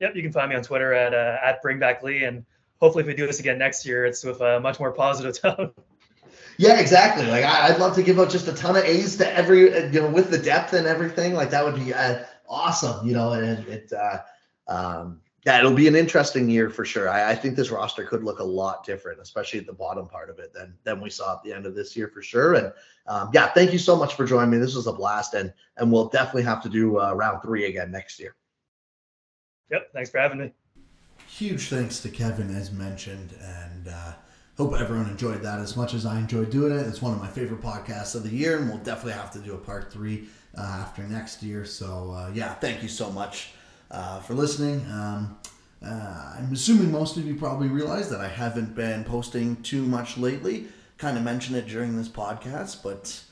Yep, 0.00 0.14
you 0.14 0.22
can 0.22 0.32
find 0.32 0.50
me 0.50 0.56
on 0.56 0.62
Twitter 0.62 0.92
at 0.92 1.14
uh, 1.14 1.38
at 1.42 1.62
BringBackLee 1.62 2.28
and 2.28 2.44
hopefully 2.80 3.02
if 3.02 3.08
we 3.08 3.14
do 3.14 3.26
this 3.26 3.40
again 3.40 3.58
next 3.58 3.86
year, 3.86 4.04
it's 4.04 4.24
with 4.24 4.40
a 4.40 4.60
much 4.60 4.78
more 4.78 4.92
positive 4.92 5.40
tone. 5.56 5.72
Yeah, 6.58 6.80
exactly. 6.80 7.26
Like 7.26 7.44
I, 7.44 7.70
would 7.70 7.80
love 7.80 7.94
to 7.96 8.02
give 8.02 8.18
out 8.18 8.30
just 8.30 8.48
a 8.48 8.52
ton 8.52 8.76
of 8.76 8.84
A's 8.84 9.16
to 9.16 9.36
every, 9.36 9.60
you 9.92 10.00
know, 10.00 10.08
with 10.08 10.30
the 10.30 10.38
depth 10.38 10.72
and 10.72 10.86
everything. 10.86 11.34
Like 11.34 11.50
that 11.50 11.64
would 11.64 11.74
be 11.74 11.92
uh, 11.92 12.24
awesome, 12.48 13.06
you 13.06 13.12
know. 13.12 13.32
And 13.32 13.66
it, 13.68 13.92
uh, 13.92 14.20
um, 14.66 15.20
yeah, 15.44 15.58
it'll 15.58 15.74
be 15.74 15.86
an 15.86 15.94
interesting 15.94 16.48
year 16.48 16.70
for 16.70 16.84
sure. 16.84 17.08
I, 17.08 17.30
I, 17.30 17.34
think 17.34 17.56
this 17.56 17.70
roster 17.70 18.04
could 18.04 18.24
look 18.24 18.40
a 18.40 18.44
lot 18.44 18.84
different, 18.84 19.20
especially 19.20 19.60
at 19.60 19.66
the 19.66 19.72
bottom 19.72 20.08
part 20.08 20.30
of 20.30 20.38
it 20.38 20.52
than 20.52 20.74
than 20.82 21.00
we 21.00 21.10
saw 21.10 21.34
at 21.34 21.42
the 21.42 21.52
end 21.52 21.66
of 21.66 21.74
this 21.74 21.96
year 21.96 22.08
for 22.08 22.22
sure. 22.22 22.54
And 22.54 22.72
um, 23.06 23.30
yeah, 23.32 23.48
thank 23.48 23.72
you 23.72 23.78
so 23.78 23.94
much 23.94 24.14
for 24.14 24.24
joining 24.24 24.50
me. 24.50 24.58
This 24.58 24.74
was 24.74 24.86
a 24.86 24.92
blast, 24.92 25.34
and 25.34 25.52
and 25.76 25.92
we'll 25.92 26.08
definitely 26.08 26.44
have 26.44 26.62
to 26.62 26.68
do 26.68 27.00
uh, 27.00 27.12
round 27.12 27.42
three 27.42 27.66
again 27.66 27.90
next 27.90 28.18
year. 28.18 28.34
Yep. 29.70 29.92
Thanks 29.92 30.10
for 30.10 30.18
having 30.18 30.38
me 30.38 30.52
huge 31.36 31.68
thanks 31.68 32.00
to 32.00 32.08
Kevin, 32.08 32.54
as 32.54 32.72
mentioned, 32.72 33.34
and 33.42 33.88
uh, 33.88 34.12
hope 34.56 34.72
everyone 34.78 35.08
enjoyed 35.10 35.42
that 35.42 35.58
as 35.58 35.76
much 35.76 35.92
as 35.92 36.06
I 36.06 36.18
enjoyed 36.18 36.50
doing 36.50 36.72
it. 36.72 36.86
It's 36.86 37.02
one 37.02 37.12
of 37.12 37.20
my 37.20 37.28
favorite 37.28 37.60
podcasts 37.60 38.14
of 38.14 38.22
the 38.22 38.30
year, 38.30 38.58
and 38.58 38.68
we'll 38.68 38.78
definitely 38.78 39.12
have 39.12 39.30
to 39.32 39.38
do 39.38 39.54
a 39.54 39.58
part 39.58 39.92
three 39.92 40.28
uh, 40.56 40.62
after 40.62 41.02
next 41.02 41.42
year. 41.42 41.66
So, 41.66 42.12
uh, 42.12 42.30
yeah, 42.32 42.54
thank 42.54 42.82
you 42.82 42.88
so 42.88 43.10
much 43.10 43.50
uh, 43.90 44.20
for 44.20 44.32
listening. 44.32 44.80
Um, 44.90 45.36
uh, 45.84 46.36
I'm 46.38 46.52
assuming 46.52 46.90
most 46.90 47.18
of 47.18 47.26
you 47.26 47.34
probably 47.34 47.68
realize 47.68 48.08
that 48.08 48.20
I 48.20 48.28
haven't 48.28 48.74
been 48.74 49.04
posting 49.04 49.56
too 49.62 49.82
much 49.82 50.16
lately. 50.16 50.68
Kind 50.96 51.18
of 51.18 51.22
mentioned 51.22 51.58
it 51.58 51.66
during 51.66 51.94
this 51.94 52.08
podcast, 52.08 52.82
but 52.82 53.22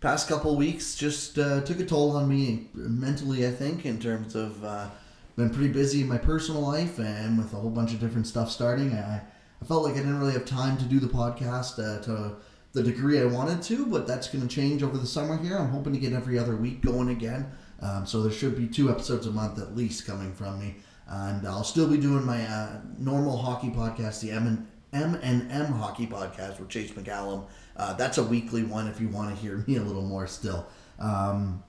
past 0.00 0.26
couple 0.26 0.56
weeks 0.56 0.94
just 0.94 1.38
uh, 1.38 1.60
took 1.60 1.80
a 1.80 1.84
toll 1.84 2.16
on 2.16 2.26
me 2.26 2.68
mentally, 2.72 3.46
I 3.46 3.50
think, 3.50 3.84
in 3.84 4.00
terms 4.00 4.34
of 4.34 4.64
uh, 4.64 4.88
been 5.36 5.50
pretty 5.50 5.70
busy 5.70 6.00
in 6.00 6.08
my 6.08 6.16
personal 6.16 6.62
life 6.62 6.98
and 6.98 7.36
with 7.36 7.52
a 7.52 7.56
whole 7.56 7.70
bunch 7.70 7.92
of 7.92 8.00
different 8.00 8.26
stuff 8.26 8.50
starting. 8.50 8.94
I, 8.94 9.20
I 9.62 9.64
felt 9.64 9.84
like 9.84 9.92
I 9.92 9.98
didn't 9.98 10.18
really 10.18 10.32
have 10.32 10.44
time 10.44 10.76
to 10.78 10.84
do 10.84 10.98
the 10.98 11.06
podcast 11.06 11.78
uh, 11.78 12.02
to 12.02 12.34
the 12.72 12.82
degree 12.82 13.20
I 13.20 13.26
wanted 13.26 13.62
to, 13.62 13.86
but 13.86 14.08
that's 14.08 14.26
going 14.26 14.46
to 14.46 14.52
change 14.52 14.82
over 14.82 14.98
the 14.98 15.06
summer 15.06 15.36
here. 15.36 15.56
I'm 15.56 15.68
hoping 15.68 15.92
to 15.92 16.00
get 16.00 16.12
every 16.12 16.36
other 16.36 16.56
week 16.56 16.80
going 16.80 17.10
again. 17.10 17.46
Um, 17.80 18.04
so 18.04 18.22
there 18.22 18.32
should 18.32 18.56
be 18.56 18.66
two 18.66 18.90
episodes 18.90 19.28
a 19.28 19.30
month 19.30 19.60
at 19.60 19.76
least 19.76 20.04
coming 20.04 20.32
from 20.32 20.58
me. 20.58 20.76
And 21.06 21.46
I'll 21.46 21.62
still 21.62 21.86
be 21.86 21.96
doing 21.96 22.26
my 22.26 22.44
uh, 22.44 22.80
normal 22.98 23.36
hockey 23.36 23.68
podcast, 23.68 24.20
the 24.20 24.32
M 24.32 24.48
and 24.48 24.66
M 24.92 25.14
and 25.22 25.50
M 25.52 25.66
Hockey 25.66 26.08
Podcast 26.08 26.58
with 26.58 26.68
Chase 26.68 26.90
McCallum. 26.90 27.46
Uh, 27.76 27.92
that's 27.92 28.18
a 28.18 28.22
weekly 28.24 28.64
one 28.64 28.88
if 28.88 29.00
you 29.00 29.08
want 29.08 29.32
to 29.32 29.40
hear 29.40 29.62
me 29.68 29.76
a 29.76 29.82
little 29.82 30.02
more 30.02 30.26
still. 30.26 30.66
Um, 30.98 31.62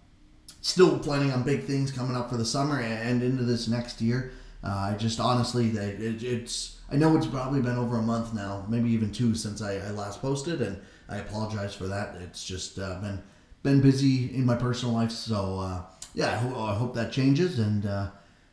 still 0.62 0.98
planning 0.98 1.32
on 1.32 1.44
big 1.44 1.66
things 1.66 1.92
coming 1.92 2.16
up 2.16 2.30
for 2.32 2.38
the 2.38 2.46
summer 2.46 2.80
and 2.80 3.22
into 3.22 3.44
this 3.44 3.68
next 3.68 4.02
year. 4.02 4.32
Uh, 4.64 4.92
I 4.94 4.98
just 4.98 5.20
honestly, 5.20 5.70
it, 5.72 6.24
it's 6.24 6.80
I 6.92 6.96
know 6.96 7.18
it's 7.18 7.26
probably 7.26 7.62
been 7.62 7.78
over 7.78 7.98
a 7.98 8.02
month 8.02 8.34
now, 8.34 8.66
maybe 8.70 8.90
even 8.92 9.12
two 9.12 9.36
since 9.36 9.62
I, 9.62 9.78
I 9.78 9.90
last 9.90 10.22
posted, 10.22 10.62
and 10.62 10.80
I 11.10 11.18
apologize 11.18 11.76
for 11.76 11.88
that. 11.88 12.16
It's 12.22 12.46
just 12.46 12.80
uh, 12.80 13.00
been 13.02 13.22
been 13.64 13.82
busy 13.82 14.34
in 14.36 14.46
my 14.46 14.56
personal 14.56 14.94
life, 14.94 15.12
so 15.12 15.60
uh, 15.60 15.82
yeah, 16.14 16.32
I, 16.32 16.36
ho- 16.36 16.66
I, 16.66 16.76
hope 16.76 16.94
that 16.96 17.12
changes. 17.12 17.60
And 17.60 17.86
uh, 17.86 18.12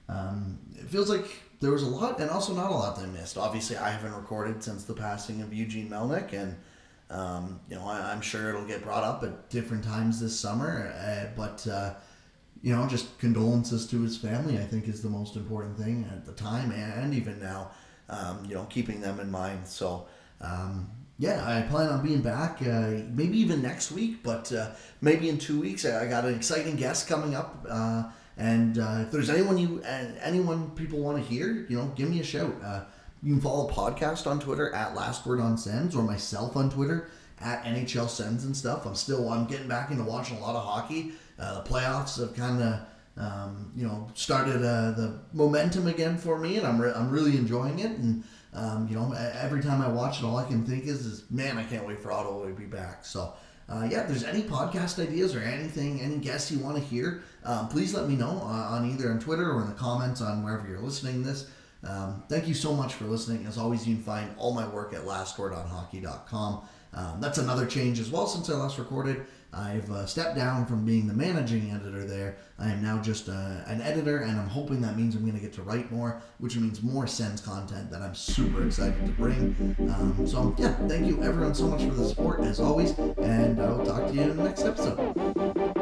um, 0.08 0.58
it 0.76 0.88
feels 0.88 1.10
like 1.10 1.26
there 1.60 1.70
was 1.70 1.82
a 1.82 1.88
lot, 1.88 2.18
and 2.18 2.30
also 2.30 2.54
not 2.54 2.70
a 2.70 2.74
lot 2.74 2.96
that 2.96 3.04
I 3.04 3.08
missed. 3.08 3.36
Obviously, 3.36 3.76
I 3.76 3.90
haven't 3.90 4.14
recorded 4.14 4.62
since 4.64 4.84
the 4.84 4.94
passing 4.94 5.42
of 5.42 5.52
Eugene 5.52 5.88
Melnyk, 5.88 6.32
and 6.32 6.56
um, 7.10 7.60
you 7.68 7.76
know 7.76 7.84
I, 7.84 8.12
am 8.12 8.20
sure 8.20 8.48
it'll 8.48 8.66
get 8.66 8.82
brought 8.82 9.04
up 9.04 9.22
at 9.22 9.50
different 9.50 9.84
times 9.84 10.20
this 10.20 10.38
summer. 10.38 10.92
Uh, 10.96 11.26
but 11.36 11.66
uh, 11.68 11.94
you 12.62 12.74
know, 12.74 12.86
just 12.86 13.18
condolences 13.18 13.86
to 13.88 14.02
his 14.02 14.16
family, 14.16 14.58
I 14.58 14.64
think, 14.64 14.86
is 14.88 15.02
the 15.02 15.08
most 15.08 15.36
important 15.36 15.78
thing 15.78 16.08
at 16.12 16.26
the 16.26 16.32
time 16.32 16.72
and 16.72 17.14
even 17.14 17.40
now. 17.40 17.70
Um, 18.08 18.44
you 18.44 18.56
know, 18.56 18.64
keeping 18.64 19.00
them 19.00 19.20
in 19.20 19.30
mind. 19.30 19.66
So, 19.66 20.08
um, 20.40 20.90
yeah, 21.18 21.46
I 21.46 21.62
plan 21.62 21.90
on 21.90 22.02
being 22.02 22.22
back, 22.22 22.60
uh, 22.62 23.02
maybe 23.12 23.38
even 23.38 23.62
next 23.62 23.92
week, 23.92 24.22
but 24.24 24.52
uh, 24.52 24.70
maybe 25.00 25.28
in 25.28 25.38
two 25.38 25.60
weeks. 25.60 25.84
I 25.84 26.08
got 26.08 26.24
an 26.24 26.34
exciting 26.34 26.76
guest 26.76 27.06
coming 27.06 27.36
up, 27.36 27.64
uh, 27.70 28.04
and 28.36 28.78
uh, 28.78 29.02
if 29.02 29.12
there's 29.12 29.30
anyone 29.30 29.58
you, 29.58 29.82
and 29.84 30.18
anyone 30.18 30.70
people 30.70 30.98
want 30.98 31.18
to 31.18 31.22
hear, 31.22 31.66
you 31.68 31.78
know, 31.78 31.92
give 31.94 32.08
me 32.08 32.20
a 32.20 32.24
shout. 32.24 32.54
Uh, 32.64 32.84
you 33.22 33.34
can 33.34 33.42
follow 33.42 33.68
podcast 33.68 34.26
on 34.26 34.40
Twitter 34.40 34.74
at 34.74 34.96
Last 34.96 35.26
Word 35.26 35.40
on 35.40 35.58
Sens 35.58 35.94
or 35.94 36.02
myself 36.02 36.56
on 36.56 36.70
Twitter 36.70 37.10
at 37.38 37.64
NHL 37.64 38.08
Sens 38.08 38.44
and 38.44 38.56
stuff. 38.56 38.86
I'm 38.86 38.94
still 38.94 39.28
I'm 39.28 39.46
getting 39.46 39.68
back 39.68 39.90
into 39.90 40.04
watching 40.04 40.38
a 40.38 40.40
lot 40.40 40.56
of 40.56 40.64
hockey. 40.64 41.12
Uh, 41.40 41.62
the 41.62 41.68
playoffs 41.68 42.18
have 42.20 42.34
kind 42.34 42.62
of 42.62 42.80
um, 43.16 43.72
you 43.74 43.86
know 43.86 44.08
started 44.14 44.56
uh, 44.56 44.92
the 44.92 45.20
momentum 45.32 45.86
again 45.86 46.18
for 46.18 46.38
me, 46.38 46.56
and 46.58 46.66
I'm 46.66 46.80
re- 46.80 46.92
I'm 46.94 47.10
really 47.10 47.36
enjoying 47.36 47.78
it. 47.78 47.92
And 47.92 48.24
um, 48.52 48.86
you 48.88 48.96
know 48.96 49.12
every 49.12 49.62
time 49.62 49.80
I 49.80 49.88
watch 49.88 50.20
it, 50.20 50.24
all 50.24 50.36
I 50.36 50.44
can 50.44 50.64
think 50.64 50.84
is 50.84 51.06
is 51.06 51.30
man, 51.30 51.58
I 51.58 51.64
can't 51.64 51.86
wait 51.86 52.00
for 52.00 52.12
Ottawa 52.12 52.46
to 52.46 52.54
be 52.54 52.66
back. 52.66 53.04
So. 53.04 53.34
Uh, 53.68 53.86
yeah, 53.88 54.00
if 54.00 54.08
there's 54.08 54.24
any 54.24 54.42
podcast 54.42 55.00
ideas 55.00 55.36
or 55.36 55.40
anything, 55.42 56.00
any 56.00 56.16
guests 56.16 56.50
you 56.50 56.58
want 56.58 56.76
to 56.76 56.82
hear, 56.82 57.22
um, 57.44 57.68
please 57.68 57.94
let 57.94 58.08
me 58.08 58.16
know 58.16 58.40
uh, 58.42 58.74
on 58.74 58.90
either 58.90 59.12
on 59.12 59.20
Twitter 59.20 59.48
or 59.48 59.60
in 59.60 59.68
the 59.68 59.74
comments 59.74 60.20
on 60.20 60.42
wherever 60.42 60.66
you're 60.66 60.80
listening 60.80 61.22
this. 61.22 61.48
Um, 61.84 62.24
thank 62.28 62.48
you 62.48 62.54
so 62.54 62.74
much 62.74 62.94
for 62.94 63.04
listening. 63.04 63.46
As 63.46 63.56
always, 63.58 63.86
you 63.86 63.94
can 63.94 64.02
find 64.02 64.30
all 64.38 64.54
my 64.54 64.66
work 64.66 64.92
at 64.92 65.02
lastwordonhockey.com. 65.02 66.62
Um, 66.92 67.20
that's 67.20 67.38
another 67.38 67.66
change 67.66 68.00
as 68.00 68.10
well 68.10 68.26
since 68.26 68.50
I 68.50 68.54
last 68.54 68.78
recorded. 68.78 69.24
I've 69.52 69.90
uh, 69.90 70.06
stepped 70.06 70.36
down 70.36 70.66
from 70.66 70.84
being 70.84 71.06
the 71.06 71.14
managing 71.14 71.70
editor 71.72 72.04
there. 72.04 72.36
I 72.58 72.70
am 72.70 72.82
now 72.82 73.00
just 73.02 73.28
uh, 73.28 73.62
an 73.66 73.80
editor, 73.80 74.18
and 74.18 74.38
I'm 74.38 74.48
hoping 74.48 74.80
that 74.82 74.96
means 74.96 75.14
I'm 75.14 75.22
going 75.22 75.34
to 75.34 75.40
get 75.40 75.52
to 75.54 75.62
write 75.62 75.90
more, 75.90 76.22
which 76.38 76.56
means 76.56 76.82
more 76.82 77.06
Sens 77.06 77.40
content 77.40 77.90
that 77.90 78.02
I'm 78.02 78.14
super 78.14 78.66
excited 78.66 79.04
to 79.06 79.12
bring. 79.12 79.76
Um, 79.80 80.26
so, 80.26 80.54
yeah, 80.58 80.74
thank 80.86 81.06
you 81.06 81.22
everyone 81.22 81.54
so 81.54 81.66
much 81.66 81.82
for 81.82 81.94
the 81.94 82.06
support 82.06 82.40
as 82.40 82.60
always, 82.60 82.96
and 83.18 83.60
I'll 83.60 83.84
talk 83.84 84.06
to 84.08 84.14
you 84.14 84.22
in 84.22 84.36
the 84.36 84.44
next 84.44 84.62
episode. 84.62 85.76